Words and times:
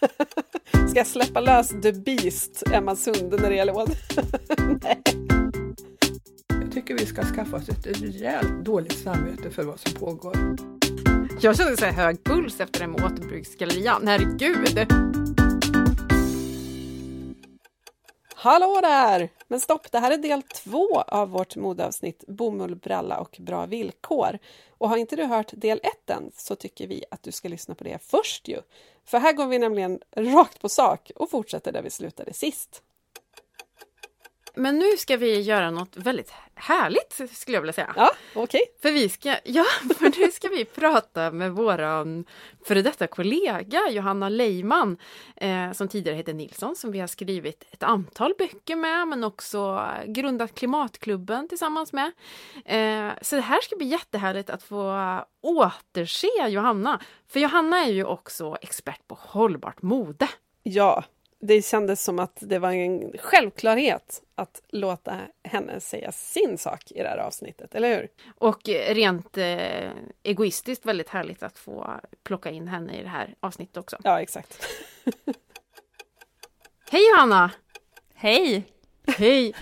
Ska 0.88 0.98
jag 0.98 1.06
släppa 1.06 1.40
lös 1.40 1.68
The 1.68 1.92
Beast, 1.92 2.62
Emma 2.72 2.96
Sunde, 2.96 3.36
när 3.36 3.50
det 3.50 3.56
gäller 3.56 3.72
mode? 3.72 3.92
Nej. 4.82 5.02
Jag 6.48 6.72
tycker 6.72 6.94
vi 6.94 7.06
ska 7.06 7.22
skaffa 7.22 7.56
oss 7.56 7.68
ett 7.68 7.86
rejält 7.86 8.64
dåligt 8.64 8.98
samvete 8.98 9.50
för 9.50 9.62
vad 9.62 9.80
som 9.80 9.92
pågår. 9.92 10.36
Jag 11.40 11.56
kände 11.56 11.76
så 11.76 11.86
hög 11.86 12.24
puls 12.24 12.60
efter 12.60 12.80
det 12.80 12.86
med 12.86 13.04
återbruksgallerian. 13.04 14.06
Herregud! 14.06 14.86
Hallå 18.46 18.80
där! 18.82 19.28
Men 19.48 19.60
stopp, 19.60 19.92
det 19.92 19.98
här 19.98 20.10
är 20.10 20.16
del 20.16 20.42
två 20.42 21.00
av 21.00 21.28
vårt 21.28 21.56
modeavsnitt 21.56 22.24
Bomull, 22.28 22.76
bralla 22.76 23.18
och 23.18 23.36
bra 23.40 23.66
villkor. 23.66 24.38
Och 24.78 24.88
har 24.88 24.96
inte 24.96 25.16
du 25.16 25.24
hört 25.24 25.52
del 25.52 25.80
ett 25.82 26.10
än 26.10 26.30
så 26.36 26.56
tycker 26.56 26.86
vi 26.86 27.04
att 27.10 27.22
du 27.22 27.32
ska 27.32 27.48
lyssna 27.48 27.74
på 27.74 27.84
det 27.84 27.98
först 28.02 28.48
ju. 28.48 28.60
För 29.04 29.18
här 29.18 29.32
går 29.32 29.46
vi 29.46 29.58
nämligen 29.58 30.00
rakt 30.16 30.60
på 30.60 30.68
sak 30.68 31.10
och 31.16 31.30
fortsätter 31.30 31.72
där 31.72 31.82
vi 31.82 31.90
slutade 31.90 32.32
sist. 32.32 32.82
Men 34.56 34.78
nu 34.78 34.96
ska 34.96 35.16
vi 35.16 35.40
göra 35.40 35.70
något 35.70 35.96
väldigt 35.96 36.32
härligt 36.54 37.20
skulle 37.32 37.56
jag 37.56 37.62
vilja 37.62 37.72
säga. 37.72 37.92
Ja, 37.96 38.10
okej. 38.34 38.42
Okay. 38.42 38.60
För 38.82 38.92
vi 38.92 39.08
ska, 39.08 39.28
ja, 39.44 39.64
för 39.98 40.20
nu 40.20 40.32
ska 40.32 40.48
vi 40.48 40.64
prata 40.64 41.30
med 41.30 41.52
våran 41.52 42.24
före 42.64 42.82
detta 42.82 43.06
kollega 43.06 43.80
Johanna 43.90 44.28
Leiman, 44.28 44.96
eh, 45.36 45.72
som 45.72 45.88
tidigare 45.88 46.16
hette 46.16 46.32
Nilsson, 46.32 46.76
som 46.76 46.92
vi 46.92 47.00
har 47.00 47.06
skrivit 47.06 47.64
ett 47.70 47.82
antal 47.82 48.34
böcker 48.38 48.76
med, 48.76 49.08
men 49.08 49.24
också 49.24 49.86
grundat 50.06 50.54
Klimatklubben 50.54 51.48
tillsammans 51.48 51.92
med. 51.92 52.12
Eh, 52.64 53.12
så 53.22 53.36
det 53.36 53.42
här 53.42 53.60
ska 53.60 53.76
bli 53.76 53.86
jättehärligt 53.86 54.50
att 54.50 54.62
få 54.62 54.96
återse 55.40 56.48
Johanna. 56.48 57.00
För 57.28 57.40
Johanna 57.40 57.84
är 57.84 57.90
ju 57.90 58.04
också 58.04 58.56
expert 58.60 59.08
på 59.08 59.18
hållbart 59.20 59.82
mode. 59.82 60.28
Ja, 60.62 61.04
det 61.40 61.62
kändes 61.62 62.04
som 62.04 62.18
att 62.18 62.38
det 62.40 62.58
var 62.58 62.72
en 62.72 63.12
självklarhet 63.18 64.22
att 64.34 64.62
låta 64.68 65.20
henne 65.44 65.80
säga 65.80 66.12
sin 66.12 66.58
sak 66.58 66.90
i 66.90 67.02
det 67.02 67.08
här 67.08 67.18
avsnittet, 67.18 67.74
eller 67.74 67.96
hur? 67.96 68.08
Och 68.38 68.68
rent 68.68 69.38
eh, 69.38 69.90
egoistiskt 70.22 70.86
väldigt 70.86 71.08
härligt 71.08 71.42
att 71.42 71.58
få 71.58 72.00
plocka 72.22 72.50
in 72.50 72.68
henne 72.68 73.00
i 73.00 73.02
det 73.02 73.08
här 73.08 73.34
avsnittet 73.40 73.76
också. 73.76 73.96
Ja, 74.02 74.20
exakt. 74.20 74.66
Hej 76.90 77.02
Johanna! 77.10 77.50
Hej! 78.14 78.64
Hej! 79.06 79.54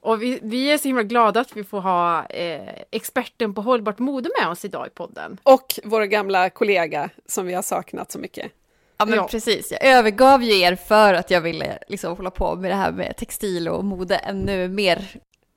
Och 0.00 0.22
vi, 0.22 0.38
vi, 0.42 0.72
är 0.72 0.78
så 0.78 0.88
himla 0.88 1.02
glada 1.02 1.40
att 1.40 1.56
vi 1.56 1.64
får 1.64 1.80
ha 1.80 2.26
eh, 2.26 2.82
experten 2.90 3.54
på 3.54 3.60
hållbart 3.60 3.98
mode 3.98 4.30
med 4.40 4.48
oss 4.48 4.64
idag 4.64 4.86
i 4.86 4.90
podden. 4.90 5.40
Och 5.42 5.74
vår 5.84 6.04
gamla 6.04 6.50
kollega 6.50 7.10
som 7.26 7.46
vi 7.46 7.54
har 7.54 7.62
saknat 7.62 8.12
så 8.12 8.18
mycket. 8.18 8.52
Ja 8.98 9.04
men 9.04 9.14
ja. 9.14 9.28
precis, 9.28 9.72
jag 9.72 9.84
övergav 9.84 10.42
ju 10.42 10.58
er 10.58 10.76
för 10.76 11.14
att 11.14 11.30
jag 11.30 11.40
ville 11.40 11.78
liksom 11.88 12.16
hålla 12.16 12.30
på 12.30 12.56
med 12.56 12.70
det 12.70 12.74
här 12.74 12.92
med 12.92 13.16
textil 13.16 13.68
och 13.68 13.84
mode 13.84 14.16
ännu 14.16 14.68
mer. 14.68 15.08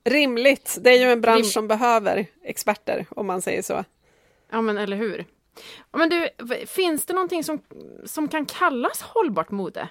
Rimligt, 0.04 0.78
det 0.80 0.90
är 0.90 0.98
ju 0.98 1.12
en 1.12 1.20
bransch 1.20 1.38
Rim 1.38 1.44
som 1.44 1.68
behöver 1.68 2.26
experter 2.44 3.06
om 3.10 3.26
man 3.26 3.42
säger 3.42 3.62
så. 3.62 3.84
Ja 4.50 4.60
men 4.60 4.78
eller 4.78 4.96
hur. 4.96 5.24
Men 5.92 6.08
du, 6.08 6.28
finns 6.66 7.06
det 7.06 7.12
någonting 7.12 7.44
som, 7.44 7.62
som 8.04 8.28
kan 8.28 8.46
kallas 8.46 9.02
hållbart 9.02 9.50
mode? 9.50 9.88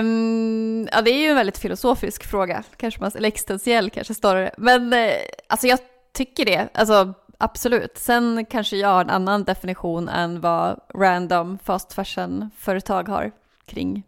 Um, 0.00 0.88
ja 0.92 1.02
det 1.02 1.10
är 1.10 1.18
ju 1.18 1.28
en 1.28 1.36
väldigt 1.36 1.58
filosofisk 1.58 2.24
fråga, 2.24 2.62
kanske 2.76 3.00
man, 3.00 3.10
eller 3.14 3.28
existentiell 3.28 3.90
kanske 3.90 4.14
snarare. 4.14 4.54
Men 4.58 4.92
uh, 4.92 5.10
alltså 5.46 5.66
jag 5.66 5.78
tycker 6.12 6.44
det, 6.44 6.68
alltså 6.74 7.14
absolut. 7.38 7.98
Sen 7.98 8.46
kanske 8.50 8.76
jag 8.76 8.88
har 8.88 9.00
en 9.00 9.10
annan 9.10 9.44
definition 9.44 10.08
än 10.08 10.40
vad 10.40 10.80
random 10.94 11.58
fast 11.64 11.92
fashion-företag 11.92 13.08
har 13.08 13.32
kring, 13.66 14.02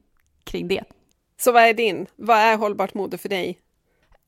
kring 0.45 0.69
det. 0.69 0.85
Så 1.41 1.53
vad 1.53 1.63
är 1.63 1.75
din? 1.75 2.07
Vad 2.17 2.37
är 2.37 2.57
hållbart 2.57 2.95
mode 2.95 3.19
för 3.19 3.29
dig? 3.29 3.59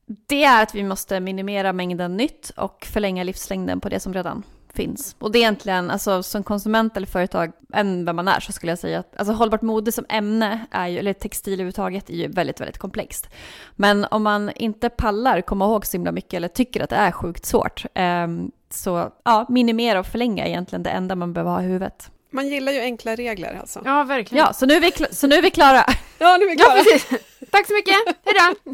Det 0.06 0.44
är 0.44 0.62
att 0.62 0.75
vi 0.75 0.82
måste 0.82 1.21
minimera 1.21 1.72
mängden 1.72 2.16
nytt 2.16 2.50
och 2.56 2.87
förlänga 2.93 3.25
livslängden 3.25 3.81
på 3.81 3.88
det 3.88 4.00
som 4.00 4.15
redan 4.15 4.43
finns. 4.75 5.16
Och 5.19 5.32
det 5.32 5.38
är 5.38 5.41
egentligen, 5.41 5.91
alltså 5.91 6.22
som 6.22 6.43
konsument 6.43 6.97
eller 6.97 7.06
företag, 7.06 7.53
än 7.72 8.04
vem 8.04 8.16
man 8.16 8.28
är, 8.28 8.41
så 8.41 8.53
skulle 8.53 8.72
jag 8.72 8.78
säga 8.78 8.98
att 8.98 9.16
alltså, 9.16 9.32
hållbart 9.32 9.62
mode 9.62 9.93
som 9.93 10.04
ämne, 10.09 10.66
är 10.71 10.88
ju, 10.88 10.98
eller 10.98 11.12
textil 11.12 11.53
överhuvudtaget, 11.53 12.10
är 12.10 12.15
ju 12.15 12.28
väldigt, 12.28 12.60
väldigt 12.60 12.78
komplext. 12.78 13.28
Men 13.77 14.06
om 14.10 14.22
man 14.22 14.50
inte 14.56 14.88
pallar 14.88 15.41
komma 15.41 15.65
ihåg 15.65 15.87
så 15.87 15.97
himla 15.97 16.12
mycket 16.12 16.34
eller 16.34 16.48
tycker 16.48 16.82
att 16.82 16.91
det 16.91 16.97
är 16.97 17.10
sjukt 17.10 17.47
svårt, 17.47 17.84
eh, 17.94 18.27
så 18.75 19.12
ja, 19.25 19.47
minimera 19.49 20.00
och 20.00 20.06
förlänga 20.06 20.44
är 20.44 20.49
egentligen 20.49 20.83
det 20.83 20.91
enda 20.91 21.15
man 21.15 21.33
behöver 21.33 21.50
ha 21.50 21.62
i 21.62 21.65
huvudet. 21.65 22.10
Man 22.31 22.49
gillar 22.49 22.72
ju 22.72 22.81
enkla 22.81 23.15
regler 23.16 23.59
alltså. 23.60 23.83
Ja, 23.84 24.05
verkligen. 24.05 24.44
Ja, 24.44 24.53
så 24.53 24.66
nu 24.66 24.75
är 24.75 24.81
vi, 24.81 24.93
så 25.10 25.27
nu 25.27 25.34
är 25.34 25.43
vi 25.43 25.50
klara. 25.50 25.84
Ja, 26.19 26.37
nu 26.37 26.44
är 26.44 26.50
vi 26.50 26.56
klara. 26.56 26.77
Ja, 26.77 26.84
precis. 26.84 27.21
Tack 27.50 27.66
så 27.66 27.75
mycket. 27.75 27.94
Hej 28.25 28.34
då. 28.34 28.72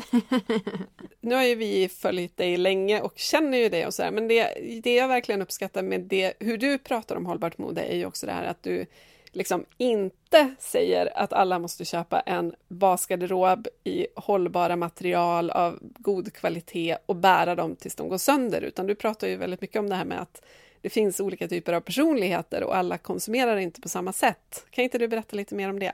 nu 1.29 1.35
har 1.35 1.43
ju 1.43 1.55
vi 1.55 1.89
följt 1.89 2.37
dig 2.37 2.57
länge 2.57 3.01
och 3.01 3.13
känner 3.17 3.59
ju 3.59 3.69
det 3.69 3.87
och 3.87 3.95
så 3.95 4.03
här, 4.03 4.11
men 4.11 4.29
det, 4.29 4.55
det 4.83 4.95
jag 4.95 5.09
verkligen 5.09 5.43
uppskattar 5.43 5.83
med 5.83 6.01
det, 6.01 6.33
hur 6.41 6.59
du 6.59 6.79
pratar 6.79 7.17
om 7.17 7.27
hållbart 7.27 7.59
mode 7.59 7.81
är 7.81 7.97
ju 7.97 8.07
också 8.07 8.27
det 8.27 8.33
här 8.33 8.45
att 8.45 8.63
du 8.63 8.87
liksom 9.33 9.65
inte 9.77 10.55
säger 10.59 11.19
att 11.19 11.33
alla 11.33 11.59
måste 11.59 11.85
köpa 11.85 12.21
en 12.21 12.55
basgarderob 12.69 13.69
i 13.85 14.07
hållbara 14.17 14.77
material 14.77 15.51
av 15.51 15.79
god 15.81 16.33
kvalitet 16.33 16.97
och 17.07 17.17
bära 17.17 17.55
dem 17.55 17.77
tills 17.77 17.95
de 17.95 18.09
går 18.09 18.19
sönder, 18.19 18.61
utan 18.61 18.87
du 18.87 18.95
pratar 18.95 19.29
ju 19.29 19.37
väldigt 19.37 19.61
mycket 19.61 19.81
om 19.81 19.89
det 19.89 19.95
här 19.95 20.05
med 20.05 20.21
att 20.21 20.43
det 20.81 20.91
finns 20.91 21.21
olika 21.21 21.49
typer 21.49 21.73
av 21.73 21.81
personligheter 21.81 22.63
och 22.63 22.77
alla 22.77 22.99
konsumerar 22.99 23.57
inte 23.57 23.81
på 23.81 23.89
samma 23.89 24.13
sätt. 24.13 24.67
Kan 24.71 24.85
inte 24.85 24.99
du 24.99 25.09
berätta 25.09 25.37
lite 25.37 25.55
mer 25.55 25.71
om 25.71 25.79
det? 25.79 25.93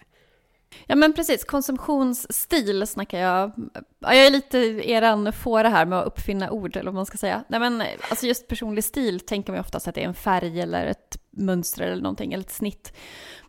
Ja 0.87 0.95
men 0.95 1.13
precis, 1.13 1.45
konsumtionsstil 1.45 2.87
snackar 2.87 3.19
jag. 3.19 3.53
jag 4.01 4.27
är 4.27 4.31
lite 4.31 4.59
eran 4.59 5.33
fåra 5.33 5.69
här 5.69 5.87
med 5.87 5.99
att 5.99 6.07
uppfinna 6.07 6.51
ord 6.51 6.77
eller 6.77 6.91
vad 6.91 6.95
man 6.95 7.07
ska 7.07 7.19
säga. 7.19 7.45
Nej 7.49 7.61
men 7.61 7.83
alltså 8.11 8.27
just 8.27 8.49
personlig 8.49 8.85
stil 8.85 9.21
tänker 9.21 9.53
man 9.53 9.57
ju 9.57 9.61
oftast 9.61 9.89
att 9.89 9.95
det 9.95 10.03
är 10.03 10.09
en 10.09 10.15
färg 10.15 10.61
eller 10.61 10.87
ett 10.87 11.19
mönster 11.37 11.83
eller 11.83 12.03
någonting, 12.03 12.33
eller 12.33 12.45
ett 12.45 12.51
snitt. 12.51 12.93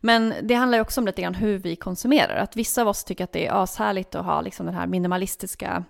Men 0.01 0.34
det 0.44 0.53
handlar 0.53 0.78
ju 0.78 0.81
också 0.81 1.01
om 1.01 1.06
lite 1.06 1.22
grann 1.22 1.35
hur 1.35 1.57
vi 1.57 1.75
konsumerar. 1.75 2.35
Att 2.35 2.56
vissa 2.56 2.81
av 2.81 2.88
oss 2.88 3.03
tycker 3.03 3.23
att 3.23 3.31
det 3.31 3.47
är 3.47 3.63
ashärligt 3.63 4.16
att 4.16 4.25
ha 4.25 4.41
liksom 4.41 4.66
den 4.66 4.75
här 4.75 4.88
minimalistiska 4.88 5.84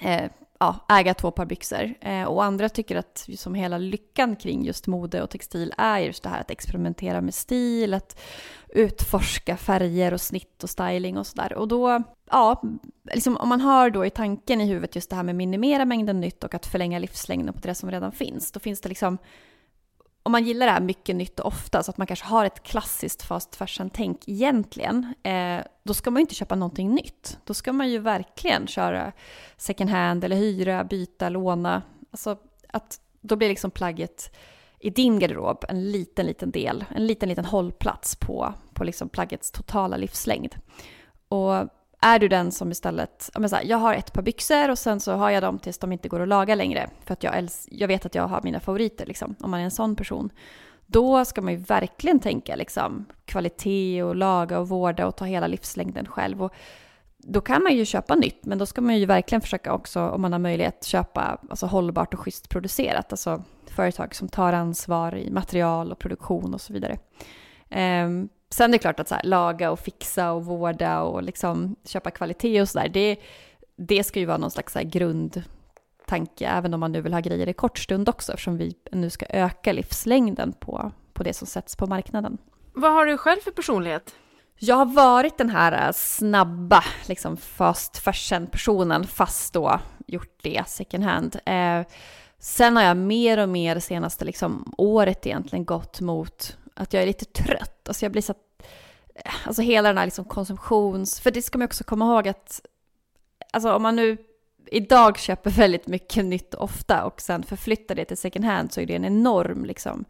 eh, 0.00 0.30
ja, 0.58 0.86
äga 0.88 1.14
två 1.14 1.30
par 1.30 1.46
byxor. 1.46 1.94
Eh, 2.00 2.24
och 2.24 2.44
andra 2.44 2.68
tycker 2.68 2.96
att 2.96 3.28
som 3.36 3.54
hela 3.54 3.78
lyckan 3.78 4.36
kring 4.36 4.64
just 4.64 4.86
mode 4.86 5.22
och 5.22 5.30
textil 5.30 5.72
är 5.78 5.98
just 5.98 6.22
det 6.22 6.28
här 6.28 6.40
att 6.40 6.50
experimentera 6.50 7.20
med 7.20 7.34
stil, 7.34 7.94
att 7.94 8.20
utforska 8.68 9.56
färger 9.56 10.14
och 10.14 10.20
snitt 10.20 10.62
och 10.62 10.70
styling 10.70 11.18
och 11.18 11.26
sådär. 11.26 11.52
Och 11.52 11.68
då, 11.68 12.02
ja, 12.30 12.62
liksom 13.14 13.36
om 13.36 13.48
man 13.48 13.60
har 13.60 13.90
då 13.90 14.06
i 14.06 14.10
tanken 14.10 14.60
i 14.60 14.66
huvudet 14.66 14.94
just 14.94 15.10
det 15.10 15.16
här 15.16 15.22
med 15.22 15.36
minimera 15.36 15.84
mängden 15.84 16.20
nytt 16.20 16.44
och 16.44 16.54
att 16.54 16.66
förlänga 16.66 16.98
livslängden 16.98 17.54
på 17.54 17.60
det 17.60 17.74
som 17.74 17.90
redan 17.90 18.12
finns, 18.12 18.52
då 18.52 18.60
finns 18.60 18.80
det 18.80 18.88
liksom 18.88 19.18
om 20.26 20.32
man 20.32 20.44
gillar 20.44 20.66
det 20.66 20.72
här 20.72 20.80
mycket 20.80 21.16
nytt 21.16 21.40
och 21.40 21.46
ofta, 21.46 21.82
så 21.82 21.90
att 21.90 21.98
man 21.98 22.06
kanske 22.06 22.26
har 22.26 22.44
ett 22.44 22.62
klassiskt 22.62 23.22
fast 23.22 23.56
fashion-tänk 23.56 24.28
egentligen, 24.28 25.14
eh, 25.22 25.60
då 25.82 25.94
ska 25.94 26.10
man 26.10 26.20
ju 26.20 26.22
inte 26.22 26.34
köpa 26.34 26.54
någonting 26.54 26.94
nytt. 26.94 27.38
Då 27.44 27.54
ska 27.54 27.72
man 27.72 27.90
ju 27.90 27.98
verkligen 27.98 28.66
köra 28.66 29.12
second 29.56 29.90
hand 29.90 30.24
eller 30.24 30.36
hyra, 30.36 30.84
byta, 30.84 31.28
låna. 31.28 31.82
Alltså 32.10 32.36
att 32.68 33.00
då 33.20 33.36
blir 33.36 33.48
liksom 33.48 33.70
plagget 33.70 34.36
i 34.80 34.90
din 34.90 35.18
garderob 35.18 35.64
en 35.68 35.90
liten, 35.90 36.26
liten 36.26 36.50
del, 36.50 36.84
en 36.90 37.06
liten, 37.06 37.28
liten 37.28 37.44
hållplats 37.44 38.16
på, 38.16 38.54
på 38.72 38.84
liksom 38.84 39.08
plaggets 39.08 39.50
totala 39.50 39.96
livslängd. 39.96 40.54
Och 41.28 41.54
är 42.04 42.18
du 42.18 42.28
den 42.28 42.52
som 42.52 42.70
istället, 42.70 43.30
jag, 43.34 43.50
så 43.50 43.56
här, 43.56 43.64
jag 43.64 43.76
har 43.76 43.94
ett 43.94 44.12
par 44.12 44.22
byxor 44.22 44.70
och 44.70 44.78
sen 44.78 45.00
så 45.00 45.12
har 45.12 45.30
jag 45.30 45.42
dem 45.42 45.58
tills 45.58 45.78
de 45.78 45.92
inte 45.92 46.08
går 46.08 46.20
att 46.20 46.28
laga 46.28 46.54
längre. 46.54 46.90
För 47.04 47.12
att 47.12 47.22
jag, 47.22 47.48
jag 47.68 47.88
vet 47.88 48.06
att 48.06 48.14
jag 48.14 48.28
har 48.28 48.40
mina 48.42 48.60
favoriter, 48.60 49.06
liksom, 49.06 49.34
om 49.40 49.50
man 49.50 49.60
är 49.60 49.64
en 49.64 49.70
sån 49.70 49.96
person. 49.96 50.30
Då 50.86 51.24
ska 51.24 51.42
man 51.42 51.52
ju 51.52 51.58
verkligen 51.58 52.20
tänka 52.20 52.56
liksom, 52.56 53.04
kvalitet 53.24 54.02
och 54.02 54.16
laga 54.16 54.58
och 54.58 54.68
vårda 54.68 55.06
och 55.06 55.16
ta 55.16 55.24
hela 55.24 55.46
livslängden 55.46 56.06
själv. 56.06 56.42
Och 56.42 56.54
då 57.18 57.40
kan 57.40 57.62
man 57.62 57.76
ju 57.76 57.84
köpa 57.84 58.14
nytt, 58.14 58.44
men 58.44 58.58
då 58.58 58.66
ska 58.66 58.80
man 58.80 58.98
ju 58.98 59.06
verkligen 59.06 59.40
försöka 59.40 59.72
också, 59.72 60.08
om 60.08 60.22
man 60.22 60.32
har 60.32 60.38
möjlighet, 60.38 60.84
köpa 60.84 61.38
alltså, 61.50 61.66
hållbart 61.66 62.14
och 62.14 62.20
schysst 62.20 62.48
producerat. 62.48 63.12
Alltså 63.12 63.42
företag 63.66 64.14
som 64.14 64.28
tar 64.28 64.52
ansvar 64.52 65.14
i 65.14 65.30
material 65.30 65.92
och 65.92 65.98
produktion 65.98 66.54
och 66.54 66.60
så 66.60 66.72
vidare. 66.72 66.98
Um, 68.04 68.28
Sen 68.54 68.70
är 68.70 68.72
det 68.72 68.78
klart 68.78 69.00
att 69.00 69.08
så 69.08 69.14
här, 69.14 69.22
laga 69.22 69.70
och 69.70 69.78
fixa 69.78 70.32
och 70.32 70.44
vårda 70.44 71.00
och 71.00 71.22
liksom 71.22 71.76
köpa 71.84 72.10
kvalitet 72.10 72.60
och 72.60 72.68
sådär, 72.68 72.88
det, 72.88 73.16
det 73.76 74.04
ska 74.04 74.20
ju 74.20 74.26
vara 74.26 74.38
någon 74.38 74.50
slags 74.50 74.72
så 74.72 74.80
grundtanke, 74.82 76.46
även 76.46 76.74
om 76.74 76.80
man 76.80 76.92
nu 76.92 77.00
vill 77.00 77.12
ha 77.12 77.20
grejer 77.20 77.48
i 77.48 77.52
kort 77.52 77.78
stund 77.78 78.08
också, 78.08 78.32
eftersom 78.32 78.56
vi 78.56 78.74
nu 78.92 79.10
ska 79.10 79.26
öka 79.28 79.72
livslängden 79.72 80.52
på, 80.52 80.92
på 81.12 81.22
det 81.22 81.34
som 81.34 81.46
sätts 81.46 81.76
på 81.76 81.86
marknaden. 81.86 82.38
Vad 82.72 82.92
har 82.92 83.06
du 83.06 83.18
själv 83.18 83.40
för 83.40 83.50
personlighet? 83.50 84.14
Jag 84.58 84.76
har 84.76 84.86
varit 84.86 85.38
den 85.38 85.50
här 85.50 85.92
snabba, 85.92 86.84
liksom 87.06 87.36
fast 87.36 87.98
fashion-personen, 87.98 89.06
fast 89.06 89.52
då 89.52 89.80
gjort 90.06 90.38
det 90.42 90.62
second 90.66 91.04
hand. 91.04 91.36
Eh, 91.46 91.80
sen 92.38 92.76
har 92.76 92.82
jag 92.82 92.96
mer 92.96 93.38
och 93.38 93.48
mer 93.48 93.78
senaste 93.78 94.24
liksom, 94.24 94.74
året 94.78 95.26
egentligen 95.26 95.64
gått 95.64 96.00
mot 96.00 96.56
att 96.74 96.92
jag 96.92 97.02
är 97.02 97.06
lite 97.06 97.24
trött. 97.24 97.88
Alltså 97.88 98.04
jag 98.04 98.12
blir 98.12 98.22
så 98.22 98.32
att... 98.32 98.62
Eh, 99.14 99.46
alltså 99.46 99.62
hela 99.62 99.88
den 99.88 99.98
här 99.98 100.04
liksom 100.04 100.24
konsumtions... 100.24 101.20
För 101.20 101.30
det 101.30 101.42
ska 101.42 101.58
man 101.58 101.64
också 101.64 101.84
komma 101.84 102.04
ihåg 102.04 102.28
att, 102.28 102.60
alltså 103.52 103.74
om 103.74 103.82
man 103.82 103.96
nu 103.96 104.16
idag 104.66 105.18
köper 105.18 105.50
väldigt 105.56 105.86
mycket 105.86 106.24
nytt 106.24 106.54
ofta 106.54 107.04
och 107.04 107.20
sen 107.20 107.42
förflyttar 107.42 107.94
det 107.94 108.04
till 108.04 108.16
second 108.16 108.44
hand 108.44 108.72
så 108.72 108.80
är 108.80 108.86
det 108.86 108.94
en 108.94 109.04
enorm 109.04 109.64
liksom 109.64 110.04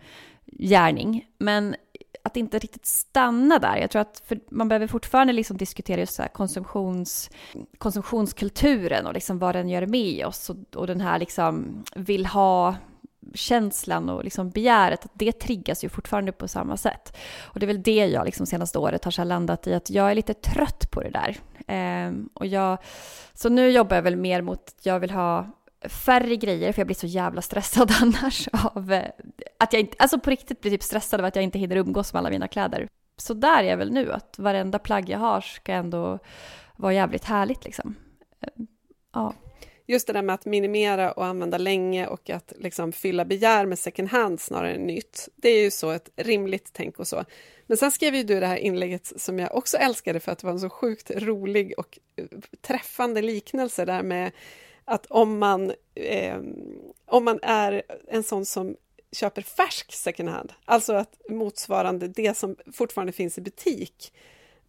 gärning. 0.47 1.27
Men 1.39 1.77
att 2.25 2.37
inte 2.37 2.59
riktigt 2.59 2.87
stanna 2.87 3.59
där. 3.59 3.77
Jag 3.77 3.91
tror 3.91 4.03
att 4.03 4.33
man 4.51 4.69
behöver 4.69 4.87
fortfarande 4.87 5.33
liksom 5.33 5.57
diskutera 5.57 6.01
just 6.01 6.15
så 6.15 6.23
konsumtions, 6.33 7.31
konsumtionskulturen 7.79 9.07
och 9.07 9.15
liksom 9.15 9.39
vad 9.39 9.55
den 9.55 9.69
gör 9.69 9.87
med 9.87 10.27
oss 10.27 10.51
och, 10.51 10.57
och 10.75 10.87
den 10.87 11.01
här 11.01 11.19
liksom 11.19 11.85
vill 11.97 12.27
ha 12.27 12.77
känslan 13.35 14.09
och 14.09 14.25
liksom 14.25 14.51
begäret, 14.51 15.05
att 15.05 15.11
det 15.15 15.33
triggas 15.33 15.85
ju 15.85 15.89
fortfarande 15.89 16.33
på 16.33 16.49
samma 16.49 16.77
sätt. 16.77 17.17
Och 17.43 17.61
det 17.61 17.65
är 17.65 17.69
väl 17.69 17.83
det 17.83 18.07
jag 18.07 18.25
liksom 18.25 18.47
senaste 18.47 18.79
året 18.79 19.05
har 19.05 19.25
landat 19.25 19.67
i, 19.67 19.75
att 19.75 19.91
jag 19.91 20.11
är 20.11 20.15
lite 20.15 20.35
trött 20.35 20.91
på 20.91 21.03
det 21.03 21.11
där. 21.11 21.37
Eh, 21.75 22.13
och 22.35 22.47
jag, 22.47 22.79
så 23.35 23.49
nu 23.49 23.71
jobbar 23.71 23.97
jag 23.97 24.03
väl 24.03 24.17
mer 24.17 24.43
mot 24.43 24.69
att 24.69 24.87
jag 24.87 25.01
vill 25.01 25.11
ha 25.11 25.47
färre 25.89 26.37
grejer, 26.37 26.73
för 26.73 26.81
jag 26.81 26.87
blir 26.87 26.97
så 26.97 27.07
jävla 27.07 27.43
stressad 27.43 27.93
annars 28.03 28.49
av 28.53 28.93
eh, 28.93 29.11
att 29.59 29.73
jag 29.73 29.81
inte, 29.81 29.97
alltså 29.99 30.19
på 30.19 30.31
riktigt 30.31 30.61
blir 30.61 30.71
typ 30.71 30.83
stressad 30.83 31.21
av 31.21 31.27
att 31.27 31.37
jag 31.37 31.43
inte 31.43 31.59
hinner 31.59 31.77
umgås 31.77 32.13
med 32.13 32.21
alla 32.21 32.31
mina 32.31 32.49
kläder. 32.49 32.89
Så 33.17 33.35
där 33.35 33.63
är 33.63 33.69
jag 33.69 33.77
väl 33.77 33.93
nu, 33.93 34.13
att 34.13 34.39
varenda 34.39 34.79
plagg 34.79 35.09
jag 35.09 35.19
har 35.19 35.41
ska 35.41 35.73
ändå 35.73 36.19
vara 36.77 36.93
jävligt 36.93 37.25
härligt 37.25 37.65
liksom. 37.65 37.95
Ehm, 38.41 38.67
ja. 39.13 39.35
Just 39.87 40.07
det 40.07 40.13
där 40.13 40.23
med 40.23 40.35
att 40.35 40.45
minimera 40.45 41.13
och 41.13 41.25
använda 41.25 41.59
länge 41.59 42.07
och 42.07 42.31
att 42.31 42.53
liksom 42.57 42.93
fylla 42.93 43.25
begär 43.25 43.67
med 43.67 43.79
second 43.79 44.09
hand 44.09 44.41
snarare 44.41 44.75
än 44.75 44.87
nytt. 44.87 45.29
Det 45.37 45.49
är 45.49 45.63
ju 45.63 45.71
så 45.71 45.91
ett 45.91 46.11
rimligt 46.17 46.71
tänk 46.73 46.99
och 46.99 47.09
så. 47.09 47.25
Men 47.67 47.77
sen 47.77 47.91
skrev 47.91 48.15
ju 48.15 48.23
du 48.23 48.41
det 48.41 48.47
här 48.47 48.57
inlägget 48.57 49.13
som 49.17 49.39
jag 49.39 49.55
också 49.55 49.77
älskade 49.77 50.21
för 50.21 50.33
att 50.33 50.39
det 50.39 50.47
var 50.47 50.53
en 50.53 50.61
så 50.61 50.71
sjukt 50.71 51.11
rolig 51.11 51.75
och 51.79 51.99
eh, 52.17 52.25
träffande 52.61 53.23
liknelse 53.23 53.85
där 53.85 54.03
med 54.03 54.33
att 54.85 55.07
om 55.07 55.39
man, 55.39 55.73
eh, 55.95 56.39
om 57.07 57.25
man 57.25 57.39
är 57.43 57.83
en 58.09 58.23
sån 58.23 58.47
som 58.47 58.77
köper 59.13 59.43
färsk 59.43 59.93
second 59.93 60.29
hand, 60.29 60.53
alltså 60.65 60.93
att 60.93 61.21
motsvarande 61.29 62.09
det 62.09 62.37
som 62.37 62.57
fortfarande 62.73 63.13
finns 63.13 63.39
i 63.39 63.41
butik, 63.41 64.13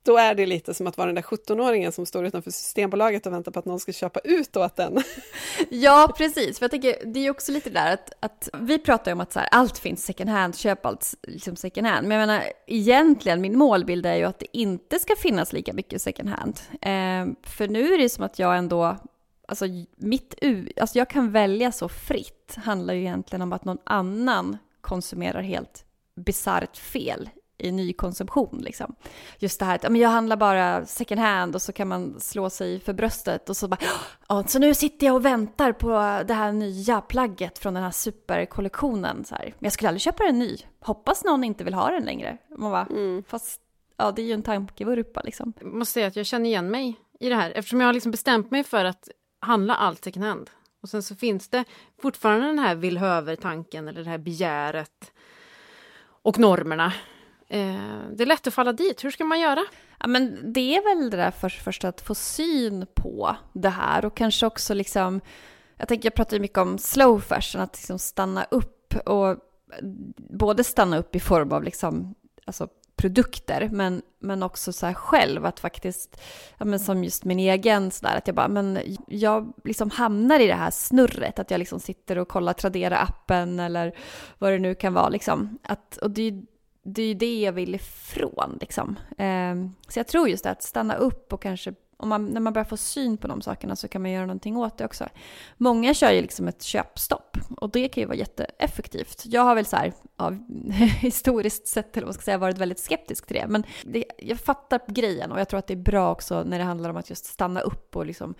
då 0.05 0.17
är 0.17 0.35
det 0.35 0.45
lite 0.45 0.73
som 0.73 0.87
att 0.87 0.97
vara 0.97 1.05
den 1.05 1.15
där 1.15 1.21
17-åringen 1.21 1.91
som 1.91 2.05
står 2.05 2.25
utanför 2.25 2.51
Systembolaget 2.51 3.25
och 3.25 3.33
väntar 3.33 3.51
på 3.51 3.59
att 3.59 3.65
någon 3.65 3.79
ska 3.79 3.91
köpa 3.91 4.19
ut 4.19 4.57
åt 4.57 4.75
den. 4.75 5.03
Ja, 5.69 6.13
precis. 6.17 6.59
För 6.59 6.63
jag 6.63 6.71
tänker, 6.71 6.95
det 7.05 7.19
är 7.19 7.23
ju 7.23 7.29
också 7.29 7.51
lite 7.51 7.69
där 7.69 7.93
att, 7.93 8.11
att 8.19 8.49
vi 8.59 8.79
pratar 8.79 9.11
ju 9.11 9.13
om 9.13 9.21
att 9.21 9.33
så 9.33 9.39
här, 9.39 9.49
allt 9.51 9.77
finns 9.77 10.05
second 10.05 10.29
hand, 10.29 10.55
köp 10.55 10.85
allt 10.85 11.13
liksom 11.23 11.55
second 11.55 11.87
hand. 11.87 12.07
Men 12.07 12.19
jag 12.19 12.27
menar, 12.27 12.43
egentligen, 12.67 13.41
min 13.41 13.57
målbild 13.57 14.05
är 14.05 14.15
ju 14.15 14.23
att 14.23 14.39
det 14.39 14.57
inte 14.57 14.99
ska 14.99 15.15
finnas 15.15 15.53
lika 15.53 15.73
mycket 15.73 16.01
second 16.01 16.29
hand. 16.29 16.59
Eh, 16.71 17.49
för 17.49 17.67
nu 17.67 17.93
är 17.93 17.97
det 17.97 18.09
som 18.09 18.23
att 18.23 18.39
jag 18.39 18.57
ändå 18.57 18.97
alltså 19.47 19.65
mitt 19.95 20.35
alltså 20.77 20.97
jag 20.97 21.09
kan 21.09 21.31
välja 21.31 21.71
så 21.71 21.89
fritt, 21.89 22.55
handlar 22.57 22.93
ju 22.93 22.99
egentligen 22.99 23.41
om 23.41 23.53
att 23.53 23.65
någon 23.65 23.77
annan 23.83 24.57
konsumerar 24.81 25.41
helt 25.41 25.85
bisarrt 26.15 26.77
fel 26.77 27.29
i 27.57 27.71
nykonsumtion. 27.71 28.61
Liksom. 28.61 28.95
Just 29.39 29.59
det 29.59 29.65
här 29.65 29.75
att 29.75 29.97
jag 29.97 30.09
handlar 30.09 30.37
bara 30.37 30.85
second 30.85 31.21
hand 31.21 31.55
och 31.55 31.61
så 31.61 31.73
kan 31.73 31.87
man 31.87 32.19
slå 32.19 32.49
sig 32.49 32.79
för 32.79 32.93
bröstet 32.93 33.49
och 33.49 33.57
så 33.57 33.67
bara 33.67 33.79
så 34.47 34.59
nu 34.59 34.73
sitter 34.73 35.07
jag 35.07 35.15
och 35.15 35.25
väntar 35.25 35.71
på 35.71 35.89
det 36.27 36.33
här 36.33 36.51
nya 36.51 37.01
plagget 37.01 37.59
från 37.59 37.73
den 37.73 37.83
här 37.83 37.91
superkollektionen. 37.91 39.25
Så 39.25 39.35
här. 39.35 39.45
Men 39.45 39.65
jag 39.65 39.73
skulle 39.73 39.89
aldrig 39.89 40.01
köpa 40.01 40.23
en 40.23 40.39
ny. 40.39 40.57
Hoppas 40.79 41.23
någon 41.23 41.43
inte 41.43 41.63
vill 41.63 41.73
ha 41.73 41.91
den 41.91 42.03
längre. 42.03 42.37
Man 42.57 42.71
bara, 42.71 42.85
mm. 42.85 43.23
fast 43.27 43.61
ja, 43.97 44.11
det 44.11 44.21
är 44.21 44.25
ju 44.25 44.33
en 44.33 44.43
tankevurpa 44.43 45.21
liksom. 45.21 45.53
Jag 45.59 45.73
måste 45.73 45.93
säga 45.93 46.07
att 46.07 46.15
jag 46.15 46.25
känner 46.25 46.45
igen 46.45 46.71
mig 46.71 46.99
i 47.19 47.29
det 47.29 47.35
här 47.35 47.51
eftersom 47.51 47.81
jag 47.81 47.87
har 47.87 47.93
liksom 47.93 48.11
bestämt 48.11 48.51
mig 48.51 48.63
för 48.63 48.85
att 48.85 49.09
handla 49.39 49.75
allt 49.75 50.03
second 50.03 50.25
hand. 50.25 50.49
Och 50.81 50.89
sen 50.89 51.03
så 51.03 51.15
finns 51.15 51.49
det 51.49 51.63
fortfarande 52.01 52.47
den 52.47 52.59
här 52.59 52.75
vill-höver-tanken 52.75 53.87
eller 53.87 54.03
det 54.03 54.09
här 54.09 54.17
begäret 54.17 55.11
och 56.21 56.39
normerna. 56.39 56.93
Eh, 57.47 57.99
det 58.13 58.23
är 58.23 58.25
lätt 58.25 58.47
att 58.47 58.53
falla 58.53 58.73
dit. 58.73 59.03
Hur 59.03 59.11
ska 59.11 59.23
man 59.23 59.39
göra? 59.39 59.65
Ja, 59.99 60.07
men 60.07 60.53
det 60.53 60.75
är 60.75 60.95
väl 60.95 61.09
det 61.09 61.17
där 61.17 61.31
först, 61.31 61.63
först 61.63 61.83
att 61.83 62.01
få 62.01 62.15
syn 62.15 62.85
på 62.95 63.35
det 63.53 63.69
här 63.69 64.05
och 64.05 64.17
kanske 64.17 64.45
också 64.45 64.73
liksom 64.73 65.21
jag 65.77 65.87
tänker, 65.87 66.05
jag 66.05 66.15
pratar 66.15 66.37
ju 66.37 66.41
mycket 66.41 66.57
om 66.57 66.77
slow 66.77 67.19
fashion, 67.19 67.61
att 67.61 67.77
liksom 67.77 67.99
stanna 67.99 68.43
upp 68.43 68.95
och 69.05 69.37
både 70.17 70.63
stanna 70.63 70.97
upp 70.97 71.15
i 71.15 71.19
form 71.19 71.51
av 71.51 71.63
liksom, 71.63 72.15
alltså 72.45 72.67
produkter, 72.95 73.69
men, 73.71 74.01
men 74.19 74.43
också 74.43 74.73
så 74.73 74.85
här 74.85 74.93
själv, 74.93 75.45
att 75.45 75.59
faktiskt, 75.59 76.21
ja, 76.57 76.65
men 76.65 76.79
som 76.79 77.03
just 77.03 77.25
min 77.25 77.39
egen 77.39 77.91
sådär, 77.91 78.17
att 78.17 78.27
jag 78.27 78.35
bara, 78.35 78.47
men 78.47 78.79
jag 79.07 79.53
liksom 79.63 79.89
hamnar 79.89 80.39
i 80.39 80.47
det 80.47 80.55
här 80.55 80.71
snurret, 80.71 81.39
att 81.39 81.51
jag 81.51 81.59
liksom 81.59 81.79
sitter 81.79 82.17
och 82.17 82.27
kollar 82.27 82.53
Tradera-appen 82.53 83.59
eller 83.59 83.97
vad 84.37 84.51
det 84.51 84.59
nu 84.59 84.75
kan 84.75 84.93
vara 84.93 85.09
liksom. 85.09 85.59
Att, 85.63 85.97
och 85.97 86.11
det 86.11 86.21
är 86.21 86.43
det 86.87 87.01
är 87.01 87.07
ju 87.07 87.13
det 87.13 87.39
jag 87.39 87.51
vill 87.51 87.75
ifrån 87.75 88.57
liksom. 88.61 88.99
Eh, 89.17 89.55
så 89.87 89.99
jag 89.99 90.07
tror 90.07 90.29
just 90.29 90.43
det, 90.43 90.49
att 90.49 90.63
stanna 90.63 90.95
upp 90.95 91.33
och 91.33 91.41
kanske 91.41 91.73
om 91.97 92.09
man, 92.09 92.25
när 92.25 92.41
man 92.41 92.53
börjar 92.53 92.65
få 92.65 92.77
syn 92.77 93.17
på 93.17 93.27
de 93.27 93.41
sakerna 93.41 93.75
så 93.75 93.87
kan 93.87 94.01
man 94.01 94.11
göra 94.11 94.25
någonting 94.25 94.57
åt 94.57 94.77
det 94.77 94.85
också. 94.85 95.07
Många 95.57 95.93
kör 95.93 96.11
ju 96.11 96.21
liksom 96.21 96.47
ett 96.47 96.63
köpstopp 96.63 97.37
och 97.57 97.69
det 97.69 97.87
kan 97.87 98.01
ju 98.01 98.07
vara 98.07 98.17
jätteeffektivt. 98.17 99.23
Jag 99.25 99.41
har 99.41 99.55
väl 99.55 99.65
så 99.65 99.75
här, 99.75 99.93
ja, 100.17 100.31
historiskt 100.99 101.67
sett, 101.67 101.97
eller 101.97 102.05
vad 102.05 102.15
ska 102.15 102.19
jag 102.19 102.25
säga, 102.25 102.37
varit 102.37 102.57
väldigt 102.57 102.79
skeptisk 102.79 103.27
till 103.27 103.35
det. 103.35 103.47
Men 103.47 103.63
det, 103.83 104.05
jag 104.17 104.39
fattar 104.39 104.81
grejen 104.87 105.31
och 105.31 105.39
jag 105.39 105.49
tror 105.49 105.57
att 105.57 105.67
det 105.67 105.73
är 105.73 105.77
bra 105.77 106.11
också 106.11 106.43
när 106.43 106.57
det 106.57 106.63
handlar 106.63 106.89
om 106.89 106.97
att 106.97 107.09
just 107.09 107.25
stanna 107.25 107.61
upp 107.61 107.95
och 107.95 108.05
liksom 108.05 108.35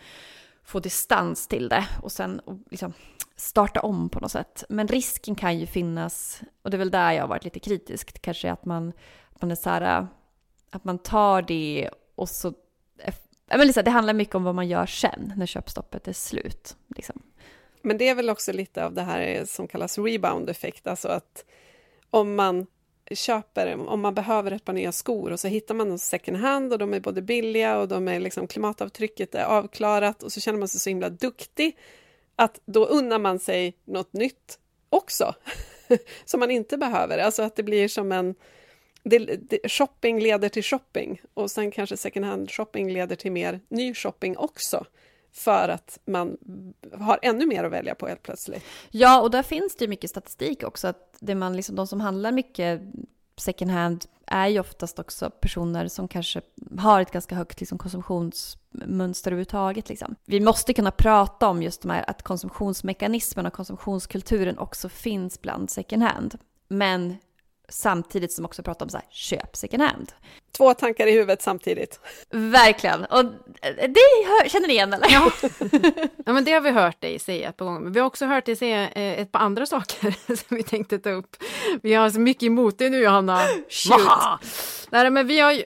få 0.63 0.79
distans 0.79 1.47
till 1.47 1.69
det 1.69 1.87
och 2.01 2.11
sen 2.11 2.39
och 2.39 2.57
liksom 2.71 2.93
starta 3.35 3.81
om 3.81 4.09
på 4.09 4.19
något 4.19 4.31
sätt. 4.31 4.63
Men 4.69 4.87
risken 4.87 5.35
kan 5.35 5.59
ju 5.59 5.65
finnas, 5.65 6.41
och 6.61 6.71
det 6.71 6.77
är 6.77 6.79
väl 6.79 6.91
där 6.91 7.11
jag 7.11 7.23
har 7.23 7.27
varit 7.27 7.43
lite 7.43 7.59
kritisk, 7.59 8.21
kanske 8.21 8.51
att 8.51 8.65
man, 8.65 8.93
att 9.33 9.41
man 9.41 9.51
är 9.51 9.55
så 9.55 9.69
här, 9.69 10.07
att 10.69 10.83
man 10.83 10.97
tar 10.97 11.41
det 11.41 11.89
och 12.15 12.29
så 12.29 12.47
eh, 12.97 13.13
men 13.47 13.67
liksom, 13.67 13.83
det 13.83 13.91
handlar 13.91 14.13
mycket 14.13 14.35
om 14.35 14.43
vad 14.43 14.55
man 14.55 14.67
gör 14.67 14.85
sen, 14.85 15.33
när 15.35 15.45
köpstoppet 15.45 16.07
är 16.07 16.13
slut. 16.13 16.77
Liksom. 16.95 17.21
Men 17.81 17.97
det 17.97 18.09
är 18.09 18.15
väl 18.15 18.29
också 18.29 18.53
lite 18.53 18.85
av 18.85 18.93
det 18.93 19.01
här 19.01 19.45
som 19.45 19.67
kallas 19.67 19.97
rebound-effekt, 19.97 20.87
alltså 20.87 21.07
att 21.07 21.45
om 22.09 22.35
man 22.35 22.67
köper, 23.11 23.87
om 23.87 24.01
man 24.01 24.13
behöver 24.13 24.51
ett 24.51 24.65
par 24.65 24.73
nya 24.73 24.91
skor 24.91 25.31
och 25.31 25.39
så 25.39 25.47
hittar 25.47 25.75
man 25.75 25.89
dem 25.89 25.97
second 25.97 26.37
hand 26.37 26.73
och 26.73 26.79
de 26.79 26.93
är 26.93 26.99
både 26.99 27.21
billiga 27.21 27.77
och 27.77 27.87
de 27.87 28.07
är 28.07 28.19
liksom 28.19 28.47
klimatavtrycket 28.47 29.35
är 29.35 29.45
avklarat 29.45 30.23
och 30.23 30.31
så 30.31 30.39
känner 30.39 30.59
man 30.59 30.67
sig 30.67 30.79
så 30.79 30.89
himla 30.89 31.09
duktig 31.09 31.77
att 32.35 32.59
då 32.65 32.85
unnar 32.85 33.19
man 33.19 33.39
sig 33.39 33.77
något 33.85 34.13
nytt 34.13 34.59
också 34.89 35.35
som 36.25 36.39
man 36.39 36.51
inte 36.51 36.77
behöver. 36.77 37.17
Alltså 37.17 37.43
att 37.43 37.55
det 37.55 37.63
blir 37.63 37.87
som 37.87 38.11
en 38.11 38.35
det, 39.03 39.19
det, 39.19 39.71
shopping 39.71 40.19
leder 40.19 40.49
till 40.49 40.63
shopping 40.63 41.21
och 41.33 41.51
sen 41.51 41.71
kanske 41.71 41.97
second 41.97 42.25
hand 42.25 42.51
shopping 42.51 42.93
leder 42.93 43.15
till 43.15 43.31
mer 43.31 43.59
ny 43.69 43.93
shopping 43.93 44.37
också 44.37 44.85
för 45.35 45.69
att 45.69 45.99
man 46.05 46.37
har 46.93 47.19
ännu 47.21 47.45
mer 47.45 47.63
att 47.63 47.71
välja 47.71 47.95
på 47.95 48.07
helt 48.07 48.23
plötsligt. 48.23 48.63
Ja, 48.91 49.21
och 49.21 49.31
där 49.31 49.43
finns 49.43 49.75
det 49.75 49.83
ju 49.83 49.89
mycket 49.89 50.09
statistik 50.09 50.63
också. 50.63 50.87
Att 50.87 51.17
det 51.19 51.35
man 51.35 51.55
liksom, 51.55 51.75
de 51.75 51.87
som 51.87 52.01
handlar 52.01 52.31
mycket 52.31 52.81
second 53.37 53.71
hand 53.71 54.05
är 54.27 54.47
ju 54.47 54.59
oftast 54.59 54.99
också 54.99 55.29
personer 55.29 55.87
som 55.87 56.07
kanske 56.07 56.41
har 56.77 57.01
ett 57.01 57.11
ganska 57.11 57.35
högt 57.35 57.59
liksom, 57.59 57.77
konsumtionsmönster 57.77 59.31
överhuvudtaget. 59.31 59.89
Liksom. 59.89 60.15
Vi 60.25 60.39
måste 60.39 60.73
kunna 60.73 60.91
prata 60.91 61.47
om 61.47 61.63
just 61.63 61.81
de 61.81 61.91
här, 61.91 62.09
att 62.09 62.21
konsumtionsmekanismen 62.23 63.45
och 63.45 63.53
konsumtionskulturen 63.53 64.57
också 64.57 64.89
finns 64.89 65.41
bland 65.41 65.69
second 65.69 66.03
hand. 66.03 66.39
Men 66.67 67.17
samtidigt 67.69 68.33
som 68.33 68.45
också 68.45 68.63
pratar 68.63 68.85
om 68.85 68.89
så 68.89 68.97
här, 68.97 69.05
köp 69.09 69.55
second 69.55 69.83
hand. 69.83 70.11
Två 70.57 70.73
tankar 70.73 71.07
i 71.07 71.11
huvudet 71.11 71.41
samtidigt. 71.41 71.99
Verkligen, 72.29 73.05
och 73.05 73.25
det 73.65 74.25
hör, 74.27 74.49
känner 74.49 74.67
ni 74.67 74.73
igen 74.73 74.93
eller? 74.93 75.07
Ja. 75.11 75.31
ja, 76.25 76.33
men 76.33 76.43
det 76.43 76.51
har 76.51 76.61
vi 76.61 76.71
hört 76.71 77.01
dig 77.01 77.19
säga 77.19 77.49
ett 77.49 77.57
par 77.57 77.65
gånger, 77.65 77.79
men 77.79 77.93
vi 77.93 77.99
har 77.99 78.07
också 78.07 78.25
hört 78.25 78.45
dig 78.45 78.55
säga 78.55 78.89
eh, 78.89 79.19
ett 79.19 79.31
par 79.31 79.39
andra 79.39 79.65
saker 79.65 80.35
som 80.47 80.57
vi 80.57 80.63
tänkte 80.63 80.99
ta 80.99 81.09
upp. 81.09 81.35
Vi 81.81 81.93
har 81.93 82.09
så 82.09 82.19
mycket 82.19 82.43
emot 82.43 82.77
dig 82.77 82.89
nu 82.89 82.97
Johanna. 82.97 83.41
Shoot! 83.69 84.09
Nej, 84.89 85.09
men 85.09 85.27
vi 85.27 85.39
har 85.39 85.51
ju 85.51 85.63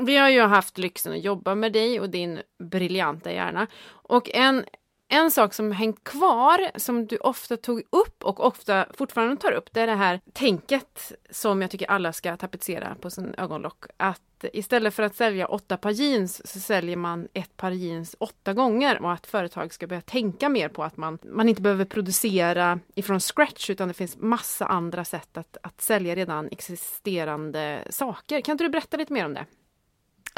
vi 0.00 0.16
har 0.16 0.28
ju 0.28 0.42
haft 0.42 0.78
lyxen 0.78 1.12
att 1.12 1.24
jobba 1.24 1.54
med 1.54 1.72
dig 1.72 2.00
och 2.00 2.10
din 2.10 2.40
briljanta 2.58 3.32
hjärna. 3.32 3.66
Och 3.88 4.30
en, 4.34 4.64
en 5.08 5.30
sak 5.30 5.54
som 5.54 5.72
hängt 5.72 6.04
kvar, 6.04 6.78
som 6.78 7.06
du 7.06 7.16
ofta 7.16 7.56
tog 7.56 7.82
upp 7.90 8.24
och 8.24 8.46
ofta 8.46 8.86
fortfarande 8.94 9.36
tar 9.36 9.52
upp, 9.52 9.68
det 9.72 9.80
är 9.80 9.86
det 9.86 9.94
här 9.94 10.20
tänket 10.32 11.12
som 11.30 11.62
jag 11.62 11.70
tycker 11.70 11.90
alla 11.90 12.12
ska 12.12 12.36
tapetsera 12.36 12.96
på 13.00 13.10
sin 13.10 13.34
ögonlock. 13.38 13.84
Att 13.96 14.20
istället 14.52 14.94
för 14.94 15.02
att 15.02 15.16
sälja 15.16 15.46
åtta 15.46 15.76
par 15.76 15.90
jeans 15.90 16.52
så 16.52 16.60
säljer 16.60 16.96
man 16.96 17.28
ett 17.32 17.56
par 17.56 17.70
jeans 17.70 18.16
åtta 18.18 18.52
gånger 18.52 19.02
och 19.02 19.12
att 19.12 19.26
företag 19.26 19.74
ska 19.74 19.86
börja 19.86 20.02
tänka 20.02 20.48
mer 20.48 20.68
på 20.68 20.84
att 20.84 20.96
man, 20.96 21.18
man 21.22 21.48
inte 21.48 21.62
behöver 21.62 21.84
producera 21.84 22.80
ifrån 22.94 23.20
scratch 23.20 23.70
utan 23.70 23.88
det 23.88 23.94
finns 23.94 24.16
massa 24.16 24.66
andra 24.66 25.04
sätt 25.04 25.36
att, 25.36 25.56
att 25.62 25.80
sälja 25.80 26.14
redan 26.14 26.48
existerande 26.50 27.84
saker. 27.90 28.40
Kan 28.40 28.52
inte 28.52 28.64
du 28.64 28.70
berätta 28.70 28.96
lite 28.96 29.12
mer 29.12 29.24
om 29.24 29.34
det? 29.34 29.46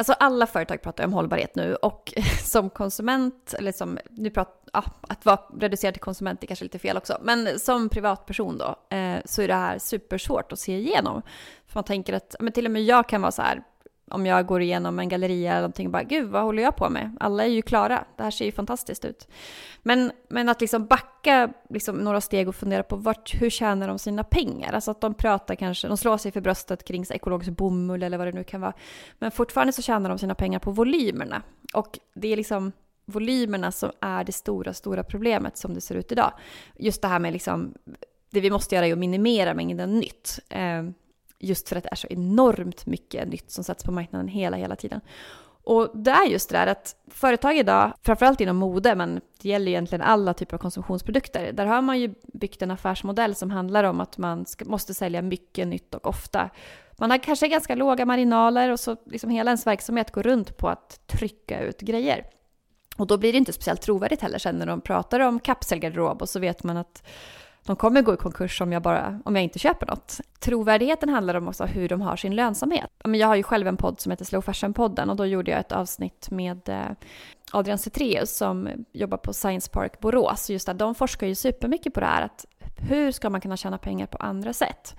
Alltså 0.00 0.12
alla 0.12 0.46
företag 0.46 0.82
pratar 0.82 1.04
om 1.04 1.12
hållbarhet 1.12 1.54
nu 1.54 1.74
och 1.74 2.12
som 2.44 2.70
konsument, 2.70 3.54
eller 3.58 3.72
som, 3.72 3.98
nu 4.10 4.30
pratar, 4.30 4.70
ja, 4.72 4.84
att 5.00 5.24
vara 5.24 5.40
reducerad 5.60 5.94
till 5.94 6.00
konsument 6.00 6.42
är 6.42 6.46
kanske 6.46 6.64
lite 6.64 6.78
fel 6.78 6.96
också, 6.96 7.18
men 7.22 7.58
som 7.58 7.88
privatperson 7.88 8.58
då, 8.58 8.96
eh, 8.96 9.18
så 9.24 9.42
är 9.42 9.48
det 9.48 9.54
här 9.54 9.78
supersvårt 9.78 10.52
att 10.52 10.58
se 10.58 10.78
igenom. 10.78 11.22
För 11.66 11.74
man 11.74 11.84
tänker 11.84 12.12
att, 12.12 12.36
men 12.40 12.52
till 12.52 12.66
och 12.66 12.70
med 12.72 12.82
jag 12.82 13.08
kan 13.08 13.22
vara 13.22 13.32
så 13.32 13.42
här, 13.42 13.62
om 14.10 14.26
jag 14.26 14.46
går 14.46 14.62
igenom 14.62 14.98
en 14.98 15.08
galleria 15.08 15.50
eller 15.50 15.60
någonting 15.60 15.86
och 15.86 15.92
bara 15.92 16.02
gud 16.02 16.28
vad 16.28 16.42
håller 16.42 16.62
jag 16.62 16.76
på 16.76 16.90
med? 16.90 17.16
Alla 17.20 17.44
är 17.44 17.48
ju 17.48 17.62
klara, 17.62 18.04
det 18.16 18.22
här 18.22 18.30
ser 18.30 18.44
ju 18.44 18.52
fantastiskt 18.52 19.04
ut. 19.04 19.28
Men, 19.82 20.12
men 20.28 20.48
att 20.48 20.60
liksom 20.60 20.86
backa 20.86 21.52
liksom 21.68 21.96
några 21.96 22.20
steg 22.20 22.48
och 22.48 22.54
fundera 22.54 22.82
på 22.82 22.96
vart, 22.96 23.34
hur 23.42 23.50
tjänar 23.50 23.88
de 23.88 23.98
sina 23.98 24.24
pengar? 24.24 24.72
Alltså 24.72 24.90
att 24.90 25.00
de 25.00 25.14
pratar 25.14 25.54
kanske, 25.54 25.88
de 25.88 25.96
slår 25.96 26.18
sig 26.18 26.32
för 26.32 26.40
bröstet 26.40 26.84
kring 26.84 27.06
så 27.06 27.14
ekologisk 27.14 27.50
bomull 27.50 28.02
eller 28.02 28.18
vad 28.18 28.26
det 28.26 28.32
nu 28.32 28.44
kan 28.44 28.60
vara. 28.60 28.72
Men 29.18 29.30
fortfarande 29.30 29.72
så 29.72 29.82
tjänar 29.82 30.08
de 30.08 30.18
sina 30.18 30.34
pengar 30.34 30.58
på 30.58 30.70
volymerna. 30.70 31.42
Och 31.74 31.98
det 32.14 32.28
är 32.28 32.36
liksom 32.36 32.72
volymerna 33.04 33.72
som 33.72 33.90
är 34.00 34.24
det 34.24 34.32
stora, 34.32 34.74
stora 34.74 35.04
problemet 35.04 35.56
som 35.56 35.74
det 35.74 35.80
ser 35.80 35.94
ut 35.94 36.12
idag. 36.12 36.32
Just 36.78 37.02
det 37.02 37.08
här 37.08 37.18
med 37.18 37.32
liksom, 37.32 37.74
det 38.30 38.40
vi 38.40 38.50
måste 38.50 38.74
göra 38.74 38.86
är 38.86 38.92
att 38.92 38.98
minimera 38.98 39.54
mängden 39.54 39.98
nytt. 39.98 40.38
Eh, 40.48 40.82
just 41.40 41.68
för 41.68 41.76
att 41.76 41.84
det 41.84 41.90
är 41.92 41.96
så 41.96 42.06
enormt 42.10 42.86
mycket 42.86 43.28
nytt 43.28 43.50
som 43.50 43.64
sätts 43.64 43.84
på 43.84 43.92
marknaden 43.92 44.28
hela, 44.28 44.56
hela 44.56 44.76
tiden. 44.76 45.00
Och 45.62 45.90
det 45.94 46.10
är 46.10 46.26
just 46.26 46.50
det 46.50 46.56
där 46.56 46.66
att 46.66 46.96
företag 47.08 47.56
idag, 47.56 47.92
framförallt 48.02 48.40
inom 48.40 48.56
mode, 48.56 48.94
men 48.94 49.20
det 49.42 49.48
gäller 49.48 49.68
egentligen 49.68 50.02
alla 50.02 50.34
typer 50.34 50.54
av 50.54 50.58
konsumtionsprodukter, 50.58 51.52
där 51.52 51.66
har 51.66 51.82
man 51.82 52.00
ju 52.00 52.14
byggt 52.32 52.62
en 52.62 52.70
affärsmodell 52.70 53.34
som 53.34 53.50
handlar 53.50 53.84
om 53.84 54.00
att 54.00 54.18
man 54.18 54.46
ska, 54.46 54.64
måste 54.64 54.94
sälja 54.94 55.22
mycket 55.22 55.68
nytt 55.68 55.94
och 55.94 56.06
ofta. 56.06 56.50
Man 56.98 57.10
har 57.10 57.18
kanske 57.18 57.48
ganska 57.48 57.74
låga 57.74 58.06
marginaler 58.06 58.70
och 58.70 58.80
så 58.80 58.96
liksom 59.06 59.30
hela 59.30 59.50
ens 59.50 59.66
verksamhet 59.66 60.10
går 60.10 60.22
runt 60.22 60.56
på 60.56 60.68
att 60.68 61.06
trycka 61.06 61.60
ut 61.60 61.80
grejer. 61.80 62.26
Och 62.96 63.06
då 63.06 63.18
blir 63.18 63.32
det 63.32 63.38
inte 63.38 63.52
speciellt 63.52 63.82
trovärdigt 63.82 64.22
heller 64.22 64.38
sen 64.38 64.56
när 64.56 64.66
de 64.66 64.80
pratar 64.80 65.20
om 65.20 65.40
kapselgarderob 65.40 66.22
och 66.22 66.28
så 66.28 66.40
vet 66.40 66.62
man 66.62 66.76
att 66.76 67.02
de 67.66 67.76
kommer 67.76 68.02
gå 68.02 68.14
i 68.14 68.16
konkurs 68.16 68.60
om 68.60 68.72
jag, 68.72 68.82
bara, 68.82 69.20
om 69.24 69.36
jag 69.36 69.42
inte 69.44 69.58
köper 69.58 69.86
något. 69.86 70.20
Trovärdigheten 70.38 71.08
handlar 71.08 71.34
om 71.34 71.48
också 71.48 71.64
hur 71.64 71.88
de 71.88 72.00
har 72.00 72.16
sin 72.16 72.36
lönsamhet. 72.36 72.90
Jag 73.04 73.26
har 73.26 73.36
ju 73.36 73.42
själv 73.42 73.66
en 73.66 73.76
podd 73.76 74.00
som 74.00 74.10
heter 74.10 74.24
Slow 74.24 74.42
Fashion-podden 74.42 75.10
och 75.10 75.16
då 75.16 75.26
gjorde 75.26 75.50
jag 75.50 75.60
ett 75.60 75.72
avsnitt 75.72 76.30
med 76.30 76.68
eh, 76.68 76.90
Adrian 77.52 77.78
Cetreus 77.78 78.36
som 78.36 78.68
jobbar 78.92 79.18
på 79.18 79.32
Science 79.32 79.70
Park 79.70 80.00
Borås. 80.00 80.50
Just 80.50 80.66
där, 80.66 80.74
de 80.74 80.94
forskar 80.94 81.26
ju 81.26 81.34
supermycket 81.34 81.94
på 81.94 82.00
det 82.00 82.06
här 82.06 82.22
att 82.22 82.46
hur 82.76 83.12
ska 83.12 83.30
man 83.30 83.40
kunna 83.40 83.56
tjäna 83.56 83.78
pengar 83.78 84.06
på 84.06 84.18
andra 84.18 84.52
sätt? 84.52 84.96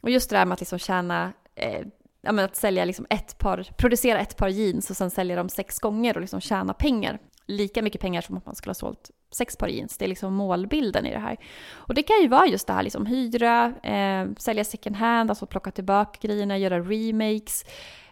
Och 0.00 0.10
just 0.10 0.30
det 0.30 0.36
där 0.36 0.44
med 0.44 0.54
att 0.54 0.60
liksom 0.60 0.78
tjäna 0.78 1.32
eh, 1.54 1.86
ja, 2.22 2.32
men 2.32 2.44
att 2.44 2.56
sälja 2.56 2.84
liksom 2.84 3.06
ett 3.10 3.38
par, 3.38 3.68
producera 3.76 4.18
ett 4.18 4.36
par 4.36 4.48
jeans 4.48 4.90
och 4.90 4.96
sen 4.96 5.10
sälja 5.10 5.36
dem 5.36 5.48
sex 5.48 5.78
gånger 5.78 6.14
och 6.14 6.20
liksom 6.20 6.40
tjäna 6.40 6.74
pengar 6.74 7.18
lika 7.46 7.82
mycket 7.82 8.00
pengar 8.00 8.20
som 8.20 8.36
att 8.36 8.46
man 8.46 8.54
skulle 8.54 8.70
ha 8.70 8.74
sålt 8.74 9.10
sex 9.30 9.56
par 9.56 9.68
jeans. 9.68 9.98
Det 9.98 10.04
är 10.04 10.08
liksom 10.08 10.34
målbilden 10.34 11.06
i 11.06 11.10
det 11.10 11.18
här. 11.18 11.36
Och 11.72 11.94
det 11.94 12.02
kan 12.02 12.16
ju 12.22 12.28
vara 12.28 12.46
just 12.46 12.66
det 12.66 12.72
här 12.72 12.82
liksom 12.82 13.06
hyra, 13.06 13.74
eh, 13.82 14.28
sälja 14.38 14.64
second 14.64 14.96
hand, 14.96 15.30
alltså 15.30 15.46
plocka 15.46 15.70
tillbaka 15.70 16.18
grejerna, 16.22 16.58
göra 16.58 16.80
remakes, 16.80 17.64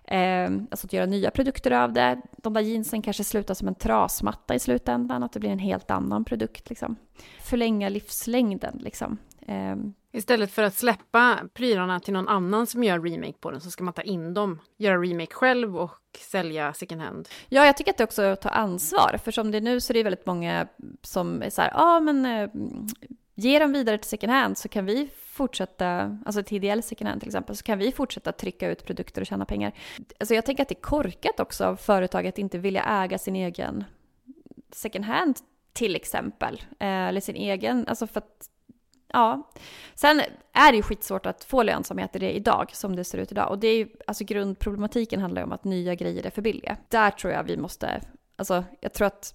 eh, 0.05 0.51
alltså 0.71 0.87
att 0.87 0.93
göra 0.93 1.07
nya 1.07 1.31
produkter 1.31 1.71
av 1.71 1.93
det. 1.93 2.21
De 2.37 2.53
där 2.53 2.61
jeansen 2.61 3.03
kanske 3.03 3.25
slutar 3.25 3.55
som 3.55 3.69
en 3.69 3.75
trasmatta 3.75 4.55
i 4.55 4.59
slutändan, 4.59 5.23
att 5.23 5.33
det 5.33 5.41
blir 5.41 5.51
en 5.51 5.59
helt 5.59 5.91
annan 5.91 6.25
produkt 6.25 6.69
liksom. 6.69 6.97
Förlänga 7.41 7.89
livslängden 7.89 8.79
liksom. 8.81 9.19
Eh, 9.47 9.77
Istället 10.13 10.51
för 10.51 10.63
att 10.63 10.75
släppa 10.75 11.39
prylarna 11.55 12.01
till 12.01 12.13
någon 12.13 12.29
annan 12.29 12.67
som 12.67 12.85
gör 12.85 13.01
remake 13.01 13.39
på 13.41 13.51
den 13.51 13.61
så 13.61 13.71
ska 13.71 13.85
man 13.85 13.95
ta 13.95 14.03
in 14.03 14.35
dem, 14.35 14.61
göra 14.77 14.99
remake 14.99 15.35
själv 15.35 15.77
och 15.77 16.19
sälja 16.19 16.73
second 16.73 17.01
hand. 17.01 17.29
Ja, 17.49 17.67
jag 17.67 17.77
tycker 17.77 17.91
att 17.91 17.99
det 17.99 18.05
också 18.05 18.23
är 18.23 18.31
att 18.31 18.41
ta 18.41 18.49
ansvar. 18.49 19.19
För 19.25 19.31
som 19.31 19.51
det 19.51 19.59
är 19.59 19.63
nu 19.63 19.81
så 19.81 19.93
är 19.93 19.95
det 19.95 20.03
väldigt 20.03 20.27
många 20.27 20.67
som 21.03 21.43
är 21.43 21.51
så 21.51 21.63
här, 21.63 21.71
ja 21.71 21.97
ah, 21.97 22.01
men 22.01 22.27
eh, 22.27 22.51
ge 23.35 23.59
dem 23.59 23.73
vidare 23.73 23.99
till 23.99 24.11
second 24.11 24.33
hand 24.33 24.59
så 24.59 24.69
kan 24.69 24.87
vi 24.87 25.09
fortsätta, 25.23 26.19
alltså 26.27 26.43
till 26.43 26.57
ideell 26.57 26.83
second 26.83 27.09
hand 27.09 27.21
till 27.21 27.29
exempel, 27.29 27.57
så 27.57 27.63
kan 27.63 27.79
vi 27.79 27.93
fortsätta 27.93 28.33
trycka 28.33 28.71
ut 28.71 28.85
produkter 28.85 29.21
och 29.21 29.27
tjäna 29.27 29.45
pengar. 29.45 29.73
Alltså 30.21 30.35
jag 30.35 30.47
tänker 30.47 30.63
att 30.63 30.69
det 30.69 30.79
är 30.79 30.81
korkat 30.81 31.41
också 31.41 31.65
av 31.65 31.77
företag 31.77 32.27
att 32.27 32.39
inte 32.39 32.59
vilja 32.59 32.83
äga 32.83 33.19
sin 33.19 33.37
egen 33.37 33.85
second 34.73 35.05
hand 35.05 35.37
till 35.73 35.97
exempel. 35.97 36.63
Eh, 36.79 36.89
eller 36.89 37.21
sin 37.21 37.37
egen, 37.37 37.85
alltså 37.89 38.07
för 38.07 38.19
att 38.19 38.51
Ja. 39.13 39.51
Sen 39.95 40.23
är 40.53 40.73
det 40.73 40.77
ju 40.77 40.83
skitsvårt 40.83 41.27
att 41.27 41.45
få 41.45 41.63
lönsamhet 41.63 42.17
i 42.17 42.19
det 42.19 42.33
idag, 42.33 42.71
som 42.73 42.97
det 42.97 43.05
ser 43.05 43.19
ut 43.19 43.33
idag. 43.33 43.51
Och 43.51 43.59
det 43.59 43.69
är 43.69 43.77
ju, 43.77 43.89
alltså 44.07 44.25
grundproblematiken 44.25 45.21
handlar 45.21 45.43
ju 45.43 45.47
om 45.47 45.53
att 45.53 45.65
nya 45.65 45.95
grejer 45.95 46.27
är 46.27 46.31
för 46.31 46.43
billiga. 46.43 46.77
Där 46.89 47.11
tror 47.11 47.33
jag 47.33 47.43
vi 47.43 47.57
måste, 47.57 48.01
alltså 48.37 48.65
jag 48.81 48.93
tror 48.93 49.07
att 49.07 49.35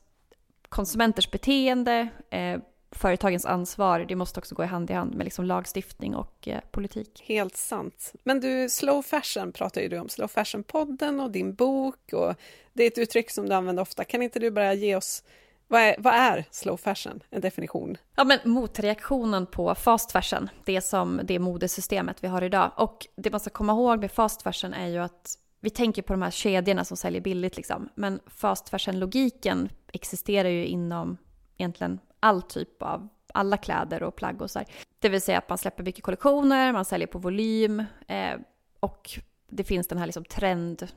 konsumenters 0.69 1.31
beteende, 1.31 2.07
eh, 2.29 2.59
företagens 2.91 3.45
ansvar, 3.45 4.05
det 4.07 4.15
måste 4.15 4.39
också 4.39 4.55
gå 4.55 4.63
i 4.63 4.67
hand 4.67 4.89
i 4.89 4.93
hand 4.93 5.15
med 5.15 5.23
liksom 5.23 5.45
lagstiftning 5.45 6.15
och 6.15 6.47
eh, 6.47 6.59
politik. 6.71 7.23
Helt 7.25 7.57
sant. 7.57 8.13
Men 8.23 8.39
du, 8.39 8.69
slow 8.69 9.01
fashion 9.01 9.51
pratar 9.51 9.81
ju 9.81 9.87
du 9.87 9.99
om, 9.99 10.09
slow 10.09 10.27
fashion-podden 10.27 11.23
och 11.23 11.31
din 11.31 11.55
bok 11.55 12.13
och 12.13 12.35
det 12.73 12.83
är 12.83 12.87
ett 12.87 12.97
uttryck 12.97 13.31
som 13.31 13.49
du 13.49 13.55
använder 13.55 13.83
ofta. 13.83 14.03
Kan 14.03 14.21
inte 14.21 14.39
du 14.39 14.51
bara 14.51 14.73
ge 14.73 14.95
oss 14.95 15.23
vad 15.67 15.81
är, 15.81 15.95
vad 15.97 16.13
är, 16.13 16.45
slow 16.51 16.77
fashion? 16.77 17.23
En 17.29 17.41
definition? 17.41 17.97
Ja, 18.15 18.23
men 18.23 18.39
motreaktionen 18.43 19.45
på 19.45 19.75
fast 19.75 20.11
fashion, 20.11 20.49
det 20.65 20.81
som 20.81 21.21
det 21.23 21.39
modesystemet 21.39 22.23
vi 22.23 22.27
har 22.27 22.41
idag. 22.41 22.71
Och 22.75 23.07
det 23.15 23.31
man 23.31 23.39
ska 23.39 23.49
komma 23.49 23.73
ihåg 23.73 23.99
med 23.99 24.11
fast 24.11 24.41
fashion 24.41 24.73
är 24.73 24.87
ju 24.87 24.97
att 24.97 25.37
vi 25.59 25.69
tänker 25.69 26.01
på 26.01 26.13
de 26.13 26.21
här 26.21 26.31
kedjorna 26.31 26.85
som 26.85 26.97
säljer 26.97 27.21
billigt 27.21 27.57
liksom. 27.57 27.89
Men 27.95 28.19
fast 28.27 28.69
fashion-logiken 28.69 29.69
existerar 29.93 30.49
ju 30.49 30.65
inom 30.65 31.17
egentligen 31.57 31.99
all 32.19 32.41
typ 32.41 32.81
av 32.81 33.07
alla 33.33 33.57
kläder 33.57 34.03
och 34.03 34.15
plagg 34.15 34.41
och 34.41 34.51
så 34.51 34.59
här. 34.59 34.67
Det 34.99 35.09
vill 35.09 35.21
säga 35.21 35.37
att 35.37 35.49
man 35.49 35.57
släpper 35.57 35.83
mycket 35.83 36.03
kollektioner, 36.03 36.73
man 36.73 36.85
säljer 36.85 37.07
på 37.07 37.19
volym 37.19 37.83
eh, 38.07 38.35
och 38.79 39.19
det 39.49 39.63
finns 39.63 39.87
den 39.87 39.97
här 39.97 40.05
liksom 40.05 40.25
trend 40.25 40.87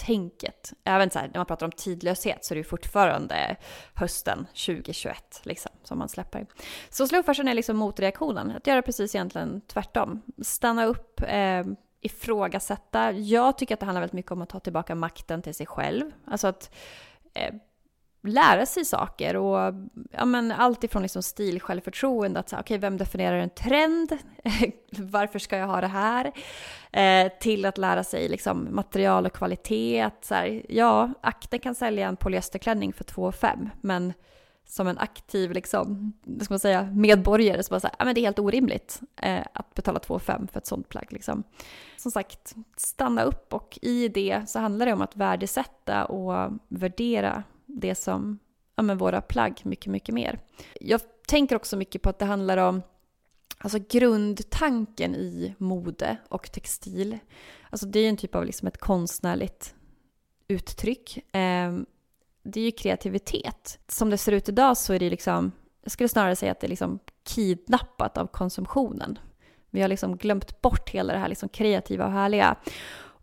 tänket. 0.00 0.72
Även 0.84 1.10
så 1.10 1.18
här, 1.18 1.26
när 1.26 1.38
man 1.38 1.46
pratar 1.46 1.66
om 1.66 1.72
tidlöshet 1.72 2.44
så 2.44 2.54
är 2.54 2.56
det 2.56 2.60
ju 2.60 2.64
fortfarande 2.64 3.56
hösten 3.94 4.46
2021 4.66 5.40
liksom, 5.42 5.72
som 5.82 5.98
man 5.98 6.08
släpper. 6.08 6.46
Så 6.90 7.06
slow 7.06 7.22
fashion 7.22 7.48
är 7.48 7.54
liksom 7.54 7.76
motreaktionen, 7.76 8.50
att 8.50 8.66
göra 8.66 8.82
precis 8.82 9.14
egentligen 9.14 9.60
tvärtom. 9.60 10.22
Stanna 10.42 10.84
upp, 10.84 11.20
eh, 11.20 11.64
ifrågasätta. 12.00 13.12
Jag 13.12 13.58
tycker 13.58 13.74
att 13.74 13.80
det 13.80 13.86
handlar 13.86 14.00
väldigt 14.00 14.12
mycket 14.12 14.32
om 14.32 14.42
att 14.42 14.48
ta 14.48 14.60
tillbaka 14.60 14.94
makten 14.94 15.42
till 15.42 15.54
sig 15.54 15.66
själv. 15.66 16.10
Alltså 16.24 16.46
att 16.46 16.74
eh, 17.34 17.54
lära 18.22 18.66
sig 18.66 18.84
saker 18.84 19.36
och 19.36 19.74
ja, 20.10 20.24
men 20.24 20.52
allt 20.52 20.84
ifrån 20.84 21.02
liksom 21.02 21.22
stil, 21.22 21.60
självförtroende, 21.60 22.40
att 22.40 22.48
säga, 22.48 22.60
okay, 22.60 22.78
vem 22.78 22.96
definierar 22.96 23.36
en 23.38 23.50
trend? 23.50 24.18
Varför 24.90 25.38
ska 25.38 25.56
jag 25.56 25.66
ha 25.66 25.80
det 25.80 25.86
här? 25.86 26.32
Eh, 26.92 27.32
till 27.40 27.64
att 27.64 27.78
lära 27.78 28.04
sig 28.04 28.28
liksom, 28.28 28.68
material 28.70 29.26
och 29.26 29.32
kvalitet. 29.32 30.00
Att, 30.00 30.24
så 30.24 30.34
här, 30.34 30.62
ja, 30.68 31.10
akten 31.20 31.58
kan 31.58 31.74
sälja 31.74 32.08
en 32.08 32.16
polyesterklänning 32.16 32.92
för 32.92 33.04
2 33.04 33.32
5 33.32 33.70
men 33.80 34.12
som 34.70 34.88
en 34.88 34.98
aktiv 34.98 35.52
liksom, 35.52 36.12
vad 36.22 36.42
ska 36.42 36.54
man 36.54 36.60
säga, 36.60 36.82
medborgare 36.82 37.62
så 37.62 37.70
bara 37.70 37.80
så 37.80 37.86
här, 37.86 37.96
ja, 37.98 38.04
men 38.04 38.14
det 38.14 38.20
är 38.20 38.22
helt 38.22 38.38
orimligt 38.38 39.00
eh, 39.16 39.44
att 39.52 39.74
betala 39.74 39.98
2 39.98 40.18
5 40.18 40.48
för 40.48 40.58
ett 40.58 40.66
sånt 40.66 40.88
plagg. 40.88 41.06
Liksom. 41.10 41.42
Som 41.96 42.10
sagt, 42.10 42.54
stanna 42.76 43.22
upp 43.22 43.54
och 43.54 43.78
i 43.82 44.08
det 44.08 44.42
så 44.46 44.58
handlar 44.58 44.86
det 44.86 44.92
om 44.92 45.02
att 45.02 45.16
värdesätta 45.16 46.04
och 46.04 46.52
värdera 46.68 47.42
det 47.74 47.94
som, 47.94 48.38
ja 48.76 48.82
men 48.82 48.98
våra 48.98 49.20
plagg 49.20 49.60
mycket, 49.64 49.86
mycket 49.86 50.14
mer. 50.14 50.40
Jag 50.80 51.00
tänker 51.26 51.56
också 51.56 51.76
mycket 51.76 52.02
på 52.02 52.08
att 52.08 52.18
det 52.18 52.24
handlar 52.24 52.56
om 52.56 52.82
Alltså 53.62 53.78
grundtanken 53.88 55.14
i 55.14 55.54
mode 55.58 56.16
och 56.28 56.52
textil, 56.52 57.18
alltså 57.70 57.86
det 57.86 57.98
är 57.98 58.02
ju 58.02 58.08
en 58.08 58.16
typ 58.16 58.34
av 58.34 58.44
liksom 58.46 58.68
ett 58.68 58.78
konstnärligt 58.78 59.74
uttryck. 60.48 61.16
Eh, 61.16 61.78
det 62.42 62.60
är 62.60 62.64
ju 62.64 62.70
kreativitet. 62.70 63.78
Som 63.88 64.10
det 64.10 64.18
ser 64.18 64.32
ut 64.32 64.48
idag 64.48 64.76
så 64.76 64.92
är 64.92 64.98
det 64.98 65.10
liksom, 65.10 65.52
jag 65.82 65.92
skulle 65.92 66.08
snarare 66.08 66.36
säga 66.36 66.52
att 66.52 66.60
det 66.60 66.66
är 66.66 66.68
liksom 66.68 66.98
kidnappat 67.24 68.18
av 68.18 68.26
konsumtionen. 68.26 69.18
Vi 69.70 69.80
har 69.80 69.88
liksom 69.88 70.16
glömt 70.16 70.60
bort 70.60 70.90
hela 70.90 71.12
det 71.12 71.18
här 71.18 71.28
liksom 71.28 71.48
kreativa 71.48 72.06
och 72.06 72.12
härliga. 72.12 72.56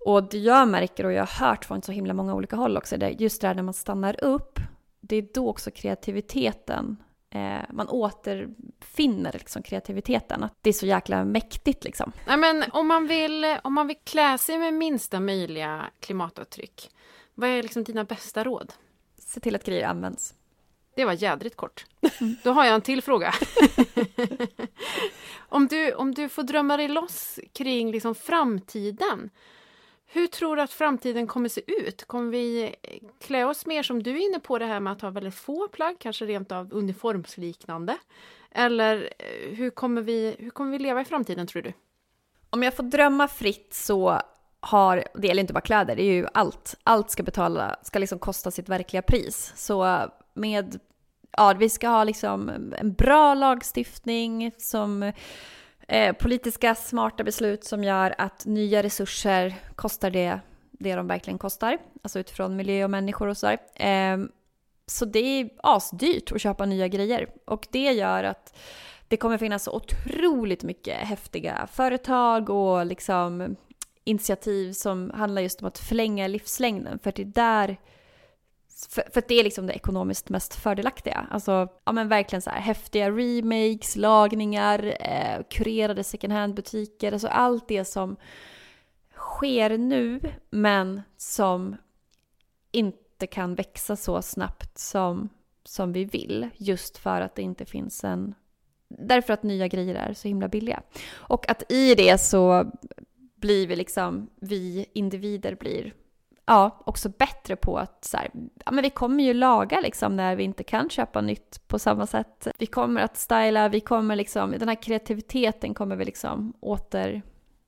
Och 0.08 0.24
det 0.24 0.38
jag 0.38 0.68
märker 0.68 1.06
och 1.06 1.14
jag 1.14 1.26
har 1.26 1.48
hört 1.48 1.66
från 1.66 1.82
så 1.82 1.92
himla 1.92 2.14
många 2.14 2.34
olika 2.34 2.56
håll 2.56 2.78
också, 2.78 2.98
det 2.98 3.06
är 3.06 3.10
just 3.10 3.42
det 3.42 3.48
här 3.48 3.56
när 3.56 3.64
man 3.64 3.74
stannar 3.74 4.24
upp, 4.24 4.60
det 5.00 5.16
är 5.16 5.28
då 5.34 5.50
också 5.50 5.72
kreativiteten, 5.72 6.98
eh, 7.30 7.62
man 7.70 7.90
återfinner 7.90 9.34
liksom 9.34 9.64
kreativiteten. 9.64 10.44
Att 10.44 10.54
det 10.62 10.70
är 10.70 10.74
så 10.74 10.86
jäkla 10.86 11.26
mäktigt 11.26 11.84
liksom. 11.84 12.12
Nej, 12.28 12.38
men 12.38 12.64
om, 12.72 12.88
man 12.88 13.08
vill, 13.08 13.58
om 13.64 13.74
man 13.74 13.88
vill 13.88 13.98
klä 14.04 14.38
sig 14.38 14.58
med 14.58 14.74
minsta 14.74 15.20
möjliga 15.20 15.86
klimatavtryck, 16.00 16.90
vad 17.34 17.50
är 17.50 17.64
liksom 17.64 17.84
dina 17.84 18.04
bästa 18.04 18.44
råd? 18.44 18.74
Se 19.20 19.40
till 19.40 19.56
att 19.56 19.64
grejer 19.64 19.88
används. 19.88 20.36
Det 20.96 21.06
var 21.06 21.14
jädrigt 21.14 21.56
kort. 21.56 21.86
Då 22.44 22.52
har 22.52 22.66
jag 22.66 22.76
en 22.76 22.82
till 22.82 23.02
fråga. 23.02 23.34
om, 25.50 25.68
du, 25.68 25.94
om 25.94 26.14
du 26.14 26.30
får 26.30 26.44
drömma 26.44 26.78
dig 26.78 26.88
loss 26.88 27.40
kring 27.54 27.92
liksom 27.92 28.16
framtiden, 28.16 29.30
hur 30.10 30.28
tror 30.28 30.56
du 30.56 30.62
att 30.62 30.72
framtiden 30.72 31.28
kommer 31.28 31.50
se 31.50 31.62
ut? 31.68 32.04
Kommer 32.06 32.32
vi 32.32 32.76
klä 33.20 33.46
oss 33.46 33.66
mer 33.66 33.84
som 33.84 34.04
du 34.04 34.12
är 34.12 34.30
inne 34.30 34.40
på 34.40 34.60
det 34.60 34.66
här 34.66 34.80
med 34.80 34.94
att 34.94 35.02
ha 35.02 35.10
väldigt 35.10 35.36
få 35.36 35.68
plagg, 35.68 35.96
kanske 36.00 36.26
rent 36.26 36.52
av 36.52 36.74
uniformsliknande? 36.74 37.98
Eller 38.52 39.10
eh, 39.20 39.56
hur 39.56 39.70
kommer 39.70 40.02
vi, 40.02 40.36
hur 40.40 40.50
kommer 40.50 40.72
vi 40.72 40.80
leva 40.80 41.02
i 41.02 41.06
framtiden 41.06 41.48
tror 41.48 41.62
du? 41.62 41.74
Om 42.50 42.64
jag 42.64 42.76
får 42.76 42.84
drömma 42.84 43.28
fritt 43.28 43.74
så 43.74 44.22
har, 44.60 45.04
det 45.14 45.28
gäller 45.28 45.42
inte 45.42 45.54
bara 45.54 45.62
kläder, 45.62 45.96
det 45.96 46.04
är 46.04 46.14
ju 46.14 46.28
allt. 46.34 46.76
Allt 46.84 47.12
ska 47.12 47.24
betala, 47.24 47.76
ska 47.84 48.00
liksom 48.00 48.20
kosta 48.20 48.52
sitt 48.52 48.70
verkliga 48.70 49.02
pris. 49.02 49.54
Så 49.56 50.10
med, 50.34 50.80
ja, 51.32 51.54
vi 51.58 51.70
ska 51.70 51.88
ha 51.88 52.04
liksom 52.04 52.50
en 52.78 52.94
bra 52.94 53.34
lagstiftning 53.34 54.52
som 54.58 55.12
eh, 55.88 56.14
politiska 56.14 56.76
smarta 56.76 57.24
beslut 57.24 57.64
som 57.64 57.84
gör 57.84 58.16
att 58.18 58.46
nya 58.46 58.84
resurser 58.84 59.56
kostar 59.76 60.12
det, 60.12 60.40
det 60.72 60.96
de 60.96 61.08
verkligen 61.08 61.38
kostar. 61.38 61.78
Alltså 62.02 62.20
utifrån 62.20 62.56
miljö 62.56 62.84
och 62.84 62.90
människor 62.90 63.28
och 63.28 63.38
sådär. 63.38 63.58
Eh, 63.76 64.18
så 64.86 65.06
det 65.06 65.20
är 65.20 65.50
asdyrt 65.58 66.32
att 66.32 66.42
köpa 66.42 66.66
nya 66.66 66.88
grejer. 66.88 67.30
Och 67.46 67.68
det 67.72 67.92
gör 67.92 68.24
att 68.24 68.58
det 69.08 69.18
kommer 69.18 69.38
finnas 69.38 69.64
så 69.64 69.72
otroligt 69.72 70.64
mycket 70.64 70.98
häftiga 70.98 71.68
företag 71.72 72.50
och 72.50 72.86
liksom 72.86 73.56
initiativ 74.04 74.74
som 74.74 75.12
handlar 75.16 75.42
just 75.42 75.62
om 75.62 75.68
att 75.68 75.80
förlänga 75.80 76.28
livslängden. 76.28 77.00
För 77.00 77.12
det 77.12 77.22
är 77.22 77.26
där 77.26 77.78
för, 78.90 79.04
för 79.14 79.24
det 79.28 79.40
är 79.40 79.44
liksom 79.44 79.68
det 79.68 79.74
ekonomiskt 79.74 80.30
mest 80.30 80.56
fördelaktiga. 80.56 81.28
Alltså, 81.32 81.68
ja 81.86 81.92
men 81.92 82.08
verkligen 82.08 82.42
så 82.42 82.50
här 82.50 82.60
häftiga 82.60 83.12
remakes, 83.12 83.96
lagningar, 83.96 84.98
eh, 85.00 85.44
kurerade 85.50 86.04
second 86.04 86.34
hand-butiker, 86.34 87.12
alltså 87.12 87.28
allt 87.28 87.68
det 87.68 87.86
som 87.86 88.16
sker 89.16 89.78
nu 89.78 90.20
men 90.50 91.02
som 91.18 91.76
inte 92.72 93.28
kan 93.28 93.56
växa 93.56 93.96
så 93.96 94.22
snabbt 94.22 94.78
som, 94.78 95.30
som 95.64 95.94
vi 95.94 96.06
vill. 96.06 96.50
Just 96.58 96.98
för 96.98 97.22
att 97.22 97.36
det 97.36 97.42
inte 97.42 97.66
finns 97.66 98.04
en... 98.04 98.34
Därför 98.90 99.34
att 99.34 99.44
nya 99.44 99.68
grejer 99.68 99.96
är 99.96 100.14
så 100.14 100.28
himla 100.28 100.48
billiga. 100.48 100.82
Och 101.14 101.50
att 101.50 101.72
i 101.72 101.96
det 101.96 102.18
så 102.18 102.72
blir 103.36 103.68
vi 103.68 103.76
liksom, 103.76 104.30
vi 104.36 104.86
individer 104.94 105.56
blir 105.56 105.94
ja, 106.48 106.82
också 106.86 107.10
bättre 107.10 107.56
på 107.56 107.78
att 107.78 108.06
så 108.06 108.18
här, 108.18 108.32
ja 108.66 108.72
men 108.72 108.82
vi 108.82 108.90
kommer 108.90 109.24
ju 109.24 109.34
laga 109.34 109.80
liksom 109.80 110.16
när 110.16 110.36
vi 110.36 110.44
inte 110.44 110.64
kan 110.64 110.90
köpa 110.90 111.22
nytt 111.22 111.68
på 111.68 111.80
samma 111.80 112.08
sätt. 112.08 112.48
Vi 112.58 112.66
kommer 112.66 113.02
att 113.02 113.18
styla, 113.18 113.70
vi 113.70 113.80
kommer 113.80 114.16
liksom, 114.16 114.52
den 114.52 114.68
här 114.68 114.82
kreativiteten 114.82 115.74
kommer 115.74 115.96
vi 115.96 116.06
liksom 116.06 116.54
åter, 116.60 117.22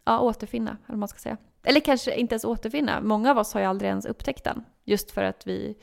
ja, 0.06 0.20
återfinna, 0.20 0.72
eller 0.72 0.88
vad 0.88 0.98
man 0.98 1.08
ska 1.08 1.20
säga. 1.20 1.38
Eller 1.64 1.80
kanske 1.80 2.16
inte 2.16 2.34
ens 2.34 2.46
återfinna, 2.46 3.02
många 3.02 3.32
av 3.32 3.38
oss 3.38 3.54
har 3.54 3.62
ju 3.62 3.68
aldrig 3.68 3.90
ens 3.90 4.06
upptäckt 4.06 4.44
den, 4.44 4.66
just 4.86 5.12
för 5.12 5.24
att 5.24 5.48
vi 5.48 5.78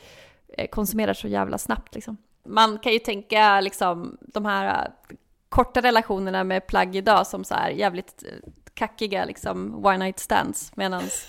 eh, 0.49 0.69
konsumerar 0.69 1.15
så 1.15 1.29
jävla 1.29 1.59
snabbt 1.59 1.95
liksom. 1.95 2.17
Man 2.45 2.79
kan 2.79 2.93
ju 2.93 2.99
tänka 2.99 3.61
liksom 3.61 4.19
de 4.21 4.45
här 4.45 4.85
äh, 4.85 5.17
korta 5.49 5.81
relationerna 5.81 6.45
med 6.45 6.67
plagg 6.67 6.97
idag 6.97 7.27
som 7.27 7.45
så 7.45 7.55
här 7.55 7.71
jävligt 7.71 8.23
eh, 8.23 8.51
kackiga 8.75 9.25
liksom 9.25 9.85
one 9.85 9.99
night 9.99 10.19
stands 10.19 10.77
medans 10.77 11.29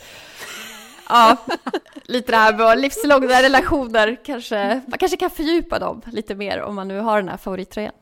Ja, 1.10 1.38
lite 2.04 2.32
det 2.32 2.38
här 2.38 2.54
med 2.58 2.80
livslånga 2.80 3.42
relationer 3.42 4.18
kanske, 4.26 4.82
man 4.88 5.00
kanske 5.00 5.18
kan 5.18 5.30
fördjupa 5.30 5.80
dem 5.80 6.02
lite 6.12 6.36
mer 6.36 6.62
om 6.62 6.76
man 6.76 6.88
nu 6.88 7.00
har 7.00 7.18
den 7.18 7.30
här 7.30 7.38
favorittröjan. 7.38 7.94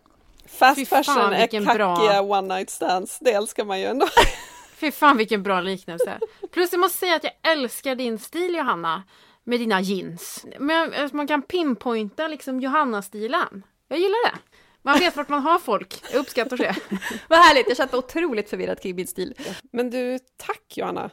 Fast 0.48 0.88
fashion 0.88 1.34
är 1.34 1.48
kackiga 1.48 1.74
bra... 1.74 2.22
one 2.22 2.56
night 2.56 2.70
stands, 2.70 3.20
det 3.20 3.32
älskar 3.32 3.66
man 3.66 3.80
ju 3.80 3.86
ändå. 3.86 4.08
Fy 4.76 4.92
fan 4.92 5.18
vilken 5.18 5.44
bra 5.44 5.62
liknelse. 5.62 6.20
Plus 6.52 6.72
jag 6.72 6.80
måste 6.80 6.98
säga 6.98 7.16
att 7.16 7.24
jag 7.24 7.52
älskar 7.52 7.96
din 7.96 8.20
stil 8.20 8.56
Johanna, 8.56 9.04
med 9.44 9.60
dina 9.60 9.82
jeans. 9.82 10.46
Men 10.60 10.94
man 11.14 11.28
kan 11.28 11.42
pinpointa 11.42 12.28
liksom 12.28 12.60
Johanna-stilen. 12.60 13.64
Jag 13.88 14.00
gillar 14.00 14.32
det. 14.32 14.38
Man 14.82 15.00
vet 15.00 15.16
vart 15.16 15.30
man 15.30 15.42
har 15.42 15.60
folk. 15.60 16.04
Jag 16.12 16.20
uppskattar 16.20 16.58
det. 16.58 16.76
Vad 17.28 17.40
härligt, 17.40 17.68
jag 17.68 17.78
känner 17.78 17.92
mig 17.92 18.00
otroligt 18.00 18.50
förvirrad 18.50 18.82
kring 18.82 18.96
min 18.96 19.08
stil. 19.08 19.34
Men 19.72 19.90
du, 19.90 20.20
tack 20.38 20.78
Johanna. 20.78 21.10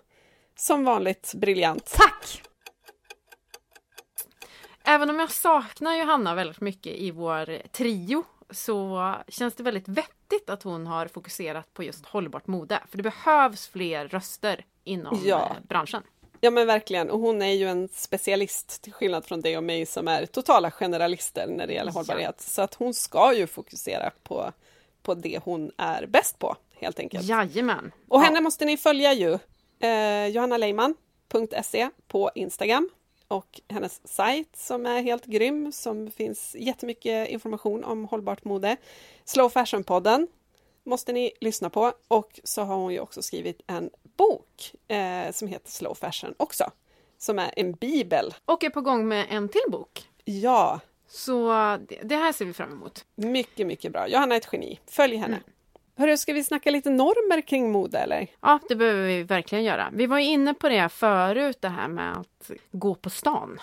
Som 0.56 0.84
vanligt 0.84 1.34
briljant. 1.34 1.92
Tack! 1.96 2.42
Även 4.84 5.10
om 5.10 5.20
jag 5.20 5.30
saknar 5.30 5.96
Johanna 5.96 6.34
väldigt 6.34 6.60
mycket 6.60 6.96
i 6.96 7.10
vår 7.10 7.68
trio 7.68 8.24
så 8.50 9.14
känns 9.28 9.54
det 9.54 9.62
väldigt 9.62 9.88
vettigt 9.88 10.50
att 10.50 10.62
hon 10.62 10.86
har 10.86 11.06
fokuserat 11.06 11.74
på 11.74 11.82
just 11.82 12.06
hållbart 12.06 12.46
mode. 12.46 12.80
För 12.90 12.96
det 12.96 13.02
behövs 13.02 13.68
fler 13.68 14.08
röster 14.08 14.64
inom 14.84 15.22
ja. 15.24 15.56
Eh, 15.56 15.66
branschen. 15.68 16.02
Ja 16.40 16.50
men 16.50 16.66
verkligen, 16.66 17.10
och 17.10 17.20
hon 17.20 17.42
är 17.42 17.52
ju 17.52 17.68
en 17.68 17.88
specialist 17.88 18.82
till 18.82 18.92
skillnad 18.92 19.24
från 19.24 19.40
dig 19.40 19.56
och 19.56 19.64
mig 19.64 19.86
som 19.86 20.08
är 20.08 20.26
totala 20.26 20.70
generalister 20.70 21.46
när 21.46 21.66
det 21.66 21.72
gäller 21.72 21.92
hållbarhet. 21.92 22.34
Ja. 22.38 22.44
Så 22.44 22.62
att 22.62 22.74
hon 22.74 22.94
ska 22.94 23.34
ju 23.34 23.46
fokusera 23.46 24.10
på, 24.22 24.52
på 25.02 25.14
det 25.14 25.40
hon 25.44 25.70
är 25.76 26.06
bäst 26.06 26.38
på 26.38 26.56
helt 26.74 26.98
enkelt. 26.98 27.24
Jajamän! 27.24 27.92
Och 28.08 28.20
henne 28.20 28.36
ja. 28.36 28.40
måste 28.40 28.64
ni 28.64 28.76
följa 28.76 29.12
ju. 29.12 29.38
Eh, 29.82 30.26
johannaleiman.se 30.26 31.90
på 32.08 32.30
Instagram 32.34 32.90
och 33.28 33.60
hennes 33.68 34.08
sajt 34.08 34.56
som 34.56 34.86
är 34.86 35.02
helt 35.02 35.24
grym 35.24 35.72
som 35.72 36.10
finns 36.10 36.56
jättemycket 36.58 37.28
information 37.28 37.84
om 37.84 38.04
hållbart 38.04 38.44
mode. 38.44 38.76
Slow 39.24 39.52
Fashion-podden 39.52 40.26
måste 40.84 41.12
ni 41.12 41.32
lyssna 41.40 41.70
på 41.70 41.92
och 42.08 42.40
så 42.44 42.62
har 42.62 42.76
hon 42.76 42.92
ju 42.92 43.00
också 43.00 43.22
skrivit 43.22 43.60
en 43.66 43.90
bok 44.16 44.74
eh, 44.88 45.32
som 45.32 45.48
heter 45.48 45.70
Slow 45.70 45.94
Fashion 45.94 46.34
också, 46.36 46.70
som 47.18 47.38
är 47.38 47.50
en 47.56 47.72
bibel. 47.72 48.34
Och 48.44 48.64
är 48.64 48.70
på 48.70 48.80
gång 48.80 49.08
med 49.08 49.26
en 49.30 49.48
till 49.48 49.70
bok. 49.70 50.08
Ja. 50.24 50.80
Så 51.08 51.48
det 52.02 52.16
här 52.16 52.32
ser 52.32 52.44
vi 52.44 52.52
fram 52.52 52.72
emot. 52.72 53.04
Mycket, 53.14 53.66
mycket 53.66 53.92
bra. 53.92 54.08
Johanna 54.08 54.34
är 54.34 54.38
ett 54.38 54.48
geni. 54.52 54.80
Följ 54.86 55.16
henne. 55.16 55.36
Mm. 55.36 55.51
Hörru, 55.96 56.16
ska 56.16 56.32
vi 56.32 56.44
snacka 56.44 56.70
lite 56.70 56.90
normer 56.90 57.40
kring 57.40 57.72
mode 57.72 57.98
eller? 57.98 58.26
Ja, 58.40 58.60
det 58.68 58.76
behöver 58.76 59.06
vi 59.06 59.22
verkligen 59.22 59.64
göra. 59.64 59.90
Vi 59.92 60.06
var 60.06 60.18
inne 60.18 60.54
på 60.54 60.68
det 60.68 60.88
förut, 60.88 61.58
det 61.60 61.68
här 61.68 61.88
med 61.88 62.16
att 62.16 62.50
gå 62.72 62.94
på 62.94 63.10
stan. 63.10 63.60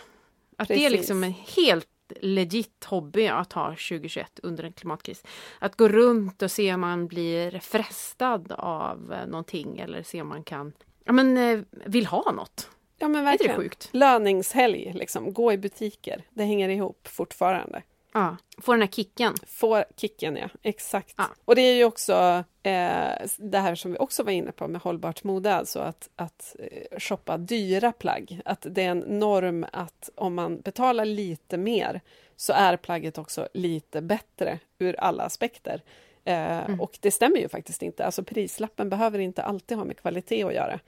Att 0.57 0.67
Precis. 0.67 0.81
det 0.81 0.85
är 0.85 0.89
liksom 0.89 1.23
en 1.23 1.33
helt 1.57 1.87
legit 2.21 2.85
hobby 2.85 3.27
att 3.27 3.53
ha 3.53 3.69
2021 3.69 4.39
under 4.43 4.63
en 4.63 4.73
klimatkris. 4.73 5.23
Att 5.59 5.75
gå 5.75 5.87
runt 5.87 6.41
och 6.41 6.51
se 6.51 6.73
om 6.73 6.81
man 6.81 7.07
blir 7.07 7.59
frestad 7.59 8.51
av 8.51 9.13
eh, 9.13 9.27
någonting 9.27 9.79
eller 9.79 10.03
se 10.03 10.21
om 10.21 10.27
man 10.27 10.43
kan, 10.43 10.73
ja 11.03 11.11
men 11.11 11.37
eh, 11.37 11.59
vill 11.85 12.05
ha 12.05 12.31
något. 12.31 12.69
Ja 12.97 13.07
men 13.07 13.23
verkligen. 13.23 13.51
Är 13.51 13.57
det 13.57 13.63
sjukt? 13.63 13.89
Löningshelg, 13.91 14.93
liksom. 14.93 15.33
gå 15.33 15.53
i 15.53 15.57
butiker. 15.57 16.23
Det 16.29 16.43
hänger 16.43 16.69
ihop 16.69 17.07
fortfarande. 17.07 17.83
Ja, 18.13 18.37
få 18.57 18.71
den 18.71 18.81
här 18.81 18.87
kicken. 18.87 19.33
Få 19.47 19.83
kicken, 19.97 20.35
ja. 20.35 20.49
Exakt. 20.63 21.13
Ja. 21.17 21.25
Och 21.45 21.55
det 21.55 21.61
är 21.61 21.75
ju 21.75 21.83
också 21.83 22.43
eh, 22.63 23.27
det 23.37 23.59
här 23.59 23.75
som 23.75 23.91
vi 23.91 23.97
också 23.97 24.23
var 24.23 24.31
inne 24.31 24.51
på 24.51 24.67
med 24.67 24.81
hållbart 24.81 25.23
mode, 25.23 25.55
alltså 25.55 25.79
att, 25.79 26.09
att 26.15 26.55
eh, 26.59 26.99
shoppa 26.99 27.37
dyra 27.37 27.91
plagg. 27.91 28.41
Att 28.45 28.65
det 28.69 28.83
är 28.83 28.89
en 28.89 28.99
norm 28.99 29.65
att 29.73 30.09
om 30.15 30.35
man 30.35 30.61
betalar 30.61 31.05
lite 31.05 31.57
mer 31.57 32.01
så 32.35 32.53
är 32.53 32.77
plagget 32.77 33.17
också 33.17 33.47
lite 33.53 34.01
bättre 34.01 34.59
ur 34.79 34.99
alla 34.99 35.23
aspekter. 35.23 35.81
Eh, 36.25 36.59
mm. 36.59 36.81
Och 36.81 36.97
det 37.01 37.11
stämmer 37.11 37.37
ju 37.37 37.49
faktiskt 37.49 37.81
inte. 37.81 38.05
Alltså 38.05 38.23
prislappen 38.23 38.89
behöver 38.89 39.19
inte 39.19 39.43
alltid 39.43 39.77
ha 39.77 39.85
med 39.85 39.97
kvalitet 39.97 40.43
att 40.43 40.53
göra. 40.53 40.79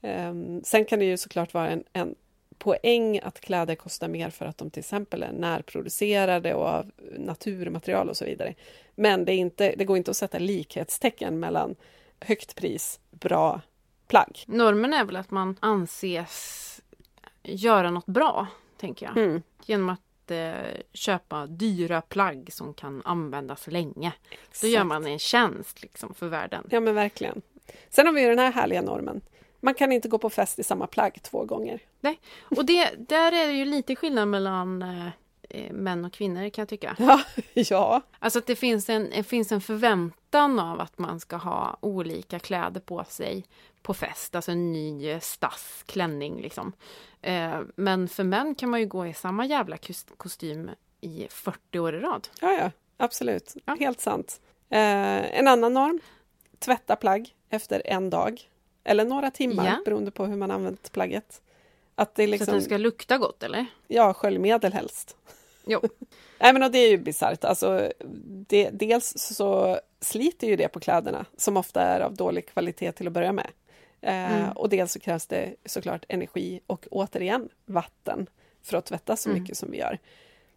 Eh, 0.00 0.34
sen 0.64 0.84
kan 0.84 0.98
det 0.98 1.04
ju 1.04 1.16
såklart 1.16 1.54
vara 1.54 1.70
en, 1.70 1.84
en 1.92 2.14
poäng 2.60 3.20
att 3.22 3.40
kläder 3.40 3.74
kostar 3.74 4.08
mer 4.08 4.30
för 4.30 4.46
att 4.46 4.58
de 4.58 4.70
till 4.70 4.80
exempel 4.80 5.22
är 5.22 5.32
närproducerade 5.32 6.54
och 6.54 6.66
av 6.66 6.90
naturmaterial 7.18 8.08
och 8.08 8.16
så 8.16 8.24
vidare. 8.24 8.54
Men 8.94 9.24
det, 9.24 9.34
inte, 9.34 9.74
det 9.78 9.84
går 9.84 9.96
inte 9.96 10.10
att 10.10 10.16
sätta 10.16 10.38
likhetstecken 10.38 11.40
mellan 11.40 11.74
högt 12.20 12.56
pris, 12.56 13.00
bra 13.10 13.60
plagg. 14.08 14.44
Normen 14.46 14.92
är 14.92 15.04
väl 15.04 15.16
att 15.16 15.30
man 15.30 15.56
anses 15.60 16.80
göra 17.42 17.90
något 17.90 18.06
bra, 18.06 18.46
tänker 18.76 19.06
jag. 19.06 19.16
Mm. 19.16 19.42
Genom 19.64 19.88
att 19.88 20.30
eh, 20.30 20.52
köpa 20.92 21.46
dyra 21.46 22.00
plagg 22.00 22.48
som 22.52 22.74
kan 22.74 23.02
användas 23.04 23.66
länge. 23.66 24.12
Exakt. 24.30 24.62
Då 24.62 24.68
gör 24.68 24.84
man 24.84 25.06
en 25.06 25.18
tjänst 25.18 25.82
liksom, 25.82 26.14
för 26.14 26.28
världen. 26.28 26.66
Ja, 26.70 26.80
men 26.80 26.94
verkligen. 26.94 27.42
Sen 27.88 28.06
har 28.06 28.12
vi 28.12 28.24
den 28.24 28.38
här 28.38 28.52
härliga 28.52 28.82
normen 28.82 29.20
man 29.60 29.74
kan 29.74 29.92
inte 29.92 30.08
gå 30.08 30.18
på 30.18 30.30
fest 30.30 30.58
i 30.58 30.62
samma 30.62 30.86
plagg 30.86 31.22
två 31.22 31.44
gånger. 31.44 31.80
Nej, 32.00 32.20
och 32.56 32.64
det, 32.64 32.90
där 33.08 33.32
är 33.32 33.46
det 33.46 33.52
ju 33.52 33.64
lite 33.64 33.96
skillnad 33.96 34.28
mellan 34.28 34.82
eh, 34.82 35.06
eh 35.50 35.72
män 35.72 36.04
och 36.04 36.12
kvinnor 36.12 36.48
kan 36.48 36.62
jag 36.62 36.68
tycka. 36.68 36.96
Ja, 36.98 37.20
ja. 37.54 38.02
Alltså 38.18 38.38
att 38.38 38.46
det 38.46 38.56
finns 38.56 38.90
en, 38.90 39.10
det 39.10 39.22
finns 39.22 39.52
en 39.52 39.60
förväntan 39.60 40.58
av 40.58 40.80
att 40.80 40.98
man 40.98 41.20
ska 41.20 41.36
ha 41.36 41.76
olika 41.80 42.38
kläder 42.38 42.80
på 42.80 43.04
sig 43.04 43.44
på 43.82 43.94
fest, 43.94 44.34
alltså 44.34 44.52
en 44.52 44.72
ny 44.72 45.20
stass 45.20 45.82
klänning 45.86 46.40
liksom. 46.40 46.72
Eh, 47.22 47.60
men 47.76 48.08
för 48.08 48.24
män 48.24 48.54
kan 48.54 48.70
man 48.70 48.80
ju 48.80 48.86
gå 48.86 49.06
i 49.06 49.14
samma 49.14 49.46
jävla 49.46 49.76
kostym 50.16 50.70
i 51.00 51.26
40 51.30 51.78
år 51.78 51.94
i 51.94 52.00
rad. 52.00 52.28
Ja, 52.40 52.52
ja, 52.52 52.70
absolut. 52.96 53.56
Ja. 53.64 53.76
Helt 53.80 54.00
sant. 54.00 54.40
Eh, 54.70 55.38
en 55.38 55.48
annan 55.48 55.74
norm, 55.74 56.00
tvätta 56.58 56.96
plagg 56.96 57.34
efter 57.48 57.82
en 57.84 58.10
dag. 58.10 58.49
Eller 58.84 59.04
några 59.04 59.30
timmar 59.30 59.66
Ja. 59.66 59.78
beroende 59.84 60.10
på 60.10 60.26
hur 60.26 60.36
man 60.36 60.50
använt 60.50 60.92
plagget. 60.92 61.42
Att 61.94 62.14
det 62.14 62.22
Så 62.22 62.26
att 62.26 62.30
liksom, 62.30 62.52
den 62.54 62.62
ska 62.62 62.76
lukta 62.76 63.18
gott 63.18 63.42
eller? 63.42 63.66
ja, 63.88 64.14
sköljmedel 64.14 64.72
helst. 64.72 65.16
Jo. 65.66 65.80
Nej 66.40 66.52
men 66.52 66.62
och 66.62 66.70
det 66.70 66.78
är 66.78 66.90
ju 66.90 66.98
bisarrt. 66.98 67.44
Alltså, 67.44 67.92
det, 68.48 68.70
dels 68.72 69.12
så 69.18 69.80
sliter 70.00 70.46
ju 70.46 70.56
det 70.56 70.68
på 70.68 70.80
kläderna 70.80 71.24
som 71.36 71.56
ofta 71.56 71.82
är 71.82 72.00
av 72.00 72.14
dålig 72.14 72.46
kvalitet 72.48 72.92
till 72.92 73.06
att 73.06 73.12
börja 73.12 73.32
med. 73.32 73.50
Eh, 74.00 74.32
Mm. 74.42 74.52
Och 74.52 74.68
dels 74.68 74.92
så 74.92 75.00
krävs 75.00 75.26
det 75.26 75.54
såklart 75.64 76.04
energi 76.08 76.60
och 76.66 76.86
återigen 76.90 77.48
vatten 77.66 78.26
för 78.62 78.76
att 78.76 78.84
tvätta 78.86 79.16
så 79.16 79.28
Mm. 79.30 79.42
mycket 79.42 79.56
som 79.56 79.70
vi 79.70 79.78
gör. 79.78 79.98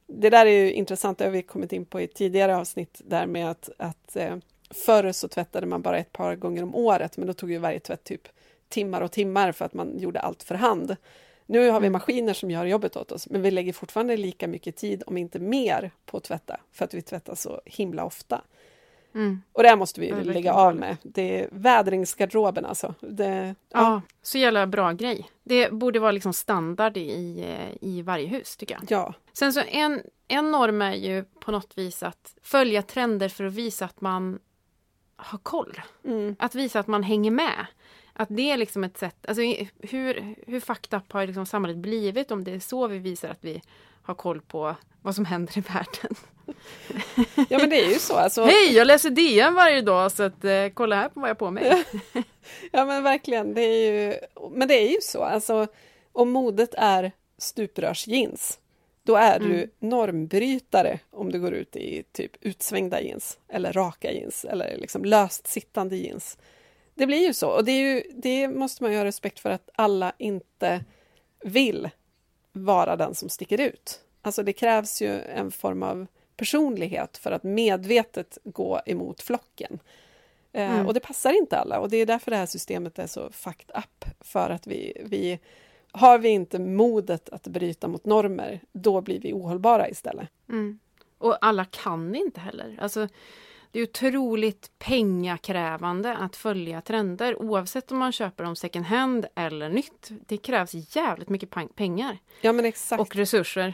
Det 0.07 0.29
där 0.29 0.45
är 0.45 0.49
ju 0.63 0.71
intressant, 0.73 1.17
det 1.17 1.23
har 1.23 1.31
vi 1.31 1.41
kommit 1.41 1.73
in 1.73 1.85
på 1.85 2.01
i 2.01 2.07
tidigare 2.07 2.57
avsnitt 2.57 3.01
där 3.05 3.25
med 3.25 3.49
att, 3.51 3.69
att 3.77 4.15
eh, 4.15 4.35
förr 4.73 5.11
så 5.11 5.27
tvättade 5.27 5.67
man 5.67 5.81
bara 5.81 5.97
ett 5.97 6.11
par 6.11 6.35
gånger 6.35 6.63
om 6.63 6.75
året 6.75 7.17
men 7.17 7.27
då 7.27 7.33
tog 7.33 7.51
ju 7.51 7.57
varje 7.57 7.79
tvätt 7.79 8.03
typ 8.03 8.27
timmar 8.69 9.01
och 9.01 9.11
timmar 9.11 9.51
för 9.51 9.65
att 9.65 9.73
man 9.73 9.99
gjorde 9.99 10.19
allt 10.19 10.43
för 10.43 10.55
hand. 10.55 10.95
Nu 11.45 11.69
har 11.69 11.79
vi 11.79 11.87
Mm. 11.87 11.91
maskiner 11.93 12.33
som 12.33 12.51
gör 12.51 12.65
jobbet 12.65 12.95
åt 12.95 13.11
oss, 13.11 13.29
men 13.29 13.41
vi 13.41 13.51
lägger 13.51 13.73
fortfarande 13.73 14.17
lika 14.17 14.47
mycket 14.47 14.75
tid, 14.75 15.03
om 15.07 15.17
inte 15.17 15.39
mer, 15.39 15.91
på 16.05 16.17
att 16.17 16.23
tvätta, 16.23 16.59
för 16.71 16.85
att 16.85 16.93
vi 16.93 17.01
tvättar 17.01 17.35
så 17.35 17.61
himla 17.65 18.05
ofta. 18.05 18.41
Mm. 19.15 19.41
Och 19.51 19.63
det 19.63 19.69
här 19.69 19.75
måste 19.75 20.01
vi 20.01 20.09
Ja, 20.09 20.15
det 20.15 20.23
lägga 20.23 20.53
av 20.53 20.75
med. 20.75 20.97
Det 21.03 21.39
är 21.39 21.49
vädringsgarderoben 21.51 22.65
alltså. 22.65 22.95
Det, 23.01 23.55
Ja, 23.69 24.01
så 24.21 24.37
jävla 24.37 24.67
bra 24.67 24.91
grej. 24.91 25.25
Det 25.43 25.71
borde 25.73 25.99
vara 25.99 26.11
liksom 26.11 26.33
standard 26.33 26.97
i, 26.97 27.45
i 27.81 28.01
varje 28.01 28.27
hus 28.27 28.57
tycker 28.57 28.75
jag. 28.75 28.83
ja. 28.89 29.13
Sen 29.33 29.53
så 29.53 29.61
en, 29.71 30.01
en 30.27 30.51
norm 30.51 30.81
är 30.81 30.93
ju 30.93 31.23
på 31.23 31.51
något 31.51 31.77
vis 31.77 32.03
att 32.03 32.35
följa 32.41 32.81
trender 32.81 33.29
för 33.29 33.43
att 33.43 33.53
visa 33.53 33.85
att 33.85 34.01
man 34.01 34.39
har 35.25 35.37
koll. 35.37 35.81
Mm. 36.05 36.35
Att 36.39 36.55
visa 36.55 36.79
att 36.79 36.87
man 36.87 37.03
hänger 37.03 37.31
med. 37.31 37.65
Att 38.13 38.27
det 38.31 38.51
är 38.51 38.57
liksom 38.57 38.83
ett 38.83 38.97
sätt, 38.97 39.25
alltså 39.27 39.41
hur, 39.79 40.35
hur 40.47 40.59
fucked 40.59 40.99
up 40.99 41.11
har 41.11 41.27
liksom 41.27 41.45
samhället 41.45 41.77
blivit 41.77 42.31
om 42.31 42.43
det 42.43 42.51
är 42.51 42.59
så 42.59 42.87
vi 42.87 42.97
visar 42.97 43.29
att 43.29 43.43
vi 43.43 43.61
har 44.03 44.15
koll 44.15 44.41
på 44.41 44.75
vad 45.01 45.15
som 45.15 45.25
händer 45.25 45.57
i 45.57 45.61
världen. 45.61 46.15
ja, 47.49 47.59
men 47.59 47.69
det 47.69 47.85
är 47.85 47.89
ju 47.89 47.99
så. 47.99 48.15
Alltså, 48.15 48.43
Hej, 48.43 48.73
jag 48.73 48.87
läser 48.87 49.09
DN 49.09 49.53
varje 49.53 49.81
dag 49.81 50.11
så 50.11 50.23
att 50.23 50.45
eh, 50.45 50.67
kolla 50.73 50.95
här 50.95 51.09
på 51.09 51.19
vad 51.19 51.29
jag 51.29 51.35
har 51.35 51.39
på 51.39 51.51
mig. 51.51 51.83
Ja, 52.71 52.85
men 52.85 53.03
verkligen. 53.03 53.53
Det 53.53 53.61
är 53.61 53.91
ju, 53.91 54.15
men 54.51 54.67
det 54.67 54.73
är 54.73 54.89
ju 54.89 55.01
så. 55.01 55.23
Alltså, 55.23 55.67
om 56.11 56.29
modet 56.29 56.73
är 56.77 57.11
stuprörsjeans, 57.37 58.59
då 59.03 59.15
är 59.15 59.39
du 59.39 59.53
Mm. 59.53 59.69
normbrytare 59.79 60.99
om 61.11 61.31
du 61.31 61.39
går 61.39 61.53
ut 61.53 61.75
i 61.75 62.03
typ 62.11 62.31
utsvängda 62.41 63.01
jeans 63.01 63.37
eller 63.47 63.73
raka 63.73 64.11
jeans 64.11 64.45
eller 64.45 64.77
liksom 64.77 65.05
löst 65.05 65.47
sittande 65.47 65.95
jeans. 65.97 66.37
Det 66.95 67.05
blir 67.05 67.27
ju 67.27 67.33
så 67.33 67.49
och 67.49 67.65
det, 67.65 67.79
ju, 67.79 68.03
det 68.15 68.47
måste 68.47 68.83
man 68.83 68.91
ju 68.91 68.97
ha 68.97 69.05
respekt 69.05 69.39
för 69.39 69.49
att 69.49 69.69
alla 69.75 70.13
inte 70.17 70.85
vill 71.43 71.89
vara 72.51 72.95
den 72.95 73.15
som 73.15 73.29
sticker 73.29 73.61
ut. 73.61 73.99
Alltså 74.21 74.43
det 74.43 74.53
krävs 74.53 75.01
ju 75.01 75.21
en 75.21 75.51
form 75.51 75.83
av 75.83 76.07
personlighet 76.37 77.17
för 77.17 77.31
att 77.31 77.43
medvetet 77.43 78.37
gå 78.43 78.81
emot 78.85 79.21
flocken. 79.21 79.79
Eh, 80.53 80.71
Mm. 80.73 80.87
Och 80.87 80.93
det 80.93 80.99
passar 80.99 81.33
inte 81.37 81.57
alla 81.57 81.79
och 81.79 81.89
det 81.89 81.97
är 81.97 82.05
därför 82.05 82.31
det 82.31 82.37
här 82.37 82.45
systemet 82.45 82.99
är 82.99 83.07
så 83.07 83.31
fucked 83.31 83.71
up. 83.77 84.05
För 84.21 84.49
att 84.49 84.67
vi, 84.67 85.01
vi 85.05 85.39
har 85.93 86.19
vi 86.19 86.29
inte 86.29 86.59
modet 86.59 87.29
att 87.29 87.47
bryta 87.47 87.87
mot 87.87 88.05
normer, 88.05 88.61
då 88.71 89.01
blir 89.01 89.19
vi 89.19 89.33
ohållbara 89.33 89.89
istället. 89.89 90.29
Mm. 90.49 90.79
Och 91.17 91.37
alla 91.41 91.65
kan 91.65 92.15
inte 92.15 92.39
heller. 92.39 92.77
Alltså, 92.81 93.07
det 93.71 93.79
är 93.79 93.83
otroligt 93.83 94.71
pengakrävande 94.79 96.17
att 96.17 96.35
följa 96.35 96.81
trender 96.81 97.41
oavsett 97.41 97.91
om 97.91 97.97
man 97.97 98.11
köper 98.11 98.43
dem 98.43 98.55
second 98.55 98.85
hand 98.85 99.25
eller 99.35 99.69
nytt. 99.69 100.09
Det 100.27 100.37
krävs 100.37 100.95
jävligt 100.95 101.29
mycket 101.29 101.75
pengar 101.75 102.17
Ja 102.41 102.51
men 102.53 102.65
exakt. 102.65 103.01
och 103.01 103.15
resurser. 103.15 103.73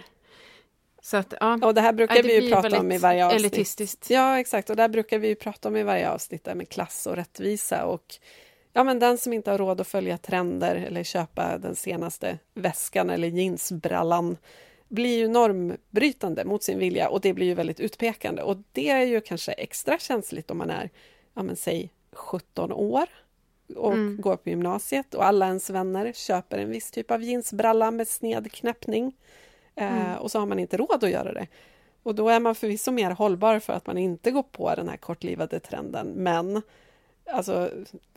Så 1.01 1.17
att, 1.17 1.34
ja, 1.39 1.60
Och 1.63 1.73
det 1.73 1.82
här 1.82 1.93
brukar 1.93 2.15
det 2.15 2.21
vi 2.21 2.45
ju 2.45 2.51
prata 2.51 2.79
om 2.79 2.91
i 2.91 2.97
varje 2.97 3.25
avsnitt. 3.25 3.41
elitistiskt. 3.41 4.10
Ja, 4.10 4.39
exakt. 4.39 4.69
Och 4.69 4.75
där 4.75 4.89
brukar 4.89 5.19
vi 5.19 5.27
ju 5.27 5.36
prata 5.36 5.67
om 5.67 5.75
i 5.75 5.84
varje 5.84 6.12
avsnitt, 6.12 6.43
där 6.43 6.55
med 6.55 6.69
klass 6.69 7.08
och 7.08 7.15
rättvisa. 7.15 7.86
Och 7.86 8.15
ja, 8.73 8.84
men 8.84 8.99
den 8.99 9.17
som 9.17 9.34
inte 9.34 9.51
har 9.51 9.58
råd 9.58 9.82
att 9.82 9.88
följa 9.88 10.17
trender 10.17 10.75
eller 10.75 11.03
köpa 11.03 11.58
den 11.58 11.75
senaste 11.75 12.38
väskan 12.53 13.10
eller 13.10 13.27
jeansbrallan 13.27 14.38
blir 14.88 15.17
ju 15.17 15.27
normbrytande 15.27 16.45
mot 16.45 16.63
sin 16.63 16.79
vilja 16.79 17.10
och 17.10 17.21
det 17.21 17.34
blir 17.34 17.45
ju 17.47 17.53
väldigt 17.53 17.79
utpekande. 17.79 18.41
Och 18.41 18.58
det 18.71 18.89
är 18.89 19.05
ju 19.05 19.21
kanske 19.21 19.51
extra 19.51 19.97
känsligt 19.97 20.51
om 20.51 20.58
man 20.58 20.69
är, 20.69 20.89
ja 21.34 21.43
men 21.43 21.55
säg 21.55 21.91
17 22.12 22.71
år 22.71 23.05
och 23.75 23.93
Mm. 23.93 24.21
går 24.21 24.36
på 24.36 24.49
gymnasiet 24.49 25.13
och 25.13 25.25
alla 25.25 25.47
ens 25.47 25.69
vänner 25.69 26.12
köper 26.13 26.58
en 26.58 26.69
viss 26.69 26.91
typ 26.91 27.12
av 27.12 27.23
jeansbralla 27.23 27.91
med 27.91 28.08
sned 28.08 28.51
knäppning. 28.51 29.15
Eh, 29.75 30.05
Mm. 30.05 30.17
och 30.17 30.32
så 30.32 30.39
har 30.39 30.45
man 30.45 30.60
inte 30.60 30.77
råd 30.77 31.03
att 31.03 31.10
göra 31.12 31.34
det. 31.34 31.47
Och 32.03 32.15
då 32.15 32.29
är 32.29 32.39
man 32.39 32.55
förvisso 32.55 32.91
mer 32.91 33.12
hållbar 33.12 33.60
för 33.60 33.73
att 33.73 33.88
man 33.88 33.97
inte 33.97 34.32
går 34.32 34.43
på 34.43 34.75
den 34.75 34.89
här 34.89 34.97
kortlivade 34.97 35.60
trenden. 35.60 36.08
Men 36.08 36.62
alltså, 37.31 37.71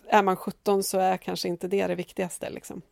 är 0.06 0.22
man 0.22 0.36
17 0.36 0.82
så 0.82 0.98
är 0.98 1.16
kanske 1.16 1.48
inte 1.48 1.68
det 1.68 1.86
det 1.86 1.94
viktigaste. 1.94 2.50
Liksom. 2.50 2.82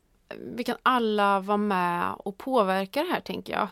vi 0.54 0.64
kan 0.64 0.76
alla 0.82 1.40
vara 1.40 1.56
med 1.56 2.14
och 2.18 2.38
påverka 2.38 3.02
det 3.02 3.12
här 3.12 3.20
tänker 3.20 3.52
jag. 3.52 3.68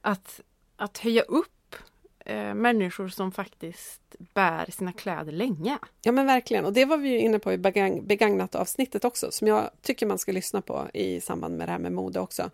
Att, 0.00 0.40
att 0.76 0.98
höja 0.98 1.22
upp 1.22 1.76
eh, 2.24 2.54
människor 2.54 3.08
som 3.08 3.32
faktiskt 3.32 4.16
bär 4.34 4.70
sina 4.70 4.92
kläder 4.92 5.32
länge. 5.32 5.78
Ja 6.02 6.12
men 6.12 6.26
verkligen, 6.26 6.64
och 6.64 6.72
det 6.72 6.84
var 6.84 6.96
vi 6.96 7.18
inne 7.18 7.38
på 7.38 7.52
i 7.52 7.56
begagn- 7.56 8.06
begagnat 8.06 8.54
avsnittet 8.54 9.04
också, 9.04 9.30
som 9.30 9.46
jag 9.46 9.70
tycker 9.82 10.06
man 10.06 10.18
ska 10.18 10.32
lyssna 10.32 10.60
på 10.60 10.86
i 10.94 11.20
samband 11.20 11.56
med 11.56 11.68
det 11.68 11.72
här 11.72 11.78
med 11.78 11.92
mode 11.92 12.20
också. 12.20 12.50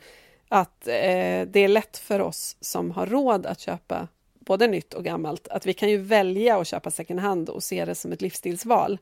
Att 0.48 0.88
eh, 0.88 1.42
det 1.46 1.56
är 1.56 1.68
lätt 1.68 1.98
för 1.98 2.20
oss 2.20 2.56
som 2.60 2.90
har 2.90 3.06
råd 3.06 3.46
att 3.46 3.60
köpa 3.60 4.08
både 4.44 4.66
nytt 4.66 4.94
och 4.94 5.04
gammalt, 5.04 5.48
att 5.48 5.66
vi 5.66 5.74
kan 5.74 5.88
ju 5.90 5.96
välja 5.96 6.58
att 6.60 6.66
köpa 6.66 6.90
second 6.90 7.20
hand 7.20 7.48
och 7.48 7.62
se 7.62 7.84
det 7.84 7.94
som 7.94 8.12
ett 8.12 8.22
livsstilsval. 8.22 8.98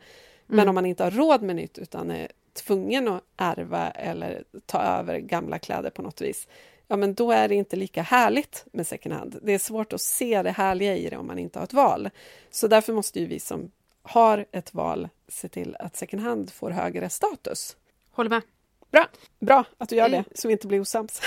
Men 0.47 0.59
Mm. 0.59 0.69
om 0.69 0.75
man 0.75 0.87
inte 0.87 1.05
har 1.05 1.11
råd 1.11 1.43
med 1.43 1.57
nytt 1.57 1.79
utan 1.79 2.11
är 2.11 2.29
tvungen 2.55 3.09
att 3.09 3.23
ärva 3.37 3.91
eller 3.91 4.45
ta 4.67 4.83
över 4.83 5.19
gamla 5.19 5.59
kläder 5.59 5.91
på 5.91 6.03
något 6.03 6.21
vis, 6.21 6.49
ja 6.89 6.97
men 6.97 7.15
då 7.15 7.33
är 7.33 7.49
det 7.49 7.55
inte 7.55 7.77
lika 7.77 8.03
härligt 8.03 8.65
med 8.73 8.87
second 8.87 9.15
hand. 9.15 9.39
Det 9.43 9.53
är 9.53 9.59
svårt 9.59 9.93
att 9.93 10.01
se 10.01 10.43
det 10.43 10.51
härliga 10.51 10.97
i 10.97 11.09
det 11.11 11.17
om 11.17 11.27
man 11.27 11.39
inte 11.39 11.59
har 11.59 11.65
ett 11.65 11.73
val. 11.73 12.11
Så 12.51 12.69
därför 12.69 12.93
måste 12.93 13.21
ju 13.21 13.27
vi 13.27 13.41
som 13.41 13.71
har 14.03 14.47
ett 14.53 14.75
val 14.75 15.09
se 15.29 15.49
till 15.49 15.77
att 15.79 15.97
second 15.97 16.23
hand 16.23 16.51
får 16.53 16.71
högre 16.71 17.09
status. 17.11 17.77
Håller 18.11 18.31
med. 18.31 18.43
Bra, 18.91 19.07
bra 19.41 19.65
att 19.79 19.89
du 19.89 19.97
gör 19.97 20.07
Mm. 20.07 20.25
det, 20.31 20.37
så 20.41 20.49
vi 20.49 20.53
inte 20.53 20.67
blir 20.67 20.81
osams. 20.81 21.21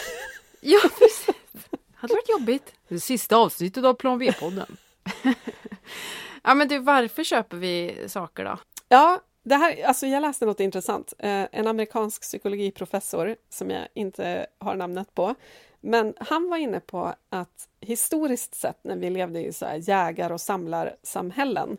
Ja, 0.61 0.79
precis. 0.81 1.27
hade 1.95 2.13
varit 2.13 2.29
jobbigt. 2.29 2.73
Det 2.87 2.99
sista 2.99 3.37
avsnittet 3.37 3.85
av 3.85 3.93
Plan 3.93 4.19
V-podden. 4.19 4.77
ja, 6.43 6.55
men 6.55 6.67
du, 6.67 6.79
varför 6.79 7.23
köper 7.23 7.57
vi 7.57 8.05
saker 8.07 8.45
då? 8.45 8.57
Ja, 8.89 9.21
det 9.43 9.55
här, 9.55 9.83
alltså 9.83 10.07
jag 10.07 10.21
läste 10.21 10.45
något 10.45 10.59
intressant. 10.59 11.13
Eh, 11.19 11.45
en 11.51 11.67
amerikansk 11.67 12.21
psykologiprofessor 12.21 13.35
som 13.49 13.69
jag 13.69 13.87
inte 13.93 14.47
har 14.59 14.75
namnet 14.75 15.13
på. 15.13 15.35
Men 15.81 16.13
han 16.17 16.49
var 16.49 16.57
inne 16.57 16.79
på 16.79 17.13
att 17.29 17.69
historiskt 17.81 18.55
sett 18.55 18.83
när 18.83 18.95
vi 18.95 19.09
levde 19.09 19.45
i 19.45 19.53
så 19.53 19.65
här 19.65 19.89
jägar 19.89 20.31
och 20.31 20.41
samlarsamhällen 20.41 21.77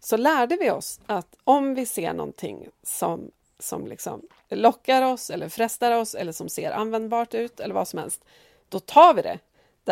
så 0.00 0.16
lärde 0.16 0.56
vi 0.60 0.70
oss 0.70 1.00
att 1.06 1.36
om 1.44 1.74
vi 1.74 1.86
ser 1.86 2.12
någonting 2.12 2.68
som, 2.82 3.30
som 3.58 3.86
liksom 3.86 4.22
lockar 4.48 5.02
oss 5.02 5.30
eller 5.30 5.48
frestar 5.48 5.92
oss 5.92 6.14
eller 6.14 6.32
som 6.32 6.48
ser 6.48 6.72
användbart 6.72 7.34
ut 7.34 7.60
eller 7.60 7.74
vad 7.74 7.88
som 7.88 7.98
helst, 7.98 8.24
då 8.68 8.80
tar 8.80 9.14
vi 9.14 9.22
det. 9.22 9.38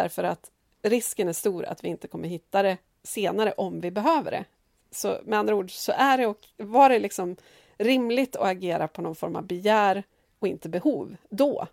Därför 0.03 0.25
att 0.25 0.51
risken 0.83 1.29
är 1.29 1.33
stor 1.33 1.65
att 1.65 1.85
vi 1.85 1.89
inte 1.89 2.09
kommer 2.09 2.29
hitta 2.29 2.63
det 2.63 2.77
senare 3.03 3.53
om 3.53 3.81
vi 3.81 3.91
behöver 3.91 4.31
det. 4.31 4.45
Så 4.91 5.19
med 5.25 5.39
andra 5.39 5.55
ord 5.55 5.71
så 5.71 5.93
är 5.93 6.19
det 6.19 6.27
och 6.27 6.39
var 6.57 6.89
det 6.89 6.99
liksom 6.99 7.37
rimligt 7.79 8.37
att 8.37 8.49
agera 8.49 8.89
på 8.89 9.03
någon 9.03 9.15
form 9.15 9.37
av 9.37 9.47
begär 9.47 10.03
och 10.39 10.49
inte 10.49 10.69
behov 10.69 11.17
då. 11.29 11.67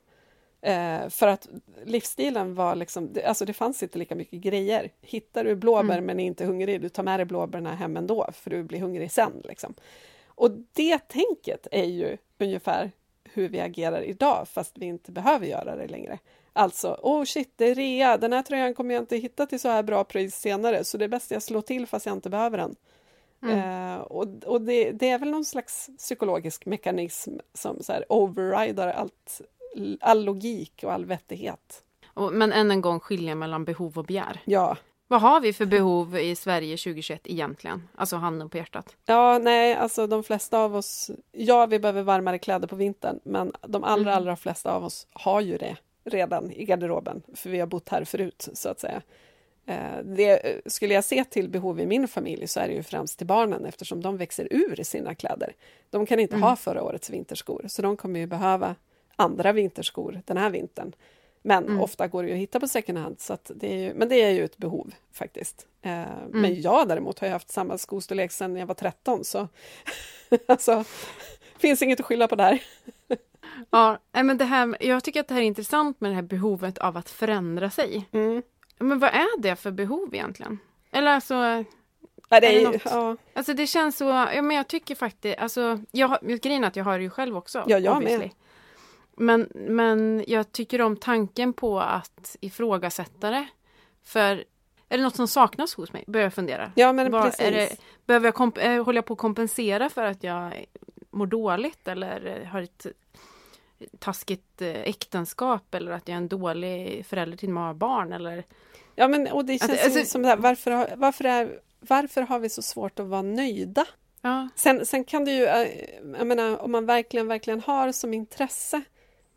Eh, 0.62 1.10
för 1.10 1.28
att 1.28 1.48
livsstilen 1.86 2.56
var 2.56 2.76
liksom, 2.76 3.14
det, 3.14 3.24
alltså 3.24 3.46
det 3.46 3.54
fanns 3.54 3.84
inte 3.84 4.00
lika 4.00 4.16
mycket 4.16 4.42
grejer. 4.42 4.90
Hittar 5.02 5.44
du 5.44 5.56
blåbär 5.56 5.94
Mm. 5.94 6.06
men 6.06 6.20
är 6.20 6.26
inte 6.26 6.46
hungrig, 6.46 6.82
du 6.82 6.90
tar 6.90 7.04
med 7.04 7.20
dig 7.20 7.26
blåbärna 7.26 7.76
hem 7.76 7.98
ändå 7.98 8.30
för 8.34 8.50
du 8.50 8.64
blir 8.64 8.80
hungrig 8.80 9.12
sen. 9.12 9.42
Liksom. 9.44 9.74
Och 10.28 10.52
det 10.74 10.98
tänket 10.98 11.68
är 11.72 11.86
ju 11.86 12.18
ungefär 12.38 12.92
hur 13.24 13.50
vi 13.50 13.60
agerar 13.60 14.02
idag 14.02 14.48
fast 14.48 14.78
vi 14.78 14.86
inte 14.86 15.12
behöver 15.12 15.48
göra 15.48 15.76
det 15.76 15.88
längre. 15.88 16.20
Alltså, 16.58 17.00
oh 17.02 17.24
shit, 17.24 17.54
det 17.56 17.65
är 17.65 17.76
rea, 17.76 18.18
den 18.18 18.34
här 18.34 18.41
tröjan 18.41 18.74
kommer 18.74 18.94
jag 18.96 19.02
inte 19.02 19.18
hitta 19.18 19.46
till 19.46 19.60
så 19.60 19.70
här 19.70 19.84
bra 19.84 20.04
pris 20.04 20.36
senare 20.36 20.84
så 20.84 20.98
det 20.98 21.06
är 21.06 21.10
bäst 21.10 21.32
jag 21.32 21.44
slår 21.44 21.62
till 21.62 21.88
fast 21.88 22.06
jag 22.06 22.13
inte 22.15 22.30
behöver 22.30 22.58
den. 22.58 22.76
Mm. 23.44 23.60
Eh, 23.94 24.02
och 24.02 24.28
och 24.46 24.62
det, 24.62 24.91
det 24.91 25.10
är 25.10 25.20
väl 25.20 25.32
någon 25.32 25.46
slags 25.46 25.89
psykologisk 25.98 26.65
mekanism 26.65 27.32
som 27.54 27.84
så 27.84 27.94
här 27.94 28.06
overrider 28.10 28.88
allt, 28.88 29.41
all 30.02 30.24
logik 30.26 30.82
och 30.84 30.94
all 30.94 31.06
vettighet. 31.06 31.84
Och, 32.13 32.34
men 32.34 32.54
än 32.54 32.72
en 32.72 32.82
gång 32.82 33.00
skilja 33.00 33.36
mellan 33.36 33.65
behov 33.65 33.98
och 33.98 34.06
begär. 34.06 34.41
Ja, 34.46 34.78
Vad 35.08 35.22
har 35.22 35.41
vi 35.41 35.54
för 35.54 35.65
behov 35.65 36.18
i 36.18 36.36
Sverige 36.36 36.78
2021 36.78 37.22
egentligen? 37.24 37.88
Alltså 37.96 38.15
handen 38.15 38.50
på 38.50 38.58
hjärtat. 38.58 38.96
Ja, 39.06 39.39
nej, 39.41 39.76
alltså 39.76 40.08
de 40.08 40.24
flesta 40.24 40.60
av 40.60 40.76
oss, 40.76 41.12
ja, 41.32 41.65
vi 41.65 41.80
behöver 41.80 42.02
varmare 42.04 42.39
kläder 42.39 42.68
på 42.68 42.76
vintern, 42.76 43.20
men 43.24 43.52
de 43.68 43.84
allra, 43.84 44.02
Mm. 44.12 44.18
allra 44.18 44.36
flesta 44.36 44.72
av 44.72 44.84
oss 44.86 45.08
har 45.13 45.41
ju 45.41 45.58
det 45.58 45.78
redan 46.06 46.52
i 46.52 46.65
garderoben, 46.65 47.22
för 47.34 47.50
vi 47.50 47.60
har 47.60 47.68
bott 47.68 47.89
här 47.89 48.04
förut, 48.04 48.50
så 48.54 48.70
att 48.70 48.80
säga. 48.80 49.02
Eh, 49.65 49.98
Det, 50.04 50.62
skulle 50.65 50.94
jag 50.94 51.04
se 51.04 51.24
till 51.24 51.50
behov 51.50 51.80
i 51.80 51.86
min 51.86 52.08
familj 52.08 52.48
så 52.48 52.60
är 52.60 52.68
det 52.68 52.74
ju 52.74 52.84
främst 52.84 53.18
till 53.18 53.28
barnen 53.28 53.65
eftersom 53.65 54.02
de 54.02 54.18
växer 54.18 54.48
ur 54.52 54.84
sina 54.84 55.15
kläder. 55.15 55.54
De 55.89 56.06
kan 56.06 56.20
inte 56.20 56.36
Mm. 56.36 56.44
ha 56.44 56.56
förra 56.56 56.84
årets 56.84 57.10
vinterskor, 57.10 57.65
så 57.68 57.82
de 57.82 57.98
kommer 57.98 58.20
ju 58.20 58.26
behöva 58.28 58.76
andra 59.15 59.52
vinterskor 59.52 60.22
den 60.26 60.38
här 60.38 60.50
vintern. 60.50 60.96
Men 61.41 61.63
Mm. 61.63 61.82
ofta 61.82 62.08
går 62.08 62.24
det 62.24 62.30
ju 62.30 62.36
att 62.36 62.41
hitta 62.41 62.60
på 62.60 62.68
second 62.68 62.98
hand, 62.98 63.20
så 63.20 63.38
det 63.48 63.74
är 63.74 63.78
ju, 63.78 63.94
men 63.94 64.10
det 64.10 64.15
är 64.22 64.30
ju 64.32 64.46
ett 64.46 64.58
behov 64.58 64.94
faktiskt. 65.13 65.68
Eh, 65.82 65.91
Mm. 65.91 66.41
Men 66.41 66.62
jag 66.62 66.88
däremot 66.88 67.20
har 67.20 67.28
ju 67.28 67.34
haft 67.34 67.52
samma 67.52 67.78
skostorlek 67.78 68.32
sedan 68.32 68.56
jag 68.56 68.65
var 68.68 68.76
13, 68.76 69.24
så 69.26 69.48
alltså, 70.48 70.84
finns 71.60 71.82
inget 71.82 72.00
att 72.00 72.06
skylla 72.06 72.28
på 72.28 72.36
där. 72.36 72.63
Ja, 73.69 73.97
men 74.12 74.38
det 74.38 74.45
här, 74.45 74.77
jag 74.79 75.03
tycker 75.03 75.19
att 75.19 75.27
det 75.27 75.34
här 75.34 75.41
är 75.41 75.45
intressant 75.45 76.01
med 76.01 76.12
det 76.12 76.15
här 76.15 76.21
behovet 76.21 76.77
av 76.77 76.97
att 76.97 77.10
förändra 77.10 77.69
sig. 77.69 78.10
Mm. 78.12 78.41
Men 78.79 78.99
vad 78.99 79.10
är 79.10 79.39
det 79.41 79.55
för 79.55 79.71
behov 79.71 80.13
egentligen? 80.15 80.60
Eller 80.91 81.12
alltså, 81.12 81.63
Ja, 82.29 82.39
det 82.39 82.62
Är 82.63 82.71
det 82.71 82.79
ja, 82.86 83.17
alltså 83.34 83.53
det 83.53 83.67
känns 83.67 83.97
så, 83.97 84.05
ja 84.05 84.41
men 84.41 84.58
jag 84.58 84.67
tycker 84.67 84.95
faktiskt, 84.95 85.39
alltså, 85.39 85.79
jag, 85.91 86.17
grejen 86.41 86.63
är 86.63 86.67
att 86.67 86.75
jag 86.75 86.84
har 86.84 86.97
det 86.97 87.03
ju 87.03 87.10
själv 87.10 87.38
också. 87.38 87.63
Ja, 87.67 87.79
jag 87.79 87.97
obviously. 87.97 88.17
med. 88.17 88.29
Men, 89.17 89.49
men 89.53 90.23
jag 90.27 90.51
tycker 90.51 90.81
om 90.81 90.97
tanken 90.97 91.53
på 91.53 91.79
att 91.79 92.36
ifrågasätta 92.41 93.29
det. 93.31 93.47
För 94.03 94.43
är 94.89 94.97
det 94.97 95.03
något 95.03 95.15
som 95.15 95.27
saknas 95.27 95.75
hos 95.75 95.93
mig? 95.93 96.03
Börjar 96.08 96.25
jag 96.25 96.34
fundera. 96.34 96.71
ja, 96.75 96.93
men 96.93 97.12
Vad- 97.12 97.23
precis. 97.23 97.45
det, 97.49 97.77
behöver 98.05 98.27
jag 98.27 98.36
komp- 98.36 98.60
eh, 98.60 98.84
håller 98.84 98.97
jag 98.97 99.05
på 99.05 99.13
att 99.13 99.19
kompensera 99.19 99.89
för 99.89 100.03
att 100.03 100.23
jag 100.23 100.65
mår 101.12 101.27
dåligt 101.27 101.88
eller 101.88 102.45
har 102.45 102.62
ett 102.62 102.86
taskigt 104.00 104.62
eh, 104.62 104.82
äktenskap 104.82 105.76
eller 105.76 105.92
att 105.92 106.08
jag 106.08 106.14
är 106.14 106.18
en 106.18 106.28
dålig 106.28 107.06
förälder 107.06 107.38
till 107.38 107.50
många 107.50 107.74
barn 107.74 108.14
eller 108.14 108.44
Ja, 108.96 109.08
men 109.08 109.28
och 109.28 109.46
det 109.46 109.54
Att- 109.56 109.60
känns 109.70 109.84
alltså- 109.84 110.00
ju 110.00 110.06
som 110.06 110.22
det 110.22 110.28
här, 110.28 110.38
varför, 110.38 110.72
har- 110.72 110.90
varför, 110.96 111.24
är, 111.26 111.60
varför 111.80 112.22
har 112.22 112.40
vi 112.40 112.50
så 112.50 112.62
svårt 112.62 113.00
att 113.00 113.06
vara 113.08 113.22
nöjda? 113.22 113.86
ja, 114.22 114.50
Sen, 114.56 114.86
sen 114.86 115.04
kan 115.04 115.26
det 115.26 115.32
ju, 115.32 115.46
eh, 115.46 115.68
jag 116.18 116.28
menar, 116.28 116.58
om 116.62 116.72
man 116.72 116.86
verkligen, 116.86 117.28
verkligen 117.28 117.62
har 117.62 117.92
som 117.92 118.14
intresse 118.14 118.82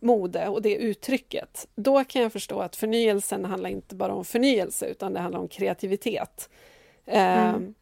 mode 0.01 0.49
och 0.49 0.63
det 0.63 0.75
uttrycket, 0.77 1.69
då 1.75 2.05
kan 2.05 2.23
jag 2.23 2.33
förstå 2.33 2.61
att 2.61 2.77
förnyelsen 2.77 3.45
handlar 3.45 3.71
inte 3.71 3.95
bara 3.95 4.15
om 4.15 4.25
förnyelse, 4.25 4.87
utan 4.87 5.13
det 5.13 5.21
handlar 5.21 5.41
om 5.41 5.49
kreativitet. 5.49 6.49
Eh, 7.07 7.49
Mm. 7.49 7.75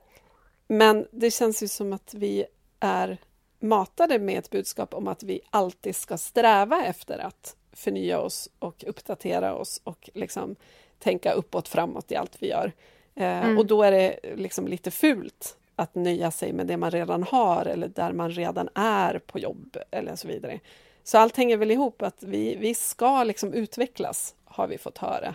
Men 0.68 1.06
det 1.10 1.30
känns 1.30 1.62
ju 1.62 1.68
som 1.68 1.92
att 1.92 2.14
vi 2.14 2.44
är 2.80 3.18
matade 3.58 4.18
med 4.18 4.38
ett 4.38 4.50
budskap 4.50 4.94
om 4.94 5.08
att 5.08 5.22
vi 5.22 5.40
alltid 5.50 5.96
ska 5.96 6.18
sträva 6.18 6.84
efter 6.84 7.18
att 7.18 7.56
förnya 7.72 8.20
oss 8.20 8.50
och 8.58 8.84
uppdatera 8.86 9.54
oss 9.54 9.80
och 9.84 10.10
liksom 10.14 10.56
tänka 10.98 11.32
uppåt, 11.32 11.68
framåt 11.68 12.12
i 12.12 12.16
allt 12.16 12.42
vi 12.42 12.48
gör. 12.48 12.72
Eh, 13.14 13.44
Mm. 13.44 13.58
Och 13.58 13.66
då 13.66 13.82
är 13.82 13.92
det 13.92 14.18
liksom 14.36 14.68
lite 14.68 14.90
fult 14.90 15.56
att 15.76 15.94
nöja 15.94 16.30
sig 16.30 16.52
med 16.52 16.66
det 16.66 16.76
man 16.76 16.90
redan 16.90 17.22
har 17.22 17.66
eller 17.66 17.88
där 17.88 18.12
man 18.12 18.30
redan 18.30 18.68
är 18.74 19.18
på 19.18 19.38
jobb 19.38 19.76
eller 19.90 20.16
så 20.16 20.28
vidare. 20.28 20.60
Så 21.04 21.18
allt 21.18 21.36
hänger 21.36 21.56
väl 21.56 21.70
ihop 21.70 22.02
att 22.02 22.22
vi, 22.22 22.56
vi 22.56 22.74
ska 22.74 23.24
liksom 23.24 23.52
utvecklas, 23.52 24.34
har 24.44 24.66
vi 24.66 24.78
fått 24.78 24.98
höra. 24.98 25.34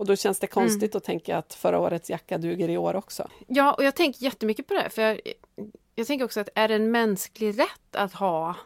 Och 0.00 0.06
då 0.06 0.16
känns 0.16 0.38
det 0.38 0.46
konstigt 0.46 0.94
att 0.94 1.04
tänka 1.04 1.38
att 1.38 1.54
förra 1.54 1.78
årets 1.78 2.10
jacka 2.10 2.38
duger 2.38 2.68
i 2.68 2.76
år 2.76 2.96
också. 2.96 3.28
ja 3.46 3.72
och 3.72 3.84
jag 3.84 3.94
tänker 3.94 4.24
jättemycket 4.24 4.66
på 4.66 4.74
det 4.74 4.90
för 4.90 5.02
jag, 5.02 5.20
jag 5.94 6.06
tänker 6.06 6.24
också 6.24 6.40
att 6.40 6.48
är 6.54 6.68
det 6.68 6.74
en 6.74 6.90
mänsklig 6.90 7.58
rätt 7.58 7.96
att 7.96 8.12
ha 8.12 8.56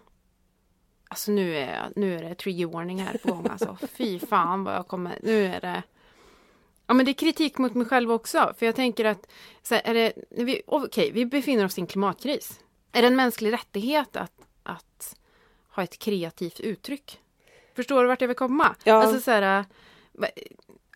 Alltså 1.08 1.32
nu 1.32 1.56
är, 1.56 1.88
nu 1.96 2.16
är 2.16 2.22
det 2.22 2.34
trigger 2.34 2.66
warning 2.66 2.98
här 2.98 3.18
på 3.18 3.32
gång 3.32 3.46
alltså. 3.50 3.76
Fy 3.92 4.18
fan 4.18 4.64
vad 4.64 4.74
jag 4.74 4.88
kommer, 4.88 5.18
nu 5.22 5.44
är 5.46 5.60
det 5.60 5.82
Ja 6.86 6.94
men 6.94 7.06
det 7.06 7.10
är 7.10 7.14
kritik 7.14 7.58
mot 7.58 7.74
mig 7.74 7.86
själv 7.86 8.12
också 8.12 8.54
för 8.58 8.66
jag 8.66 8.74
tänker 8.74 9.04
att 9.04 9.26
så 9.62 9.74
här, 9.74 9.82
är 9.84 9.94
det, 9.94 10.12
när 10.30 10.44
vi, 10.44 10.62
okej 10.66 11.10
vi 11.12 11.26
befinner 11.26 11.64
oss 11.64 11.78
i 11.78 11.80
en 11.80 11.86
klimatkris. 11.86 12.60
Är 12.92 13.02
det 13.02 13.08
en 13.08 13.16
mänsklig 13.16 13.52
rättighet 13.52 14.16
att, 14.16 14.40
att 14.62 15.16
ha 15.68 15.82
ett 15.82 15.98
kreativt 15.98 16.60
uttryck? 16.60 17.20
Förstår 17.76 18.02
du 18.02 18.08
vart 18.08 18.20
jag 18.20 18.28
vill 18.28 18.36
komma? 18.36 18.76
Ja. 18.84 18.94
Alltså 18.94 19.20
så 19.20 19.30
här, 19.30 19.64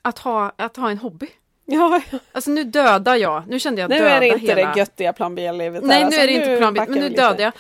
att 0.03 0.19
ha, 0.19 0.53
att 0.57 0.77
ha 0.77 0.91
en 0.91 0.99
hobby. 0.99 1.29
Ja, 1.65 2.03
Alltså 2.33 2.51
nu 2.51 2.65
dödar 2.65 3.17
jag, 3.17 3.49
nu 3.49 3.59
kände 3.59 3.81
jag 3.81 3.91
nu 3.91 3.99
döda 3.99 4.11
är 4.11 4.21
det 4.21 4.27
inte 4.29 4.39
hela... 4.41 4.73
det 4.73 4.79
göttiga 4.79 5.13
plan 5.13 5.35
B-livet. 5.35 5.85
Nej, 5.85 5.93
här. 5.93 6.01
nu 6.01 6.07
Alltså, 6.07 6.21
är 6.21 6.27
det 6.27 6.33
inte 6.33 6.57
plan 6.57 6.75
B, 6.75 6.85
men 6.89 6.99
nu 6.99 7.09
dödar 7.09 7.45
jag. 7.45 7.53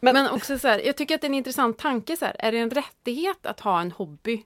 Men, 0.00 0.14
Men- 0.14 0.30
också 0.30 0.58
så 0.58 0.68
här, 0.68 0.86
jag 0.86 0.96
tycker 0.96 1.14
att 1.14 1.20
det 1.20 1.24
är 1.24 1.28
en 1.28 1.34
intressant 1.34 1.78
tanke 1.78 2.16
så 2.16 2.24
här, 2.24 2.36
är 2.38 2.52
det 2.52 2.58
en 2.58 2.70
rättighet 2.70 3.46
att 3.46 3.60
ha 3.60 3.80
en 3.80 3.92
hobby 3.92 4.42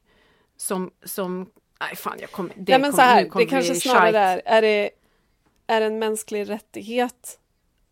som, 0.56 0.90
som, 1.04 1.50
nej 1.80 1.96
fan 1.96 2.16
jag 2.20 2.30
kommer, 2.30 2.52
det 2.56 2.72
Nej, 2.72 2.80
men 2.80 2.92
så 2.92 2.96
kommer, 2.96 3.08
här, 3.08 3.22
nu 3.22 3.28
kommer 3.28 3.44
det 3.44 3.50
kanske 3.50 3.74
snarare 3.74 4.18
är, 4.18 4.42
är 4.44 4.62
det 4.62 4.90
är 5.70 5.80
det 5.80 5.86
en 5.86 5.98
mänsklig 5.98 6.50
rättighet 6.50 7.38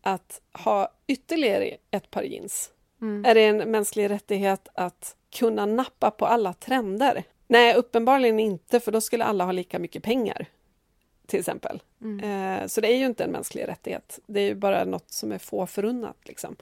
att 0.01 0.41
ha 0.53 0.91
ytterligare 1.07 1.77
ett 1.91 2.11
par 2.11 2.23
jeans? 2.23 2.71
Mm. 3.01 3.25
Är 3.25 3.35
det 3.35 3.45
en 3.45 3.71
mänsklig 3.71 4.09
rättighet 4.09 4.67
att 4.73 5.15
kunna 5.35 5.65
nappa 5.65 6.11
på 6.11 6.25
alla 6.25 6.53
trender? 6.53 7.23
Nej, 7.51 7.75
uppenbarligen 7.75 8.39
inte, 8.39 8.79
för 8.79 8.91
då 8.91 9.01
skulle 9.01 9.23
alla 9.23 9.45
ha 9.45 9.51
lika 9.51 9.79
mycket 9.79 10.03
pengar, 10.03 10.45
till 11.27 11.39
exempel. 11.39 11.81
Mm. 12.01 12.61
Eh, 12.61 12.67
så 12.67 12.81
det 12.81 12.87
är 12.87 12.97
ju 12.97 13.05
inte 13.05 13.23
en 13.23 13.31
mänsklig 13.31 13.67
rättighet. 13.67 14.19
Det 14.25 14.39
är 14.39 14.45
ju 14.45 14.55
bara 14.55 14.85
något 14.85 15.11
som 15.11 15.31
är 15.31 15.37
få 15.37 15.67
förunnat. 15.67 16.17
Liksom. 16.23 16.55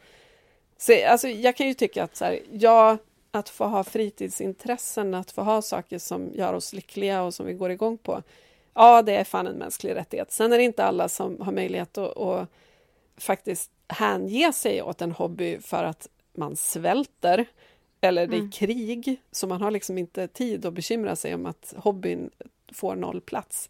Så, 0.78 1.08
alltså, 1.08 1.28
jag 1.28 1.56
kan 1.56 1.68
ju 1.68 1.74
tycka 1.74 2.04
att 2.04 2.16
så 2.16 2.26
här, 2.26 2.40
ja, 2.52 2.98
att 3.32 3.50
få 3.50 3.66
ha 3.66 3.84
fritidsintressen, 3.84 5.14
att 5.14 5.32
få 5.32 5.42
ha 5.42 5.62
saker 5.62 6.00
som 6.00 6.32
gör 6.34 6.54
oss 6.54 6.74
lyckliga 6.74 7.24
och 7.24 7.34
som 7.34 7.46
vi 7.46 7.54
går 7.54 7.72
igång 7.72 7.98
på. 7.98 8.24
Ja, 8.74 9.02
det 9.02 9.16
är 9.16 9.24
fan 9.24 9.48
en 9.48 9.56
mänsklig 9.56 9.96
rättighet. 9.96 10.32
Sen 10.32 10.54
är 10.54 10.58
det 10.58 10.64
inte 10.64 10.84
alla 10.84 11.10
som 11.10 11.42
har 11.42 11.52
möjlighet 11.52 11.98
att, 11.98 12.18
att 12.18 12.50
faktiskt 13.18 13.72
hänge 13.88 14.54
sig 14.54 14.82
åt 14.82 15.02
en 15.02 15.12
hobby 15.12 15.60
för 15.60 15.84
att 15.84 16.08
man 16.34 16.56
svälter 16.56 17.46
eller 18.02 18.28
det 18.28 18.36
är 18.36 18.40
Mm. 18.40 18.52
krig, 18.52 19.22
så 19.32 19.48
man 19.48 19.62
har 19.62 19.72
liksom 19.72 19.98
inte 19.98 20.28
tid 20.28 20.66
att 20.66 20.74
bekymra 20.74 21.16
sig 21.16 21.36
om 21.36 21.46
att 21.46 21.74
hobbyn 21.78 22.30
får 22.74 22.96
noll 22.96 23.22
plats. 23.22 23.70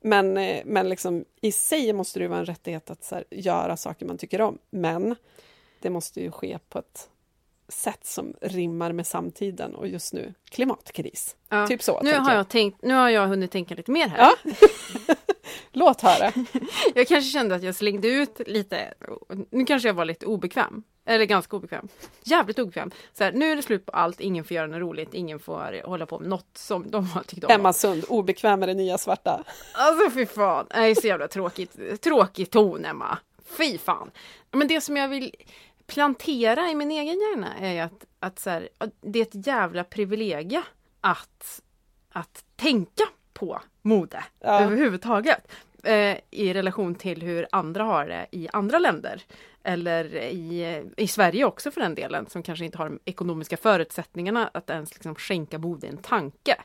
Men, 0.00 0.36
eh, 0.36 0.62
men 0.64 0.88
liksom, 0.88 1.24
i 1.40 1.52
sig 1.52 1.92
måste 1.92 2.18
det 2.18 2.28
vara 2.28 2.38
en 2.38 2.46
rättighet 2.46 2.90
att 2.90 3.10
här, 3.10 3.24
göra 3.30 3.76
saker 3.76 4.06
man 4.06 4.18
tycker 4.18 4.40
om. 4.40 4.58
Men 4.70 5.16
det 5.80 5.90
måste 5.90 6.20
ju 6.20 6.30
ske 6.30 6.58
på 6.68 6.78
ett 6.78 7.08
sätt 7.68 8.06
som 8.06 8.34
rimmar 8.40 8.92
med 8.92 9.06
samtiden 9.06 9.74
och 9.74 9.88
just 9.88 10.12
nu 10.12 10.34
klimatkris. 10.50 11.36
Ja. 11.48 11.66
Typ 11.66 11.82
så. 11.82 12.00
Nu 12.02 12.14
har 12.14 12.30
jag. 12.30 12.38
jag 12.38 12.48
tänkt, 12.48 12.82
nu 12.82 12.94
har 12.94 13.08
jag 13.08 13.26
hunnit 13.26 13.50
tänka 13.50 13.74
lite 13.74 13.90
mer 13.90 14.08
här. 14.08 14.18
Ja. 14.44 14.52
Låt 15.72 16.00
höra. 16.00 16.32
Jag 16.94 17.08
kanske 17.08 17.30
kände 17.30 17.54
att 17.54 17.62
jag 17.62 17.74
slängde 17.74 18.08
ut 18.08 18.40
lite, 18.46 18.94
nu 19.50 19.64
kanske 19.64 19.88
jag 19.88 19.94
var 19.94 20.04
lite 20.04 20.26
obekväm. 20.26 20.82
Eller 21.10 21.24
ganska 21.24 21.56
obekväm. 21.56 21.88
Jävligt 22.22 22.58
obekväm. 22.58 22.90
Så 23.12 23.24
här, 23.24 23.32
nu 23.32 23.52
är 23.52 23.56
det 23.56 23.62
slut 23.62 23.86
på 23.86 23.92
allt, 23.92 24.20
ingen 24.20 24.44
får 24.44 24.54
göra 24.54 24.66
något 24.66 24.80
roligt, 24.80 25.14
ingen 25.14 25.38
får 25.38 25.86
hålla 25.86 26.06
på 26.06 26.18
med 26.18 26.28
något 26.28 26.50
som 26.54 26.90
de 26.90 27.06
har 27.06 27.22
tyckt 27.22 27.44
om. 27.44 27.50
Emma 27.50 27.72
Sund, 27.72 28.04
obekväm 28.08 28.60
med 28.60 28.68
det 28.68 28.74
nya 28.74 28.98
svarta. 28.98 29.44
Alltså 29.74 30.10
fy 30.10 30.26
fan, 30.26 30.66
det 30.70 30.76
är 30.76 30.94
så 30.94 31.06
jävla 31.06 31.28
tråkigt. 31.28 32.02
Tråkig 32.02 32.50
ton 32.50 32.84
Emma. 32.84 33.18
Fy 33.44 33.78
fan. 33.78 34.10
Men 34.50 34.68
det 34.68 34.80
som 34.80 34.96
jag 34.96 35.08
vill 35.08 35.34
plantera 35.86 36.70
i 36.70 36.74
min 36.74 36.90
egen 36.90 37.20
hjärna 37.20 37.58
är 37.60 37.82
att, 37.82 38.04
att 38.20 38.38
så 38.38 38.50
här, 38.50 38.68
det 39.00 39.18
är 39.18 39.22
ett 39.22 39.46
jävla 39.46 39.84
privilegie 39.84 40.62
att, 41.00 41.60
att 42.12 42.44
tänka 42.56 43.04
på 43.32 43.60
mode 43.82 44.24
Ja. 44.40 44.60
överhuvudtaget. 44.60 45.52
Eh, 45.82 46.18
I 46.30 46.52
relation 46.52 46.94
till 46.94 47.22
hur 47.22 47.46
andra 47.52 47.84
har 47.84 48.06
det 48.06 48.26
i 48.30 48.48
andra 48.52 48.78
länder. 48.78 49.22
Eller 49.62 50.16
i, 50.16 50.82
i 50.96 51.06
Sverige 51.06 51.44
också 51.44 51.70
för 51.70 51.80
den 51.80 51.94
delen, 51.94 52.26
som 52.26 52.42
kanske 52.42 52.64
inte 52.64 52.78
har 52.78 52.84
de 52.84 52.98
ekonomiska 53.04 53.56
förutsättningarna 53.56 54.50
att 54.54 54.70
ens 54.70 54.94
liksom 54.94 55.14
skänka 55.14 55.58
mode 55.58 55.86
en 55.86 55.96
tanke. 55.96 56.56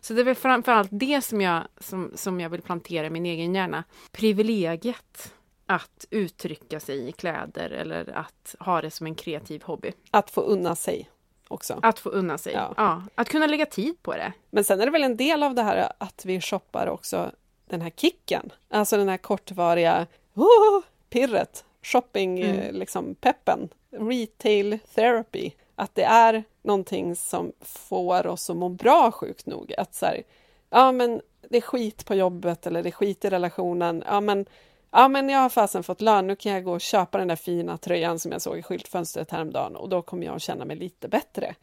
Så 0.00 0.14
det 0.14 0.30
är 0.30 0.34
framförallt 0.34 0.88
det 0.92 1.24
som 1.24 1.40
jag, 1.40 1.62
som, 1.78 2.12
som 2.14 2.40
jag 2.40 2.50
vill 2.50 2.62
plantera 2.62 3.06
i 3.06 3.10
min 3.10 3.26
egen 3.26 3.54
hjärna. 3.54 3.84
Privilegiet 4.12 5.32
att 5.66 6.06
uttrycka 6.10 6.80
sig 6.80 7.08
i 7.08 7.12
kläder 7.12 7.70
eller 7.70 8.10
att 8.10 8.54
ha 8.58 8.82
det 8.82 8.90
som 8.90 9.06
en 9.06 9.14
kreativ 9.14 9.62
hobby. 9.62 9.92
Att 10.10 10.30
få 10.30 10.40
unna 10.40 10.76
sig 10.76 11.10
också. 11.48 11.78
Att 11.82 11.98
få 11.98 12.08
unna 12.08 12.38
sig. 12.38 12.52
Ja. 12.52 12.74
Ja. 12.76 13.02
att 13.14 13.28
kunna 13.28 13.46
lägga 13.46 13.66
tid 13.66 14.02
på 14.02 14.12
det. 14.12 14.32
Men 14.50 14.64
sen 14.64 14.80
är 14.80 14.84
det 14.84 14.92
väl 14.92 15.04
en 15.04 15.16
del 15.16 15.42
av 15.42 15.54
det 15.54 15.62
här 15.62 15.92
att 15.98 16.24
vi 16.24 16.40
shoppar 16.40 16.86
också 16.86 17.30
den 17.66 17.80
här 17.80 17.90
kicken. 17.90 18.52
Alltså 18.68 18.96
den 18.96 19.08
här 19.08 19.16
kortvariga 19.16 20.06
oh, 20.34 20.80
pirret, 21.10 21.64
shopping, 21.82 22.40
Mm. 22.40 22.58
eh, 22.58 22.72
liksom 22.72 23.14
peppen, 23.14 23.68
retail 23.90 24.78
therapy. 24.94 25.50
Att 25.74 25.94
det 25.94 26.02
är 26.04 26.44
någonting 26.62 27.16
som 27.16 27.52
får 27.60 28.26
oss 28.26 28.50
att 28.50 28.56
må 28.56 28.68
bra 28.68 29.10
sjukt 29.12 29.46
nog. 29.46 29.74
Att 29.78 29.94
så 29.94 30.06
här, 30.06 30.22
ja 30.70 30.92
men 30.92 31.20
det 31.50 31.56
är 31.56 31.60
skit 31.60 32.06
på 32.06 32.14
jobbet 32.14 32.66
eller 32.66 32.82
det 32.82 32.88
är 32.88 32.90
skit 32.90 33.24
i 33.24 33.30
relationen. 33.30 34.04
Ja, 34.06 34.20
men, 34.20 34.46
ja, 34.90 35.08
men 35.08 35.28
jag 35.28 35.38
har 35.38 35.48
fasen 35.48 35.82
fått 35.82 36.00
lön, 36.00 36.26
nu 36.26 36.36
kan 36.36 36.52
jag 36.52 36.64
gå 36.64 36.72
och 36.72 36.80
köpa 36.80 37.18
den 37.18 37.28
där 37.28 37.36
fina 37.36 37.78
tröjan 37.78 38.18
som 38.18 38.32
jag 38.32 38.42
såg 38.42 38.58
i 38.58 38.62
skyltfönstret 38.62 39.30
häromdagen 39.30 39.76
och 39.76 39.88
då 39.88 40.02
kommer 40.02 40.26
jag 40.26 40.36
att 40.36 40.42
känna 40.42 40.64
mig 40.64 40.76
lite 40.76 41.08
bättre. 41.08 41.54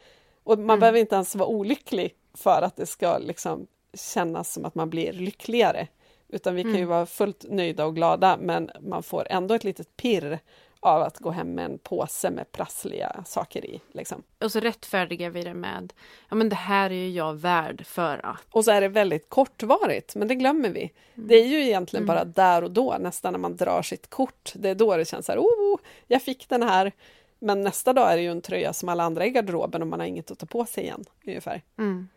Och 0.44 0.58
man 0.60 0.64
Mm. 0.70 0.80
behöver 0.80 1.00
inte 1.00 1.16
ens 1.16 1.36
vara 1.36 1.50
olycklig 1.50 2.16
för 2.34 2.62
att 2.62 2.76
det 2.76 2.86
ska 2.86 3.18
liksom 3.18 3.68
kännas 3.94 4.54
som 4.54 4.66
att 4.66 4.76
man 4.76 4.90
blir 4.90 5.14
lyckligare. 5.14 5.88
Utan 6.30 6.56
vi 6.56 6.62
kan 6.64 6.72
ju 6.72 6.78
Mm. 6.78 6.90
vara 6.90 7.06
fullt 7.06 7.46
nöjda 7.50 7.86
och 7.86 7.96
glada, 7.96 8.38
men 8.42 8.72
man 8.82 9.04
får 9.04 9.28
ändå 9.30 9.54
ett 9.54 9.64
litet 9.64 9.98
pirr 9.98 10.40
av 10.80 11.02
att 11.02 11.18
gå 11.18 11.32
hem 11.32 11.54
med 11.56 11.66
en 11.66 11.78
påse 11.78 12.30
med 12.30 12.52
prassliga 12.52 13.24
saker 13.26 13.66
i. 13.66 13.82
Liksom. 13.92 14.24
Och 14.40 14.52
så 14.52 14.60
rättfärdigar 14.60 15.30
vi 15.30 15.42
det 15.44 15.54
med, 15.54 15.94
ja 16.30 16.36
men 16.36 16.50
det 16.50 16.56
här 16.56 16.90
är 16.90 16.94
ju 16.96 17.10
jag 17.10 17.34
värd 17.34 17.86
för 17.86 18.26
att. 18.26 18.46
Och 18.52 18.66
så 18.66 18.72
är 18.72 18.82
det 18.82 18.88
väldigt 18.88 19.30
kortvarigt, 19.30 20.16
men 20.16 20.28
det 20.28 20.36
glömmer 20.36 20.70
vi. 20.70 20.92
Det 21.16 21.36
är 21.36 21.46
ju 21.46 21.64
egentligen 21.64 22.06
bara 22.06 22.26
där 22.26 22.64
och 22.64 22.72
då, 22.72 22.98
nästan 23.00 23.34
när 23.34 23.40
man 23.40 23.56
drar 23.56 23.82
sitt 23.82 24.10
kort. 24.10 24.52
Det 24.56 24.70
är 24.70 24.76
då 24.76 24.98
det 24.98 25.06
känns 25.06 25.26
så 25.26 25.32
här, 25.32 25.40
oh, 25.40 25.80
jag 26.08 26.22
fick 26.22 26.50
den 26.50 26.64
här. 26.64 26.92
Men 27.40 27.62
nästa 27.62 27.94
dag 27.94 28.12
är 28.12 28.16
det 28.18 28.24
ju 28.24 28.32
en 28.32 28.42
tröja 28.42 28.74
som 28.74 28.90
alla 28.90 29.04
andra 29.04 29.26
i 29.26 29.30
garderoben 29.30 29.82
och 29.82 29.88
man 29.88 30.00
har 30.00 30.08
inget 30.08 30.32
att 30.32 30.40
ta 30.40 30.46
på 30.46 30.66
sig 30.66 30.84
igen, 30.84 31.04
ungefär. 31.28 31.62
Mm. 31.78 32.08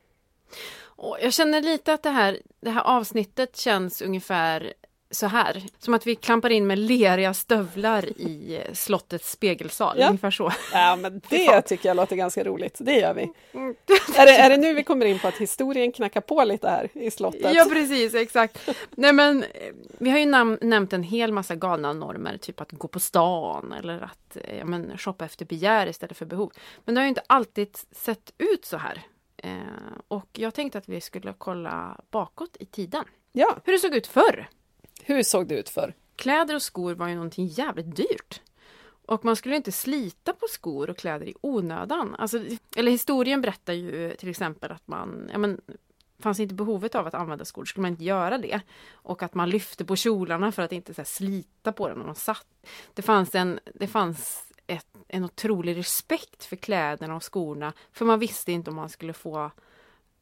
Och 0.96 1.18
jag 1.22 1.32
känner 1.32 1.62
lite 1.62 1.92
att 1.92 2.02
det 2.02 2.10
här, 2.10 2.38
det 2.60 2.70
här 2.70 2.82
avsnittet 2.82 3.56
känns 3.56 4.02
ungefär 4.02 4.72
så 5.10 5.26
här. 5.26 5.62
Som 5.78 5.94
att 5.94 6.06
vi 6.06 6.14
klampar 6.14 6.50
in 6.50 6.66
med 6.66 6.78
leriga 6.78 7.34
stövlar 7.34 8.04
i 8.06 8.60
slottets 8.72 9.30
spegelsal. 9.30 9.96
Ja. 9.98 10.06
Ungefär 10.08 10.30
så. 10.30 10.52
Ja, 10.72 10.96
men 10.96 11.20
det 11.30 11.62
tycker 11.62 11.88
jag 11.88 11.96
låter 11.96 12.16
ganska 12.16 12.44
roligt. 12.44 12.76
Det 12.80 12.92
gör 12.98 13.14
vi. 13.14 13.22
Är 14.16 14.26
det, 14.26 14.36
är 14.36 14.50
det 14.50 14.56
nu 14.56 14.74
vi 14.74 14.82
kommer 14.84 15.06
in 15.06 15.18
på 15.18 15.28
att 15.28 15.36
historien 15.36 15.92
knackar 15.92 16.20
på 16.20 16.44
lite 16.44 16.68
här 16.68 16.88
i 16.92 17.10
slottet? 17.10 17.54
Ja 17.54 17.66
precis, 17.72 18.14
exakt. 18.14 18.68
Nej 18.90 19.12
men 19.12 19.42
eh, 19.42 19.48
vi 19.98 20.10
har 20.10 20.18
ju 20.18 20.24
nam- 20.24 20.58
nämnt 20.60 20.92
en 20.92 21.02
hel 21.02 21.32
massa 21.32 21.54
galna 21.54 21.92
normer, 21.92 22.36
typ 22.36 22.60
att 22.60 22.72
gå 22.72 22.88
på 22.88 23.00
stan 23.00 23.72
eller 23.72 24.00
att 24.00 24.36
eh, 24.36 24.58
ja, 24.58 24.64
men, 24.64 24.98
shoppa 24.98 25.24
efter 25.24 25.44
begär 25.44 25.86
istället 25.86 26.16
för 26.16 26.26
behov. 26.26 26.52
Men 26.84 26.94
det 26.94 27.00
har 27.00 27.04
ju 27.04 27.08
inte 27.08 27.22
alltid 27.26 27.68
sett 27.92 28.32
ut 28.38 28.64
så 28.64 28.76
här. 28.76 29.02
Eh, 29.46 29.98
och 30.08 30.28
jag 30.32 30.54
tänkte 30.54 30.78
att 30.78 30.88
vi 30.88 31.00
skulle 31.00 31.34
kolla 31.38 32.00
bakåt 32.10 32.56
i 32.60 32.66
tiden. 32.66 33.04
ja. 33.32 33.56
Hur 33.64 33.72
det 33.72 33.78
såg 33.78 33.94
ut 33.94 34.06
förr. 34.06 34.48
Hur 35.02 35.22
såg 35.22 35.48
det 35.48 35.54
ut 35.54 35.68
för? 35.68 35.94
Kläder 36.16 36.54
och 36.54 36.62
skor 36.62 36.94
var 36.94 37.08
ju 37.08 37.14
någonting 37.14 37.46
jävligt 37.46 37.96
dyrt. 37.96 38.40
Och 39.06 39.24
man 39.24 39.36
skulle 39.36 39.56
inte 39.56 39.72
slita 39.72 40.32
på 40.32 40.46
skor 40.50 40.90
och 40.90 40.98
kläder 40.98 41.28
i 41.28 41.34
onödan. 41.40 42.14
Alltså, 42.18 42.44
eller 42.76 42.90
historien 42.90 43.40
berättar 43.40 43.72
ju 43.72 44.14
till 44.16 44.28
exempel 44.28 44.72
att 44.72 44.88
man, 44.88 45.30
ja 45.32 45.38
men, 45.38 45.60
fanns 46.18 46.40
inte 46.40 46.54
behovet 46.54 46.94
av 46.94 47.06
att 47.06 47.14
använda 47.14 47.44
skor 47.44 47.64
skulle 47.64 47.82
man 47.82 47.90
inte 47.90 48.04
göra 48.04 48.38
det. 48.38 48.60
Och 48.92 49.22
att 49.22 49.34
man 49.34 49.50
lyfte 49.50 49.84
på 49.84 49.96
kjolarna 49.96 50.52
för 50.52 50.62
att 50.62 50.72
inte 50.72 50.94
så 50.94 51.00
här, 51.00 51.06
slita 51.06 51.72
på 51.72 51.88
dem 51.88 51.98
när 51.98 52.06
man 52.06 52.14
satt. 52.14 52.46
Det 52.94 53.02
fanns 53.02 53.34
en, 53.34 53.60
det 53.74 53.86
fanns 53.86 54.45
ett, 54.66 54.86
en 55.08 55.24
otrolig 55.24 55.76
respekt 55.76 56.44
för 56.44 56.56
kläderna 56.56 57.16
och 57.16 57.32
skorna. 57.32 57.72
För 57.92 58.04
man 58.04 58.18
visste 58.18 58.52
inte 58.52 58.70
om 58.70 58.76
man 58.76 58.88
skulle 58.88 59.12
få 59.12 59.50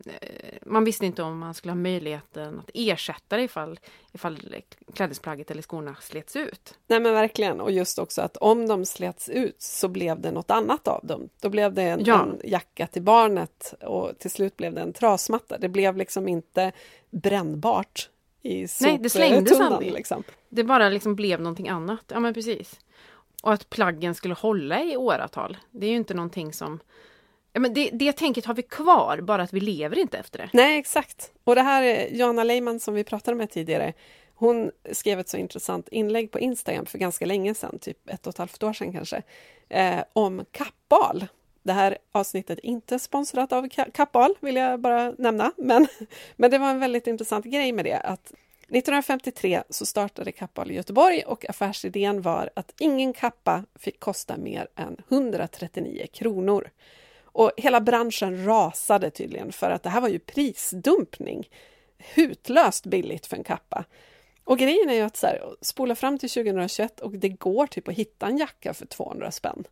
eh, 0.06 0.58
man 0.66 0.84
visste 0.84 1.06
inte 1.06 1.22
om 1.22 1.38
man 1.38 1.54
skulle 1.54 1.72
ha 1.72 1.76
möjligheten 1.76 2.58
att 2.58 2.70
ersätta 2.74 3.36
det 3.36 3.42
ifall, 3.42 3.80
ifall 4.12 4.54
klädesplagget 4.94 5.50
eller 5.50 5.62
skorna 5.62 5.96
slets 6.00 6.36
ut. 6.36 6.78
Nej 6.86 7.00
men 7.00 7.14
verkligen, 7.14 7.60
och 7.60 7.70
just 7.72 7.98
också 7.98 8.22
att 8.22 8.36
om 8.36 8.68
de 8.68 8.86
slets 8.86 9.28
ut 9.28 9.62
så 9.62 9.88
blev 9.88 10.20
det 10.20 10.30
något 10.30 10.50
annat 10.50 10.88
av 10.88 11.00
dem. 11.06 11.28
Då 11.40 11.48
blev 11.48 11.72
det 11.74 11.82
en, 11.82 12.04
Ja. 12.04 12.22
en 12.22 12.40
jacka 12.44 12.86
till 12.86 13.02
barnet 13.02 13.74
och 13.80 14.18
till 14.18 14.30
slut 14.30 14.56
blev 14.56 14.74
det 14.74 14.80
en 14.80 14.92
trasmatta. 14.92 15.58
Det 15.58 15.68
blev 15.68 15.96
liksom 15.96 16.28
inte 16.28 16.72
brännbart 17.10 18.10
i 18.42 18.66
Nej, 18.80 18.98
det 18.98 19.10
slängdes 19.10 19.48
soptunnan, 19.48 19.72
aldrig. 19.72 19.92
Liksom. 19.92 20.22
Det 20.48 20.64
bara 20.64 20.88
liksom 20.88 21.14
blev 21.14 21.40
någonting 21.40 21.68
annat. 21.68 22.04
Ja 22.08 22.20
men 22.20 22.34
precis. 22.34 22.80
Och 23.44 23.52
att 23.52 23.70
plaggen 23.70 24.14
skulle 24.14 24.34
hålla 24.34 24.82
i 24.82 24.96
åratal. 24.96 25.56
Det 25.70 25.86
är 25.86 25.90
ju 25.90 25.96
inte 25.96 26.14
någonting 26.14 26.52
som... 26.52 26.80
Ja, 27.52 27.60
men 27.60 27.74
det, 27.74 27.90
det 27.92 28.12
tänket 28.12 28.44
har 28.44 28.54
vi 28.54 28.62
kvar, 28.62 29.20
bara 29.20 29.42
att 29.42 29.52
vi 29.52 29.60
lever 29.60 29.98
inte 29.98 30.18
efter 30.18 30.38
det. 30.38 30.50
Nej, 30.52 30.78
exakt. 30.78 31.32
Och 31.44 31.54
det 31.54 31.62
här 31.62 31.82
är 31.82 32.08
Johanna 32.16 32.44
Leiman 32.44 32.80
som 32.80 32.94
vi 32.94 33.04
pratade 33.04 33.36
med 33.36 33.50
tidigare. 33.50 33.92
Hon 34.34 34.70
skrev 34.92 35.20
ett 35.20 35.28
så 35.28 35.36
intressant 35.36 35.88
inlägg 35.88 36.30
på 36.30 36.38
Instagram 36.38 36.86
för 36.86 36.98
ganska 36.98 37.26
länge 37.26 37.54
sedan, 37.54 37.78
typ 37.78 38.10
ett 38.10 38.26
och 38.26 38.34
ett 38.34 38.38
halvt 38.38 38.62
år 38.62 38.72
sedan 38.72 38.92
kanske, 38.92 39.22
eh, 39.68 40.04
om 40.12 40.44
kappal. 40.50 41.26
Det 41.62 41.72
här 41.72 41.98
avsnittet 42.12 42.58
är 42.58 42.66
inte 42.66 42.98
sponsrat 42.98 43.52
av 43.52 43.68
Kappahl, 43.68 43.92
Kappal, 43.92 44.34
vill 44.40 44.56
jag 44.56 44.80
bara 44.80 45.12
nämna. 45.18 45.52
Men, 45.56 45.86
men 46.36 46.50
det 46.50 46.58
var 46.58 46.70
en 46.70 46.80
väldigt 46.80 47.06
intressant 47.06 47.44
grej 47.44 47.72
med 47.72 47.84
det. 47.84 47.98
att 47.98 48.32
1953 48.68 49.62
så 49.70 49.86
startade 49.86 50.32
Kappal 50.32 50.70
i 50.70 50.74
Göteborg 50.74 51.22
och 51.22 51.50
affärsidén 51.50 52.22
var 52.22 52.50
att 52.56 52.74
ingen 52.78 53.12
kappa 53.12 53.64
fick 53.74 54.00
kosta 54.00 54.36
mer 54.36 54.68
än 54.76 54.96
139 55.08 56.06
kronor. 56.12 56.70
Och 57.24 57.52
hela 57.56 57.80
branschen 57.80 58.44
rasade 58.46 59.10
tydligen 59.10 59.52
för 59.52 59.70
att 59.70 59.82
det 59.82 59.90
här 59.90 60.00
var 60.00 60.08
ju 60.08 60.18
prisdumpning. 60.18 61.48
Hutlöst 62.14 62.86
billigt 62.86 63.26
för 63.26 63.36
en 63.36 63.44
kappa. 63.44 63.84
Och 64.44 64.58
grejen 64.58 64.90
är 64.90 64.94
ju 64.94 65.00
att 65.00 65.16
så 65.16 65.26
här, 65.26 65.42
spola 65.60 65.94
fram 65.94 66.18
till 66.18 66.30
2021 66.30 67.00
och 67.00 67.12
det 67.12 67.28
går 67.28 67.66
typ 67.66 67.88
att 67.88 67.94
hitta 67.94 68.26
en 68.26 68.38
jacka 68.38 68.74
för 68.74 68.86
200 68.86 69.30
spänn. 69.30 69.64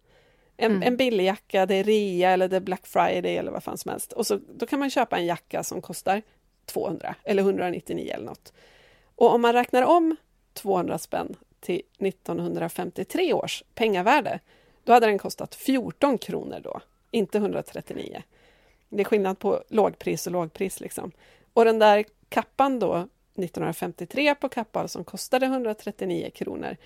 En, 0.57 0.71
Mm. 0.73 0.83
en 0.83 0.97
billig 0.97 1.25
jacka, 1.25 1.67
det 1.67 1.75
är 1.75 1.85
rea 1.85 2.31
eller 2.31 2.49
det 2.49 2.57
är 2.57 2.61
Black 2.61 2.87
Friday 2.87 3.37
eller 3.37 3.53
vad 3.53 3.65
fan 3.65 3.79
som 3.79 3.91
helst. 3.91 4.13
Och 4.13 4.27
så, 4.27 4.39
då 4.55 4.67
kan 4.67 4.79
man 4.79 4.91
köpa 4.91 5.19
en 5.19 5.27
jacka 5.27 5.63
som 5.65 5.83
kostar 5.83 6.23
200 6.67 7.15
eller 7.25 7.43
199 7.43 8.13
eller 8.15 8.27
något. 8.27 8.53
Och 9.17 9.35
om 9.35 9.41
man 9.43 9.53
räknar 9.53 9.83
om 9.83 10.17
200 10.53 10.99
spänn 10.99 11.37
till 11.61 11.83
1953 11.99 13.33
års 13.33 13.63
pengavärde, 13.75 14.41
då 14.85 14.93
hade 14.93 15.07
den 15.07 15.19
kostat 15.19 15.55
14 15.55 16.19
kronor 16.19 16.61
då, 16.65 16.81
inte 17.11 17.39
139. 17.39 18.23
Det 18.89 19.01
är 19.01 19.05
skillnad 19.05 19.39
på 19.39 19.63
lågpris 19.69 20.27
och 20.27 20.33
lågpris 20.33 20.81
liksom. 20.81 21.13
Och 21.53 21.65
den 21.65 21.79
där 21.79 22.05
kappan 22.29 22.79
då, 22.79 23.09
1953 23.35 24.35
på 24.35 24.49
Kappahl 24.49 24.89
som 24.89 25.05
kostade 25.05 25.47
139 25.47 26.31
kronor, 26.35 26.77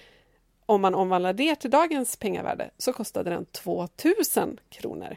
om 0.66 0.80
man 0.80 0.94
omvandlar 0.94 1.32
det 1.32 1.56
till 1.56 1.70
dagens 1.70 2.16
pengavärde 2.16 2.70
så 2.78 2.92
kostade 2.92 3.30
den 3.30 3.44
2000 3.44 4.60
kronor. 4.68 5.16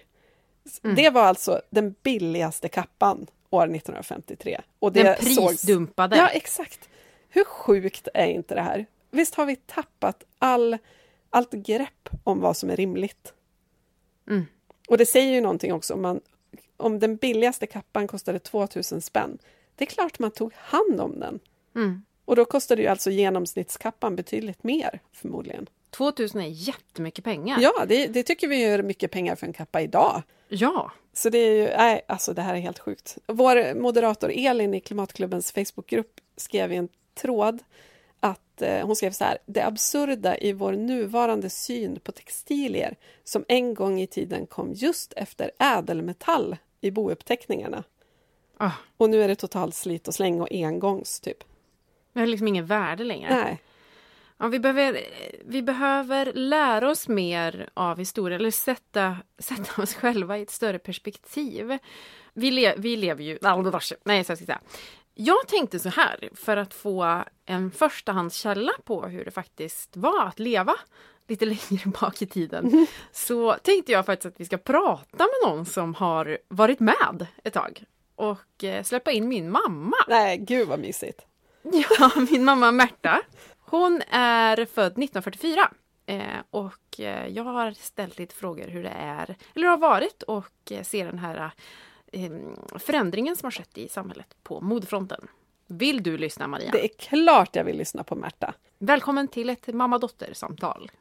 Mm. 0.83 0.95
Det 0.95 1.09
var 1.09 1.21
alltså 1.23 1.61
den 1.69 1.95
billigaste 2.03 2.69
kappan 2.69 3.27
år 3.49 3.63
1953. 3.63 4.61
Och 4.79 4.91
det 4.91 5.03
Den 5.03 5.15
sågs- 5.15 5.47
prisdumpade. 5.47 6.17
Ja, 6.17 6.27
exakt. 6.27 6.88
Hur 7.29 7.43
sjukt 7.43 8.07
är 8.13 8.27
inte 8.27 8.55
det 8.55 8.61
här? 8.61 8.85
Visst 9.11 9.35
har 9.35 9.45
vi 9.45 9.55
tappat 9.55 10.23
all, 10.39 10.77
allt 11.29 11.51
grepp 11.51 12.09
om 12.23 12.39
vad 12.39 12.57
som 12.57 12.69
är 12.69 12.75
rimligt? 12.75 13.33
Mm. 14.29 14.45
Och 14.87 14.97
det 14.97 15.05
säger 15.05 15.33
ju 15.33 15.41
någonting 15.41 15.73
också 15.73 15.93
om, 15.93 16.01
man, 16.01 16.21
om 16.77 16.99
den 16.99 17.15
billigaste 17.15 17.67
kappan 17.67 18.07
kostade 18.07 18.39
2000 18.39 19.01
spänn. 19.01 19.37
Det 19.75 19.83
är 19.83 19.89
klart 19.89 20.19
man 20.19 20.31
tog 20.31 20.53
hand 20.53 21.01
om 21.01 21.19
den. 21.19 21.39
Mm. 21.75 22.03
Och 22.25 22.35
då 22.35 22.45
kostade 22.45 22.81
ju 22.81 22.87
alltså 22.87 23.11
genomsnittskappan 23.11 24.15
betydligt 24.15 24.63
mer 24.63 24.99
förmodligen. 25.11 25.69
2000 25.89 26.41
är 26.41 26.47
jättemycket 26.47 27.23
pengar. 27.23 27.59
Ja, 27.61 27.85
det, 27.87 28.07
det 28.07 28.23
tycker 28.23 28.47
vi 28.47 28.63
är 28.63 28.83
mycket 28.83 29.11
pengar 29.11 29.35
för 29.35 29.47
en 29.47 29.53
kappa 29.53 29.81
idag. 29.81 30.23
ja. 30.47 30.91
Så 31.13 31.29
det 31.29 31.37
är 31.37 31.53
ju, 31.53 31.77
nej, 31.77 32.01
alltså 32.07 32.33
det 32.33 32.41
här 32.41 32.55
är 32.55 32.59
helt 32.59 32.79
sjukt. 32.79 33.17
Vår 33.27 33.73
moderator 33.81 34.31
Elin 34.35 34.73
i 34.73 34.79
Klimatklubbens 34.79 35.51
Facebookgrupp 35.51 36.21
skrev 36.37 36.71
i 36.71 36.75
en 36.75 36.89
tråd 37.21 37.63
att 38.19 38.61
eh, 38.61 38.85
hon 38.85 38.95
skrev 38.95 39.11
så 39.11 39.23
här, 39.23 39.37
det 39.45 39.61
absurda 39.65 40.37
i 40.37 40.53
vår 40.53 40.73
nuvarande 40.73 41.49
syn 41.49 41.99
på 41.99 42.11
textilier 42.11 42.95
som 43.23 43.45
en 43.47 43.73
gång 43.73 44.01
i 44.01 44.07
tiden 44.07 44.45
kom 44.47 44.73
just 44.73 45.13
efter 45.13 45.51
ädelmetall 45.59 46.57
i 46.81 46.91
bouppteckningarna. 46.91 47.83
Ah, 48.57 48.71
Och 48.97 49.09
nu 49.09 49.23
är 49.23 49.27
det 49.27 49.35
totalt 49.35 49.75
slit 49.75 50.07
och 50.07 50.13
släng 50.13 50.41
och 50.41 50.47
engångs, 50.51 51.19
typ. 51.19 51.43
det 52.13 52.19
har 52.19 52.27
liksom 52.27 52.47
ingen 52.47 52.65
värde 52.65 53.03
längre. 53.03 53.35
Nej. 53.35 53.61
Ja, 54.37 54.47
vi, 54.47 54.59
behöver, 54.59 54.99
vi 55.45 55.61
behöver 55.61 56.33
lära 56.33 56.89
oss 56.89 57.07
mer 57.07 57.69
av 57.73 57.97
historia, 57.97 58.35
eller 58.35 58.51
sätta, 58.51 59.17
sätta 59.39 59.81
oss 59.81 59.93
själva 59.93 60.37
i 60.37 60.41
ett 60.41 60.49
större 60.49 60.79
perspektiv. 60.79 61.77
Vi, 62.33 62.51
le, 62.51 62.75
vi 62.77 62.95
lever 62.95 63.23
ju... 63.23 63.39
Nej, 64.03 64.23
så 64.23 64.31
jag 64.31 64.37
ska 64.37 64.45
säga. 64.45 64.61
Jag 65.21 65.47
tänkte 65.47 65.79
så 65.79 65.89
här, 65.89 66.29
för 66.35 66.57
att 66.57 66.73
få 66.73 67.23
en 67.45 67.71
förstahandskälla 67.71 68.71
på 68.83 69.05
hur 69.05 69.25
det 69.25 69.31
faktiskt 69.31 69.97
var 69.97 70.25
att 70.25 70.39
leva 70.39 70.75
lite 71.27 71.45
längre 71.69 71.89
bak 72.01 72.21
i 72.21 72.25
tiden, 72.25 72.87
så 73.11 73.53
tänkte 73.53 73.91
jag 73.91 74.05
faktiskt 74.05 74.33
att 74.33 74.39
vi 74.39 74.45
ska 74.45 74.57
prata 74.57 75.17
med 75.17 75.49
någon 75.49 75.65
som 75.65 75.93
har 75.93 76.37
varit 76.47 76.79
med 76.79 77.27
ett 77.43 77.53
tag 77.53 77.83
och 78.15 78.63
eh, 78.63 78.83
släppa 78.83 79.11
in 79.11 79.27
min 79.27 79.51
mamma. 79.51 79.97
Nej, 80.07 80.37
gud 80.37 80.67
vad 80.67 80.79
mysigt. 80.79 81.25
Ja, 81.99 82.11
min 82.31 82.43
mamma 82.43 82.71
Märta. 82.71 83.21
Hon 83.59 84.01
är 84.11 84.65
född 84.65 84.91
1944. 84.91 85.71
Eh, 86.05 86.21
och 86.49 86.99
eh, 86.99 87.27
jag 87.27 87.43
har 87.43 87.71
ställt 87.71 88.17
lite 88.17 88.35
frågor 88.35 88.67
hur 88.67 88.83
det 88.83 88.95
är, 88.97 89.35
eller 89.55 89.67
har 89.67 89.77
varit, 89.77 90.23
och 90.23 90.71
ser 90.83 91.05
den 91.05 91.19
här 91.19 91.51
förändringen 92.79 93.35
som 93.35 93.45
har 93.45 93.51
skett 93.51 93.77
i 93.77 93.89
samhället 93.89 94.35
på 94.43 94.61
modefronten. 94.61 95.27
Vill 95.67 96.03
du 96.03 96.17
lyssna 96.17 96.47
Maria? 96.47 96.71
Det 96.71 96.83
är 96.83 96.87
klart 96.87 97.55
jag 97.55 97.63
vill 97.63 97.77
lyssna 97.77 98.03
på 98.03 98.15
Märta. 98.15 98.53
Välkommen 98.79 99.27
till 99.27 99.49
ett 99.49 99.67
mamma-dotter-samtal. 99.67 100.91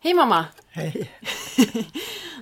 Hej 0.00 0.14
mamma! 0.14 0.44
Hej! 0.68 1.10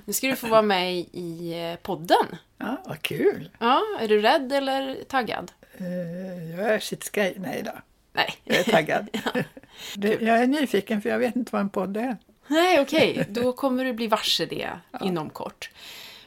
Nu 0.05 0.13
ska 0.13 0.27
du 0.27 0.37
få 0.37 0.47
vara 0.49 0.63
med 0.63 0.95
i 1.13 1.53
eh, 1.73 1.77
podden. 1.83 2.27
Ja, 2.59 2.77
vad 2.87 3.03
kul! 3.03 3.51
Ja, 3.59 3.83
är 4.01 4.09
du 4.09 4.21
rädd 4.21 4.53
eller 4.53 5.05
taggad? 5.05 5.53
Eh, 5.77 6.51
Jag 6.61 6.69
är 6.75 6.79
shitskaj. 6.81 7.35
Nej 7.39 7.63
då, 7.65 7.73
Nej. 8.13 8.35
jag 8.45 8.57
är 8.57 8.63
taggad. 8.65 9.09
Det- 9.97 10.21
Jag 10.23 10.43
är 10.43 10.47
nyfiken 10.47 11.03
för 11.03 11.09
jag 11.09 11.19
vet 11.19 11.37
inte 11.37 11.53
vad 11.53 11.61
en 11.61 11.71
podd 11.71 11.97
är. 11.97 12.17
Nej, 12.47 12.81
okej. 12.81 13.27
Då 13.29 13.53
kommer 13.53 13.85
du 13.85 13.93
bli 13.93 14.07
varse 14.07 14.47
det 14.47 14.71
inom 15.01 15.31
kort. 15.31 15.71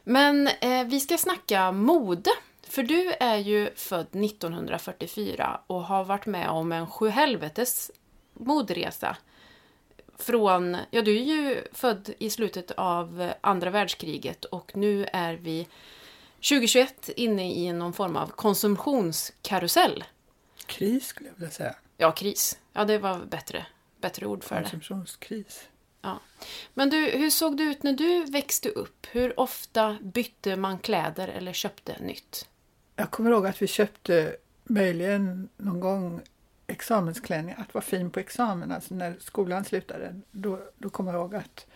Men 0.04 0.48
eh, 0.48 0.84
vi 0.86 1.00
ska 1.00 1.18
snacka 1.18 1.72
mode. 1.72 2.32
För 2.62 2.84
du 2.84 3.14
är 3.20 3.38
ju 3.38 3.76
född 3.76 4.08
1944 4.16 5.60
och 5.68 5.84
har 5.84 6.04
varit 6.04 6.26
med 6.26 6.50
om 6.50 6.72
en 6.72 6.88
sjuhelvetes 6.88 7.92
moderesa. 8.34 9.18
Från, 10.18 10.78
ja 10.92 11.02
du 11.02 11.18
är 11.18 11.24
ju 11.24 11.64
född 11.72 12.14
i 12.20 12.30
slutet 12.30 12.72
av 12.72 13.34
andra 13.42 13.70
världskriget 13.70 14.46
och 14.46 14.78
nu 14.78 15.06
är 15.14 15.34
vi 15.34 15.68
2021 16.36 17.10
inne 17.16 17.54
i 17.54 17.74
någon 17.74 17.94
form 17.94 18.16
av 18.16 18.28
konsumtionskarusell. 18.28 20.04
Kris 20.66 21.08
skulle 21.08 21.30
jag 21.30 21.36
vilja 21.36 21.52
säga. 21.52 21.76
Ja, 21.98 22.12
kris. 22.12 22.60
Ja, 22.74 22.86
det 22.86 22.98
var 22.98 23.20
bättre, 23.26 23.66
bättre 24.02 24.26
ord 24.26 24.44
för 24.44 24.56
det. 24.56 24.62
Konsumtionskris. 24.62 25.68
Ja. 26.04 26.20
Men 26.74 26.90
du, 26.90 26.98
hur 26.98 27.30
såg 27.30 27.58
det 27.58 27.64
ut 27.64 27.84
när 27.84 27.94
du 27.94 28.26
växte 28.26 28.70
upp? 28.70 29.08
Hur 29.12 29.40
ofta 29.40 29.98
bytte 30.02 30.56
man 30.56 30.80
kläder 30.80 31.28
eller 31.28 31.54
köpte 31.54 31.96
nytt? 32.00 32.48
Jag 32.96 33.12
kommer 33.12 33.32
ihåg 33.32 33.48
att 33.48 33.62
vi 33.62 33.68
köpte 33.68 34.36
möjligen 34.64 35.50
någon 35.58 35.80
gång 35.80 36.22
examensklänning, 36.68 37.56
att 37.58 37.74
vara 37.74 37.84
fin 37.84 38.10
på 38.10 38.20
examen, 38.20 38.72
alltså 38.72 38.96
när 38.96 39.16
skolan 39.20 39.66
slutade. 39.66 40.20
Då, 40.32 40.60
då 40.78 40.90
kommer 40.90 41.14
jag 41.14 41.22
ihåg 41.22 41.36
att, 41.36 41.68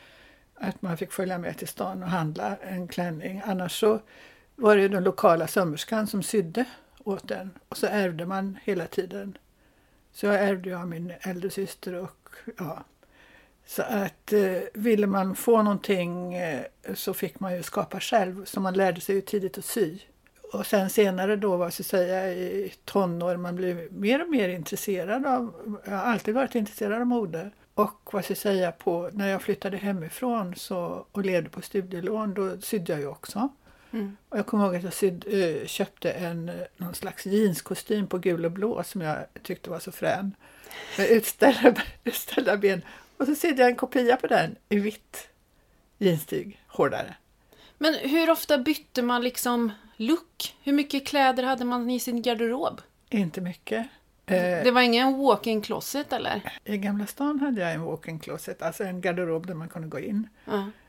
att 0.55 0.81
man 0.81 0.97
fick 0.97 1.11
följa 1.11 1.37
med 1.37 1.57
till 1.57 1.67
stan 1.67 2.03
och 2.03 2.09
handla 2.09 2.55
en 2.55 2.87
klänning. 2.87 3.41
Annars 3.45 3.79
så 3.79 3.99
var 4.55 4.75
det 4.75 4.81
ju 4.81 4.87
den 4.87 5.03
lokala 5.03 5.47
sömmerskan 5.47 6.07
som 6.07 6.23
sydde 6.23 6.65
åt 7.03 7.27
den 7.27 7.51
och 7.69 7.77
så 7.77 7.87
ärvde 7.87 8.25
man 8.25 8.57
hela 8.63 8.87
tiden. 8.87 9.37
Så 10.11 10.25
jag 10.25 10.35
ärvde 10.35 10.69
ju 10.69 10.75
av 10.75 10.87
min 10.87 11.13
äldre 11.21 11.49
syster 11.49 11.93
och 11.93 12.29
ja. 12.57 12.83
Så 13.67 13.81
att 13.81 14.33
eh, 14.33 14.57
ville 14.73 15.07
man 15.07 15.35
få 15.35 15.63
någonting 15.63 16.33
eh, 16.33 16.65
så 16.93 17.13
fick 17.13 17.39
man 17.39 17.55
ju 17.55 17.63
skapa 17.63 17.99
själv, 17.99 18.45
så 18.45 18.59
man 18.59 18.73
lärde 18.73 19.01
sig 19.01 19.15
ju 19.15 19.21
tidigt 19.21 19.57
att 19.57 19.65
sy. 19.65 19.99
Och 20.53 20.65
sen 20.65 20.89
senare 20.89 21.35
då, 21.35 21.57
vad 21.57 21.73
ska 21.73 21.81
jag 21.81 21.85
säga, 21.85 22.33
i 22.33 22.73
tonår, 22.85 23.37
man 23.37 23.55
blev 23.55 23.93
mer 23.93 24.21
och 24.21 24.29
mer 24.29 24.49
intresserad 24.49 25.25
av, 25.25 25.53
jag 25.85 25.91
har 25.91 26.03
alltid 26.03 26.35
varit 26.35 26.55
intresserad 26.55 27.01
av 27.01 27.07
mode. 27.07 27.51
Och 27.73 28.09
vad 28.11 28.23
ska 28.23 28.31
jag 28.31 28.37
säga, 28.37 28.71
på, 28.71 29.09
när 29.13 29.27
jag 29.27 29.41
flyttade 29.41 29.77
hemifrån 29.77 30.55
så, 30.55 31.05
och 31.11 31.25
levde 31.25 31.49
på 31.49 31.61
studielån, 31.61 32.33
då 32.33 32.61
sydde 32.61 32.91
jag 32.91 33.01
ju 33.01 33.07
också. 33.07 33.49
Mm. 33.91 34.17
Och 34.29 34.37
jag 34.37 34.45
kommer 34.45 34.65
ihåg 34.65 34.75
att 34.75 34.83
jag 34.83 34.93
syd, 34.93 35.25
eh, 35.27 35.67
köpte 35.67 36.11
en, 36.11 36.49
eh, 36.49 36.55
någon 36.77 36.93
slags 36.93 37.25
jeanskostym 37.25 38.07
på 38.07 38.17
gul 38.17 38.45
och 38.45 38.51
blå 38.51 38.83
som 38.83 39.01
jag 39.01 39.17
tyckte 39.43 39.69
var 39.69 39.79
så 39.79 39.91
frän. 39.91 40.35
Med 40.97 41.09
utställda, 41.09 41.75
utställda 42.03 42.57
ben. 42.57 42.81
Och 43.17 43.25
så 43.27 43.35
sydde 43.35 43.61
jag 43.61 43.69
en 43.69 43.75
kopia 43.75 44.15
på 44.17 44.27
den 44.27 44.55
i 44.69 44.79
vitt 44.79 45.27
jeanstyg, 45.97 46.61
hårdare. 46.67 47.15
Men 47.77 47.93
hur 47.93 48.29
ofta 48.29 48.57
bytte 48.57 49.01
man 49.01 49.23
liksom 49.23 49.71
look? 49.97 50.55
Hur 50.63 50.73
mycket 50.73 51.07
kläder 51.07 51.43
hade 51.43 51.65
man 51.65 51.89
i 51.89 51.99
sin 51.99 52.21
garderob? 52.21 52.81
Inte 53.09 53.41
mycket. 53.41 53.87
Eh, 54.25 54.63
Det 54.63 54.71
var 54.71 54.81
ingen 54.81 55.17
walk-in 55.17 55.61
closet 55.61 56.13
eller? 56.13 56.41
I 56.63 56.77
Gamla 56.77 57.05
stan 57.05 57.39
hade 57.39 57.61
jag 57.61 57.73
en 57.73 57.81
walk-in 57.81 58.19
closet, 58.19 58.61
alltså 58.61 58.83
en 58.83 59.01
garderob 59.01 59.47
där 59.47 59.53
man 59.53 59.69
kunde 59.69 59.87
gå 59.87 59.99
in. 59.99 60.29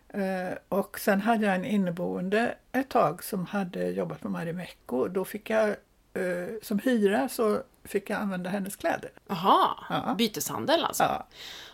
Eh, 0.08 0.58
och 0.68 0.98
sen 1.00 1.20
hade 1.20 1.46
jag 1.46 1.54
en 1.54 1.64
inneboende 1.64 2.54
ett 2.72 2.88
tag 2.88 3.24
som 3.24 3.46
hade 3.46 3.88
jobbat 3.90 4.20
på 4.20 4.28
Marimekko. 4.28 5.08
Då 5.08 5.24
fick 5.24 5.50
jag 5.50 5.68
eh, 5.68 6.48
som 6.62 6.78
hyra 6.78 7.28
så 7.28 7.62
fick 7.84 8.10
jag 8.10 8.20
använda 8.20 8.50
hennes 8.50 8.76
kläder. 8.76 9.10
Jaha, 9.28 9.68
Ja. 9.90 10.14
byteshandel 10.18 10.84
alltså? 10.84 11.02
Ja, 11.02 11.26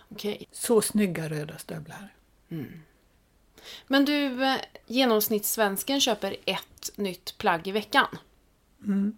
Okej. 0.08 0.48
så 0.52 0.82
snygga 0.82 1.28
röda 1.28 1.58
stövlar. 1.58 2.14
Men 3.86 4.04
du, 4.04 4.44
eh, 4.44 4.56
genomsnittssvensken 4.86 6.00
köper 6.00 6.36
ett 6.44 6.90
nytt 6.96 7.38
plagg 7.38 7.68
i 7.68 7.70
veckan. 7.70 8.06
Mm. 8.84 9.16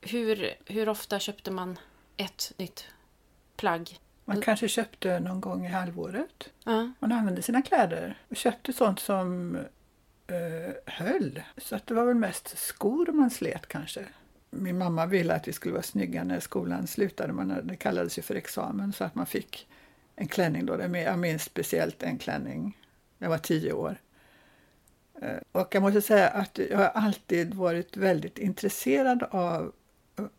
Hur, 0.00 0.54
hur 0.66 0.88
ofta 0.88 1.18
köpte 1.18 1.50
man 1.50 1.78
ett 2.16 2.52
nytt 2.56 2.86
plagg? 3.56 3.98
Man 4.24 4.40
kanske 4.40 4.68
köpte 4.68 5.20
någon 5.20 5.40
gång 5.40 5.66
i 5.66 5.68
halvåret. 5.68 6.50
Ja. 6.64 6.92
Man 6.98 7.12
använde 7.12 7.42
sina 7.42 7.62
kläder 7.62 8.18
och 8.28 8.36
köpte 8.36 8.72
sånt 8.72 9.00
som 9.00 9.56
eh, 10.26 10.74
höll. 10.86 11.42
Så 11.56 11.76
att 11.76 11.86
det 11.86 11.94
var 11.94 12.04
väl 12.04 12.14
mest 12.14 12.58
skor 12.58 13.06
man 13.06 13.30
slet 13.30 13.66
kanske. 13.66 14.04
Min 14.50 14.78
mamma 14.78 15.06
ville 15.06 15.34
att 15.34 15.48
vi 15.48 15.52
skulle 15.52 15.72
vara 15.72 15.82
snygga 15.82 16.24
när 16.24 16.40
skolan 16.40 16.86
slutade. 16.86 17.32
Man, 17.32 17.60
det 17.66 17.76
kallades 17.76 18.18
ju 18.18 18.22
för 18.22 18.34
examen 18.34 18.92
så 18.92 19.04
att 19.04 19.14
man 19.14 19.26
fick 19.26 19.66
en 20.18 20.28
klänning 20.28 20.66
då. 20.66 20.80
Jag 20.94 21.18
minns 21.18 21.42
speciellt 21.42 22.02
en 22.02 22.18
klänning. 22.18 22.76
Jag 23.18 23.28
var 23.28 23.38
tio 23.38 23.72
år. 23.72 23.96
Eh, 25.22 25.36
Och 25.52 25.74
jag 25.74 25.82
måste 25.82 26.02
säga 26.02 26.28
att 26.28 26.58
jag 26.70 26.78
har 26.78 26.84
alltid 26.94 27.54
varit 27.54 27.96
väldigt 27.96 28.38
intresserad 28.38 29.22
av 29.30 29.72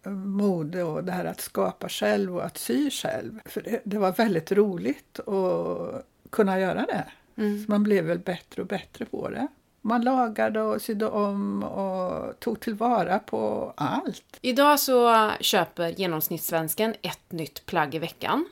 eh, 0.03 0.11
mode 0.11 0.83
och 0.83 1.03
det 1.03 1.11
här 1.11 1.25
att 1.25 1.41
skapa 1.41 1.89
själv 1.89 2.35
och 2.35 2.45
att 2.45 2.57
sy 2.57 2.89
själv. 2.89 3.39
För 3.45 3.79
det, 3.83 3.97
var 3.97 4.11
väldigt 4.11 4.51
roligt 4.51 5.19
att 5.19 6.05
kunna 6.29 6.59
göra 6.59 6.85
det. 6.85 7.05
Mm. 7.41 7.65
Man 7.67 7.83
blev 7.83 8.05
väl 8.05 8.19
bättre 8.19 8.61
och 8.61 8.67
bättre 8.67 9.05
på 9.05 9.29
det. 9.29 9.47
Man 9.81 10.01
lagade 10.01 10.61
och 10.61 10.81
sydde 10.81 11.05
om 11.05 11.63
och 11.63 12.39
tog 12.39 12.59
tillvara 12.59 13.19
på 13.19 13.73
allt. 13.77 14.37
Idag 14.41 14.79
så 14.79 15.31
köper 15.39 15.87
genomsnittssvensken 15.87 16.95
ett 17.01 17.31
nytt 17.31 17.65
plagg 17.65 17.95
i 17.95 17.99
veckan. 17.99 18.45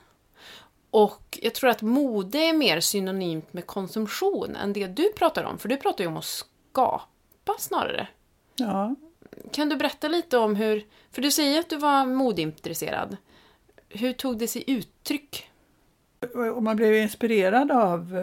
Och 0.98 1.40
jag 1.42 1.54
tror 1.54 1.70
att 1.70 1.82
mode 1.82 2.38
är 2.38 2.54
mer 2.54 2.80
synonymt 2.80 3.54
med 3.54 3.68
konsumtion 3.68 4.56
än 4.56 4.74
det 4.74 4.88
du 4.88 5.14
pratar 5.14 5.44
om. 5.44 5.58
För 5.58 5.70
du 5.70 5.78
pratar 5.78 6.04
ju 6.04 6.08
om 6.08 6.18
att 6.18 6.26
skapa 6.26 7.54
snarare. 7.60 8.08
Ja, 8.56 8.96
Kan 9.52 9.70
du 9.70 9.76
berätta 9.76 10.08
lite 10.08 10.38
om 10.38 10.56
hur... 10.56 10.86
För 11.12 11.22
du 11.22 11.32
säger 11.32 11.60
att 11.60 11.70
du 11.70 11.78
var 11.78 12.06
modeintresserad. 12.06 13.18
Hur 13.90 14.14
tog 14.14 14.38
det 14.38 14.48
sig 14.48 14.64
uttryck? 14.68 15.52
och 16.56 16.64
man 16.64 16.76
blev 16.76 16.96
inspirerad 16.96 17.72
av 17.72 18.18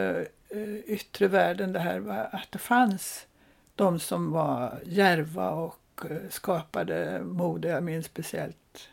eh, 0.50 0.76
yttre 0.86 1.28
världen, 1.28 1.72
det 1.72 1.80
här 1.80 2.28
att 2.32 2.52
det 2.52 2.58
fanns 2.58 3.26
de 3.74 4.00
som 4.00 4.32
var 4.32 4.80
järva 4.84 5.50
och 5.50 6.04
eh, 6.10 6.16
skapade 6.30 7.22
mode. 7.24 7.68
Jag 7.68 7.82
minns 7.82 8.06
speciellt 8.06 8.88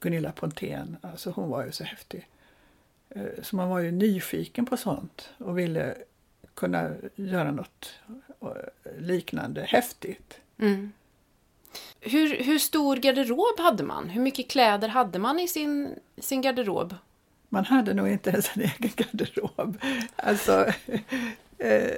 Gunilla 0.00 0.32
Pontén, 0.32 0.96
alltså 1.02 1.30
hon 1.30 1.48
var 1.48 1.64
ju 1.64 1.72
så 1.72 1.84
häftig. 1.84 2.28
Eh, 3.10 3.42
Så 3.42 3.56
man 3.56 3.68
var 3.68 3.78
ju 3.80 3.90
nyfiken 3.90 4.66
på 4.66 4.76
sånt 4.76 5.30
och 5.38 5.58
ville 5.58 5.94
kunna 6.54 6.90
göra 7.14 7.50
något 7.50 7.92
eh, 8.40 8.48
liknande 8.98 9.62
häftigt. 9.62 10.40
Mm. 10.58 10.92
Hur, 12.00 12.44
hur 12.44 12.58
stor 12.58 12.96
garderob 12.96 13.58
hade 13.58 13.82
man? 13.82 14.08
Hur 14.08 14.20
mycket 14.20 14.50
kläder 14.50 14.88
hade 14.88 15.18
man 15.18 15.38
i 15.40 15.48
sin, 15.48 15.98
sin 16.18 16.40
garderob? 16.42 16.94
Man 17.48 17.64
hade 17.64 17.94
nog 17.94 18.08
inte 18.08 18.30
ens 18.30 18.56
en 18.56 18.62
egen 18.78 18.90
garderob. 18.96 19.78
Alltså, 20.16 20.66
eh, 21.58 21.90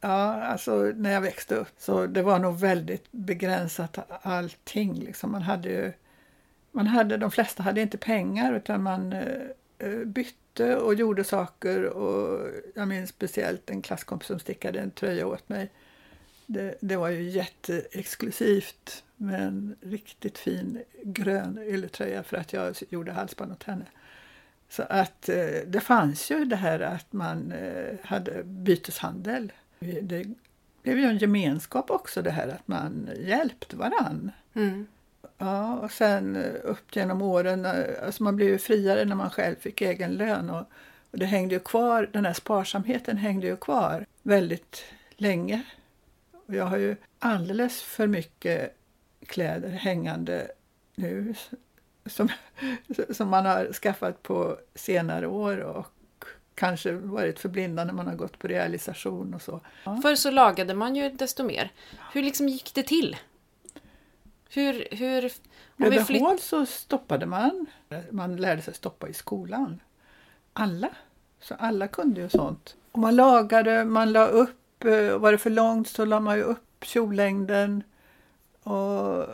ja, 0.00 0.42
alltså 0.42 0.92
när 0.96 1.12
jag 1.12 1.20
växte 1.20 1.54
upp 1.54 1.68
så 1.78 2.06
det 2.06 2.22
var 2.22 2.38
nog 2.38 2.58
väldigt 2.60 3.12
begränsat 3.12 3.98
allting. 4.22 4.94
Liksom. 4.94 5.32
Man 5.32 5.42
hade 5.42 5.68
ju, 5.68 5.92
man 6.72 6.86
hade, 6.86 7.16
de 7.16 7.30
flesta 7.30 7.62
hade 7.62 7.80
inte 7.80 7.98
pengar 7.98 8.54
utan 8.54 8.82
man 8.82 9.12
eh, 9.12 9.20
eh, 9.22 9.38
Eh, 9.80 10.04
bytte 10.04 10.76
och 10.76 10.94
gjorde 10.94 11.24
saker. 11.24 11.84
Och 11.84 12.50
jag 12.74 12.88
minns 12.88 13.10
speciellt 13.10 13.70
en 13.70 13.82
klasskompis 13.82 14.26
som 14.26 14.38
stickade 14.38 14.80
en 14.80 14.90
tröja 14.90 15.26
åt 15.26 15.48
mig. 15.48 15.70
Det, 16.46 16.74
det 16.80 16.96
var 16.96 17.08
ju 17.08 17.30
jätteexklusivt 17.30 19.04
med 19.16 19.42
en 19.42 19.76
riktigt 19.80 20.38
fin 20.38 20.82
grön 21.02 21.58
ylletröja 21.58 22.22
för 22.22 22.36
att 22.36 22.52
jag 22.52 22.76
gjorde 22.88 23.12
halsband 23.12 23.52
åt 23.52 23.62
henne. 23.62 23.86
Så 24.68 24.82
att 24.82 25.28
eh, 25.28 25.36
det 25.66 25.80
fanns 25.80 26.30
ju 26.30 26.44
det 26.44 26.56
här 26.56 26.80
att 26.80 27.12
man 27.12 27.52
eh, 27.52 27.94
hade 28.02 28.42
byteshandel. 28.44 29.52
Det 30.02 30.26
blev 30.82 30.98
ju 30.98 31.04
en 31.04 31.18
gemenskap 31.18 31.90
också 31.90 32.22
det 32.22 32.30
här 32.30 32.48
att 32.48 32.68
man 32.68 33.08
hjälpte 33.18 33.76
varann. 33.76 34.30
Mm. 34.54 34.86
Ja, 35.40 35.74
och 35.74 35.90
sen 35.90 36.36
eh, 36.36 36.52
upp 36.64 36.96
genom 36.96 37.22
åren, 37.22 37.64
eh, 37.64 38.04
alltså 38.04 38.22
man 38.22 38.36
blev 38.36 38.48
ju 38.48 38.58
friare 38.58 39.04
när 39.04 39.16
man 39.16 39.30
själv 39.30 39.56
fick 39.56 39.80
egen 39.80 40.14
lön 40.14 40.50
och, 40.50 40.64
och 41.10 41.18
det 41.18 41.26
hängde 41.26 41.54
ju 41.54 41.60
kvar, 41.60 42.10
den 42.12 42.26
här 42.26 42.32
sparsamheten 42.32 43.16
hängde 43.16 43.46
ju 43.46 43.56
kvar 43.56 44.06
väldigt 44.22 44.84
länge. 45.16 45.62
Och 46.46 46.54
jag 46.54 46.64
har 46.64 46.76
ju 46.76 46.96
alldeles 47.18 47.82
för 47.82 48.06
mycket 48.06 48.76
kläder 49.26 49.70
hängande 49.70 50.50
nu 50.94 51.34
som, 52.06 52.28
som 53.10 53.28
man 53.28 53.46
har 53.46 53.72
skaffat 53.72 54.22
på 54.22 54.56
senare 54.74 55.26
år 55.26 55.58
och 55.58 55.86
kanske 56.54 56.92
varit 56.92 57.38
förblindad 57.38 57.86
när 57.86 57.94
man 57.94 58.06
har 58.06 58.14
gått 58.14 58.38
på 58.38 58.48
realisation 58.48 59.34
och 59.34 59.42
så. 59.42 59.60
Ja. 59.84 60.00
Förr 60.02 60.14
så 60.14 60.30
lagade 60.30 60.74
man 60.74 60.96
ju 60.96 61.10
desto 61.10 61.44
mer. 61.44 61.72
Hur 62.12 62.22
liksom 62.22 62.48
gick 62.48 62.74
det 62.74 62.82
till? 62.82 63.16
Hur... 64.52 64.88
hur 64.90 65.32
om 65.76 65.84
Över 65.84 65.98
vi 65.98 66.04
flytt... 66.04 66.22
hål 66.22 66.38
så 66.38 66.66
stoppade 66.66 67.26
man. 67.26 67.66
Man 68.10 68.36
lärde 68.36 68.62
sig 68.62 68.74
stoppa 68.74 69.08
i 69.08 69.14
skolan. 69.14 69.80
Alla. 70.52 70.88
Så 71.40 71.54
alla 71.54 71.88
kunde 71.88 72.20
ju 72.20 72.28
sånt. 72.28 72.76
Och 72.92 72.98
man 72.98 73.16
lagade, 73.16 73.84
man 73.84 74.12
la 74.12 74.26
upp, 74.26 74.84
eh, 74.84 75.18
var 75.18 75.32
det 75.32 75.38
för 75.38 75.50
långt 75.50 75.88
så 75.88 76.04
la 76.04 76.20
man 76.20 76.36
ju 76.36 76.42
upp 76.42 76.84
kjollängden. 76.84 77.82
Och 78.62 79.22
eh, 79.22 79.28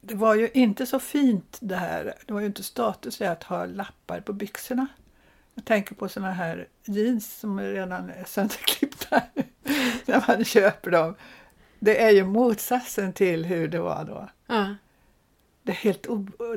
det 0.00 0.14
var 0.14 0.34
ju 0.34 0.50
inte 0.54 0.86
så 0.86 0.98
fint 0.98 1.58
det 1.60 1.76
här. 1.76 2.14
Det 2.26 2.32
var 2.32 2.40
ju 2.40 2.46
inte 2.46 2.62
status 2.62 3.20
i 3.20 3.24
att 3.24 3.42
ha 3.42 3.64
lappar 3.64 4.20
på 4.20 4.32
byxorna. 4.32 4.86
Jag 5.54 5.64
tänker 5.64 5.94
på 5.94 6.08
såna 6.08 6.32
här 6.32 6.68
jeans 6.84 7.38
som 7.38 7.60
redan 7.60 8.10
är 8.10 8.24
sönderklippta 8.24 9.22
när 10.06 10.24
man 10.28 10.44
köper 10.44 10.90
dem. 10.90 11.14
Det 11.80 12.02
är 12.02 12.10
ju 12.10 12.24
motsatsen 12.24 13.12
till 13.12 13.44
hur 13.44 13.68
det 13.68 13.78
var 13.80 14.04
då. 14.04 14.28
Ja. 14.46 14.74
Det 15.62 15.72
är, 15.72 15.76
helt 15.76 16.06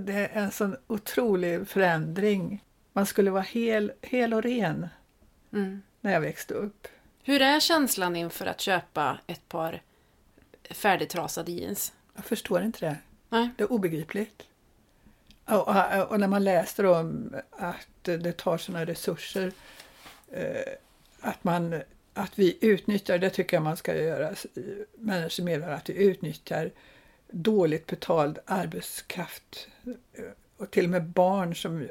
det 0.01 0.13
är 0.13 0.29
en 0.43 0.51
sån 0.51 0.75
otrolig 0.87 1.67
förändring. 1.67 2.63
Man 2.93 3.05
skulle 3.05 3.31
vara 3.31 3.41
hel, 3.43 3.91
hel 4.01 4.33
och 4.33 4.43
ren 4.43 4.87
Mm. 5.53 5.81
när 6.01 6.13
jag 6.13 6.21
växte 6.21 6.53
upp. 6.53 6.87
Hur 7.23 7.41
är 7.41 7.59
känslan 7.59 8.15
inför 8.15 8.45
att 8.45 8.61
köpa 8.61 9.19
ett 9.27 9.49
par 9.49 9.81
färdigtrasade 10.71 11.51
jeans? 11.51 11.93
Jag 12.15 12.25
förstår 12.25 12.61
inte 12.61 12.85
det. 12.85 12.97
Nej. 13.29 13.49
Det 13.57 13.63
är 13.63 13.71
obegripligt. 13.71 14.43
Och, 15.45 15.67
och, 15.67 16.11
och 16.11 16.19
när 16.19 16.27
man 16.27 16.43
läser 16.43 16.85
om 16.85 17.35
att 17.51 17.87
det 18.03 18.37
tar 18.37 18.57
sådana 18.57 18.85
resurser, 18.85 19.51
eh, 20.31 20.73
att, 21.21 21.43
man, 21.43 21.81
att 22.13 22.39
vi 22.39 22.57
utnyttjar, 22.61 23.17
det 23.17 23.29
tycker 23.29 23.57
jag 23.57 23.63
man 23.63 23.77
ska 23.77 23.95
göra, 23.95 24.35
människor 24.97 25.43
menar 25.43 25.69
att 25.69 25.89
vi 25.89 25.93
utnyttjar 25.93 26.71
dåligt 27.31 27.87
betald 27.87 28.39
arbetskraft 28.45 29.67
eh, 30.13 30.23
och 30.57 30.71
till 30.71 30.83
och 30.83 30.89
med 30.89 31.03
barn 31.03 31.55
som 31.55 31.81
eh, 31.81 31.87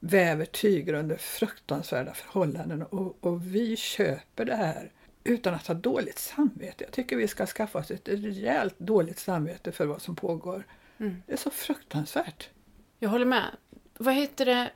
väver 0.00 0.44
tyger 0.44 0.94
under 0.94 1.16
fruktansvärda 1.16 2.14
förhållanden 2.14 2.82
och, 2.82 3.16
och 3.20 3.54
vi 3.54 3.76
köper 3.76 4.44
det 4.44 4.56
här 4.56 4.92
utan 5.24 5.54
att 5.54 5.66
ha 5.66 5.74
dåligt 5.74 6.18
samvete. 6.18 6.84
Jag 6.84 6.92
tycker 6.92 7.16
vi 7.16 7.28
ska 7.28 7.46
skaffa 7.46 7.78
oss 7.78 7.90
ett 7.90 8.08
rejält 8.08 8.78
dåligt 8.78 9.18
samvete 9.18 9.72
för 9.72 9.86
vad 9.86 10.02
som 10.02 10.16
pågår. 10.16 10.66
Mm. 10.98 11.22
Det 11.26 11.32
är 11.32 11.36
så 11.36 11.50
fruktansvärt. 11.50 12.50
Jag 12.98 13.10
håller 13.10 13.26
med. 13.26 13.56
Vad 13.98 14.14
heter 14.14 14.46
det? 14.46 14.70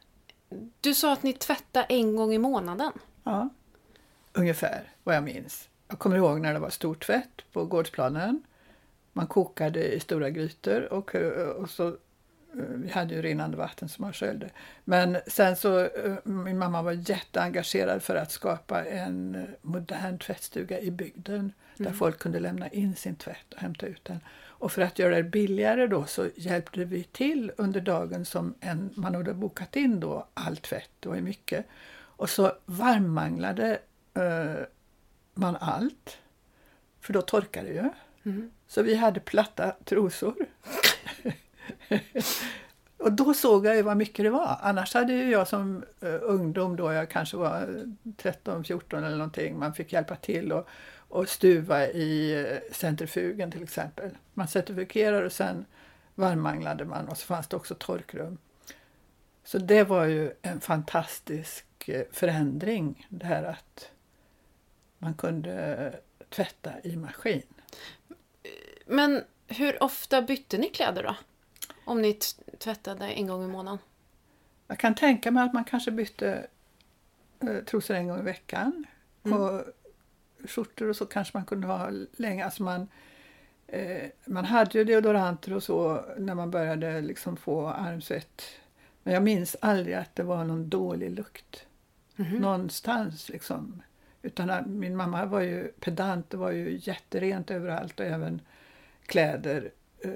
Du 0.80 0.94
sa 0.94 1.12
att 1.12 1.22
ni 1.22 1.32
tvättar 1.32 1.86
en 1.88 2.16
gång 2.16 2.34
i 2.34 2.38
månaden. 2.38 2.92
Ja, 3.24 3.48
ungefär 4.32 4.82
vad 5.04 5.16
jag 5.16 5.24
minns. 5.24 5.68
Jag 5.88 5.98
kommer 5.98 6.16
ihåg 6.16 6.40
när 6.40 6.52
det 6.52 6.58
var 6.58 6.70
stortvätt 6.70 7.42
på 7.52 7.64
gårdsplanen. 7.64 8.42
Man 9.12 9.26
kokade 9.26 9.94
i 9.94 10.00
stora 10.00 10.30
grytor 10.30 10.92
och, 10.92 11.14
och 11.56 11.70
så 11.70 11.96
vi 12.52 12.90
hade 12.90 13.14
ju 13.14 13.22
rinnande 13.22 13.56
vatten 13.56 13.88
som 13.88 14.02
man 14.02 14.12
sköljde. 14.12 14.50
Men 14.84 15.18
sen 15.26 15.56
så, 15.56 15.88
min 16.24 16.58
mamma 16.58 16.82
var 16.82 16.92
jätteengagerad 16.92 18.02
för 18.02 18.16
att 18.16 18.32
skapa 18.32 18.84
en 18.84 19.46
modern 19.62 20.18
tvättstuga 20.18 20.80
i 20.80 20.90
bygden 20.90 21.52
där 21.76 21.86
Mm. 21.86 21.98
folk 21.98 22.18
kunde 22.18 22.40
lämna 22.40 22.68
in 22.68 22.96
sin 22.96 23.16
tvätt 23.16 23.54
och 23.54 23.60
hämta 23.60 23.86
ut 23.86 24.04
den. 24.04 24.20
Och 24.60 24.72
för 24.72 24.82
att 24.82 24.98
göra 24.98 25.16
det 25.16 25.22
billigare 25.22 25.86
då 25.86 26.04
så 26.04 26.28
hjälpte 26.36 26.84
vi 26.84 27.04
till 27.04 27.52
under 27.56 27.80
dagen 27.80 28.24
som 28.24 28.54
en, 28.60 28.90
man 28.94 29.14
hade 29.14 29.34
bokat 29.34 29.76
in 29.76 30.00
då 30.00 30.26
all 30.34 30.56
tvätt, 30.56 30.90
det 31.00 31.08
var 31.08 31.16
ju 31.16 31.22
mycket. 31.22 31.66
Och 31.92 32.30
så 32.30 32.52
varmmanglade 32.64 33.78
eh, 34.14 34.64
man 35.34 35.56
allt, 35.60 36.18
för 37.00 37.12
då 37.12 37.22
torkade 37.22 37.68
det 37.68 37.74
ju. 37.74 37.90
Mm. 38.24 38.50
Så 38.66 38.82
vi 38.82 38.94
hade 38.94 39.20
platta 39.20 39.76
trosor. 39.84 40.34
och 42.96 43.12
då 43.12 43.34
såg 43.34 43.66
jag 43.66 43.76
ju 43.76 43.82
vad 43.82 43.96
mycket 43.96 44.24
det 44.24 44.30
var. 44.30 44.58
Annars 44.62 44.94
hade 44.94 45.12
ju 45.12 45.30
jag 45.30 45.48
som 45.48 45.84
uh, 46.02 46.18
ungdom 46.22 46.76
då, 46.76 46.92
jag 46.92 47.10
kanske 47.10 47.36
var 47.36 47.84
13, 48.16 48.64
14 48.64 49.04
eller 49.04 49.16
någonting, 49.16 49.58
man 49.58 49.74
fick 49.74 49.92
hjälpa 49.92 50.16
till 50.16 50.52
och, 50.52 50.68
och 50.96 51.28
stuva 51.28 51.86
i 51.86 52.36
uh, 52.44 52.72
centrifugen 52.72 53.50
till 53.50 53.62
exempel. 53.62 54.10
Man 54.34 54.48
centrifugerade 54.48 55.26
och 55.26 55.32
sen 55.32 55.64
varmmanglade 56.14 56.84
man 56.84 57.08
och 57.08 57.16
så 57.16 57.26
fanns 57.26 57.48
det 57.48 57.56
också 57.56 57.74
torkrum. 57.74 58.38
Så 59.44 59.58
det 59.58 59.84
var 59.84 60.04
ju 60.04 60.32
en 60.42 60.60
fantastisk 60.60 61.64
uh, 61.88 62.02
förändring 62.12 63.06
det 63.08 63.26
här 63.26 63.44
att 63.44 63.90
man 65.02 65.14
kunde 65.14 65.98
tvätta 66.28 66.72
i 66.82 66.96
maskin. 66.96 67.42
Men 68.86 69.24
hur 69.46 69.82
ofta 69.82 70.22
bytte 70.22 70.58
ni 70.58 70.68
kläder 70.68 71.02
då? 71.02 71.16
Om 71.84 72.02
ni 72.02 72.18
tvättade 72.58 73.06
en 73.08 73.26
gång 73.26 73.44
i 73.44 73.48
månaden? 73.48 73.78
Jag 74.66 74.78
kan 74.78 74.94
tänka 74.94 75.30
mig 75.30 75.42
att 75.44 75.54
man 75.54 75.64
kanske 75.64 75.90
bytte 75.90 76.46
eh, 77.40 77.64
trosor 77.64 77.94
en 77.94 78.08
gång 78.08 78.18
i 78.18 78.22
veckan. 78.22 78.86
Och 79.22 79.62
skjortor 80.48 80.88
och 80.88 80.96
så 80.96 81.06
kanske 81.06 81.36
man 81.36 81.46
kunde 81.46 81.66
ha 81.66 81.90
länge. 82.16 82.44
Alltså 82.44 82.62
man, 82.62 82.88
eh, 83.66 84.08
man 84.24 84.44
hade 84.44 84.78
ju 84.78 84.84
deodoranter 84.84 85.52
och 85.52 85.62
så 85.62 86.04
när 86.18 86.34
man 86.34 86.50
började 86.50 87.00
liksom 87.00 87.36
få 87.36 87.66
armsvett. 87.68 88.42
Men 89.02 89.14
jag 89.14 89.22
minns 89.22 89.56
aldrig 89.60 89.94
att 89.94 90.14
det 90.16 90.22
var 90.22 90.44
någon 90.44 90.68
dålig 90.68 91.10
lukt 91.10 91.66
Mhm. 92.16 92.36
någonstans. 92.36 93.28
Liksom. 93.28 93.82
Utan 94.22 94.78
min 94.78 94.96
mamma 94.96 95.24
var 95.26 95.40
ju 95.40 95.68
pedant, 95.68 96.30
det 96.30 96.36
var 96.36 96.50
ju 96.50 96.78
jätterent 96.82 97.50
överallt 97.50 98.00
och 98.00 98.06
även 98.06 98.40
kläder. 99.06 99.72
Eh, 99.98 100.10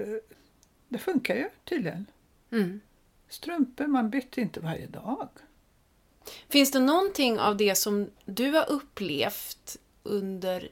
Det 0.87 0.97
funkar 0.97 1.35
ju 1.35 1.49
tydligen. 1.63 2.05
Mm. 2.51 2.81
Strumpor, 3.29 3.87
man 3.87 4.09
bytte 4.09 4.41
inte 4.41 4.59
varje 4.59 4.87
dag. 4.87 5.29
Finns 6.49 6.71
det 6.71 6.79
någonting 6.79 7.39
av 7.39 7.57
det 7.57 7.75
som 7.75 8.09
du 8.25 8.51
har 8.51 8.69
upplevt 8.69 9.77
under, 10.03 10.71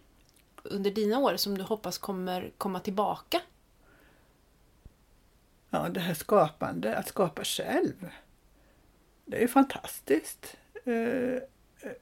under 0.64 0.92
dina 0.92 1.20
år 1.20 1.36
som 1.36 1.58
du 1.58 1.64
hoppas 1.64 1.98
kommer 1.98 2.52
komma 2.58 2.80
tillbaka? 2.80 3.42
Ja, 5.70 5.90
det 5.90 6.00
här 6.00 6.14
skapande, 6.14 6.98
att 6.98 7.08
skapa 7.08 7.44
själv. 7.44 8.10
Det 9.26 9.38
är 9.38 9.42
ju 9.42 9.48
fantastiskt. 9.48 10.58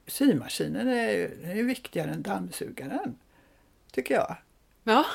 Symaskinen 0.08 0.88
är 0.88 1.30
är 1.58 1.64
viktigare 1.64 2.12
än 2.12 2.22
dammsugaren. 2.22 3.16
Tycker 3.92 4.14
jag. 4.14 4.36
Ja, 4.84 5.06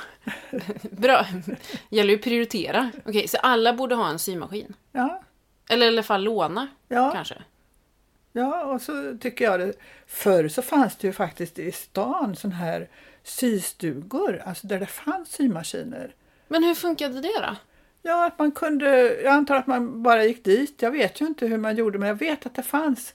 bra. 0.90 1.26
Gäller 1.88 2.10
ju 2.10 2.16
att 2.16 2.24
prioritera. 2.24 2.90
Okej, 3.04 3.28
så 3.28 3.36
alla 3.36 3.72
borde 3.72 3.94
ha 3.94 4.08
en 4.08 4.18
symaskin? 4.18 4.74
Ja, 4.92 5.22
Eller 5.68 5.86
i 5.86 5.88
alla 5.88 6.02
fall 6.02 6.22
låna, 6.24 6.68
ja, 6.88 7.10
kanske? 7.12 7.34
ja, 8.32 8.64
och 8.64 8.82
så 8.82 9.16
tycker 9.20 9.44
jag 9.44 9.60
det. 9.60 9.72
Förr 10.06 10.48
så 10.48 10.62
fanns 10.62 10.96
det 10.96 11.06
ju 11.06 11.12
faktiskt 11.12 11.58
i 11.58 11.72
stan 11.72 12.36
sån 12.36 12.52
här 12.52 12.88
systugor, 13.22 14.42
alltså 14.46 14.66
där 14.66 14.80
det 14.80 14.86
fanns 14.86 15.28
symaskiner. 15.32 16.14
Men 16.48 16.64
hur 16.64 16.74
funkade 16.74 17.20
det 17.20 17.40
då? 17.42 17.56
Ja, 18.02 18.26
att 18.26 18.38
man 18.38 18.52
kunde, 18.52 19.14
jag 19.22 19.32
antar 19.32 19.56
att 19.56 19.66
man 19.66 20.02
bara 20.02 20.24
gick 20.24 20.44
dit. 20.44 20.82
Jag 20.82 20.90
vet 20.90 21.20
ju 21.20 21.26
inte 21.26 21.46
hur 21.46 21.58
man 21.58 21.76
gjorde, 21.76 21.98
men 21.98 22.08
jag 22.08 22.14
vet 22.18 22.46
att 22.46 22.54
det 22.54 22.62
fanns, 22.62 23.14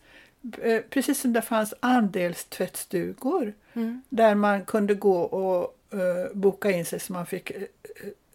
precis 0.90 1.20
som 1.22 1.34
det 1.34 1.42
fanns 1.42 1.74
andelstvättstugor, 1.80 3.54
Mm. 3.74 4.02
där 4.10 4.36
man 4.36 4.66
kunde 4.66 4.94
gå 4.96 5.22
och 5.22 5.78
eh, 6.00 6.34
boka 6.34 6.72
in 6.72 6.86
sig 6.86 7.00
så 7.00 7.14
man 7.14 7.26
fick 7.26 7.52
eh, 7.52 7.62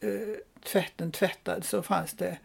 eh, 0.00 0.36
tvätten 0.64 1.12
tvättad, 1.12 1.64
så 1.64 1.82
fanns 1.82 2.12
det 2.12 2.38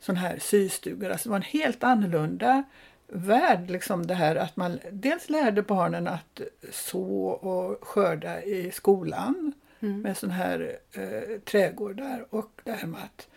sån 0.00 0.16
här 0.16 0.38
systugor. 0.38 1.10
Alltså 1.10 1.28
det 1.28 1.30
var 1.30 1.36
en 1.36 1.42
helt 1.42 1.84
annorlunda 1.84 2.62
värld, 3.08 3.70
liksom 3.70 4.06
det 4.06 4.14
här 4.14 4.36
att 4.36 4.56
man 4.56 4.78
dels 4.92 5.28
lärde 5.30 5.62
barnen 5.62 6.08
att 6.08 6.40
så 6.72 7.24
och 7.28 7.84
skörda 7.88 8.42
i 8.42 8.70
skolan 8.70 9.52
Mm. 9.82 10.00
med 10.00 10.16
sån 10.16 10.30
här 10.30 10.78
eh, 10.92 11.38
trädgårdar 11.44 12.26
och 12.30 12.60
det 12.64 12.72
här 12.72 12.86
med 12.86 13.00
att 13.04 13.28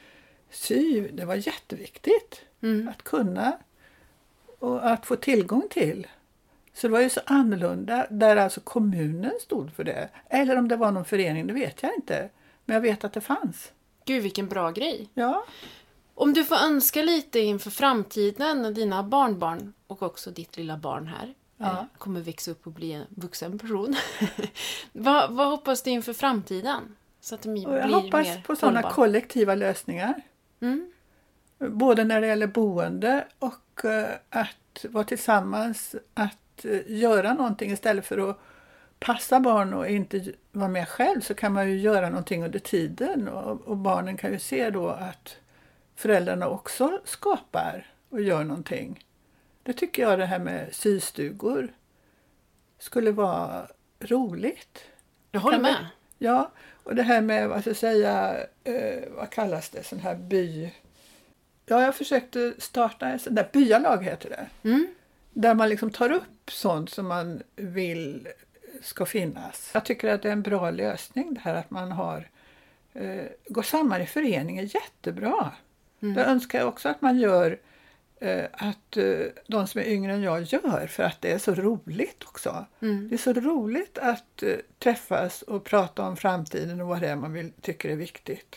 sy, 0.50 1.08
det 1.14 1.26
var 1.26 1.36
jätteviktigt 1.36 2.42
Mm. 2.62 2.88
att 2.88 3.04
kunna 3.04 3.58
och 4.64 4.92
att 4.92 5.06
få 5.06 5.16
tillgång 5.16 5.68
till. 5.70 6.08
Så 6.74 6.88
det 6.88 6.92
var 6.94 7.00
ju 7.00 7.10
så 7.10 7.22
annorlunda 7.26 8.08
där 8.10 8.38
alltså 8.38 8.62
kommunen 8.62 9.32
stod 9.42 9.74
för 9.74 9.84
det. 9.84 10.10
Eller 10.30 10.56
om 10.58 10.68
det 10.68 10.76
var 10.76 10.92
någon 10.92 11.06
förening, 11.06 11.48
det 11.48 11.54
vet 11.54 11.84
jag 11.84 11.96
inte. 11.96 12.30
Men 12.66 12.74
jag 12.74 12.82
vet 12.82 13.04
att 13.04 13.14
det 13.14 13.22
fanns. 13.22 13.72
Gud, 14.06 14.24
vilken 14.24 14.48
bra 14.48 14.72
grej. 14.72 15.10
Ja, 15.14 15.46
Om 16.16 16.34
du 16.34 16.44
får 16.44 16.56
önska 16.56 17.02
lite 17.02 17.40
inför 17.40 17.70
framtiden 17.72 18.62
när 18.62 18.72
dina 18.72 19.04
barnbarn 19.04 19.74
och 19.88 20.04
också 20.04 20.32
ditt 20.32 20.58
lilla 20.58 20.78
barn 20.78 21.08
här 21.08 21.34
Ja. 21.58 21.66
eh, 21.72 21.84
kommer 21.98 22.22
växa 22.22 22.52
upp 22.52 22.68
och 22.68 22.74
bli 22.74 22.92
en 22.92 23.06
vuxen 23.10 23.60
person. 23.60 23.96
vad, 24.92 25.32
vad 25.32 25.48
hoppas 25.48 25.82
du 25.84 25.90
inför 25.92 26.14
framtiden? 26.14 26.96
Så 27.22 27.36
att 27.36 27.42
de 27.42 27.54
blir 27.54 27.64
jag 27.64 27.72
mer 27.90 27.94
hoppas 27.94 28.28
på 28.46 28.56
sådana 28.56 28.78
hållbara. 28.78 28.94
kollektiva 28.94 29.56
lösningar. 29.56 30.22
Mm. 30.62 30.92
Både 31.60 32.04
när 32.04 32.22
det 32.22 32.28
gäller 32.28 32.48
boende 32.48 33.28
och 33.40 33.54
att 34.30 34.86
vara 34.90 35.04
tillsammans, 35.04 35.96
att 36.14 36.66
eh, 36.66 36.80
göra 36.88 37.34
någonting 37.34 37.72
istället 37.72 38.06
för 38.06 38.30
att 38.30 38.40
passa 39.00 39.40
barn 39.40 39.74
och 39.74 39.88
inte 39.88 40.34
vara 40.52 40.68
med 40.68 40.88
själv 40.88 41.22
så 41.22 41.34
kan 41.34 41.54
man 41.54 41.70
ju 41.70 41.78
göra 41.78 42.10
någonting 42.10 42.44
under 42.44 42.60
tiden 42.60 43.28
och, 43.28 43.62
och 43.62 43.78
barnen 43.78 44.18
kan 44.18 44.32
ju 44.32 44.40
se 44.40 44.70
då 44.70 44.90
att 44.90 45.38
föräldrarna 45.96 46.48
också 46.48 47.02
skapar 47.06 47.88
och 48.10 48.22
gör 48.22 48.44
någonting. 48.44 49.06
Det 49.64 49.74
tycker 49.74 50.02
jag 50.02 50.20
det 50.20 50.26
här 50.26 50.40
med 50.40 50.76
systugor 50.76 51.74
skulle 52.80 53.12
vara 53.12 53.68
roligt. 54.00 54.84
Jag 55.32 55.42
håller 55.42 55.60
med. 55.60 55.86
Ja, 56.18 56.52
och 56.84 56.96
det 56.96 57.04
här 57.04 57.22
med 57.22 57.50
vad 57.50 57.62
ska 57.62 57.74
säga, 57.74 58.38
eh, 58.64 59.04
vad 59.10 59.30
kallas 59.30 59.70
det, 59.70 59.84
sån 59.84 60.00
här 60.00 60.16
by... 60.16 60.74
Ja, 61.66 61.84
jag 61.84 61.96
försökte 61.96 62.54
starta 62.58 63.08
en 63.08 63.20
sån 63.20 63.36
där 63.36 63.50
byalag 63.54 64.04
heter 64.04 64.30
det. 64.30 64.70
Mm. 64.70 64.88
Där 65.34 65.54
man 65.54 65.70
liksom 65.70 65.92
tar 65.92 66.12
upp 66.12 66.52
sånt 66.52 66.90
som 66.90 67.08
man 67.08 67.42
vill 67.56 68.28
ska 68.82 69.06
finnas. 69.06 69.70
Jag 69.74 69.86
tycker 69.86 70.14
att 70.14 70.22
det 70.22 70.28
är 70.28 70.34
en 70.34 70.42
bra 70.42 70.72
lösning 70.72 71.34
det 71.34 71.40
här 71.40 71.56
att 71.56 71.72
man 71.72 71.92
har 71.92 72.30
eh, 72.94 73.26
går 73.48 73.64
samman 73.64 74.02
i 74.02 74.06
föreningar, 74.06 74.64
jättebra. 74.64 75.52
Mm. 76.02 76.16
Det 76.16 76.24
önskar 76.24 76.60
jag 76.60 76.68
också 76.68 76.90
att 76.90 77.02
man 77.02 77.20
gör 77.20 77.60
eh, 78.20 78.46
att 78.52 78.98
eh, 78.98 79.26
de 79.48 79.68
som 79.68 79.82
är 79.82 79.86
yngre 79.86 80.14
än 80.14 80.22
jag 80.22 80.42
gör 80.42 80.88
för 80.88 81.04
att 81.04 81.22
det 81.22 81.32
är 81.32 81.38
så 81.38 81.56
roligt 81.56 82.24
också. 82.24 82.66
Mm. 82.82 83.10
Det 83.10 83.16
är 83.16 83.18
så 83.18 83.34
roligt 83.34 83.98
att 83.98 84.44
eh, 84.44 84.56
träffas 84.80 85.42
och 85.42 85.64
prata 85.64 86.04
om 86.08 86.18
framtiden 86.18 86.82
och 86.82 86.88
vad 86.88 87.02
det 87.02 87.08
är 87.08 87.16
man 87.16 87.34
vill, 87.34 87.52
tycker 87.62 87.90
är 87.90 87.96
viktigt 87.96 88.56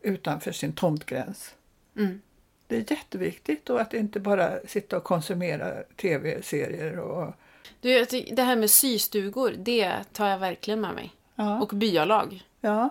utanför 0.00 0.52
sin 0.52 0.72
tomtgräns. 0.72 1.54
Mm. 1.96 2.20
Det 2.66 2.76
är 2.76 2.92
jätteviktigt 2.96 3.70
och 3.70 3.80
att 3.80 3.94
inte 3.94 4.20
bara 4.20 4.58
sitta 4.66 4.96
och 4.96 5.04
konsumera 5.04 5.82
tv-serier 5.96 6.98
och 6.98 7.34
Du, 7.80 8.04
det 8.32 8.42
här 8.42 8.56
med 8.56 8.70
systugor, 8.70 9.54
det 9.58 9.92
tar 10.12 10.28
jag 10.28 10.38
verkligen 10.38 10.80
med 10.80 10.94
mig. 10.94 11.12
ja, 11.34 11.60
Och 11.62 11.68
byalag. 11.68 12.42
ja, 12.60 12.88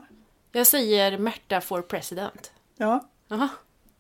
Jag 0.52 0.68
säger 0.68 1.18
Märta 1.18 1.62
for 1.62 1.82
president. 1.82 2.52
ja. 2.78 3.08
Aha. 3.30 3.48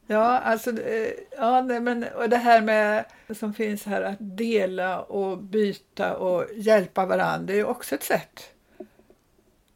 Ja, 0.08 0.40
alltså, 0.40 0.82
eh, 0.82 1.10
ja, 1.38 1.62
men, 1.62 2.04
och 2.16 2.30
det 2.30 2.38
här 2.38 2.62
med 2.62 3.06
som 3.40 3.54
finns 3.54 3.86
här 3.86 4.02
att 4.02 4.18
dela 4.20 5.02
och 5.02 5.38
byta 5.38 6.18
och 6.18 6.46
hjälpa 6.56 7.06
varandra, 7.06 7.46
det 7.54 7.60
är 7.60 7.66
också 7.66 7.96
ett 7.96 8.04
sätt 8.04 8.50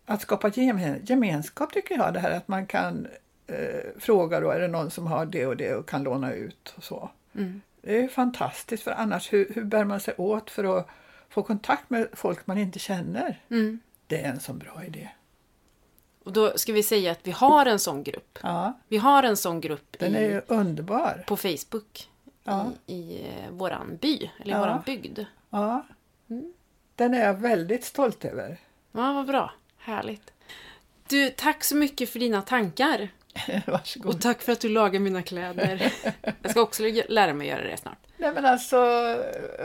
att 0.05 0.21
skapa 0.21 0.49
gemen, 0.49 1.01
gemenskap 1.05 1.73
tycker 1.73 1.95
jag. 1.97 2.13
Det 2.13 2.19
här 2.19 2.31
att 2.31 2.47
man 2.47 2.65
kan 2.65 3.07
eh, 3.47 3.99
fråga 3.99 4.39
då, 4.39 4.51
är 4.51 4.59
det 4.59 4.67
någon 4.67 4.91
som 4.91 5.07
har 5.07 5.25
det 5.25 5.45
och 5.45 5.57
det 5.57 5.75
och 5.75 5.89
kan 5.89 6.03
låna 6.03 6.33
ut 6.33 6.73
och 6.77 6.83
så. 6.83 7.09
Mm. 7.35 7.61
Det 7.81 7.97
är 8.03 8.07
fantastiskt 8.07 8.83
för 8.83 8.91
annars 8.91 9.33
hur, 9.33 9.51
hur 9.55 9.63
bär 9.63 9.83
man 9.83 9.99
sig 9.99 10.13
åt 10.17 10.49
för 10.49 10.77
att 10.79 10.87
få 11.29 11.43
kontakt 11.43 11.89
med 11.89 12.07
folk 12.13 12.47
man 12.47 12.57
inte 12.57 12.79
känner? 12.79 13.41
Mm. 13.49 13.79
Det 14.07 14.21
är 14.21 14.29
en 14.29 14.39
sån 14.39 14.57
bra 14.57 14.83
idé. 14.85 15.09
Och 16.23 16.33
då 16.33 16.57
ska 16.57 16.73
vi 16.73 16.83
säga 16.83 17.11
att 17.11 17.19
vi 17.23 17.31
har 17.31 17.65
en 17.65 17.79
sån 17.79 18.03
grupp. 18.03 18.39
Ja, 18.43 18.73
Vi 18.87 18.97
har 18.97 19.23
en 19.23 19.37
sån 19.37 19.61
grupp 19.61 19.95
den 19.99 20.15
i, 20.15 20.17
är 20.19 20.43
underbar. 20.47 21.23
på 21.27 21.37
Facebook 21.37 22.09
Ja. 22.43 22.65
i, 22.85 22.93
i 22.95 23.27
eh, 23.27 23.51
våran 23.51 23.97
by, 24.01 24.31
eller 24.39 24.53
Ja. 24.53 24.59
våran 24.59 24.81
bygd. 24.85 25.19
Ja, 25.49 25.85
Mm. 26.29 26.53
den 26.95 27.13
är 27.13 27.25
jag 27.25 27.33
väldigt 27.33 27.83
stolt 27.85 28.25
över. 28.25 28.57
Ja, 28.91 29.13
vad 29.13 29.25
bra. 29.27 29.51
Härligt. 29.77 30.33
Du, 31.07 31.29
tack 31.29 31.63
så 31.63 31.75
mycket 31.75 32.09
för 32.09 32.19
dina 32.19 32.41
tankar. 32.41 33.09
Varsågod. 33.67 34.15
Och 34.15 34.21
tack 34.21 34.41
för 34.41 34.51
att 34.51 34.59
du 34.59 34.69
lagar 34.69 34.99
mina 34.99 35.21
kläder. 35.21 35.93
Jag 36.41 36.51
ska 36.51 36.61
också 36.61 36.83
lära 37.09 37.33
mig 37.33 37.47
göra 37.47 37.63
det 37.63 37.77
snart. 37.77 37.97
Nej 38.17 38.31
men 38.33 38.45
alltså... 38.45 38.77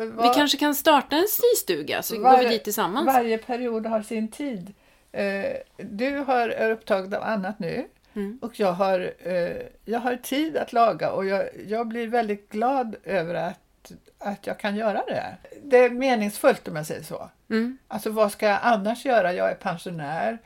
Vi 0.00 0.06
var- 0.06 0.34
kanske 0.34 0.58
kan 0.58 0.74
starta 0.74 1.16
en 1.16 1.26
systuga, 1.28 2.02
så 2.02 2.16
går 2.16 2.22
Var- 2.22 2.38
vi 2.38 2.48
dit 2.48 2.64
tillsammans. 2.64 3.06
Varje 3.06 3.38
period 3.38 3.86
har 3.86 4.02
sin 4.02 4.28
tid. 4.30 4.74
Eh, 5.12 5.44
du 5.76 6.16
har, 6.18 6.48
är 6.48 6.70
upptagen 6.70 7.14
av 7.14 7.22
annat 7.22 7.58
nu 7.58 7.86
Mm. 8.14 8.38
och 8.42 8.60
jag 8.60 8.72
har, 8.72 9.12
eh, 9.24 9.56
jag 9.84 10.00
har 10.00 10.16
tid 10.16 10.56
att 10.56 10.72
laga 10.72 11.10
och 11.12 11.26
jag, 11.26 11.44
jag 11.66 11.86
blir 11.88 12.06
väldigt 12.06 12.48
glad 12.48 12.96
över 13.04 13.34
att, 13.34 13.92
att 14.18 14.46
jag 14.46 14.58
kan 14.58 14.76
göra 14.76 15.02
det. 15.06 15.36
Det 15.64 15.78
är 15.78 15.90
meningsfullt 15.90 16.68
om 16.68 16.76
jag 16.76 16.86
säger 16.86 17.02
så. 17.02 17.30
Mm. 17.50 17.78
Alltså 17.88 18.10
vad 18.10 18.32
ska 18.32 18.46
jag 18.48 18.58
annars 18.62 19.04
göra? 19.04 19.32
Jag 19.32 19.50
är 19.50 19.54
pensionär, 19.54 20.38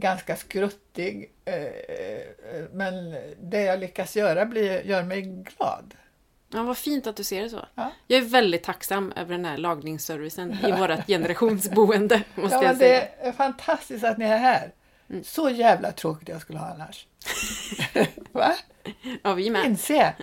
ganska 0.00 0.36
skruttig, 0.36 1.32
eh, 1.44 1.54
eh, 1.54 2.64
men 2.72 3.16
det 3.42 3.62
jag 3.62 3.80
lyckas 3.80 4.16
göra 4.16 4.44
blir, 4.46 4.82
gör 4.86 5.02
mig 5.02 5.22
glad. 5.22 5.94
Ja, 6.52 6.62
vad 6.62 6.78
fint 6.78 7.06
att 7.06 7.16
du 7.16 7.24
ser 7.24 7.42
det 7.42 7.50
så. 7.50 7.66
Ja. 7.74 7.92
Jag 8.06 8.18
är 8.18 8.24
väldigt 8.24 8.62
tacksam 8.62 9.12
över 9.12 9.34
den 9.34 9.44
här 9.44 9.56
lagningsservicen 9.56 10.56
i 10.66 10.72
vårt 10.72 11.06
generationsboende, 11.06 12.22
måste 12.34 12.56
Ja, 12.56 12.64
jag 12.64 12.76
säga. 12.76 13.00
det 13.00 13.28
är 13.28 13.32
fantastiskt 13.32 14.04
att 14.04 14.18
ni 14.18 14.24
är 14.24 14.38
här. 14.38 14.72
Mm. 15.10 15.24
Så 15.24 15.50
jävla 15.50 15.92
tråkigt 15.92 16.28
jag 16.28 16.40
skulle 16.40 16.58
ha 16.58 16.66
annars. 16.74 17.06
Va? 18.32 18.54
Ja, 19.22 19.34
vi 19.34 19.50
med. 19.50 19.66
Inse! 19.66 20.14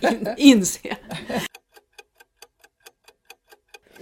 In, 0.00 0.28
inse. 0.36 0.96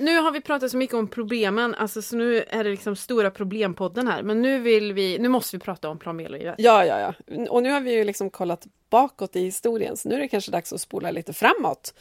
Nu 0.00 0.18
har 0.18 0.30
vi 0.32 0.40
pratat 0.40 0.70
så 0.70 0.76
mycket 0.76 0.96
om 0.96 1.08
problemen, 1.08 1.74
alltså 1.74 2.02
så 2.02 2.16
nu 2.16 2.44
är 2.48 2.64
det 2.64 2.70
liksom 2.70 2.96
stora 2.96 3.30
problempodden 3.30 4.08
här. 4.08 4.22
Men 4.22 4.42
nu 4.42 4.58
vill 4.58 4.92
vi, 4.92 5.18
nu 5.18 5.28
måste 5.28 5.56
vi 5.56 5.60
prata 5.60 5.88
om 5.88 5.98
planmellivet. 5.98 6.54
Ja, 6.58 6.84
ja, 6.84 7.00
ja. 7.00 7.36
Och 7.50 7.62
nu 7.62 7.70
har 7.70 7.80
vi 7.80 7.92
ju 7.92 8.04
liksom 8.04 8.30
kollat 8.30 8.66
bakåt 8.90 9.36
i 9.36 9.40
historien, 9.40 9.96
så 9.96 10.08
nu 10.08 10.14
är 10.14 10.18
det 10.18 10.28
kanske 10.28 10.50
dags 10.50 10.72
att 10.72 10.80
spola 10.80 11.10
lite 11.10 11.32
framåt. 11.32 11.94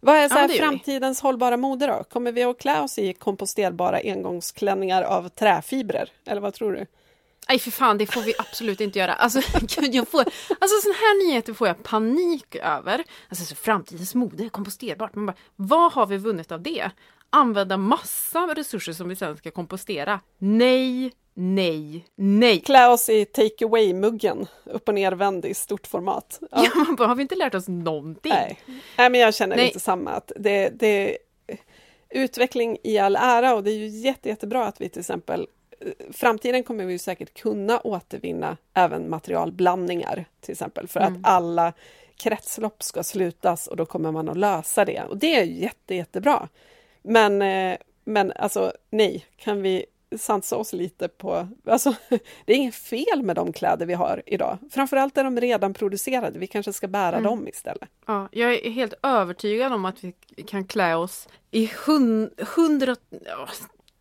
Vad 0.00 0.16
är 0.16 0.28
så 0.28 0.36
Ja, 0.38 0.48
framtidens 0.48 1.20
hållbara 1.20 1.56
mode 1.56 1.86
då? 1.86 2.04
Kommer 2.04 2.32
vi 2.32 2.42
att 2.42 2.58
klä 2.58 2.80
oss 2.80 2.98
i 2.98 3.12
komposterbara 3.12 3.98
engångsklänningar 4.04 5.02
av 5.02 5.28
träfibrer? 5.28 6.08
Eller 6.26 6.40
vad 6.40 6.54
tror 6.54 6.72
du? 6.72 6.86
Nej 7.48 7.58
för 7.58 7.70
fan, 7.70 7.98
det 7.98 8.06
får 8.06 8.20
vi 8.20 8.34
absolut 8.38 8.80
inte 8.80 8.98
göra. 8.98 9.12
Alltså, 9.12 9.40
gud, 9.60 9.94
jag 9.94 10.08
får, 10.08 10.20
alltså 10.20 10.80
sådana 10.82 10.98
här 10.98 11.26
nyheter 11.26 11.54
får 11.54 11.68
jag 11.68 11.82
panik 11.82 12.56
över. 12.56 13.04
Alltså 13.28 13.44
så 13.44 13.54
framtidens 13.54 14.14
mode, 14.14 14.48
komposterbart. 14.48 15.14
Man 15.14 15.26
bara, 15.26 15.36
vad 15.56 15.92
har 15.92 16.06
vi 16.06 16.16
vunnit 16.16 16.52
av 16.52 16.62
det? 16.62 16.90
Använda 17.32 17.76
massa 17.76 18.54
resurser 18.54 18.92
som 18.92 19.08
vi 19.08 19.16
sen 19.16 19.36
ska 19.36 19.50
kompostera. 19.50 20.20
Nej, 20.38 21.12
nej, 21.34 22.06
nej. 22.16 22.60
Klä 22.60 22.88
oss 22.88 23.08
i 23.08 23.24
take 23.24 23.64
away-muggen, 23.64 24.46
upp 24.64 24.88
och 24.88 24.94
nervänd 24.94 25.44
i 25.44 25.54
stort 25.54 25.86
format. 25.86 26.38
Ja. 26.50 26.64
Ja, 26.64 26.70
man 26.74 26.96
bara, 26.96 27.08
har 27.08 27.14
vi 27.14 27.22
inte 27.22 27.34
lärt 27.34 27.54
oss 27.54 27.68
någonting? 27.68 28.32
Nej. 28.32 28.58
Nej, 28.98 29.10
men 29.10 29.20
jag 29.20 29.34
känner 29.34 29.56
Nej. 29.56 29.64
lite 29.66 29.80
samma. 29.80 30.10
Att 30.10 30.32
det, 30.36 30.68
det, 30.68 31.18
utveckling 32.10 32.78
i 32.82 32.98
all 32.98 33.16
ära 33.16 33.54
och 33.54 33.62
det 33.64 33.70
är 33.70 33.76
ju 33.78 33.86
jätte, 33.86 34.28
jättebra 34.28 34.66
att 34.66 34.80
vi 34.80 34.88
till 34.88 35.00
exempel 35.00 35.46
eh, 35.80 35.92
framtiden 36.12 36.62
kommer 36.62 36.84
vi 36.84 36.92
ju 36.92 36.98
säkert 36.98 37.34
kunna 37.34 37.80
återvinna 37.80 38.56
även 38.74 39.10
materialblandningar 39.10 40.24
till 40.40 40.52
exempel 40.52 40.88
för 40.88 41.00
Mm. 41.00 41.12
att 41.12 41.20
alla 41.28 41.72
kretslopp 42.16 42.82
ska 42.82 43.02
slutas 43.02 43.66
och 43.66 43.76
då 43.76 43.86
kommer 43.86 44.12
man 44.12 44.28
att 44.28 44.36
lösa 44.36 44.84
det 44.84 45.02
och 45.08 45.16
det 45.16 45.34
är 45.36 45.44
jätte, 45.44 45.94
jättebra. 45.94 46.48
Men, 47.02 47.42
eh, 47.42 47.78
men 48.04 48.32
alltså 48.32 48.72
nej, 48.90 49.26
kan 49.36 49.62
vi 49.62 49.86
sansa 50.18 50.56
oss 50.56 50.72
lite 50.72 51.08
på... 51.08 51.48
Alltså, 51.66 51.94
det 52.44 52.52
är 52.52 52.56
inget 52.56 52.74
fel 52.74 53.22
med 53.22 53.36
de 53.36 53.52
kläder 53.52 53.86
vi 53.86 53.94
har 53.94 54.22
idag. 54.26 54.58
Framförallt 54.70 55.18
är 55.18 55.24
de 55.24 55.40
redan 55.40 55.74
producerade, 55.74 56.38
vi 56.38 56.46
kanske 56.46 56.72
ska 56.72 56.88
bära 56.88 57.16
Mm. 57.16 57.22
dem 57.24 57.48
istället. 57.48 57.88
Ja, 58.06 58.28
jag 58.32 58.54
är 58.54 58.70
helt 58.70 58.94
övertygad 59.02 59.72
om 59.72 59.84
att 59.84 60.04
vi 60.04 60.12
kan 60.46 60.64
klä 60.64 60.94
oss 60.96 61.28
i 61.50 61.70
hun, 61.86 62.30
hundra, 62.56 62.96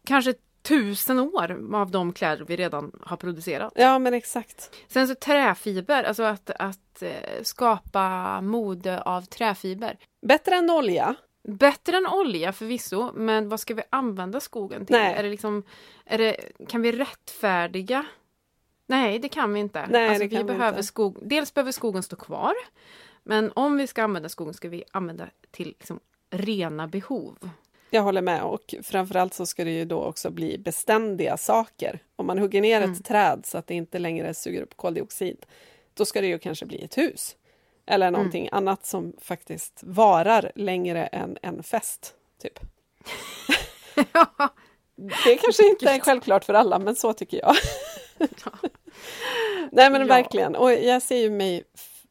kanske 0.06 0.34
tusen 0.62 1.20
år 1.20 1.76
av 1.76 1.92
de 1.92 2.14
kläder 2.14 2.46
vi 2.46 2.56
redan 2.56 2.92
har 3.02 3.18
producerat. 3.18 3.74
Ja, 3.76 4.00
men 4.00 4.14
exakt. 4.14 4.76
Sen 4.88 5.08
så 5.08 5.16
träfiber, 5.16 6.04
alltså 6.04 6.24
att, 6.24 6.50
att 6.60 7.02
eh, 7.02 7.12
skapa 7.44 8.42
mode 8.42 9.02
av 9.02 9.22
träfiber. 9.22 9.98
Bättre 10.28 10.56
än 10.56 10.70
olja. 10.70 11.16
Bättre 11.44 11.98
än 11.98 12.08
olja 12.08 12.54
förvisso, 12.54 13.12
men 13.14 13.50
vad 13.50 13.60
ska 13.60 13.74
vi 13.74 13.84
använda 13.90 14.40
skogen 14.40 14.86
till? 14.86 14.96
Nej. 14.96 15.14
Är 15.16 15.24
det 15.24 15.30
liksom, 15.30 15.64
är 16.06 16.18
det, 16.18 16.36
kan 16.68 16.82
vi 16.82 16.92
rättfärdiga? 16.92 18.06
Nej, 18.88 19.20
det 19.20 19.30
kan 19.30 19.54
vi 19.54 19.60
inte. 19.60 19.88
Nej, 19.90 20.10
alltså, 20.10 20.28
vi 20.28 20.44
behöver 20.44 20.70
inte. 20.70 20.84
skog, 20.84 21.18
dels 21.22 21.54
behöver 21.54 21.72
skogen 21.72 22.04
stå 22.04 22.16
kvar, 22.16 22.54
men 23.24 23.52
om 23.56 23.78
vi 23.78 23.88
ska 23.88 24.04
använda 24.04 24.30
skogen 24.30 24.54
ska 24.54 24.70
vi 24.70 24.84
använda 24.92 25.28
till 25.52 25.68
liksom, 25.68 26.00
rena 26.30 26.88
behov. 26.88 27.50
Jag 27.90 28.02
håller 28.02 28.22
med 28.22 28.44
och 28.44 28.76
framförallt 28.84 29.34
så 29.34 29.46
ska 29.46 29.64
det 29.64 29.72
ju 29.72 29.86
då 29.86 30.04
också 30.04 30.32
bli 30.32 30.58
beständiga 30.58 31.38
saker. 31.38 32.00
Om 32.16 32.26
man 32.26 32.40
hugger 32.40 32.62
ner 32.62 32.78
Mm. 32.82 32.92
ett 32.92 33.06
träd 33.06 33.42
så 33.46 33.58
att 33.58 33.68
det 33.68 33.74
inte 33.74 34.00
längre 34.00 34.34
suger 34.34 34.62
upp 34.62 34.78
koldioxid, 34.78 35.46
då 35.94 36.06
ska 36.06 36.22
det 36.22 36.28
ju 36.28 36.40
kanske 36.40 36.66
bli 36.66 36.84
ett 36.84 36.98
hus. 36.98 37.36
Eller 37.92 38.08
Mm. 38.08 38.18
någonting 38.20 38.50
annat 38.52 38.86
som 38.86 39.14
faktiskt 39.22 39.80
varar 39.84 40.52
längre 40.56 41.06
än 41.06 41.38
en 41.42 41.64
fest, 41.64 42.14
typ. 42.42 42.60
Det 45.26 45.38
kanske 45.38 45.68
inte 45.70 45.86
är 45.90 46.00
självklart 46.00 46.44
för 46.46 46.54
alla, 46.54 46.80
men 46.80 46.96
så 46.96 47.14
tycker 47.14 47.38
jag. 47.38 47.56
Nej 49.72 49.90
men 49.90 50.02
Ja. 50.02 50.08
verkligen, 50.08 50.56
och 50.56 50.72
jag 50.72 51.02
ser 51.02 51.18
ju 51.18 51.30
mig, 51.30 51.64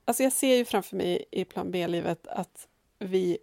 alltså 0.04 0.22
jag 0.22 0.32
ser 0.32 0.56
ju 0.56 0.64
framför 0.64 0.96
mig 0.96 1.24
i 1.30 1.44
plan 1.44 1.70
B-livet 1.70 2.26
att 2.26 2.66
vi, 2.98 3.38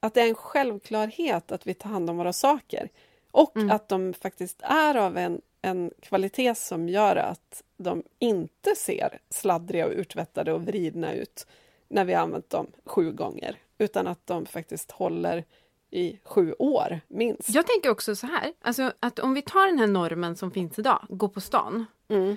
att 0.00 0.14
det 0.14 0.20
är 0.20 0.28
en 0.28 0.34
självklarhet 0.34 1.52
att 1.52 1.66
vi 1.66 1.74
tar 1.74 1.90
hand 1.90 2.10
om 2.10 2.16
våra 2.16 2.32
saker. 2.32 2.88
Och 3.30 3.56
Mm. 3.56 3.70
att 3.70 3.88
de 3.88 4.14
faktiskt 4.14 4.56
är 4.62 4.94
av 4.94 5.16
en, 5.18 5.40
en 5.62 5.90
kvalitet 6.02 6.54
som 6.54 6.88
gör 6.88 7.16
att 7.16 7.62
de 7.76 8.02
inte 8.18 8.76
ser 8.76 9.18
sladdriga 9.30 9.86
och 9.86 9.92
urtvättade 9.92 10.52
och 10.52 10.62
vridna 10.62 11.12
ut 11.12 11.46
när 11.88 12.04
vi 12.04 12.14
har 12.14 12.22
använt 12.22 12.50
dem 12.50 12.66
sju 12.84 13.12
gånger, 13.12 13.58
utan 13.78 14.06
att 14.06 14.26
de 14.26 14.46
faktiskt 14.46 14.90
håller 14.90 15.44
i 15.90 16.18
sju 16.24 16.52
år, 16.58 17.00
minst. 17.08 17.48
Jag 17.48 17.66
tänker 17.66 17.90
också 17.90 18.16
så 18.16 18.26
här, 18.26 18.52
alltså 18.62 18.92
att 19.00 19.18
om 19.18 19.34
vi 19.34 19.42
tar 19.42 19.66
den 19.66 19.78
här 19.78 19.86
normen 19.86 20.36
som 20.36 20.50
finns 20.50 20.78
idag, 20.78 21.06
gå 21.08 21.28
på 21.28 21.40
stan, 21.40 21.86
Mm. 22.08 22.36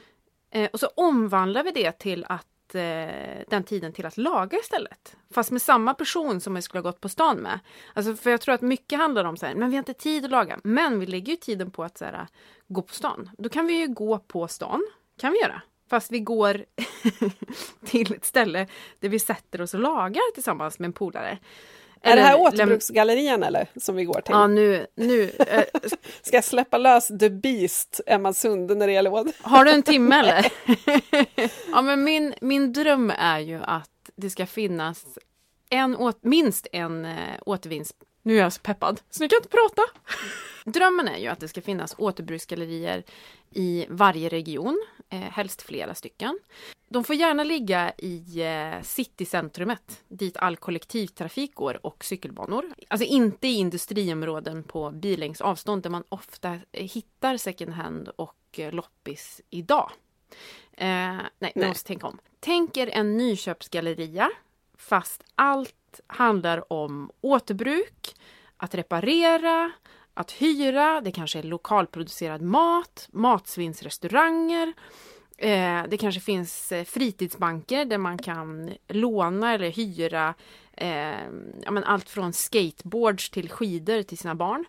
eh, 0.52 0.70
och 0.74 0.80
så 0.80 0.88
omvandlar 0.95 1.64
vi 1.64 1.72
det 1.72 1.91
till 1.91 2.26
att 2.30 2.76
eh, 2.76 2.82
den 3.47 3.64
tiden 3.64 3.93
till 3.93 4.06
att 4.06 4.18
laga 4.18 4.58
istället. 4.58 5.16
Fast 5.34 5.52
med 5.52 5.62
samma 5.62 5.93
person 5.93 6.41
som 6.41 6.54
vi 6.54 6.62
skulle 6.62 6.80
ha 6.82 6.89
gått 6.89 7.02
på 7.02 7.10
stan 7.10 7.38
med. 7.38 7.60
Alltså 7.93 8.16
för 8.16 8.30
jag 8.32 8.41
tror 8.41 8.56
att 8.56 8.62
mycket 8.62 9.00
handlar 9.00 9.26
om 9.26 9.38
så 9.38 9.45
här, 9.45 9.56
men 9.56 9.70
vi 9.70 9.76
har 9.76 9.80
inte 9.82 9.93
tid 9.93 10.26
att 10.26 10.32
laga. 10.32 10.60
Men 10.64 11.00
vi 11.00 11.06
lägger 11.06 11.34
ju 11.34 11.38
tiden 11.38 11.72
på 11.72 11.84
att 11.84 11.97
så 11.97 12.06
här, 12.06 12.28
gå 12.68 12.82
på 12.82 12.93
stan. 12.93 13.30
Då 13.38 13.50
kan 13.50 13.66
vi 13.68 13.74
ju 13.80 13.88
gå 13.88 14.20
på 14.20 14.47
stan, 14.47 14.82
kan 15.20 15.32
vi 15.32 15.41
göra. 15.41 15.62
Fast 15.89 16.11
vi 16.11 16.19
går 16.19 16.65
till 17.85 18.13
ett 18.13 18.25
ställe 18.25 18.67
där 18.99 19.09
vi 19.09 19.19
sätter 19.19 19.61
oss 19.61 19.73
och 19.73 19.79
lagar 19.79 20.33
tillsammans 20.33 20.79
med 20.79 20.85
en 20.85 20.93
polare. 20.93 21.37
Är 22.01 22.15
det 22.15 22.21
här 22.21 22.39
återbruksgallerian 22.39 23.43
eller, 23.43 23.67
som 23.75 23.95
vi 23.95 24.03
går 24.03 24.21
till? 24.21 24.33
Ja, 24.33 24.47
nu, 24.47 24.87
nu 24.95 25.23
eh, 25.39 25.63
Ska 26.21 26.37
jag 26.37 26.43
släppa 26.43 26.77
lös 26.77 27.07
The 27.07 27.29
Beast, 27.29 28.01
Emma 28.05 28.33
Sunde, 28.33 28.75
när 28.75 28.87
det 28.87 28.93
gäller 28.93 29.13
åt? 29.13 29.27
Har 29.41 29.65
du 29.65 29.71
en 29.71 29.83
timme 29.83 30.15
eller? 30.19 30.51
ja, 31.71 31.81
men 31.81 32.03
min, 32.03 32.33
min 32.41 32.73
dröm 32.73 33.13
är 33.17 33.39
ju 33.39 33.61
att 33.63 33.89
det 34.15 34.29
ska 34.29 34.45
finnas 34.45 35.05
en, 35.69 35.95
åt, 35.95 36.23
minst 36.23 36.67
en 36.71 37.05
eh, 37.05 37.35
återvinns... 37.45 37.93
Nu 38.21 38.37
är 38.37 38.41
jag 38.41 38.53
så 38.53 38.61
peppad, 38.61 39.01
så 39.09 39.23
nu 39.23 39.29
kan 39.29 39.35
jag 39.35 39.39
inte 39.39 39.57
prata. 39.57 39.81
Drömmen 40.65 41.07
är 41.07 41.17
ju 41.17 41.27
att 41.27 41.39
det 41.39 41.47
ska 41.47 41.61
finnas 41.61 41.95
återbruksgallerier 41.97 43.03
i 43.51 43.85
varje 43.89 44.29
region, 44.29 44.81
eh, 45.10 45.20
helst 45.20 45.62
flera 45.62 45.95
stycken. 45.95 46.39
De 46.89 47.03
får 47.03 47.16
gärna 47.16 47.43
ligga 47.43 47.93
i 47.97 48.41
eh, 48.41 48.82
citycentrumet, 48.82 50.03
dit 50.07 50.38
all 50.38 50.57
kollektivtrafik 50.57 51.55
går 51.55 51.86
och 51.86 52.05
cykelbanor. 52.05 52.66
Alltså 52.88 53.07
inte 53.07 53.47
i 53.47 53.53
industriområden 53.53 54.64
på 54.64 54.91
bilängds 54.91 55.41
avstånd 55.41 55.84
där 55.84 55.89
man 55.89 56.03
ofta 56.10 56.60
eh, 56.72 56.86
hittar 56.88 57.38
second 57.38 57.74
hand 57.74 58.10
och 58.16 58.36
eh, 58.57 58.72
loppis 58.72 59.41
idag. 59.49 59.91
Eh, 60.74 60.88
nej, 60.88 61.30
nej. 61.39 61.51
Nej. 61.55 61.68
måste 61.68 61.88
tänka 61.88 62.07
om. 62.07 62.20
Tänk 62.39 62.78
er 62.78 62.89
en 62.93 63.18
nyköpsgalleria 63.18 64.30
fast 64.78 65.24
allt 65.36 65.99
handlar 66.07 66.74
om 66.74 67.12
återbruk, 67.22 68.16
att 68.57 68.76
reparera, 68.76 69.72
att 70.20 70.32
hyra, 70.32 71.01
det 71.01 71.11
kanske 71.11 71.39
är 71.39 71.43
lokalproducerad 71.43 72.41
mat, 72.41 73.07
matsvinnsrestauranger. 73.11 74.74
Eh, 75.38 75.84
det 75.89 75.97
kanske 75.99 76.22
finns 76.22 76.72
eh, 76.72 76.84
fritidsbanker 76.84 77.86
där 77.86 77.97
man 77.97 78.17
kan 78.17 78.72
låna 78.88 79.53
eller 79.53 79.70
hyra 79.70 80.34
eh, 80.78 81.22
ja, 81.63 81.72
men 81.72 81.84
allt 81.84 82.09
från 82.09 82.34
skateboards 82.34 83.30
till 83.30 83.49
skidor 83.49 84.03
till 84.03 84.17
sina 84.17 84.36
barn. 84.36 84.65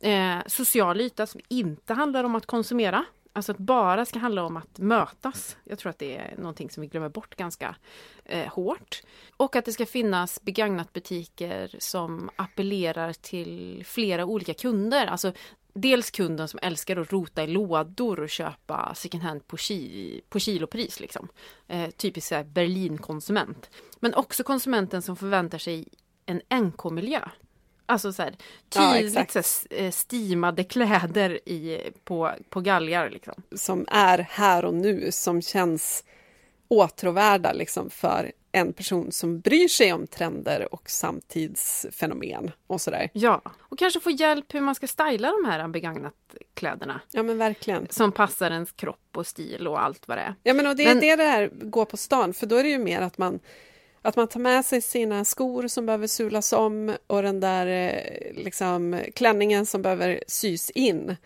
Eh, 0.00 0.38
social 0.46 1.00
yta 1.00 1.26
som 1.26 1.40
inte 1.48 1.94
handlar 1.94 2.24
om 2.24 2.34
att 2.34 2.46
konsumera. 2.46 3.04
Alltså 3.32 3.52
att 3.52 3.58
bara 3.58 4.04
ska 4.04 4.18
handla 4.18 4.44
om 4.44 4.56
att 4.56 4.78
mötas. 4.78 5.56
Jag 5.64 5.78
tror 5.78 5.90
att 5.90 5.98
det 5.98 6.16
är 6.16 6.34
någonting 6.36 6.70
som 6.70 6.80
vi 6.80 6.86
glömmer 6.86 7.08
bort 7.08 7.36
ganska 7.36 7.76
eh, 8.24 8.52
hårt. 8.52 9.02
Och 9.36 9.56
att 9.56 9.64
det 9.64 9.72
ska 9.72 9.86
finnas 9.86 10.42
begagnatbutiker 10.42 11.76
som 11.78 12.30
appellerar 12.36 13.12
till 13.12 13.82
flera 13.86 14.24
olika 14.24 14.54
kunder. 14.54 15.06
Alltså 15.06 15.32
dels 15.72 16.10
kunden 16.10 16.48
som 16.48 16.60
älskar 16.62 16.96
att 16.96 17.12
rota 17.12 17.44
i 17.44 17.46
lådor 17.46 18.20
och 18.20 18.28
köpa 18.28 18.94
second 18.94 19.22
hand 19.22 19.46
på, 19.46 19.56
ki 19.56 20.20
på 20.28 20.38
kilopris. 20.38 21.00
Liksom. 21.00 21.28
Eh, 21.68 21.90
typisk 21.90 22.32
Berlin-konsument. 22.46 23.70
Men 24.00 24.14
också 24.14 24.44
konsumenten 24.44 25.02
som 25.02 25.16
förväntar 25.16 25.58
sig 25.58 25.88
en 26.26 26.64
NK-miljö. 26.64 27.28
Alltså 27.86 28.12
så 28.12 28.22
här, 28.22 28.34
Ja, 28.74 28.92
tydligt 28.92 29.16
exakt. 29.16 29.32
så 29.32 29.38
här, 29.38 29.40
s- 29.44 29.66
eh, 29.70 29.90
stimade 29.90 30.64
kläder 30.64 31.48
i, 31.48 31.90
på, 32.04 32.30
på 32.48 32.60
galgar. 32.60 33.10
Liksom. 33.10 33.34
som 33.56 33.86
är 33.90 34.18
här 34.18 34.64
och 34.64 34.74
nu, 34.74 35.12
som 35.12 35.42
känns 35.42 36.04
åtråvärda 36.68 37.52
liksom, 37.52 37.90
för 37.90 38.32
en 38.52 38.72
person 38.72 39.12
som 39.12 39.40
bryr 39.40 39.68
sig 39.68 39.92
om 39.92 40.06
trender 40.06 40.74
och 40.74 40.90
samtidsfenomen 40.90 42.50
och 42.66 42.80
sådär. 42.80 43.10
Ja, 43.12 43.42
och 43.58 43.78
kanske 43.78 44.00
få 44.00 44.10
hjälp 44.10 44.54
hur 44.54 44.60
man 44.60 44.74
ska 44.74 44.86
styla 44.86 45.30
de 45.42 45.50
här 45.50 45.68
begagnat 45.68 46.14
kläderna. 46.54 47.00
Ja 47.10 47.22
men 47.22 47.38
verkligen. 47.38 47.86
Som 47.90 48.12
passar 48.12 48.50
ens 48.50 48.72
kropp 48.72 49.16
och 49.16 49.26
stil 49.26 49.66
och 49.68 49.82
allt 49.82 50.08
vad 50.08 50.18
det 50.18 50.22
är. 50.22 50.34
Ja 50.42 50.54
men 50.54 50.66
och 50.66 50.76
det 50.76 50.82
är 50.84 50.94
Men- 50.94 51.00
det 51.18 51.24
här 51.24 51.50
gå 51.62 51.84
på 51.84 51.96
stan, 51.96 52.34
för 52.34 52.46
då 52.46 52.56
är 52.56 52.62
det 52.62 52.70
ju 52.70 52.78
mer 52.78 53.00
att 53.00 53.18
man 53.18 53.40
att 54.02 54.16
man 54.16 54.28
tar 54.28 54.40
med 54.40 54.64
sig 54.64 54.80
sina 54.82 55.24
skor 55.24 55.68
som 55.68 55.86
behöver 55.86 56.06
sulas 56.06 56.52
om 56.52 56.96
och 57.06 57.22
den 57.22 57.40
där 57.40 57.66
eh, 57.66 58.44
liksom, 58.44 59.00
klänningen 59.14 59.66
som 59.66 59.82
behöver 59.82 60.24
sys 60.26 60.70
in. 60.70 61.16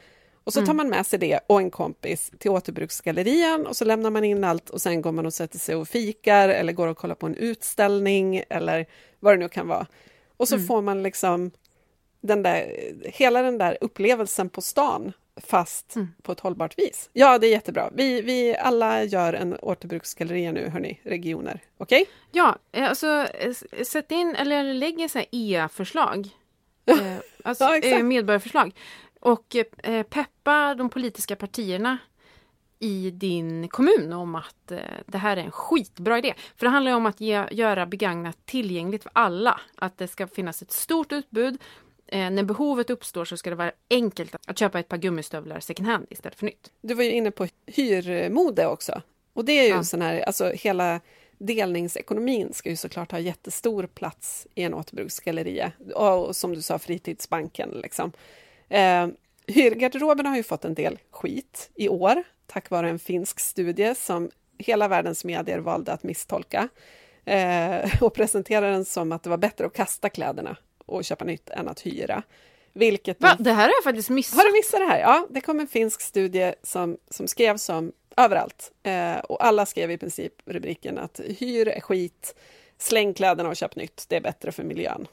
Och 0.45 0.53
så 0.53 0.61
tar 0.61 0.65
Mm. 0.65 0.77
man 0.77 0.89
med 0.89 1.07
sig 1.07 1.19
det 1.19 1.41
och 1.47 1.61
en 1.61 1.71
kompis 1.71 2.31
till 2.39 2.51
återbruksgallerian 2.51 3.67
och 3.67 3.77
så 3.77 3.85
lämnar 3.85 4.11
man 4.11 4.25
in 4.25 4.45
allt 4.45 4.71
och 4.71 4.83
sen 4.83 5.03
går 5.03 5.13
man 5.13 5.27
och 5.27 5.35
sätter 5.35 5.59
sig 5.59 5.75
och 5.75 5.89
fikar 5.89 6.49
eller 6.49 6.73
går 6.73 6.87
och 6.87 6.97
kollar 6.97 7.15
på 7.15 7.27
en 7.27 7.35
utställning 7.37 8.43
eller 8.49 8.87
vad 9.21 9.33
det 9.35 9.39
nu 9.39 9.49
kan 9.49 9.69
vara. 9.69 9.87
Och 10.37 10.49
så 10.49 10.55
Mm. 10.55 10.67
får 10.67 10.83
man 10.83 11.03
liksom 11.03 11.51
den 12.21 12.43
där, 12.43 12.77
hela 13.05 13.43
den 13.43 13.59
där 13.59 13.79
upplevelsen 13.81 14.49
på 14.49 14.61
stan 14.63 15.13
fast 15.37 15.97
Mm. 15.97 16.09
på 16.23 16.33
ett 16.33 16.41
hållbart 16.41 16.79
vis. 16.79 17.11
Ja, 17.13 17.39
det 17.39 17.47
är 17.47 17.51
jättebra. 17.51 17.91
Vi, 17.95 18.21
vi 18.23 18.57
alla 18.57 19.05
gör 19.05 19.33
en 19.33 19.57
återbruksgalleria 19.63 20.53
nu, 20.53 20.69
hörni, 20.69 21.01
regioner. 21.05 21.61
Okej? 21.79 22.07
Ja, 22.33 22.57
eh, 22.73 22.89
alltså 22.89 23.27
sätt 23.85 24.11
in 24.11 24.35
eller 24.35 24.75
lägg 24.75 24.99
här 25.15 25.27
e-förslag. 25.33 26.29
Eh, 26.89 27.17
alltså 27.45 27.65
Ja, 27.65 27.77
eh, 27.79 28.03
medborgarförslag. 28.03 28.73
Och 29.21 29.57
eh, 29.83 30.03
peppa 30.03 30.75
de 30.75 30.89
politiska 30.91 31.37
partierna 31.37 31.99
i 32.79 33.11
din 33.11 33.69
kommun 33.69 34.13
om 34.13 34.35
att 34.35 34.71
eh, 34.71 34.79
det 35.07 35.19
här 35.19 35.37
är 35.37 35.41
en 35.45 35.51
skitbra 35.51 36.19
idé. 36.19 36.35
För 36.57 36.67
det 36.67 36.71
handlar 36.71 36.93
om 36.95 37.07
att 37.07 37.21
ge, 37.21 37.45
göra 37.51 37.87
begagnat 37.87 38.47
tillgängligt 38.47 39.03
för 39.03 39.13
alla. 39.15 39.61
Att 39.75 39.99
det 39.99 40.09
ska 40.09 40.27
finnas 40.27 40.63
ett 40.63 40.73
stort 40.73 41.13
utbud. 41.13 41.63
Eh, 42.09 42.31
när 42.31 42.43
behovet 42.43 42.91
uppstår 42.91 43.25
så 43.25 43.37
ska 43.37 43.51
det 43.51 43.57
vara 43.57 43.73
enkelt 43.91 44.35
att, 44.47 44.59
köpa 44.59 44.79
ett 44.79 44.89
par 44.89 44.97
gummistövlar 44.97 45.61
second 45.61 45.89
hand 45.89 46.07
istället 46.11 46.39
för 46.39 46.47
nytt. 46.47 46.71
Du 46.81 46.95
var 46.95 47.05
ju 47.05 47.11
inne 47.11 47.31
på 47.31 47.47
hyrmode 47.67 48.67
också. 48.67 49.03
Och 49.33 49.45
det 49.45 49.53
är 49.53 49.63
ju 49.65 49.69
Ja. 49.69 49.85
sån 49.85 50.03
här, 50.03 50.21
alltså 50.21 50.51
hela 50.51 51.01
delningsekonomin 51.39 52.53
ska 52.53 52.71
ju 52.71 52.77
såklart 52.77 53.13
ha 53.13 53.19
jättestor 53.19 53.87
plats 53.87 54.47
i 54.55 54.63
en 54.63 54.75
återbruksgalleria. 54.75 55.73
Och 55.95 56.37
som 56.37 56.55
du 56.55 56.63
sa, 56.63 56.79
fritidsbanken 56.79 57.71
liksom. 57.71 58.13
Eh, 58.69 59.09
hyrgarderoben 59.47 60.27
har 60.27 60.37
ju 60.37 60.43
fått 60.43 60.65
en 60.65 60.75
del 60.75 60.99
skit 61.11 61.71
i 61.75 61.89
år, 61.89 62.23
tack 62.47 62.71
vare 62.71 62.89
en 62.91 62.99
finsk 62.99 63.41
studie 63.41 63.95
som 63.95 64.31
hela 64.59 64.89
världens 64.89 65.25
medier 65.25 65.59
valde 65.59 65.93
att 65.93 66.03
misstolka. 66.03 66.69
Eh, 67.25 68.03
och 68.03 68.15
presentera 68.15 68.71
den 68.71 68.85
som 68.85 69.13
att 69.13 69.23
det 69.23 69.31
var 69.31 69.37
bättre 69.37 69.67
att 69.67 69.73
kasta 69.75 70.09
kläderna 70.09 70.57
och 70.87 71.05
köpa 71.05 71.25
nytt 71.25 71.51
än 71.51 71.69
att 71.69 71.81
hyra. 71.81 72.23
Vilket 72.73 73.21
Va? 73.21 73.37
Det 73.39 73.53
här 73.53 73.63
har 73.63 73.73
jag 73.79 73.85
faktiskt 73.85 74.11
missat. 74.11 74.37
har 74.39 74.45
du 74.45 74.53
missat 74.53 74.81
det 74.81 74.87
här? 74.87 75.01
Ja, 75.01 75.27
det 75.31 75.41
kom 75.41 75.61
en 75.61 75.67
finsk 75.67 76.01
studie 76.01 76.53
som, 76.63 76.97
som 77.11 77.29
skrevs 77.29 77.69
om 77.69 77.93
överallt. 78.17 78.73
Eh, 78.83 79.17
och 79.19 79.45
alla 79.45 79.67
skrev 79.67 79.91
i 79.91 79.99
princip 79.99 80.33
rubriken 80.45 80.99
att 80.99 81.21
hyr 81.39 81.69
är 81.69 81.81
skit, 81.81 82.35
släng 82.79 83.15
kläderna 83.15 83.49
och 83.49 83.57
köp 83.57 83.77
nytt, 83.77 84.05
det 84.09 84.17
är 84.17 84.21
bättre 84.21 84.53
för 84.53 84.63
miljön. 84.65 85.07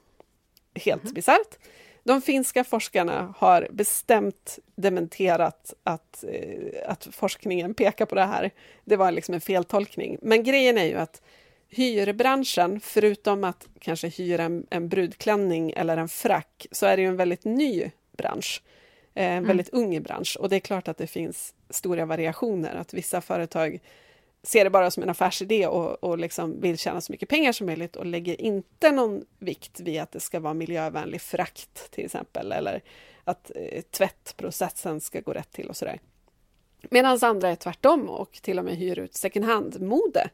Helt 0.75 1.03
Mhm. 1.03 1.13
bisarrt. 1.13 1.57
De 2.03 2.21
finska 2.21 2.63
forskarna 2.63 3.33
har 3.37 3.67
bestämt 3.71 4.59
dementerat 4.75 5.73
att, 5.83 6.23
eh, 6.27 6.89
att 6.91 7.07
forskningen 7.11 7.73
pekar 7.73 8.05
på 8.05 8.15
det 8.15 8.23
här. 8.25 8.51
Det 8.85 8.95
var 8.95 9.11
liksom 9.11 9.35
en 9.35 9.41
feltolkning. 9.41 10.17
Men 10.21 10.43
grejen 10.43 10.77
är 10.77 10.85
ju 10.85 10.95
att 10.95 11.21
hyrbranschen, 11.75 12.79
förutom 12.79 13.43
att 13.43 13.67
kanske 13.79 14.07
hyra 14.07 14.43
en, 14.43 14.67
en 14.69 14.89
brudklänning 14.89 15.71
eller 15.71 15.97
en 15.97 16.09
frack, 16.09 16.67
så 16.71 16.85
är 16.85 16.97
det 16.97 17.01
ju 17.03 17.07
en 17.07 17.17
väldigt 17.17 17.45
ny 17.45 17.91
bransch. 18.17 18.61
Eh, 19.13 19.31
En 19.31 19.47
väldigt 19.47 19.69
ung 19.69 20.03
bransch. 20.03 20.37
Och 20.39 20.49
det 20.49 20.55
är 20.55 20.59
klart 20.59 20.87
att 20.87 20.97
det 20.97 21.07
finns 21.07 21.53
stora 21.69 22.05
variationer. 22.05 22.75
Att 22.75 22.93
vissa 22.93 23.21
företag 23.21 23.79
ser 24.43 24.63
det 24.63 24.69
bara 24.69 24.91
som 24.91 25.03
en 25.03 25.09
affärsidé 25.09 25.67
och, 25.67 26.03
och 26.03 26.17
liksom 26.17 26.61
vill 26.61 26.77
tjäna 26.77 27.01
så 27.01 27.11
mycket 27.11 27.29
pengar 27.29 27.51
som 27.51 27.65
möjligt 27.65 27.95
och 27.95 28.05
lägger 28.05 28.41
inte 28.41 28.91
någon 28.91 29.25
vikt 29.39 29.79
vid 29.79 30.01
att 30.01 30.11
det 30.11 30.19
ska 30.19 30.39
vara 30.39 30.53
miljövänlig 30.53 31.21
frakt 31.21 31.91
till 31.91 32.05
exempel 32.05 32.51
eller 32.51 32.81
att 33.23 33.51
eh, 33.55 33.81
tvättprocessen 33.81 35.01
ska 35.01 35.21
gå 35.21 35.33
rätt 35.33 35.51
till 35.51 35.69
och 35.69 35.77
sådär. 35.77 35.99
Medan 36.89 37.19
andra 37.21 37.49
är 37.49 37.55
tvärtom 37.55 38.09
och 38.09 38.31
till 38.31 38.59
och 38.59 38.65
med 38.65 38.77
hyr 38.77 38.99
ut 38.99 39.15
second 39.15 39.45
hand-mode. 39.45 40.29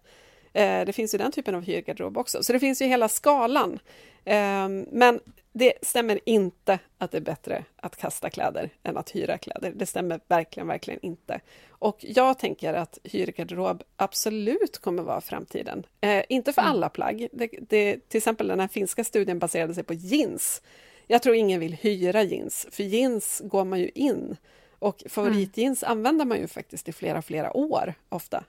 Eh, 0.54 0.86
det 0.86 0.93
finns 0.93 1.14
ju 1.14 1.18
den 1.18 1.32
typen 1.32 1.56
av 1.56 1.62
hyrgarderob 1.62 2.18
också, 2.18 2.43
så 2.43 2.54
det 2.54 2.60
finns 2.60 2.82
ju 2.82 2.86
hela 2.86 3.10
skalan. 3.10 3.80
Eh, 4.26 4.70
men 4.91 5.20
det 5.54 5.74
stämmer 5.82 6.20
inte 6.26 6.80
att 6.97 7.12
det 7.12 7.18
är 7.18 7.22
bättre 7.22 7.64
att 7.76 7.95
kasta 7.95 8.30
kläder 8.30 8.70
än 8.84 8.97
att 8.97 9.16
hyra 9.16 9.38
kläder. 9.38 9.72
Det 9.76 9.86
stämmer 9.86 10.20
verkligen, 10.28 10.68
verkligen 10.68 11.00
inte. 11.06 11.41
Och 11.70 11.97
jag 12.00 12.39
tänker 12.39 12.74
att 12.74 13.00
hyrgarderob 13.04 13.84
absolut 13.95 14.78
kommer 14.78 15.04
vara 15.04 15.22
framtiden. 15.22 15.86
Eh, 16.02 16.24
inte 16.30 16.54
för 16.54 16.62
alla 16.62 16.89
plagg. 16.89 17.28
Det, 17.32 17.50
det, 17.70 18.10
till 18.10 18.18
exempel 18.18 18.47
den 18.47 18.60
här 18.60 18.68
finska 18.68 19.04
studien 19.04 19.39
baserade 19.39 19.74
sig 19.74 19.84
på 19.84 19.93
jeans. 19.93 20.62
Jag 21.08 21.22
tror 21.22 21.36
ingen 21.36 21.60
vill 21.60 21.74
hyra 21.74 22.24
jeans, 22.24 22.68
för 22.72 22.84
jeans 22.84 23.41
går 23.45 23.66
man 23.66 23.80
ju 23.80 23.89
in. 23.95 24.38
Och 24.80 25.04
favoritjeans 25.10 25.84
mm. 25.84 25.91
använder 25.91 26.26
man 26.26 26.38
ju 26.39 26.47
faktiskt 26.47 26.89
i 26.89 26.93
flera, 26.93 27.22
flera 27.22 27.58
år 27.58 27.93
ofta. 28.10 28.43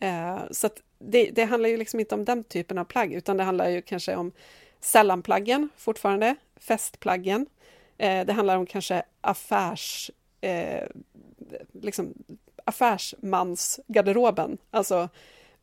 Eh, 0.00 0.40
så 0.50 0.68
det, 0.98 1.30
det, 1.30 1.44
handlar 1.44 1.68
ju 1.68 1.76
liksom 1.76 2.00
inte 2.00 2.14
om 2.14 2.24
den 2.24 2.44
typen 2.44 2.78
av 2.78 2.84
plagg, 2.84 3.12
utan 3.12 3.36
det 3.36 3.44
handlar 3.44 3.68
ju 3.68 3.82
kanske 3.82 4.16
om 4.16 4.32
sällanplaggen 4.80 5.68
fortfarande, 5.76 6.36
festplaggen. 6.56 7.46
Eh, 7.98 8.26
det 8.26 8.32
handlar 8.32 8.56
om 8.56 8.66
kanske 8.66 9.02
affärs... 9.20 10.10
Eh, 10.40 10.86
liksom 11.72 12.14
affärsmansgarderoben, 12.64 14.58
alltså 14.70 15.08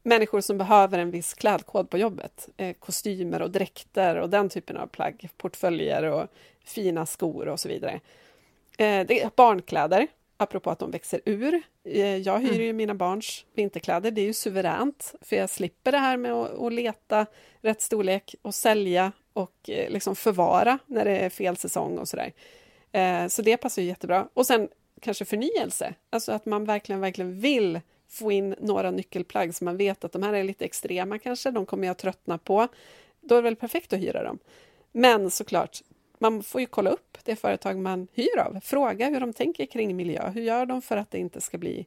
människor 0.03 0.41
som 0.41 0.57
behöver 0.57 0.99
en 0.99 1.11
viss 1.11 1.33
klädkod 1.33 1.89
på 1.89 1.97
jobbet. 1.97 2.49
Eh, 2.57 2.73
kostymer 2.73 3.41
och 3.41 3.51
dräkter 3.51 4.15
och 4.15 4.29
den 4.29 4.49
typen 4.49 4.77
av 4.77 4.87
plagg, 4.87 5.29
portföljer 5.37 6.03
och 6.03 6.27
fina 6.63 7.05
skor 7.05 7.47
och 7.47 7.59
så 7.59 7.69
vidare. 7.69 7.99
Eh, 8.77 9.07
det 9.07 9.21
är 9.21 9.31
barnkläder, 9.35 10.07
apropå 10.37 10.69
att 10.69 10.79
de 10.79 10.91
växer 10.91 11.21
ur. 11.25 11.61
Eh, 11.83 12.17
jag 12.17 12.39
hyr 12.39 12.53
mm. 12.53 12.61
ju 12.61 12.73
mina 12.73 12.95
barns 12.95 13.45
vinterkläder, 13.53 14.11
det 14.11 14.21
är 14.21 14.25
ju 14.25 14.33
suveränt, 14.33 15.15
för 15.21 15.35
jag 15.35 15.49
slipper 15.49 15.91
det 15.91 15.97
här 15.97 16.17
med 16.17 16.33
att, 16.33 16.73
leta 16.73 17.25
rätt 17.61 17.81
storlek 17.81 18.35
och 18.41 18.55
sälja 18.55 19.11
och 19.33 19.69
eh, 19.69 19.89
liksom 19.89 20.15
förvara 20.15 20.79
när 20.85 21.05
det 21.05 21.17
är 21.17 21.29
fel 21.29 21.57
säsong 21.57 21.97
och 21.97 22.07
sådär. 22.07 22.33
Eh, 22.91 23.27
så 23.27 23.41
det 23.41 23.57
passar 23.57 23.81
ju 23.81 23.87
jättebra. 23.87 24.27
Och 24.33 24.45
sen 24.45 24.69
kanske 25.01 25.25
förnyelse, 25.25 25.93
alltså 26.09 26.31
att 26.31 26.45
man 26.45 26.65
verkligen, 26.65 27.01
verkligen 27.01 27.39
vill 27.39 27.79
få 28.07 28.31
in 28.31 28.55
några 28.59 28.91
nyckelplagg 28.91 29.55
som 29.55 29.65
man 29.65 29.77
vet 29.77 30.03
att 30.03 30.11
de 30.11 30.23
här 30.23 30.33
är 30.33 30.43
lite 30.43 30.65
extrema 30.65 31.19
kanske, 31.19 31.51
de 31.51 31.65
kommer 31.65 31.87
jag 31.87 31.97
tröttna 31.97 32.37
på. 32.37 32.67
Då 33.21 33.35
är 33.35 33.41
det 33.41 33.43
väl 33.43 33.55
perfekt 33.55 33.93
att 33.93 33.99
hyra 33.99 34.23
dem. 34.23 34.39
Men 34.91 35.31
såklart, 35.31 35.81
man 36.19 36.43
får 36.43 36.61
ju 36.61 36.67
kolla 36.67 36.89
upp 36.89 37.17
det 37.23 37.35
företag 37.35 37.77
man 37.77 38.07
hyr 38.13 38.39
av. 38.39 38.59
Fråga 38.63 39.09
hur 39.09 39.19
de 39.19 39.33
tänker 39.33 39.65
kring 39.65 39.95
miljö. 39.95 40.29
Hur 40.29 40.41
gör 40.41 40.65
de 40.65 40.81
för 40.81 40.97
att 40.97 41.11
det 41.11 41.17
inte 41.17 41.41
ska 41.41 41.57
bli 41.57 41.85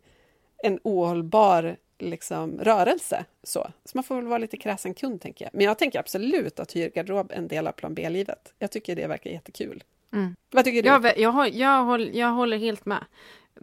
en 0.63 0.79
ohållbar 0.83 1.77
liksom, 1.99 2.59
rörelse? 2.59 3.25
Så. 3.43 3.71
så 3.85 3.99
man 3.99 4.05
får 4.05 4.17
väl 4.17 4.27
vara 4.27 4.39
lite 4.39 4.57
kräsen 4.57 4.95
kund, 4.95 5.21
tänker 5.21 5.45
jag. 5.45 5.51
Men 5.55 5.67
jag 5.67 5.79
tänker 5.79 5.99
absolut 5.99 6.61
att 6.61 6.73
hyrgarderob 6.73 7.33
är 7.33 7.37
en 7.37 7.49
del 7.49 7.67
av 7.67 7.73
plan 7.73 7.95
B-livet. 7.95 8.53
Jag 8.59 8.71
tycker 8.71 8.97
det 8.97 9.07
verkar 9.07 9.31
jättekul. 9.31 9.85
Mm. 10.13 10.37
Vad 10.51 10.65
tycker 10.65 10.83
du? 10.83 10.89
Jag, 10.89 11.19
jag, 11.19 11.55
jag, 11.55 11.85
håller, 11.85 12.11
jag 12.13 12.29
håller 12.29 12.59
helt 12.59 12.87
med. 12.87 13.05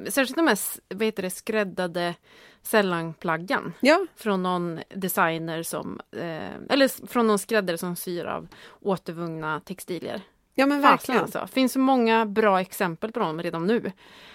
Särskilt 0.08 0.36
de 0.36 0.48
här 0.48 0.58
heter 1.04 1.24
det, 1.24 1.30
skräddade 1.30 2.16
sällanplaggen. 2.62 3.74
Ja. 3.80 4.06
Från 4.16 4.44
någon 4.44 4.80
designer 4.90 5.64
som, 5.64 6.02
eh, 6.12 6.56
eller 6.70 7.08
från 7.08 7.28
någon 7.28 7.40
skräddare 7.40 7.78
som 7.78 7.96
syr 7.96 8.26
av 8.26 8.48
återvunna 8.82 9.60
textilier. 9.60 10.22
Ja 10.60 10.66
men 10.66 10.82
verkligen. 10.82 11.22
Alltså. 11.22 11.40
Det 11.40 11.48
finns 11.48 11.74
så 11.74 11.80
många 11.80 12.26
bra 12.26 12.62
exempel 12.62 13.12
på 13.12 13.20
dem 13.20 13.44
redan 13.44 13.68
nu. 13.68 13.92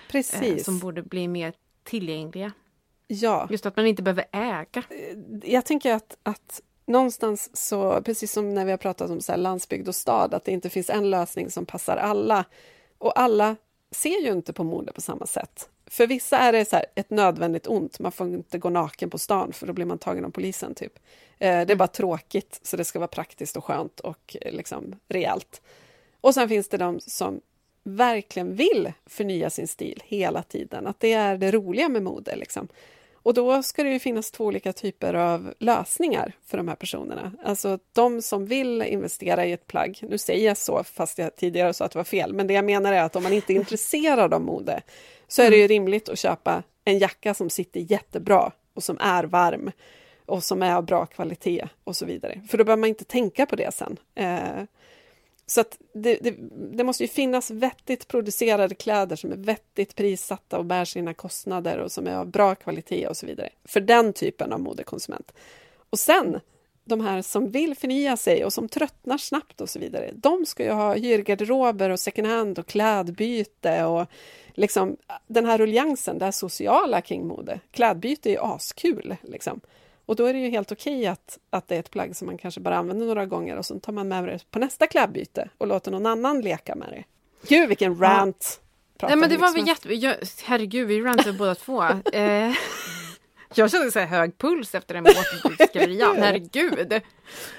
Precis. 0.08 0.42
Eh, 0.42 0.56
som 0.56 0.78
borde 0.78 1.02
bli 1.02 1.28
mer 1.28 1.52
tillgängliga. 1.84 2.52
Ja. 3.06 3.48
Just 3.50 3.66
att 3.66 3.76
man 3.76 3.86
inte 3.86 4.02
behöver 4.02 4.24
äga. 4.32 4.82
Eh, 4.90 5.16
jag 5.44 5.64
tänker 5.64 5.94
att, 5.94 6.16
att 6.22 6.60
någonstans 6.86 7.50
så, 7.56 8.02
precis 8.02 8.32
som 8.32 8.54
när 8.54 8.64
vi 8.64 8.70
har 8.70 8.78
pratat 8.78 9.10
om 9.10 9.20
så 9.20 9.36
landsbygd 9.36 9.88
och 9.88 9.94
stad, 9.94 10.34
att 10.34 10.44
det 10.44 10.52
inte 10.52 10.70
finns 10.70 10.90
en 10.90 11.10
lösning 11.10 11.50
som 11.50 11.66
passar 11.66 11.96
alla. 11.96 12.44
Och 12.98 13.20
alla 13.20 13.56
ser 13.90 14.24
ju 14.24 14.32
inte 14.32 14.52
på 14.52 14.64
mode 14.64 14.92
på 14.92 15.00
samma 15.00 15.26
sätt. 15.26 15.68
För 15.86 16.06
vissa 16.06 16.38
är 16.38 16.52
det 16.52 16.64
så 16.64 16.76
här, 16.76 16.86
ett 16.94 17.10
nödvändigt 17.10 17.66
ont, 17.66 17.98
man 17.98 18.12
får 18.12 18.26
inte 18.26 18.58
gå 18.58 18.70
naken 18.70 19.10
på 19.10 19.18
stan 19.18 19.52
för 19.52 19.66
då 19.66 19.72
blir 19.72 19.86
man 19.86 19.98
tagen 19.98 20.24
av 20.24 20.30
polisen. 20.30 20.74
typ. 20.74 20.98
Eh, 21.38 21.66
det 21.66 21.72
är 21.72 21.76
bara 21.76 21.88
tråkigt, 21.88 22.60
så 22.62 22.76
det 22.76 22.84
ska 22.84 22.98
vara 22.98 23.08
praktiskt 23.08 23.56
och 23.56 23.64
skönt 23.64 24.00
och 24.00 24.36
eh, 24.40 24.52
liksom 24.52 24.94
rejält. 25.08 25.62
Och 26.22 26.34
sen 26.34 26.48
finns 26.48 26.68
det 26.68 26.76
de 26.76 27.00
som 27.00 27.40
verkligen 27.84 28.56
vill 28.56 28.92
förnya 29.06 29.50
sin 29.50 29.68
stil 29.68 30.02
hela 30.04 30.42
tiden, 30.42 30.86
att 30.86 31.00
det 31.00 31.12
är 31.12 31.36
det 31.36 31.50
roliga 31.50 31.88
med 31.88 32.02
mode. 32.02 32.36
Liksom. 32.36 32.68
Och 33.14 33.34
då 33.34 33.62
ska 33.62 33.82
det 33.82 33.90
ju 33.90 33.98
finnas 33.98 34.30
två 34.30 34.44
olika 34.44 34.72
typer 34.72 35.14
av 35.14 35.54
lösningar 35.58 36.32
för 36.46 36.56
de 36.58 36.68
här 36.68 36.74
personerna. 36.74 37.32
Alltså 37.44 37.78
de 37.92 38.22
som 38.22 38.46
vill 38.46 38.82
investera 38.82 39.46
i 39.46 39.52
ett 39.52 39.66
plagg, 39.66 39.98
nu 40.02 40.18
säger 40.18 40.46
jag 40.46 40.56
så 40.56 40.84
fast 40.84 41.18
jag 41.18 41.36
tidigare 41.36 41.74
sa 41.74 41.84
att 41.84 41.92
det 41.92 41.98
var 41.98 42.04
fel, 42.04 42.32
men 42.32 42.46
det 42.46 42.54
jag 42.54 42.64
menar 42.64 42.92
är 42.92 43.02
att 43.02 43.16
om 43.16 43.22
man 43.22 43.32
inte 43.32 43.52
är 43.52 43.54
intresserad 43.54 44.34
av 44.34 44.40
mode 44.40 44.82
så 45.28 45.42
är 45.42 45.50
det 45.50 45.56
ju 45.56 45.66
rimligt 45.66 46.08
att 46.08 46.18
köpa 46.18 46.62
en 46.84 46.98
jacka 46.98 47.34
som 47.34 47.50
sitter 47.50 47.80
jättebra 47.80 48.52
och 48.74 48.82
som 48.82 48.98
är 49.00 49.24
varm 49.24 49.70
och 50.26 50.44
som 50.44 50.62
är 50.62 50.74
av 50.74 50.84
bra 50.84 51.06
kvalitet 51.06 51.68
och 51.84 51.96
så 51.96 52.06
vidare. 52.06 52.40
För 52.48 52.58
då 52.58 52.64
behöver 52.64 52.80
man 52.80 52.88
inte 52.88 53.04
tänka 53.04 53.46
på 53.46 53.56
det 53.56 53.74
sen. 53.74 53.96
Eh, 54.14 54.64
så 55.46 55.60
att 55.60 55.78
det, 55.94 56.18
det, 56.20 56.34
det, 56.76 56.84
måste 56.84 57.04
ju 57.04 57.08
finnas 57.08 57.50
vettigt 57.50 58.08
producerade 58.08 58.74
kläder 58.74 59.16
som 59.16 59.32
är 59.32 59.36
vettigt 59.36 59.94
prissatta 59.94 60.58
och 60.58 60.64
bär 60.64 60.84
sina 60.84 61.14
kostnader 61.14 61.78
och 61.78 61.92
som 61.92 62.06
är 62.06 62.16
av 62.16 62.26
bra 62.26 62.54
kvalitet 62.54 63.08
och 63.08 63.16
så 63.16 63.26
vidare. 63.26 63.48
För 63.64 63.80
den 63.80 64.12
typen 64.12 64.52
av 64.52 64.60
modekonsument. 64.60 65.32
Och 65.90 65.98
sen, 65.98 66.40
de 66.84 67.00
här 67.00 67.22
som 67.22 67.50
vill 67.50 67.76
förnya 67.76 68.16
sig 68.16 68.44
och 68.44 68.52
som 68.52 68.68
tröttnar 68.68 69.18
snabbt 69.18 69.60
och 69.60 69.68
så 69.68 69.78
vidare, 69.78 70.10
de 70.14 70.46
ska 70.46 70.64
ju 70.64 70.70
ha 70.70 70.94
hyrgarderober 70.94 71.90
och 71.90 72.00
second 72.00 72.28
hand 72.28 72.58
och 72.58 72.66
klädbyte 72.66 73.84
och 73.84 74.06
liksom 74.54 74.96
den 75.26 75.46
här 75.46 75.58
ruljansen, 75.58 76.18
det 76.18 76.24
här 76.24 76.32
sociala 76.32 77.00
kring 77.00 77.26
mode. 77.26 77.60
Klädbyte 77.70 78.28
är 78.28 78.32
ju 78.32 78.40
askul 78.40 79.16
liksom. 79.22 79.60
Och 80.12 80.16
då 80.16 80.26
är 80.26 80.32
det 80.32 80.38
ju 80.38 80.50
helt 80.50 80.72
okej 80.72 80.98
okay 80.98 81.06
att, 81.06 81.38
att 81.50 81.68
det 81.68 81.74
är 81.74 81.80
ett 81.80 81.90
plagg 81.90 82.16
som 82.16 82.26
man 82.26 82.38
kanske 82.38 82.60
bara 82.60 82.76
använder 82.76 83.06
några 83.06 83.26
gånger 83.26 83.56
och 83.56 83.66
så 83.66 83.80
tar 83.80 83.92
man 83.92 84.08
med 84.08 84.24
det 84.24 84.50
på 84.50 84.58
nästa 84.58 84.86
klädbyte 84.86 85.48
och 85.58 85.66
låter 85.66 85.90
någon 85.90 86.06
annan 86.06 86.40
leka 86.40 86.74
med 86.74 86.88
det. 86.88 87.04
Gud 87.48 87.68
vilken 87.68 87.98
rant! 87.98 88.60
Ja. 88.98 89.08
Nej 89.08 89.16
men 89.16 89.30
det 89.30 89.36
var 89.36 89.52
väl 89.52 89.66
jätte... 89.66 89.94
Jag, 89.94 90.16
herregud, 90.44 90.88
vi 90.88 91.00
rantade 91.00 91.32
båda 91.32 91.54
två. 91.54 91.82
Eh, 92.12 92.52
jag 93.54 93.70
kände 93.70 93.92
så 93.92 93.98
här 93.98 94.06
hög 94.06 94.38
puls 94.38 94.74
efter 94.74 94.94
den 94.94 95.06
återskrivian. 95.06 96.16
Herregud! 96.16 96.92
Jag 96.92 97.02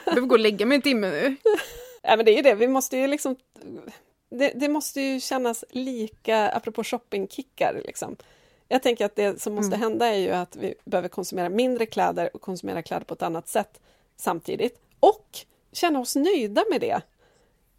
behöver 0.06 0.28
gå 0.28 0.36
och 0.36 0.40
lägga 0.40 0.66
mig 0.66 0.76
en 0.76 0.82
timme 0.82 1.10
nu. 1.10 1.36
Ja 2.02 2.16
men 2.16 2.26
det 2.26 2.32
är 2.32 2.36
ju 2.36 2.42
det, 2.42 2.56
vi 2.56 2.68
måste 2.68 2.98
ju 2.98 3.08
liksom... 3.08 3.36
Det, 4.30 4.52
det 4.56 4.70
måste 4.70 5.02
ju 5.02 5.20
kännas 5.20 5.64
lika, 5.70 6.50
apropå 6.50 6.84
shoppingkickar 6.84 7.82
liksom. 7.86 8.16
Jag 8.74 8.84
tänker 8.84 9.06
att 9.06 9.16
det 9.16 9.42
som 9.42 9.56
måste 9.56 9.76
mm. 9.76 9.82
hända 9.82 10.08
är 10.08 10.18
ju 10.18 10.32
att 10.32 10.56
vi 10.56 10.74
behöver 10.86 11.10
konsumera 11.10 11.50
mindre 11.50 11.86
kläder 11.86 12.30
och 12.34 12.42
konsumera 12.42 12.82
kläder 12.82 13.06
på 13.06 13.14
ett 13.14 13.22
annat 13.22 13.48
sätt 13.48 13.82
samtidigt. 14.18 14.82
Och 15.00 15.28
känna 15.72 16.00
oss 16.00 16.16
nöjda 16.16 16.64
med 16.72 16.82
det. 16.82 17.02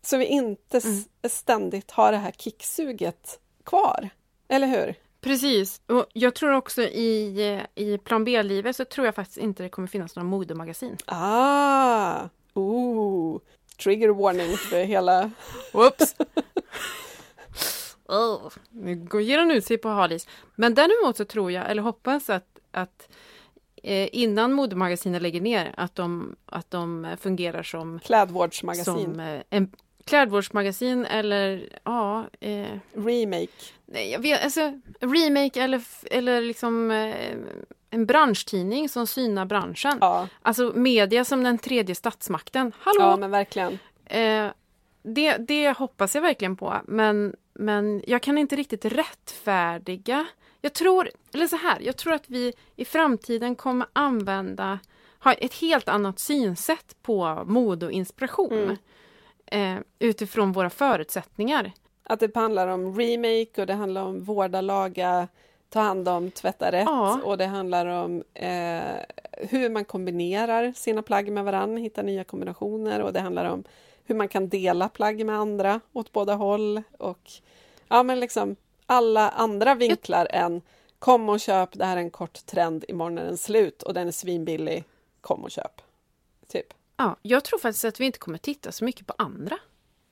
Så 0.02 0.16
vi 0.16 0.24
inte 0.24 0.78
mm. 0.78 1.04
ständigt 1.28 1.90
har 1.90 2.12
det 2.12 2.18
här 2.18 2.30
kicksuget 2.30 3.38
kvar. 3.64 4.08
Eller 4.48 4.66
hur? 4.66 4.94
Precis. 5.20 5.80
Och 5.86 6.06
jag 6.12 6.34
tror 6.34 6.52
också 6.52 6.82
i, 6.82 7.62
i 7.74 7.98
plan 7.98 8.24
B-livet 8.24 8.76
så 8.76 8.84
tror 8.84 9.06
jag 9.06 9.14
faktiskt 9.14 9.38
inte 9.38 9.62
det 9.62 9.68
kommer 9.68 9.88
finnas 9.88 10.16
några 10.16 10.28
modemagasin. 10.28 10.96
Ah! 11.06 12.28
Ooh. 12.54 13.40
Trigger 13.82 14.08
warning 14.08 14.56
för 14.56 14.84
hela... 14.84 15.30
Whoops! 15.72 16.14
Oh, 18.08 18.52
nu 18.70 19.08
ger 19.22 19.38
han 19.38 19.50
ut 19.50 19.64
sig 19.64 19.78
på 19.78 19.88
halis. 19.88 20.28
Men 20.54 20.74
däremot 20.74 21.16
så 21.16 21.24
tror 21.24 21.52
jag, 21.52 21.70
eller 21.70 21.82
hoppas 21.82 22.30
att, 22.30 22.58
att 22.70 23.08
eh, 23.82 24.08
innan 24.12 24.52
modemagasinet 24.52 25.22
lägger 25.22 25.40
ner, 25.40 25.74
att 25.76 25.94
de, 25.94 26.36
att 26.46 26.70
de 26.70 27.16
fungerar 27.20 27.62
som 27.62 28.00
klädvårdsmagasin. 28.00 28.84
Som, 28.84 29.20
eh, 29.20 29.42
en 29.50 29.72
klädvårdsmagasin 30.04 31.04
eller 31.04 31.68
ja... 31.84 32.26
Eh, 32.40 32.78
remake. 32.94 33.72
Nej, 33.86 34.10
jag 34.10 34.20
vet, 34.20 34.44
alltså 34.44 34.80
remake 35.00 35.62
eller, 35.62 35.82
eller 36.10 36.40
liksom 36.40 36.90
eh, 36.90 37.36
en 37.90 38.06
branschtidning 38.06 38.88
som 38.88 39.06
synar 39.06 39.44
branschen. 39.44 39.98
Ja. 40.00 40.28
Alltså 40.42 40.72
media 40.74 41.24
som 41.24 41.44
den 41.44 41.58
tredje 41.58 41.94
statsmakten. 41.94 42.72
Hallå! 42.78 43.00
Ja, 43.00 43.16
men 43.16 43.30
verkligen. 43.30 43.78
Eh, 44.04 44.46
det, 45.02 45.36
det 45.36 45.78
hoppas 45.78 46.14
jag 46.14 46.22
verkligen 46.22 46.56
på, 46.56 46.74
men 46.84 47.34
men 47.54 48.02
jag 48.06 48.22
kan 48.22 48.38
inte 48.38 48.56
riktigt 48.56 48.84
rättfärdiga. 48.84 50.26
Jag 50.60 50.72
tror, 50.72 51.10
eller 51.34 51.46
så 51.46 51.56
här, 51.56 51.80
jag 51.80 51.96
tror 51.96 52.12
att 52.12 52.30
vi 52.30 52.52
i 52.76 52.84
framtiden 52.84 53.56
kommer 53.56 53.86
använda, 53.92 54.78
ha 55.18 55.32
ett 55.32 55.54
helt 55.54 55.88
annat 55.88 56.18
synsätt 56.18 56.96
på 57.02 57.44
mode 57.46 57.86
och 57.86 57.92
inspiration. 57.92 58.52
Mm. 58.52 58.76
Eh, 59.46 59.82
utifrån 59.98 60.52
våra 60.52 60.70
förutsättningar. 60.70 61.72
Att 62.02 62.20
det 62.20 62.36
handlar 62.36 62.68
om 62.68 62.98
remake 62.98 63.60
och 63.60 63.66
det 63.66 63.74
handlar 63.74 64.02
om 64.02 64.24
vårda, 64.24 64.60
laga, 64.60 65.28
ta 65.68 65.80
hand 65.80 66.08
om, 66.08 66.30
tvätta 66.30 66.72
rätt 66.72 66.86
Ja. 66.86 67.20
och 67.24 67.38
det 67.38 67.46
handlar 67.46 67.86
om 67.86 68.22
eh, 68.34 68.82
hur 69.32 69.70
man 69.70 69.84
kombinerar 69.84 70.72
sina 70.76 71.02
plagg 71.02 71.32
med 71.32 71.44
varann, 71.44 71.76
hitta 71.76 72.02
nya 72.02 72.24
kombinationer 72.24 73.02
och 73.02 73.12
det 73.12 73.20
handlar 73.20 73.44
om 73.44 73.64
hur 74.04 74.14
man 74.14 74.28
kan 74.28 74.48
dela 74.48 74.88
plagg 74.88 75.26
med 75.26 75.38
andra 75.38 75.80
åt 75.92 76.12
båda 76.12 76.34
håll 76.34 76.82
och 76.98 77.30
ja, 77.88 78.02
men 78.02 78.20
liksom 78.20 78.56
alla 78.86 79.30
andra 79.30 79.74
vinklar 79.74 80.26
än 80.30 80.62
kom 80.98 81.28
och 81.28 81.40
köp, 81.40 81.72
det 81.72 81.84
här 81.84 81.96
är 81.96 82.00
en 82.00 82.10
kort 82.10 82.46
trend, 82.46 82.84
imorgon 82.88 83.18
är 83.18 83.24
den 83.24 83.36
slut 83.36 83.82
och 83.82 83.94
den 83.94 84.08
är 84.08 84.12
svinbillig, 84.12 84.84
kom 85.20 85.44
och 85.44 85.50
köp. 85.50 85.80
Typ. 86.48 86.66
Ja, 86.96 87.16
jag 87.22 87.44
tror 87.44 87.58
faktiskt 87.58 87.84
att 87.84 88.00
vi 88.00 88.04
inte 88.04 88.18
kommer 88.18 88.38
titta 88.38 88.72
så 88.72 88.84
mycket 88.84 89.06
på 89.06 89.14
andra. 89.18 89.58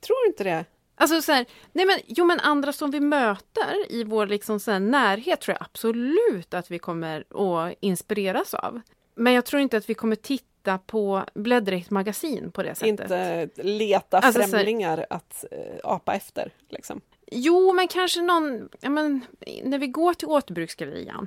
Tror 0.01 0.26
inte 0.26 0.45
det? 0.45 0.64
Alltså 0.95 1.22
så 1.22 1.32
här, 1.32 1.47
nej 1.72 1.86
men, 1.86 1.99
jo 2.07 2.24
men 2.24 2.40
andra 2.40 2.72
som 2.72 2.90
vi 2.90 3.01
möter 3.01 3.93
i 3.93 4.05
vår 4.05 4.26
liksom 4.26 4.61
så 4.61 4.78
närhet 4.78 5.40
tror 5.40 5.57
jag 5.59 5.66
absolut 5.66 6.55
att 6.55 6.70
vi 6.70 6.78
kommer 6.78 7.24
att 7.30 7.74
inspireras 7.80 8.55
av. 8.55 8.80
Men 9.14 9.32
jag 9.32 9.45
tror 9.45 9.62
inte 9.62 9.76
att 9.76 9.90
vi 9.90 9.95
kommer 9.95 10.16
titta 10.16 10.52
på, 10.87 11.25
bläddra 11.35 11.75
i 11.77 11.81
ett 11.81 11.91
magasin 11.91 12.53
på 12.53 12.63
det 12.63 12.75
sättet. 12.75 12.89
Inte 12.89 13.49
leta 13.57 14.19
Alltså, 14.19 14.33
så 14.33 14.41
här- 14.41 14.49
främlingar 14.49 15.07
att 15.11 15.45
eh, 15.51 15.59
apa 15.85 16.15
efter. 16.15 16.51
Liksom. 16.69 17.01
Jo, 17.31 17.73
men 17.73 17.89
kanske 17.89 18.21
någon, 18.23 18.69
ja, 18.81 18.91
men, 18.91 19.21
när 19.65 19.79
vi 19.79 19.87
går 19.87 20.15
till 20.15 20.29
återbruksgallerian 20.29 21.27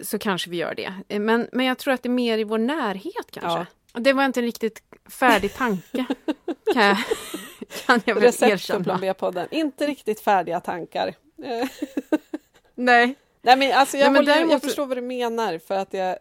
så 0.00 0.18
kanske 0.18 0.50
vi 0.50 0.56
gör 0.56 0.74
det. 0.74 0.94
Eh, 1.08 1.20
Men, 1.20 1.48
men 1.52 1.66
jag 1.66 1.78
tror 1.78 1.94
att 1.94 2.02
det 2.02 2.06
är 2.06 2.10
mer 2.10 2.38
i 2.38 2.44
vår 2.44 2.58
närhet 2.58 3.30
kanske. 3.30 3.66
Det 3.92 4.12
var 4.12 4.24
inte 4.24 4.40
en 4.40 4.44
riktigt 4.46 4.82
färdig 5.10 5.54
tanke, 5.54 6.04
kan 6.74 6.82
jag, 6.86 6.96
kan 7.86 8.00
jag 8.04 8.14
väl 8.14 8.22
Recept 8.24 8.52
erkänna. 8.52 8.98
B-podden. 9.00 9.48
Inte 9.50 9.86
riktigt 9.86 10.20
färdiga 10.20 10.60
tankar. 10.60 11.14
Eh, 11.44 11.68
Nej. 12.74 13.14
Nej, 13.42 13.56
men 13.56 13.72
alltså 13.72 13.96
jag, 13.96 14.12
Nej, 14.12 14.22
men 14.22 14.34
håller, 14.34 14.52
jag 14.52 14.60
så- 14.60 14.66
förstår 14.66 14.86
vad 14.86 14.96
du 14.96 15.00
menar, 15.02 15.58
för 15.58 15.74
att 15.74 15.94
jag, 15.94 16.10
eh, 16.10 16.18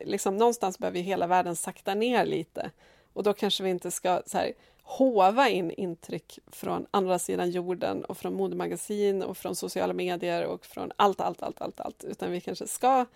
liksom, 0.00 0.36
någonstans 0.36 0.78
behöver 0.78 0.98
ju 0.98 1.04
hela 1.04 1.26
världen 1.26 1.56
sakta 1.56 1.94
ner 1.94 2.24
lite. 2.24 2.70
Och 3.12 3.22
då 3.22 3.32
kanske 3.32 3.62
vi 3.62 3.70
inte 3.70 3.90
ska 3.90 4.22
så 4.26 4.38
här, 4.38 4.52
hova 4.82 5.48
in 5.48 5.70
intryck 5.70 6.38
från 6.52 6.86
andra 6.90 7.18
sidan 7.18 7.50
jorden 7.50 8.04
och 8.04 8.18
från 8.18 8.34
modemagasin 8.34 9.22
och 9.22 9.36
från 9.36 9.56
sociala 9.56 9.92
medier 9.92 10.44
och 10.44 10.66
från 10.66 10.92
allt, 10.96 11.20
allt, 11.20 11.42
allt, 11.42 11.60
allt, 11.60 11.80
allt. 11.80 12.04
Utan 12.04 12.32
vi 12.32 12.40
kanske 12.40 12.66
ska 12.66 13.06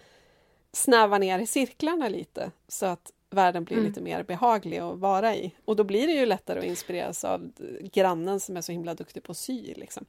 snäva 0.72 1.18
ner 1.18 1.38
i 1.38 1.46
cirklarna 1.46 2.08
lite 2.08 2.50
så 2.68 2.86
att 2.86 3.12
världen 3.30 3.64
blir 3.64 3.76
Mm. 3.76 3.88
lite 3.88 4.00
mer 4.00 4.22
behaglig 4.22 4.78
att 4.78 4.98
vara 4.98 5.34
i. 5.36 5.54
Och 5.64 5.76
då 5.76 5.84
blir 5.84 6.06
det 6.06 6.12
ju 6.12 6.26
lättare 6.26 6.58
att 6.58 6.64
inspireras 6.64 7.24
av 7.24 7.52
grannen 7.92 8.40
som 8.40 8.56
är 8.56 8.60
så 8.60 8.72
himla 8.72 8.94
duktig 8.94 9.22
på 9.22 9.32
att 9.32 9.38
sy. 9.38 9.74
Liksom. 9.74 10.04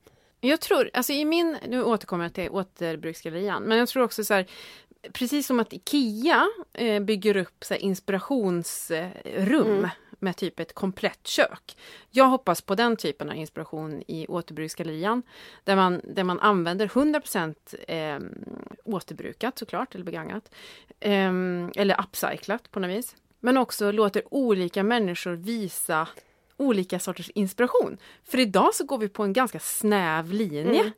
Jag 0.46 0.62
tror, 0.62 0.90
alltså 0.94 1.14
i 1.14 1.26
min, 1.26 1.58
nu 1.68 1.84
återkommer 1.84 2.26
jag 2.26 2.34
till 2.34 2.50
återbruksgallerian, 2.50 3.64
men 3.64 3.78
jag 3.78 3.88
tror 3.88 4.04
också 4.04 4.24
så 4.24 4.34
här, 4.34 4.46
precis 5.14 5.48
som 5.48 5.60
att 5.60 5.74
IKEA 5.74 6.48
eh, 6.74 7.04
bygger 7.04 7.38
upp 7.38 7.64
så 7.64 7.74
inspirationsrum 7.74 9.78
Mm. 9.78 9.90
med 10.20 10.36
typ 10.36 10.60
ett 10.60 10.74
komplett 10.74 11.28
kök. 11.28 11.78
Jag 12.12 12.26
hoppas 12.26 12.62
på 12.62 12.76
den 12.76 12.98
typen 12.98 13.30
av 13.30 13.36
inspiration 13.36 14.04
i 14.08 14.28
återbruksgallerian, 14.28 15.24
där 15.64 15.76
man, 15.76 16.02
där 16.04 16.24
man 16.24 16.40
använder 16.40 16.88
100% 16.88 17.56
eh, 17.88 18.20
återbrukat 18.84 19.60
såklart, 19.60 19.96
eller 19.96 20.06
begagnat, 20.06 20.52
eh, 21.00 21.34
eller 21.76 22.02
upcyclat 22.02 22.72
på 22.72 22.80
något 22.80 22.90
vis. 22.90 23.16
Men 23.40 23.58
också 23.58 23.92
låter 23.92 24.34
olika 24.34 24.84
människor 24.84 25.32
visa 25.32 26.08
olika 26.58 27.00
sorters 27.00 27.30
inspiration. 27.30 27.98
För 28.24 28.40
idag 28.40 28.76
så 28.76 28.86
går 28.86 28.98
vi 28.98 29.10
på 29.10 29.24
en 29.24 29.34
ganska 29.34 29.60
snäv 29.60 30.32
linje 30.34 30.82
Mm. 30.82 30.92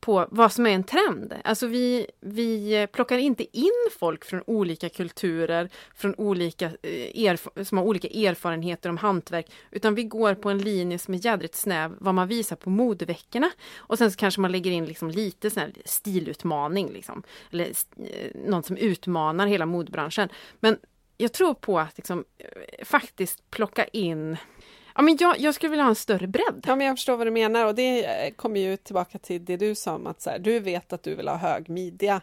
på 0.00 0.28
vad 0.30 0.52
som 0.52 0.66
är 0.66 0.70
en 0.70 0.84
trend. 0.84 1.34
Alltså 1.44 1.66
vi, 1.66 2.06
vi 2.20 2.86
plockar 2.92 3.18
inte 3.18 3.58
in 3.58 3.88
folk 3.98 4.24
från 4.24 4.42
olika 4.46 4.88
kulturer, 4.88 5.68
från 5.94 6.14
olika, 6.14 6.70
eh, 6.82 7.36
som 7.64 7.78
har 7.78 7.84
olika 7.84 8.08
erfarenheter 8.08 8.90
om 8.90 8.96
hantverk, 8.96 9.50
utan 9.70 9.94
vi 9.94 10.04
går 10.04 10.34
på 10.34 10.50
en 10.50 10.58
linje 10.58 10.98
som 10.98 11.14
är 11.14 11.26
jädrigt 11.26 11.54
snäv, 11.54 11.96
vad 12.00 12.14
man 12.14 12.28
visar 12.28 12.56
på 12.56 12.70
modeveckorna. 12.70 13.50
Och 13.76 13.98
sen 13.98 14.10
så 14.10 14.16
kanske 14.16 14.40
man 14.40 14.52
lägger 14.52 14.70
in 14.70 14.86
liksom 14.86 15.10
lite 15.10 15.50
sån 15.50 15.72
stilutmaning, 15.84 16.92
liksom. 16.92 17.22
eller 17.52 17.64
eh, 17.64 18.30
någon 18.46 18.62
som 18.62 18.76
utmanar 18.76 19.46
hela 19.46 19.66
modebranschen. 19.66 20.28
Men 20.60 20.78
jag 21.16 21.32
tror 21.32 21.54
på 21.54 21.78
att 21.78 21.96
liksom, 21.96 22.24
eh, 22.38 22.84
faktiskt 22.84 23.50
plocka 23.50 23.84
in 23.84 24.36
Ja, 24.98 25.02
men 25.02 25.16
jag, 25.20 25.40
jag 25.40 25.54
skulle 25.54 25.70
vilja 25.70 25.84
ha 25.84 25.90
en 25.90 25.94
större 25.94 26.26
bredd. 26.26 26.64
Ja, 26.66 26.76
men 26.76 26.86
jag 26.86 26.96
förstår 26.96 27.16
vad 27.16 27.26
du 27.26 27.30
menar 27.30 27.66
och 27.66 27.74
det 27.74 28.04
eh, 28.04 28.30
kommer 28.34 28.60
ju 28.60 28.76
tillbaka 28.76 29.18
till 29.18 29.44
det 29.44 29.56
du 29.56 29.74
sa 29.74 29.94
om 29.94 30.06
att 30.06 30.22
så 30.22 30.30
här, 30.30 30.38
du 30.38 30.60
vet 30.60 30.92
att 30.92 31.02
du 31.02 31.14
vill 31.14 31.28
ha 31.28 31.36
hög 31.36 31.68
midja. 31.68 32.20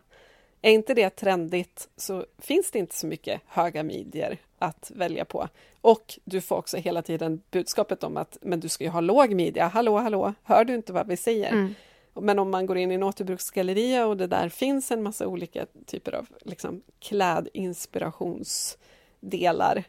Är 0.61 0.71
inte 0.71 0.93
det 0.93 1.09
trendigt 1.09 1.89
så 1.97 2.25
finns 2.37 2.71
det 2.71 2.79
inte 2.79 2.95
så 2.95 3.07
mycket 3.07 3.41
höga 3.47 3.83
midjor 3.83 4.37
att 4.59 4.91
välja 4.95 5.25
på. 5.25 5.47
Och 5.81 6.19
du 6.23 6.41
får 6.41 6.55
också 6.55 6.77
hela 6.77 7.01
tiden 7.01 7.41
budskapet 7.51 8.03
om 8.03 8.17
att 8.17 8.37
men 8.41 8.59
du 8.59 8.69
ska 8.69 8.83
ju 8.83 8.89
ha 8.89 9.01
låg 9.01 9.33
midja. 9.33 9.67
Hallå, 9.67 9.97
hallå, 9.97 10.33
hör 10.43 10.65
du 10.65 10.75
inte 10.75 10.93
vad 10.93 11.07
vi 11.07 11.17
säger? 11.17 11.51
Mm. 11.51 11.75
Men 12.13 12.39
om 12.39 12.51
man 12.51 12.65
går 12.65 12.77
in 12.77 12.91
i 12.91 12.95
en 12.95 13.03
återbruksgalleria 13.03 14.05
och 14.05 14.17
det 14.17 14.27
där 14.27 14.49
finns 14.49 14.91
en 14.91 15.03
massa 15.03 15.27
olika 15.27 15.65
typer 15.85 16.15
av 16.15 16.27
liksom, 16.41 16.81
klädinspirationsdelar 16.99 19.83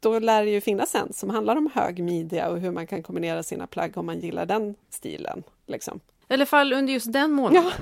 då 0.00 0.18
lär 0.18 0.44
det 0.44 0.50
ju 0.50 0.60
finnas 0.60 0.94
en 0.94 1.12
som 1.12 1.30
handlar 1.30 1.56
om 1.56 1.70
hög 1.74 2.04
midja 2.04 2.48
och 2.48 2.60
hur 2.60 2.70
man 2.70 2.86
kan 2.86 3.02
kombinera 3.02 3.42
sina 3.42 3.66
plagg 3.66 3.98
om 3.98 4.06
man 4.06 4.20
gillar 4.20 4.46
den 4.46 4.74
stilen. 4.90 5.42
Liksom. 5.66 6.00
I 6.28 6.34
alla 6.34 6.46
fall 6.46 6.72
under 6.72 6.92
just 6.92 7.12
den 7.12 7.32
månaden. 7.32 7.72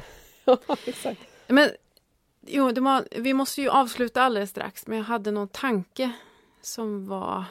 Ja, 0.44 0.58
exakt. 0.86 1.20
Men 1.46 1.70
jo, 2.46 2.72
det 2.72 2.80
var, 2.80 3.04
vi 3.10 3.34
måste 3.34 3.62
ju 3.62 3.68
avsluta 3.68 4.22
alldeles 4.22 4.50
strax, 4.50 4.86
men 4.86 4.98
jag 4.98 5.04
hade 5.04 5.30
någon 5.30 5.48
tanke 5.48 6.12
som 6.62 7.06
var... 7.06 7.44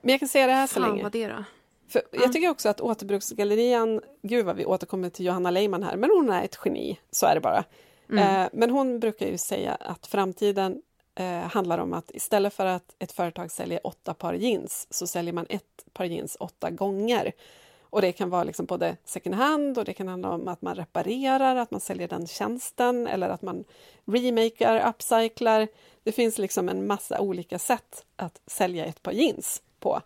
Men 0.00 0.10
jag 0.10 0.20
kan 0.20 0.28
säga 0.28 0.46
det 0.46 0.52
här 0.52 0.66
så 0.66 0.80
Fan 0.80 0.90
länge. 0.90 1.02
vad 1.02 1.12
det 1.12 1.28
då? 1.28 1.44
För 1.88 2.02
Ja. 2.10 2.18
Jag 2.22 2.32
tycker 2.32 2.50
också 2.50 2.68
att 2.68 2.80
återbruksgallerian, 2.80 4.00
gud 4.22 4.46
vad 4.46 4.56
vi 4.56 4.64
återkommer 4.64 5.10
till 5.10 5.26
Johanna 5.26 5.50
Leiman 5.50 5.82
här, 5.82 5.96
men 5.96 6.10
hon 6.10 6.30
är 6.30 6.44
ett 6.44 6.58
geni, 6.64 7.00
så 7.10 7.26
är 7.26 7.34
det 7.34 7.40
bara. 7.40 7.64
Mm. 8.10 8.42
Eh, 8.42 8.48
men 8.52 8.70
hon 8.70 9.00
brukar 9.00 9.26
ju 9.26 9.38
säga 9.38 9.74
att 9.74 10.06
framtiden 10.06 10.82
eh, 11.14 11.26
handlar 11.26 11.78
om 11.78 11.92
att 11.92 12.10
istället 12.14 12.54
för 12.54 12.66
att 12.66 12.94
ett 12.98 13.12
företag 13.12 13.50
säljer 13.50 13.86
åtta 13.86 14.14
par 14.14 14.34
jeans 14.34 14.86
så 14.90 15.06
säljer 15.06 15.32
man 15.32 15.46
ett 15.48 15.84
par 15.92 16.04
jeans 16.04 16.36
åtta 16.40 16.70
gånger. 16.70 17.32
Och 17.80 18.00
det 18.00 18.12
kan 18.12 18.30
vara 18.30 18.44
liksom 18.44 18.66
både 18.66 18.96
second 19.04 19.34
hand 19.34 19.78
och 19.78 19.84
det 19.84 19.92
kan 19.92 20.08
handla 20.08 20.30
om 20.30 20.48
att 20.48 20.62
man 20.62 20.74
reparerar, 20.74 21.56
att 21.56 21.70
man 21.70 21.80
säljer 21.80 22.08
den 22.08 22.26
tjänsten 22.26 23.06
eller 23.06 23.28
att 23.28 23.42
man 23.42 23.64
remakar, 24.04 24.88
upcyclar. 24.88 25.68
Det 26.02 26.12
finns 26.12 26.38
liksom 26.38 26.68
en 26.68 26.86
massa 26.86 27.20
olika 27.20 27.58
sätt 27.58 28.04
att 28.16 28.40
sälja 28.46 28.84
ett 28.84 29.02
par 29.02 29.12
jeans 29.12 29.62
på. 29.80 30.00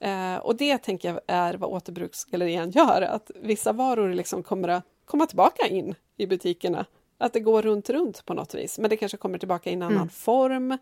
Eh, 0.00 0.36
och 0.36 0.56
det 0.56 0.78
tänker 0.78 1.08
jag 1.08 1.20
är 1.26 1.54
vad 1.54 1.70
återbruksgallerian 1.70 2.70
gör, 2.70 3.02
att 3.02 3.30
vissa 3.34 3.72
varor 3.72 4.14
liksom 4.14 4.42
kommer 4.42 4.68
att 4.68 4.84
komma 5.04 5.26
tillbaka 5.26 5.66
in 5.66 5.94
i 6.16 6.26
butikerna. 6.26 6.86
Att 7.18 7.32
det 7.32 7.40
går 7.40 7.62
runt, 7.62 7.90
runt 7.90 8.24
på 8.26 8.34
något 8.34 8.54
vis, 8.54 8.78
men 8.78 8.90
det 8.90 8.96
kanske 8.96 9.18
kommer 9.18 9.38
tillbaka 9.38 9.70
i 9.70 9.72
en 9.72 9.82
annan 9.82 9.96
Mm. 9.96 10.08
form. 10.08 10.78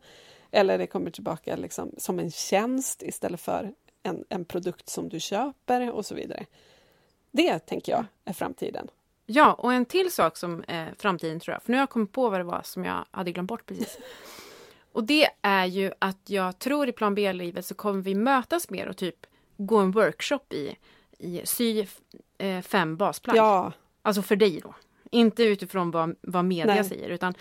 Eller 0.51 0.79
det 0.79 0.87
kommer 0.87 1.11
tillbaka 1.11 1.57
liksom 1.57 1.95
som 1.99 2.19
en 2.19 2.31
tjänst 2.31 3.03
istället 3.03 3.41
för 3.41 3.75
en, 4.03 4.25
en 4.29 4.45
produkt 4.45 4.89
som 4.89 5.09
du 5.09 5.21
köper 5.21 5.91
och 5.91 6.07
så 6.07 6.15
vidare. 6.15 6.47
Det 7.31 7.59
tänker 7.59 7.93
jag 7.93 8.05
är 8.25 8.33
framtiden. 8.33 8.89
Ja, 9.27 9.53
och 9.53 9.73
en 9.73 9.85
till 9.85 10.13
sak 10.13 10.37
som 10.37 10.65
är 10.69 10.95
framtiden 10.99 11.41
tror 11.41 11.53
jag, 11.55 11.63
för 11.63 11.71
nu 11.71 11.77
har 11.77 11.83
jag 11.83 11.91
kommit 11.91 12.13
på 12.13 12.29
vad 12.29 12.41
det 12.41 12.45
var 12.45 12.61
som 12.65 12.85
jag 12.85 13.05
hade 13.11 13.33
glömt 13.33 13.49
bort 13.49 13.67
precis. 13.67 13.99
Och 14.93 15.05
det 15.05 15.29
är 15.43 15.65
ju 15.67 15.93
att 15.99 16.31
jag 16.31 16.59
tror 16.59 16.89
i 16.89 16.93
plan 16.93 17.15
B-livet 17.15 17.67
så 17.67 17.75
kommer 17.75 18.01
vi 18.03 18.15
mötas 18.15 18.71
mer 18.71 18.89
och 18.89 18.97
typ 18.97 19.27
gå 19.57 19.79
en 19.79 19.91
workshop 19.91 20.53
i, 20.53 20.77
i 21.19 21.41
sy 21.45 21.87
eh, 22.39 22.61
fem 22.63 22.97
basplagg. 22.97 23.37
Ja, 23.37 23.73
Alltså 24.03 24.23
för 24.23 24.37
dig 24.37 24.61
då. 24.61 24.75
Inte 25.15 25.43
utifrån 25.45 25.91
vad, 25.91 26.17
vad 26.21 26.45
media 26.45 26.75
Nej. 26.75 26.85
säger 26.85 27.09
utan 27.09 27.35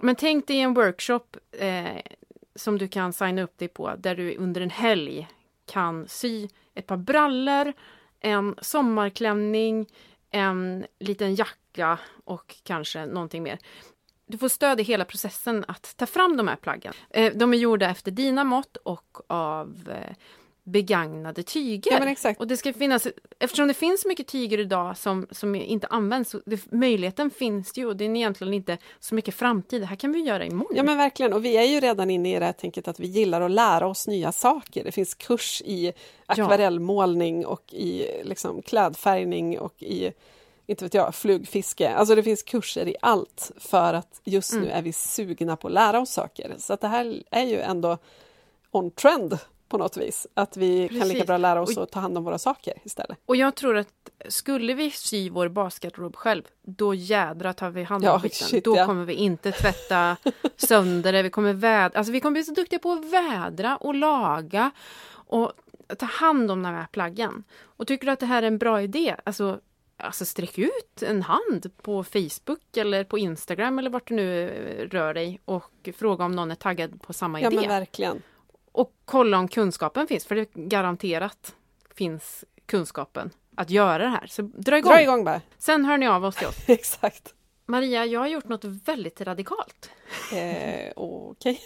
men 0.00 0.16
tänk 0.16 0.46
dig 0.46 0.60
en 0.60 0.74
workshop 0.74 1.24
eh, 1.58 2.00
som 2.54 2.78
du 2.78 2.88
kan 2.88 3.12
signa 3.12 3.42
upp 3.42 3.58
dig 3.58 3.68
på 3.68 3.94
där 3.98 4.14
du 4.14 4.36
under 4.36 4.60
en 4.60 4.70
helg 4.70 5.28
kan 5.66 6.08
sy 6.08 6.48
ett 6.74 6.86
par 6.86 6.96
brallor, 6.96 7.72
en 8.20 8.54
sommarklänning, 8.60 9.86
en 10.30 10.86
liten 10.98 11.34
jacka 11.34 11.98
och 12.24 12.56
kanske 12.62 13.06
någonting 13.06 13.42
mer. 13.42 13.58
Du 14.26 14.38
får 14.38 14.48
stöd 14.48 14.80
i 14.80 14.82
hela 14.82 15.04
processen 15.04 15.64
att 15.68 15.96
ta 15.96 16.06
fram 16.06 16.36
de 16.36 16.48
här 16.48 16.56
plaggen. 16.56 16.94
Eh, 17.10 17.32
de 17.34 17.54
är 17.54 17.58
gjorda 17.58 17.90
efter 17.90 18.10
dina 18.10 18.44
mått 18.44 18.76
och 18.76 19.18
av 19.26 19.90
eh, 19.90 20.16
begagnade 20.64 21.42
tyger. 21.42 21.92
ja. 22.24 22.34
Och 22.38 22.46
det 22.46 22.56
ska 22.56 22.72
finnas, 22.72 23.06
eftersom 23.38 23.68
det 23.68 23.74
finns 23.74 24.04
mycket 24.06 24.26
tyger 24.26 24.58
idag 24.60 24.96
som, 24.96 25.26
som 25.30 25.54
inte 25.54 25.86
används, 25.86 26.34
det, 26.46 26.72
möjligheten 26.72 27.30
finns 27.30 27.78
ju 27.78 27.86
och 27.86 27.96
det 27.96 28.04
är 28.04 28.16
egentligen 28.16 28.54
inte 28.54 28.78
så 29.00 29.14
mycket 29.14 29.34
framtid. 29.34 29.82
Det 29.82 29.86
här 29.86 29.96
kan 29.96 30.12
vi 30.12 30.20
göra 30.20 30.44
imorgon. 30.44 30.76
Ja 30.76 30.82
men 30.82 30.96
verkligen, 30.96 31.32
och 31.32 31.44
vi 31.44 31.56
är 31.56 31.64
ju 31.64 31.80
redan 31.80 32.10
inne 32.10 32.36
i 32.36 32.38
det 32.38 32.44
här 32.44 32.52
tänket 32.52 32.88
att 32.88 33.00
vi 33.00 33.06
gillar 33.06 33.40
att 33.40 33.50
lära 33.50 33.86
oss 33.86 34.06
nya 34.06 34.32
saker. 34.32 34.84
Det 34.84 34.92
finns 34.92 35.14
kurs 35.14 35.62
i 35.64 35.92
akvarellmålning 36.26 37.46
och 37.46 37.74
i 37.74 38.06
liksom 38.24 38.62
klädfärgning 38.62 39.58
och 39.58 39.82
i 39.82 40.12
inte 40.66 40.84
vet 40.84 40.94
jag, 40.94 41.14
flugfiske. 41.14 41.90
Alltså 41.94 42.14
det 42.14 42.22
finns 42.22 42.42
kurser 42.42 42.88
i 42.88 42.96
allt 43.02 43.52
för 43.56 43.94
att 43.94 44.20
just 44.24 44.52
nu 44.52 44.58
Mm. 44.58 44.70
är 44.70 44.82
vi 44.82 44.92
sugna 44.92 45.56
på 45.56 45.68
att 45.68 45.74
lära 45.74 46.00
oss 46.00 46.10
saker. 46.10 46.54
Så 46.58 46.72
att 46.72 46.80
det 46.80 46.88
här 46.88 47.22
är 47.30 47.44
ju 47.44 47.60
ändå 47.60 47.98
on 48.70 48.90
trend 48.90 49.38
på 49.68 49.78
något 49.78 49.96
vis. 49.96 50.26
Att 50.34 50.56
vi 50.56 50.88
kan 50.88 50.96
lika 50.98 51.04
Precis. 51.10 51.26
bra 51.26 51.36
lära 51.36 51.62
oss 51.62 51.76
Och- 51.76 51.82
att 51.82 51.90
ta 51.90 52.00
hand 52.00 52.18
om 52.18 52.24
våra 52.24 52.38
saker 52.38 52.74
istället. 52.84 53.18
Och 53.26 53.36
jag 53.36 53.54
tror 53.54 53.76
att 53.76 53.88
skulle 54.28 54.74
vi 54.74 54.90
sy 54.90 55.30
vår 55.30 55.48
basketgarderob 55.48 56.16
själv, 56.16 56.42
då 56.62 56.94
jädra 56.94 57.52
tar 57.52 57.70
vi 57.70 57.82
hand 57.82 58.04
om 58.04 58.10
Ja, 58.10 58.20
skiten. 58.20 58.48
shit, 58.48 58.64
då 58.64 58.76
ja. 58.76 58.86
kommer 58.86 59.04
vi 59.04 59.14
inte 59.14 59.52
tvätta 59.52 60.16
sönder 60.56 61.12
det, 61.12 61.22
vi 61.22 61.30
kommer 61.30 61.52
vädra, 61.52 61.98
alltså 61.98 62.12
vi 62.12 62.20
kommer 62.20 62.32
bli 62.32 62.44
så 62.44 62.52
duktiga 62.52 62.78
på 62.78 62.92
att 62.92 63.04
vädra 63.04 63.76
och 63.76 63.94
laga 63.94 64.70
och 65.10 65.52
ta 65.98 66.06
hand 66.06 66.50
om 66.50 66.62
de 66.62 66.68
här 66.68 66.86
plaggen. 66.92 67.44
Och 67.62 67.86
tycker 67.86 68.06
du 68.06 68.12
att 68.12 68.20
det 68.20 68.26
här 68.26 68.42
är 68.42 68.46
en 68.46 68.58
bra 68.58 68.82
idé, 68.82 69.16
alltså, 69.24 69.60
alltså 69.96 70.24
sträck 70.24 70.58
ut 70.58 71.02
en 71.02 71.22
hand 71.22 71.70
på 71.82 72.04
Facebook 72.04 72.76
eller 72.76 73.04
på 73.04 73.18
Instagram 73.18 73.78
eller 73.78 73.90
vart 73.90 74.08
du 74.08 74.14
nu 74.14 74.48
rör 74.92 75.14
dig 75.14 75.40
och 75.44 75.88
fråga 75.96 76.24
om 76.24 76.32
någon 76.32 76.50
är 76.50 76.54
taggad 76.54 77.02
på 77.02 77.12
samma 77.12 77.40
Ja 77.40 77.46
idé. 77.50 77.56
men 77.56 77.68
verkligen. 77.68 78.22
Och 78.74 78.92
kolla 79.04 79.38
om 79.38 79.48
kunskapen 79.48 80.06
finns, 80.06 80.26
för 80.26 80.34
det 80.34 80.54
garanterat 80.54 81.54
finns 81.94 82.44
kunskapen 82.66 83.30
att 83.56 83.70
göra 83.70 83.98
det 84.04 84.08
här. 84.08 84.26
Så 84.26 84.42
dra 84.42 84.78
igång! 84.78 84.92
Dra 84.92 85.02
igång 85.02 85.24
bara. 85.24 85.40
Sen 85.58 85.84
hör 85.84 85.98
ni 85.98 86.08
av 86.08 86.24
oss 86.24 86.36
till 86.36 86.46
oss. 86.46 86.56
Exakt. 86.68 87.34
Maria, 87.66 88.06
jag 88.06 88.20
har 88.20 88.26
gjort 88.26 88.48
något 88.48 88.64
väldigt 88.64 89.20
radikalt. 89.20 89.90
Eh, 90.32 90.92
Okej. 90.96 91.60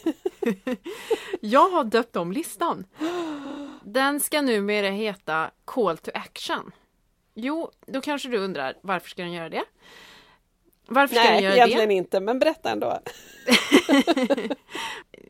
Jag 1.41 1.71
har 1.71 1.85
döpt 1.85 2.17
om 2.17 2.33
listan. 2.33 2.85
Den 3.85 4.21
ska 4.21 4.43
numera 4.43 4.91
heta 4.91 5.51
Call 5.65 5.99
to 5.99 6.11
Action. 6.15 6.73
Jo, 7.35 7.71
då 7.87 8.01
kanske 8.01 8.29
du 8.29 8.39
undrar 8.39 8.75
varför 8.83 9.09
ska 9.09 9.23
den 9.23 9.33
göra 9.33 9.49
det? 9.49 9.65
Varför 10.87 11.15
ska 11.15 11.25
Nej, 11.25 11.35
den 11.35 11.43
göra 11.43 11.55
egentligen 11.55 11.89
det? 11.89 11.95
inte, 11.95 12.21
men 12.21 12.39
berätta 12.39 12.71
ändå. 12.71 12.99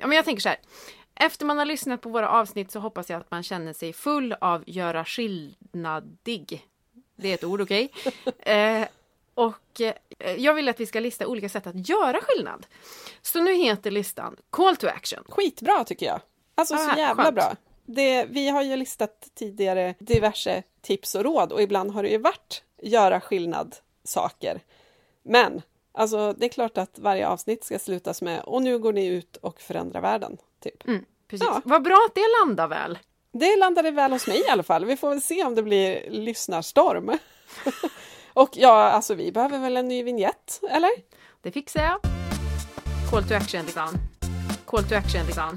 Ja, 0.01 0.07
men 0.07 0.17
jag 0.17 0.25
tänker 0.25 0.41
så 0.43 0.49
här. 0.49 0.59
Efter 1.21 1.47
man 1.47 1.59
har 1.59 1.65
lyssnat 1.65 2.01
på 2.01 2.09
våra 2.09 2.29
avsnitt 2.29 2.71
så 2.71 2.81
hoppas 2.81 3.11
jag 3.11 3.21
att 3.21 3.31
man 3.31 3.43
känner 3.43 3.73
sig 3.73 3.93
full 3.93 4.33
av 4.33 4.65
göra 4.67 5.05
skillnadig. 5.05 6.67
Det 7.17 7.29
är 7.31 7.35
ett 7.35 7.45
ord, 7.45 7.61
okej? 7.61 7.93
eh, 8.39 8.89
och 9.35 9.81
eh, 9.81 10.35
jag 10.37 10.55
vill 10.55 10.69
att 10.69 10.81
vi 10.81 10.87
ska 10.87 11.01
lista 11.01 11.27
olika 11.27 11.49
sätt 11.49 11.67
att 11.67 11.89
göra 11.89 12.21
skillnad. 12.23 12.67
Så 13.23 13.43
nu 13.43 13.55
heter 13.55 13.91
listan 13.91 14.37
Call 14.51 14.77
to 14.77 14.87
Action. 14.87 15.25
Skitbra 15.29 15.85
tycker 15.85 16.07
jag. 16.07 16.21
Alltså 16.55 16.75
Ah, 16.75 16.79
så 16.79 16.99
jävla 16.99 17.23
skönt. 17.23 17.35
bra. 17.35 17.57
Det, 17.87 18.25
vi 18.25 18.49
har 18.49 18.63
ju 18.63 18.77
listat 18.77 19.29
tidigare 19.35 19.95
diverse 19.99 20.63
tips 20.81 21.15
och 21.15 21.25
råd 21.25 21.53
och 21.53 21.63
ibland 21.63 21.91
har 21.91 22.03
det 22.03 22.09
ju 22.09 22.19
varit 22.19 22.63
göra 22.83 23.21
skillnad 23.21 23.77
saker. 24.05 24.61
Men 25.23 25.63
alltså 25.93 26.33
det 26.33 26.45
är 26.45 26.49
klart 26.49 26.79
att 26.79 26.99
varje 26.99 27.29
avsnitt 27.29 27.65
ska 27.65 27.79
slutas 27.79 28.23
med 28.23 28.41
och 28.41 28.63
nu 28.63 28.79
går 28.79 28.93
ni 28.93 29.07
ut 29.07 29.37
och 29.37 29.61
förändrar 29.61 30.01
världen. 30.01 30.39
Typ. 30.63 30.89
Mm, 30.89 31.05
precis. 31.29 31.49
Ja. 31.49 31.61
Vad 31.65 31.83
bra 31.83 32.07
att 32.09 32.15
det 32.15 32.25
landar 32.41 32.69
väl. 32.69 32.99
Det 33.33 33.57
landade 33.57 33.91
väl 33.91 34.13
hos 34.13 34.27
mig 34.27 34.41
i 34.47 34.49
alla 34.49 34.63
fall. 34.63 34.85
Vi 34.85 34.97
får 34.97 35.09
väl 35.09 35.23
se 35.23 35.45
om 35.45 35.55
det 35.55 35.63
blir 35.63 36.11
lyssnarstorm. 36.11 37.19
och 38.33 38.51
ja, 38.53 38.91
alltså 38.91 39.15
vi 39.15 39.33
behöver 39.33 39.59
väl 39.59 39.77
en 39.77 39.89
ny 39.89 40.03
vignett, 40.03 40.61
eller? 40.71 40.91
Det 41.43 41.51
fixar 41.51 41.83
jag. 41.83 42.01
Call 43.11 43.25
to 43.25 43.35
action 43.35 43.65
liksom. 43.65 43.89
Call 44.67 44.85
to 44.85 44.95
action 44.95 45.27
liksom. 45.27 45.57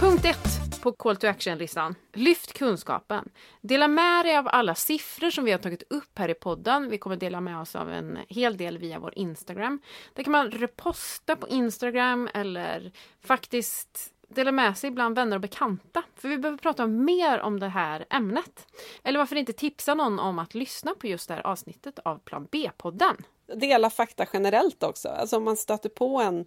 Punkt 0.00 0.24
ett 0.24 0.55
på 0.86 0.92
Call 0.92 1.16
to 1.16 1.26
action-listan. 1.26 1.94
Lyft 2.12 2.52
kunskapen. 2.52 3.28
Dela 3.60 3.88
med 3.88 4.24
dig 4.24 4.36
av 4.36 4.48
alla 4.48 4.74
siffror 4.74 5.30
som 5.30 5.44
vi 5.44 5.52
har 5.52 5.58
tagit 5.58 5.82
upp 5.92 6.18
här 6.18 6.28
i 6.28 6.34
podden. 6.34 6.88
Vi 6.90 6.98
kommer 6.98 7.16
dela 7.16 7.40
med 7.40 7.60
oss 7.60 7.76
av 7.76 7.90
en 7.90 8.18
hel 8.28 8.56
del 8.56 8.78
via 8.78 8.98
vår 8.98 9.18
Instagram. 9.18 9.80
Där 10.14 10.22
kan 10.22 10.32
man 10.32 10.50
reposta 10.50 11.36
på 11.36 11.48
Instagram 11.48 12.28
eller 12.34 12.92
faktiskt 13.24 14.12
dela 14.28 14.52
med 14.52 14.78
sig 14.78 14.90
bland 14.90 15.16
vänner 15.16 15.36
och 15.36 15.40
bekanta. 15.40 16.02
För 16.14 16.28
vi 16.28 16.38
behöver 16.38 16.58
prata 16.58 16.86
mer 16.86 17.40
om 17.40 17.60
det 17.60 17.68
här 17.68 18.06
ämnet. 18.10 18.66
Eller 19.04 19.18
varför 19.18 19.36
inte 19.36 19.52
tipsa 19.52 19.94
någon 19.94 20.18
om 20.18 20.38
att 20.38 20.54
lyssna 20.54 20.94
på 20.94 21.06
just 21.06 21.28
det 21.28 21.34
här 21.34 21.46
avsnittet 21.46 21.98
av 21.98 22.18
Plan 22.18 22.48
B-podden. 22.50 23.16
dela 23.54 23.90
fakta 23.90 24.26
generellt 24.32 24.82
också. 24.82 25.08
Alltså 25.08 25.36
om 25.36 25.44
man 25.44 25.56
stöter 25.56 25.88
på 25.88 26.20
en 26.20 26.46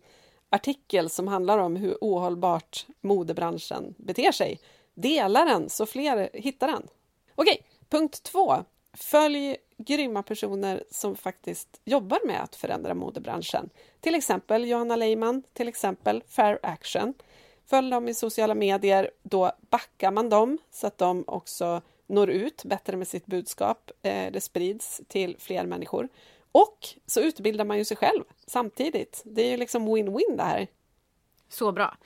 artikel 0.50 1.10
som 1.10 1.28
handlar 1.28 1.58
om 1.58 1.76
hur 1.76 1.98
ohållbart 2.02 2.86
modebranschen 3.02 3.96
beter 3.98 4.32
sig, 4.32 4.60
dela 4.94 5.46
den 5.46 5.70
så 5.70 5.86
fler 5.86 6.30
hittar 6.34 6.68
den. 6.68 6.88
Okej, 7.36 7.62
punkt 7.90 8.24
två. 8.24 8.56
Följ 8.94 9.58
grymma 9.78 10.24
personer 10.24 10.84
som 10.92 11.16
faktiskt 11.16 11.82
jobbar 11.86 12.20
med 12.26 12.44
att 12.44 12.56
förändra 12.56 12.94
modebranschen. 12.94 13.70
Till 14.00 14.16
exempel 14.16 14.68
Johanna 14.68 14.96
Leiman, 14.96 15.44
till 15.54 15.68
exempel 15.68 16.24
Fair 16.28 16.60
Action. 16.64 17.14
Följ 17.66 17.92
dem 17.92 18.08
i 18.08 18.14
sociala 18.14 18.56
medier, 18.56 19.12
då 19.24 19.52
backar 19.70 20.12
man 20.12 20.30
dem 20.30 20.58
så 20.72 20.88
att 20.88 20.98
de 20.98 21.24
också 21.28 21.82
når 22.08 22.30
ut 22.30 22.64
bättre 22.64 22.98
med 22.98 23.08
sitt 23.08 23.26
budskap. 23.26 23.92
Eh, 24.02 24.32
det 24.32 24.42
sprids 24.42 25.02
till 25.08 25.36
fler 25.40 25.66
människor. 25.66 26.10
Och 26.52 26.88
så 27.06 27.22
utbildar 27.22 27.66
man 27.66 27.78
ju 27.78 27.86
sig 27.86 27.98
själv 27.98 28.24
samtidigt. 28.48 29.22
Det 29.26 29.42
är 29.42 29.52
ju 29.52 29.58
liksom 29.58 29.88
win-win 29.88 30.38
det 30.38 30.44
här. 30.44 30.68
Så 31.50 31.72
bra. 31.72 31.98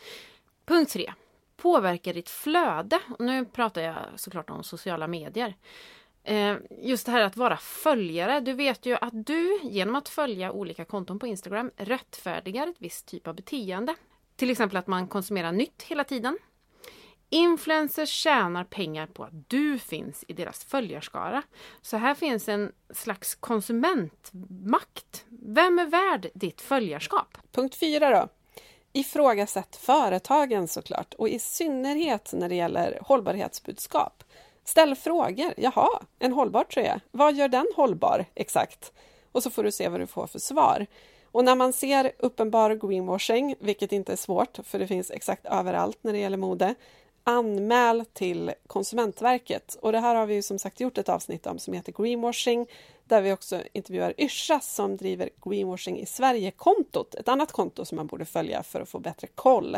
Punkt 0.66 0.91
tre. 0.91 1.14
Påverka 1.56 2.14
ditt 2.14 2.30
flöde. 2.30 3.00
Och 3.20 3.26
nu 3.26 3.46
pratar 3.46 3.82
jag 3.82 3.96
såklart 4.16 4.50
om 4.50 4.64
sociala 4.64 5.08
medier. 5.08 5.56
Eh, 6.24 6.56
just 6.70 7.06
det 7.06 7.12
här 7.12 7.22
att 7.22 7.38
vara 7.38 7.58
följare. 7.58 8.39
Du 8.39 8.54
vet 8.54 8.86
ju 8.86 8.96
att 8.96 9.26
du 9.26 9.60
genom 9.64 9.96
att 9.96 10.10
följa 10.10 10.52
olika 10.52 10.86
konton 10.86 11.20
på 11.20 11.28
Instagram 11.28 11.72
rättfärdigar 11.78 12.68
ett 12.68 12.76
visst 12.80 13.06
typ 13.06 13.28
av 13.28 13.36
beteende. 13.36 13.96
Till 14.36 14.50
exempel 14.50 14.78
att 14.78 14.88
man 14.88 15.08
konsumerar 15.08 15.52
nytt 15.52 15.84
hela 15.84 16.04
tiden. 16.04 16.38
Influencers 17.34 18.09
tjänar 18.09 18.63
pengar 18.63 19.07
på 19.07 19.23
att 19.23 19.49
du 19.49 19.79
finns 19.79 20.25
i 20.27 20.34
deras 20.34 20.63
följarskara. 20.63 21.43
Så 21.81 21.97
här 21.97 22.15
finns 22.15 22.49
en 22.49 22.71
slags 22.93 23.36
konsumentmakt. 23.36 25.25
Vem 25.29 25.79
är 25.79 25.86
värd 25.86 26.27
ditt 26.34 26.61
följarskap? 26.61 27.38
Punkt 27.51 27.75
fyra 27.75 28.09
då. 28.09 28.27
Ifrågasätt 28.91 29.75
företagen 29.75 30.67
såklart 30.67 31.13
och 31.13 31.29
i 31.29 31.39
synnerhet 31.39 32.34
när 32.34 32.49
det 32.49 32.55
gäller 32.55 32.99
hållbarhetsbudskap. 33.01 34.23
Ställ 34.63 34.95
frågor. 34.95 35.53
Jaha, 35.57 35.89
en 36.19 36.34
hållbar 36.34 36.63
tröja. 36.63 36.99
Vad 37.11 37.36
gör 37.36 37.47
den 37.47 37.67
hållbar 37.75 38.25
exakt? 38.36 38.91
Och 39.31 39.43
så 39.43 39.49
får 39.49 39.63
du 39.63 39.71
se 39.71 39.89
vad 39.89 39.99
du 39.99 40.07
får 40.07 40.27
för 40.27 40.39
svar. 40.39 40.86
Och 41.31 41.45
när 41.45 41.55
man 41.55 41.73
ser 41.73 42.11
uppenbar 42.19 42.88
greenwashing, 42.88 43.55
vilket 43.59 43.91
inte 43.91 44.11
är 44.11 44.18
svårt 44.18 44.60
för 44.64 44.80
det 44.80 44.88
finns 44.88 45.11
exakt 45.11 45.45
överallt 45.45 45.97
när 46.01 46.14
det 46.14 46.19
gäller 46.19 46.38
mode, 46.38 46.76
anmäl 47.24 48.06
till 48.14 48.52
Konsumentverket. 48.68 49.78
Och 49.82 49.91
det 49.91 50.00
här 50.00 50.16
har 50.16 50.26
vi 50.26 50.34
ju 50.34 50.41
som 50.41 50.60
sagt 50.60 50.80
gjort 50.80 50.98
ett 50.98 51.10
avsnitt 51.10 51.48
om 51.48 51.60
som 51.60 51.74
heter 51.74 51.91
Greenwashing 51.91 52.68
där 53.06 53.22
vi 53.22 53.32
också 53.32 53.62
intervjuar 53.74 54.14
Yrsa 54.18 54.60
som 54.60 54.98
driver 54.98 55.30
Greenwashing 55.45 56.00
i 56.00 56.06
Sverige-kontot, 56.06 57.16
ett 57.16 57.28
annat 57.28 57.52
konto 57.52 57.86
som 57.86 57.95
man 57.95 58.08
borde 58.08 58.26
följa 58.26 58.64
för 58.64 58.82
att 58.82 58.90
få 58.90 59.00
bättre 59.00 59.28
koll. 59.28 59.76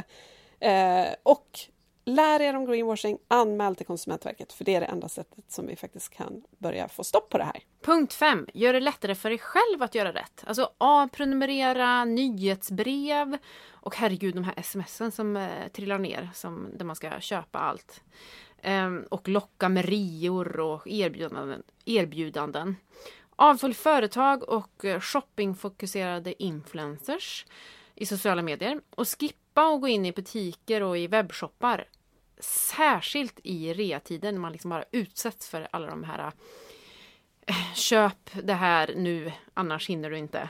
Eh, 0.59 1.07
och 1.23 1.59
lär 2.05 2.41
er 2.41 2.55
om 2.55 2.65
greenwashing, 2.65 3.17
anmäl 3.27 3.75
till 3.75 3.85
Konsumentverket 3.85 4.53
för 4.53 4.65
det 4.65 4.75
är 4.75 4.81
det 4.81 4.85
enda 4.85 5.09
sättet 5.09 5.51
som 5.51 5.67
vi 5.67 5.75
faktiskt 5.75 6.09
kan 6.09 6.43
börja 6.57 6.87
få 6.87 7.03
stopp 7.03 7.29
på 7.29 7.37
det 7.37 7.43
här. 7.43 7.59
Punkt 7.81 8.13
5. 8.13 8.47
Gör 8.53 8.73
det 8.73 8.79
lättare 8.79 9.15
för 9.15 9.29
dig 9.29 9.39
själv 9.39 9.83
att 9.83 9.95
göra 9.95 10.13
rätt. 10.13 10.43
Alltså 10.47 10.69
avprenumerera 10.77 12.05
nyhetsbrev 12.05 13.37
och 13.71 13.95
herregud 13.95 14.35
de 14.35 14.43
här 14.43 14.61
smsen 14.61 15.11
som 15.11 15.37
eh, 15.37 15.67
trillar 15.73 15.99
ner 15.99 16.29
som, 16.33 16.69
där 16.73 16.85
man 16.85 16.95
ska 16.95 17.19
köpa 17.19 17.59
allt. 17.59 18.01
Ehm, 18.61 19.05
och 19.09 19.27
locka 19.27 19.69
med 19.69 19.85
rior 19.85 20.59
och 20.59 20.87
erbjudanden. 20.87 21.63
erbjudanden. 21.85 22.75
Avfölj 23.35 23.73
företag 23.73 24.49
och 24.49 24.85
eh, 24.85 24.99
shoppingfokuserade 24.99 26.43
influencers 26.43 27.45
i 27.95 28.05
sociala 28.05 28.41
medier. 28.41 28.81
Och 28.95 29.07
skippa 29.07 29.61
att 29.61 29.81
gå 29.81 29.87
in 29.87 30.05
i 30.05 30.11
butiker 30.11 30.83
och 30.83 30.97
i 30.97 31.07
webbshoppar. 31.07 31.87
Särskilt 32.39 33.39
i 33.43 33.73
reatider 33.73 34.31
när 34.31 34.39
man 34.39 34.51
liksom 34.51 34.69
bara 34.69 34.85
utsätts 34.91 35.49
för 35.49 35.67
alla 35.71 35.87
de 35.87 36.03
här 36.03 36.31
eh, 37.47 37.73
köp 37.73 38.31
det 38.43 38.53
här 38.53 38.93
nu, 38.95 39.31
annars 39.53 39.89
hinner 39.89 40.09
du 40.09 40.17
inte. 40.17 40.49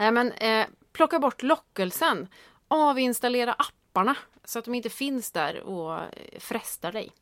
Äh, 0.00 0.12
men, 0.12 0.32
eh, 0.32 0.66
plocka 0.92 1.18
bort 1.18 1.42
lockelsen. 1.42 2.28
Avinstallera 2.68 3.52
apparna 3.52 4.16
så 4.44 4.58
att 4.58 4.64
de 4.64 4.74
inte 4.74 4.90
finns 4.90 5.30
där 5.30 5.60
och 5.60 5.94
eh, 5.94 6.38
frestar 6.38 6.92
dig. 6.92 7.12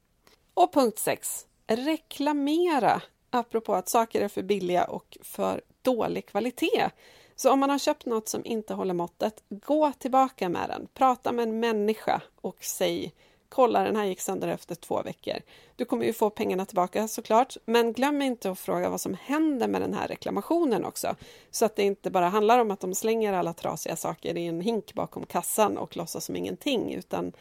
Och 0.55 0.72
punkt 0.72 0.98
6. 0.98 1.47
Reklamera. 1.66 3.02
Apropå 3.30 3.74
att 3.74 3.90
saker 3.90 4.20
är 4.20 4.28
för 4.28 4.43
billiga 4.43 4.84
och 4.84 5.18
för 5.22 5.62
dålig 5.82 6.26
kvalitet. 6.26 6.90
Så 7.36 7.51
om 7.52 7.60
man 7.60 7.70
har 7.70 7.78
köpt 7.78 8.06
något 8.06 8.28
som 8.28 8.44
inte 8.44 8.74
håller 8.74 8.94
måttet, 8.94 9.43
gå 9.48 9.93
tillbaka 9.93 10.48
med 10.48 10.68
den. 10.68 10.89
Prata 10.94 11.32
med 11.32 11.43
en 11.43 11.60
människa 11.60 12.20
och 12.40 12.56
säg 12.64 13.14
kolla 13.52 13.84
den 13.84 13.96
här 13.96 14.04
gick 14.04 14.20
sönder 14.20 14.48
efter 14.48 14.74
två 14.74 15.02
veckor. 15.02 15.34
Du 15.76 15.84
kommer 15.84 16.04
ju 16.04 16.12
få 16.12 16.30
pengarna 16.30 16.66
tillbaka 16.66 17.08
såklart, 17.08 17.56
men 17.64 17.92
glöm 17.92 18.22
inte 18.22 18.50
att 18.50 18.58
fråga 18.58 18.90
vad 18.90 19.00
som 19.00 19.16
händer 19.22 19.68
med 19.68 19.80
den 19.80 19.94
här 19.94 20.08
reklamationen 20.08 20.84
också. 20.84 21.16
Så 21.50 21.64
att 21.64 21.76
det 21.76 21.82
inte 21.82 22.10
bara 22.10 22.28
handlar 22.28 22.58
om 22.58 22.70
att 22.70 22.80
de 22.80 22.94
slänger 22.94 23.32
alla 23.32 23.52
trasiga 23.52 23.96
saker 23.96 24.36
i 24.36 24.46
en 24.46 24.60
hink 24.60 24.94
bakom 24.94 25.26
kassan 25.26 25.78
och 25.78 25.96
låtsas 25.96 26.24
som 26.24 26.36
ingenting, 26.36 26.94
utan 26.94 27.32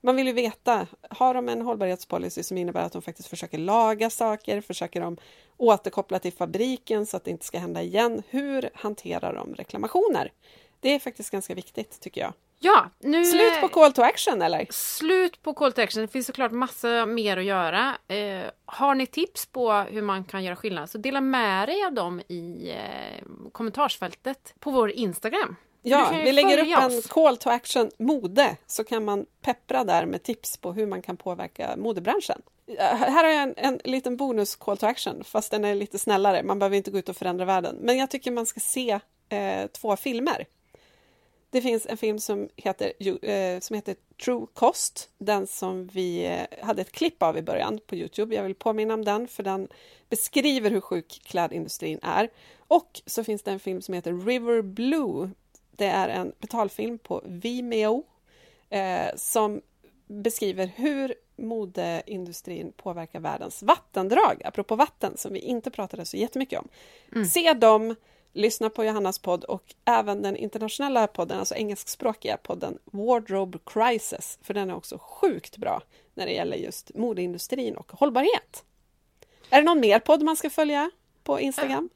man 0.00 0.16
vill 0.16 0.26
ju 0.26 0.32
veta, 0.32 0.86
har 1.10 1.34
de 1.34 1.48
en 1.48 1.62
hållbarhetspolicy 1.62 2.42
som 2.42 2.58
innebär 2.58 2.82
att 2.82 2.92
de 2.92 3.02
faktiskt 3.02 3.28
försöker 3.28 3.58
laga 3.58 4.10
saker, 4.10 4.60
försöker 4.60 5.00
de 5.00 5.16
återkoppla 5.56 6.18
till 6.18 6.32
fabriken 6.32 7.06
så 7.06 7.16
att 7.16 7.24
det 7.24 7.30
inte 7.30 7.44
ska 7.44 7.58
hända 7.58 7.82
igen? 7.82 8.22
Hur 8.28 8.70
hanterar 8.74 9.34
de 9.34 9.54
reklamationer? 9.54 10.32
Det 10.80 10.94
är 10.94 10.98
faktiskt 10.98 11.30
ganska 11.30 11.54
viktigt 11.54 12.00
tycker 12.00 12.20
jag. 12.20 12.32
Ja, 12.58 12.90
nu... 12.98 13.24
Slut 13.24 13.60
på 13.60 13.68
call 13.68 13.92
to 13.92 14.02
action 14.02 14.42
eller? 14.42 14.66
Slut 14.70 15.42
på 15.42 15.54
call 15.54 15.72
to 15.72 15.80
action. 15.80 16.02
Det 16.02 16.08
finns 16.08 16.26
såklart 16.26 16.52
massa 16.52 17.06
mer 17.06 17.36
att 17.36 17.44
göra. 17.44 17.98
Eh, 18.08 18.50
har 18.64 18.94
ni 18.94 19.06
tips 19.06 19.46
på 19.46 19.72
hur 19.72 20.02
man 20.02 20.24
kan 20.24 20.44
göra 20.44 20.56
skillnad 20.56 20.90
så 20.90 20.98
dela 20.98 21.20
med 21.20 21.68
er 21.68 21.86
av 21.86 21.92
dem 21.92 22.20
i 22.28 22.70
eh, 22.70 23.24
kommentarsfältet 23.52 24.54
på 24.58 24.70
vår 24.70 24.90
Instagram. 24.90 25.56
Ja, 25.82 26.10
vi 26.24 26.32
lägger 26.32 26.58
upp 26.58 26.92
en 26.92 27.02
call 27.02 27.36
to 27.36 27.50
action 27.50 27.90
mode 27.98 28.56
så 28.66 28.84
kan 28.84 29.04
man 29.04 29.26
peppra 29.42 29.84
där 29.84 30.06
med 30.06 30.22
tips 30.22 30.56
på 30.56 30.72
hur 30.72 30.86
man 30.86 31.02
kan 31.02 31.16
påverka 31.16 31.74
modebranschen. 31.76 32.42
Här 32.78 33.24
har 33.24 33.30
jag 33.30 33.42
en, 33.42 33.54
en 33.56 33.80
liten 33.84 34.16
bonus 34.16 34.56
call 34.56 34.76
to 34.76 34.86
action 34.86 35.24
fast 35.24 35.50
den 35.50 35.64
är 35.64 35.74
lite 35.74 35.98
snällare. 35.98 36.42
Man 36.42 36.58
behöver 36.58 36.76
inte 36.76 36.90
gå 36.90 36.98
ut 36.98 37.08
och 37.08 37.16
förändra 37.16 37.44
världen. 37.44 37.76
Men 37.80 37.98
jag 37.98 38.10
tycker 38.10 38.30
man 38.30 38.46
ska 38.46 38.60
se 38.60 39.00
eh, 39.28 39.66
två 39.66 39.96
filmer. 39.96 40.46
Det 41.50 41.62
finns 41.62 41.86
en 41.86 41.96
film 41.96 42.18
som 42.18 42.48
heter, 42.56 42.92
eh, 43.30 43.60
som 43.60 43.76
heter 43.76 43.96
True 44.24 44.46
Cost, 44.54 45.10
den 45.18 45.46
som 45.46 45.86
vi 45.86 46.26
eh, 46.26 46.64
hade 46.66 46.82
ett 46.82 46.92
klipp 46.92 47.22
av 47.22 47.38
i 47.38 47.42
början 47.42 47.80
på 47.86 47.96
Youtube. 47.96 48.34
Jag 48.34 48.42
vill 48.42 48.54
påminna 48.54 48.94
om 48.94 49.04
den, 49.04 49.28
för 49.28 49.42
den 49.42 49.68
beskriver 50.08 50.70
hur 50.70 50.80
sjuk 50.80 51.20
klädindustrin 51.24 51.98
är. 52.02 52.30
Och 52.58 53.02
så 53.06 53.24
finns 53.24 53.42
det 53.42 53.50
en 53.50 53.60
film 53.60 53.82
som 53.82 53.94
heter 53.94 54.26
River 54.26 54.62
Blue 54.62 55.30
det 55.76 55.86
är 55.86 56.08
en 56.08 56.32
betalfilm 56.40 56.98
på 56.98 57.22
Vimeo 57.24 58.04
eh, 58.70 59.16
som 59.16 59.60
beskriver 60.06 60.66
hur 60.66 61.14
modeindustrin 61.36 62.72
påverkar 62.76 63.20
världens 63.20 63.62
vattendrag, 63.62 64.42
apropå 64.44 64.76
vatten 64.76 65.16
som 65.16 65.32
vi 65.32 65.38
inte 65.38 65.70
pratade 65.70 66.04
så 66.04 66.16
jättemycket 66.16 66.58
om. 66.58 66.68
Mm. 67.14 67.26
Se 67.26 67.52
dem, 67.52 67.94
lyssna 68.36 68.70
på 68.70 68.84
Johannas 68.84 69.18
podd 69.18 69.44
och 69.44 69.74
även 69.84 70.22
den 70.22 70.36
internationella 70.36 71.06
podden, 71.06 71.38
alltså 71.38 71.54
engelskspråkiga 71.54 72.36
podden 72.36 72.78
Wardrobe 72.84 73.58
Crisis, 73.66 74.38
för 74.42 74.54
den 74.54 74.70
är 74.70 74.74
också 74.74 74.98
sjukt 74.98 75.56
bra 75.56 75.82
när 76.14 76.26
det 76.26 76.32
gäller 76.32 76.56
just 76.56 76.94
modeindustrin 76.94 77.76
och 77.76 77.92
hållbarhet. 77.92 78.64
Är 79.50 79.58
det 79.58 79.66
någon 79.66 79.80
mer 79.80 79.98
podd 79.98 80.22
man 80.22 80.36
ska 80.36 80.50
följa 80.50 80.90
på 81.24 81.40
Instagram? 81.40 81.88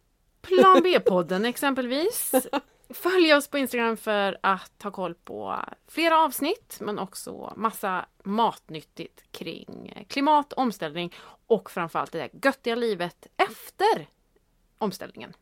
Eh, 0.42 0.48
Plan 0.48 0.80
B-podden 0.82 1.44
exempelvis. 1.44 2.32
Följ 2.90 3.34
oss 3.34 3.48
på 3.48 3.58
Instagram 3.58 3.96
för 3.96 4.38
att 4.42 4.82
ha 4.82 4.90
koll 4.90 5.14
på 5.14 5.56
flera 5.88 6.18
avsnitt 6.18 6.76
men 6.80 6.98
också 6.98 7.52
massa 7.56 8.06
matnyttigt 8.24 9.32
kring 9.32 10.04
klimat, 10.08 10.52
omställning 10.52 11.14
och 11.46 11.70
framförallt 11.70 12.12
det 12.12 12.18
där 12.18 12.30
göttiga 12.42 12.74
livet 12.74 13.26
efter 13.36 14.08
omställningen. 14.78 15.32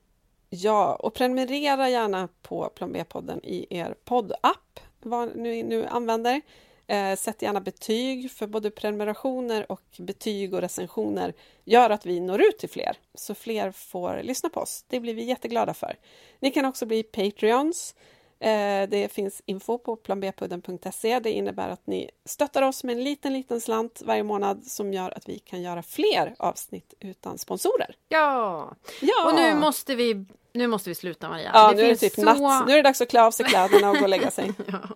Ja, 0.50 0.94
och 0.94 1.14
prenumerera 1.14 1.88
gärna 1.88 2.28
på 2.42 2.68
Plan 2.68 2.92
B-podden 2.92 3.44
i 3.44 3.66
er 3.70 3.94
poddapp, 4.04 4.80
vad 5.00 5.36
ni 5.36 5.62
nu 5.62 5.86
använder. 5.86 6.40
Eh, 6.86 7.16
sätt 7.16 7.42
gärna 7.42 7.60
betyg, 7.60 8.30
för 8.30 8.46
både 8.46 8.70
prenumerationer 8.70 9.72
och 9.72 9.82
betyg 9.98 10.54
och 10.54 10.60
recensioner 10.60 11.34
gör 11.64 11.90
att 11.90 12.06
vi 12.06 12.20
når 12.20 12.40
ut 12.40 12.58
till 12.58 12.68
fler, 12.68 12.96
så 13.14 13.34
fler 13.34 13.70
får 13.70 14.20
lyssna 14.22 14.48
på 14.48 14.60
oss. 14.60 14.84
Det 14.88 15.00
blir 15.00 15.14
vi 15.14 15.24
jätteglada 15.24 15.74
för. 15.74 15.96
Ni 16.40 16.50
kan 16.50 16.64
också 16.64 16.86
bli 16.86 17.02
Patreons. 17.02 17.94
Eh, 18.40 18.88
det 18.88 19.12
finns 19.12 19.42
info 19.46 19.78
på 19.78 19.96
planbpudden.se. 19.96 21.20
Det 21.20 21.30
innebär 21.30 21.68
att 21.68 21.86
ni 21.86 22.10
stöttar 22.24 22.62
oss 22.62 22.84
med 22.84 22.96
en 22.96 23.04
liten, 23.04 23.32
liten 23.32 23.60
slant 23.60 24.02
varje 24.04 24.22
månad 24.22 24.66
som 24.66 24.92
gör 24.92 25.16
att 25.16 25.28
vi 25.28 25.38
kan 25.38 25.62
göra 25.62 25.82
fler 25.82 26.34
avsnitt 26.38 26.94
utan 27.00 27.38
sponsorer. 27.38 27.96
Ja! 28.08 28.74
ja. 29.00 29.26
Och 29.26 29.34
nu 29.34 29.54
måste 29.54 29.94
vi 29.94 30.26
nu 30.52 30.66
måste 30.66 30.90
vi 30.90 30.94
sluta 30.94 31.28
Maria. 31.28 31.50
Ja, 31.54 31.70
det 31.70 31.76
nu 31.76 31.82
är 31.82 31.88
det 31.88 31.96
typ 31.96 32.12
så... 32.12 32.22
natt. 32.22 32.66
Nu 32.66 32.72
är 32.72 32.76
det 32.76 32.82
dags 32.82 33.00
att 33.00 33.08
klä 33.08 33.22
av 33.22 33.30
sig 33.30 33.46
kläderna 33.46 33.90
och 33.90 33.96
gå 33.96 34.02
och 34.02 34.08
lägga 34.08 34.30
sig. 34.30 34.52
ja. 34.66 34.88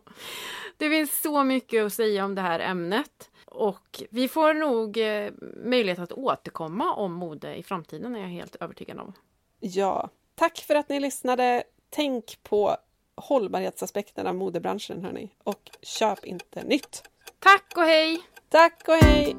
Det 0.77 0.91
finns 0.91 1.23
så 1.23 1.45
mycket 1.45 1.85
att 1.85 1.93
säga 1.93 2.25
om 2.25 2.35
det 2.35 2.41
här 2.41 2.61
ämnet. 2.61 3.31
Och 3.45 4.03
vi 4.11 4.29
får 4.29 4.55
nog 4.55 4.97
eh, 4.97 5.33
möjlighet 5.65 5.99
att 5.99 6.13
återkomma 6.13 6.95
om 6.95 7.13
mode 7.13 7.55
i 7.55 7.63
framtiden 7.63 8.17
är 8.17 8.21
jag 8.21 8.29
helt 8.29 8.57
övertygad 8.57 8.99
om. 8.99 9.13
Ja, 9.61 10.11
tack 10.35 10.59
för 10.59 10.75
att 10.75 10.89
ni 10.89 11.01
lyssnade. 11.01 11.63
Tänk 11.91 12.39
på 12.43 12.77
hållbarhetsaspekterna 13.17 14.31
av 14.31 14.37
modebranschen 14.37 15.05
hörni 15.05 15.31
och 15.45 15.71
köp 15.83 16.25
inte 16.25 16.65
nytt. 16.65 17.03
Tack 17.39 17.73
och 17.77 17.83
hej! 17.83 18.21
Tack 18.49 18.89
och 18.89 18.95
hej! 18.95 19.37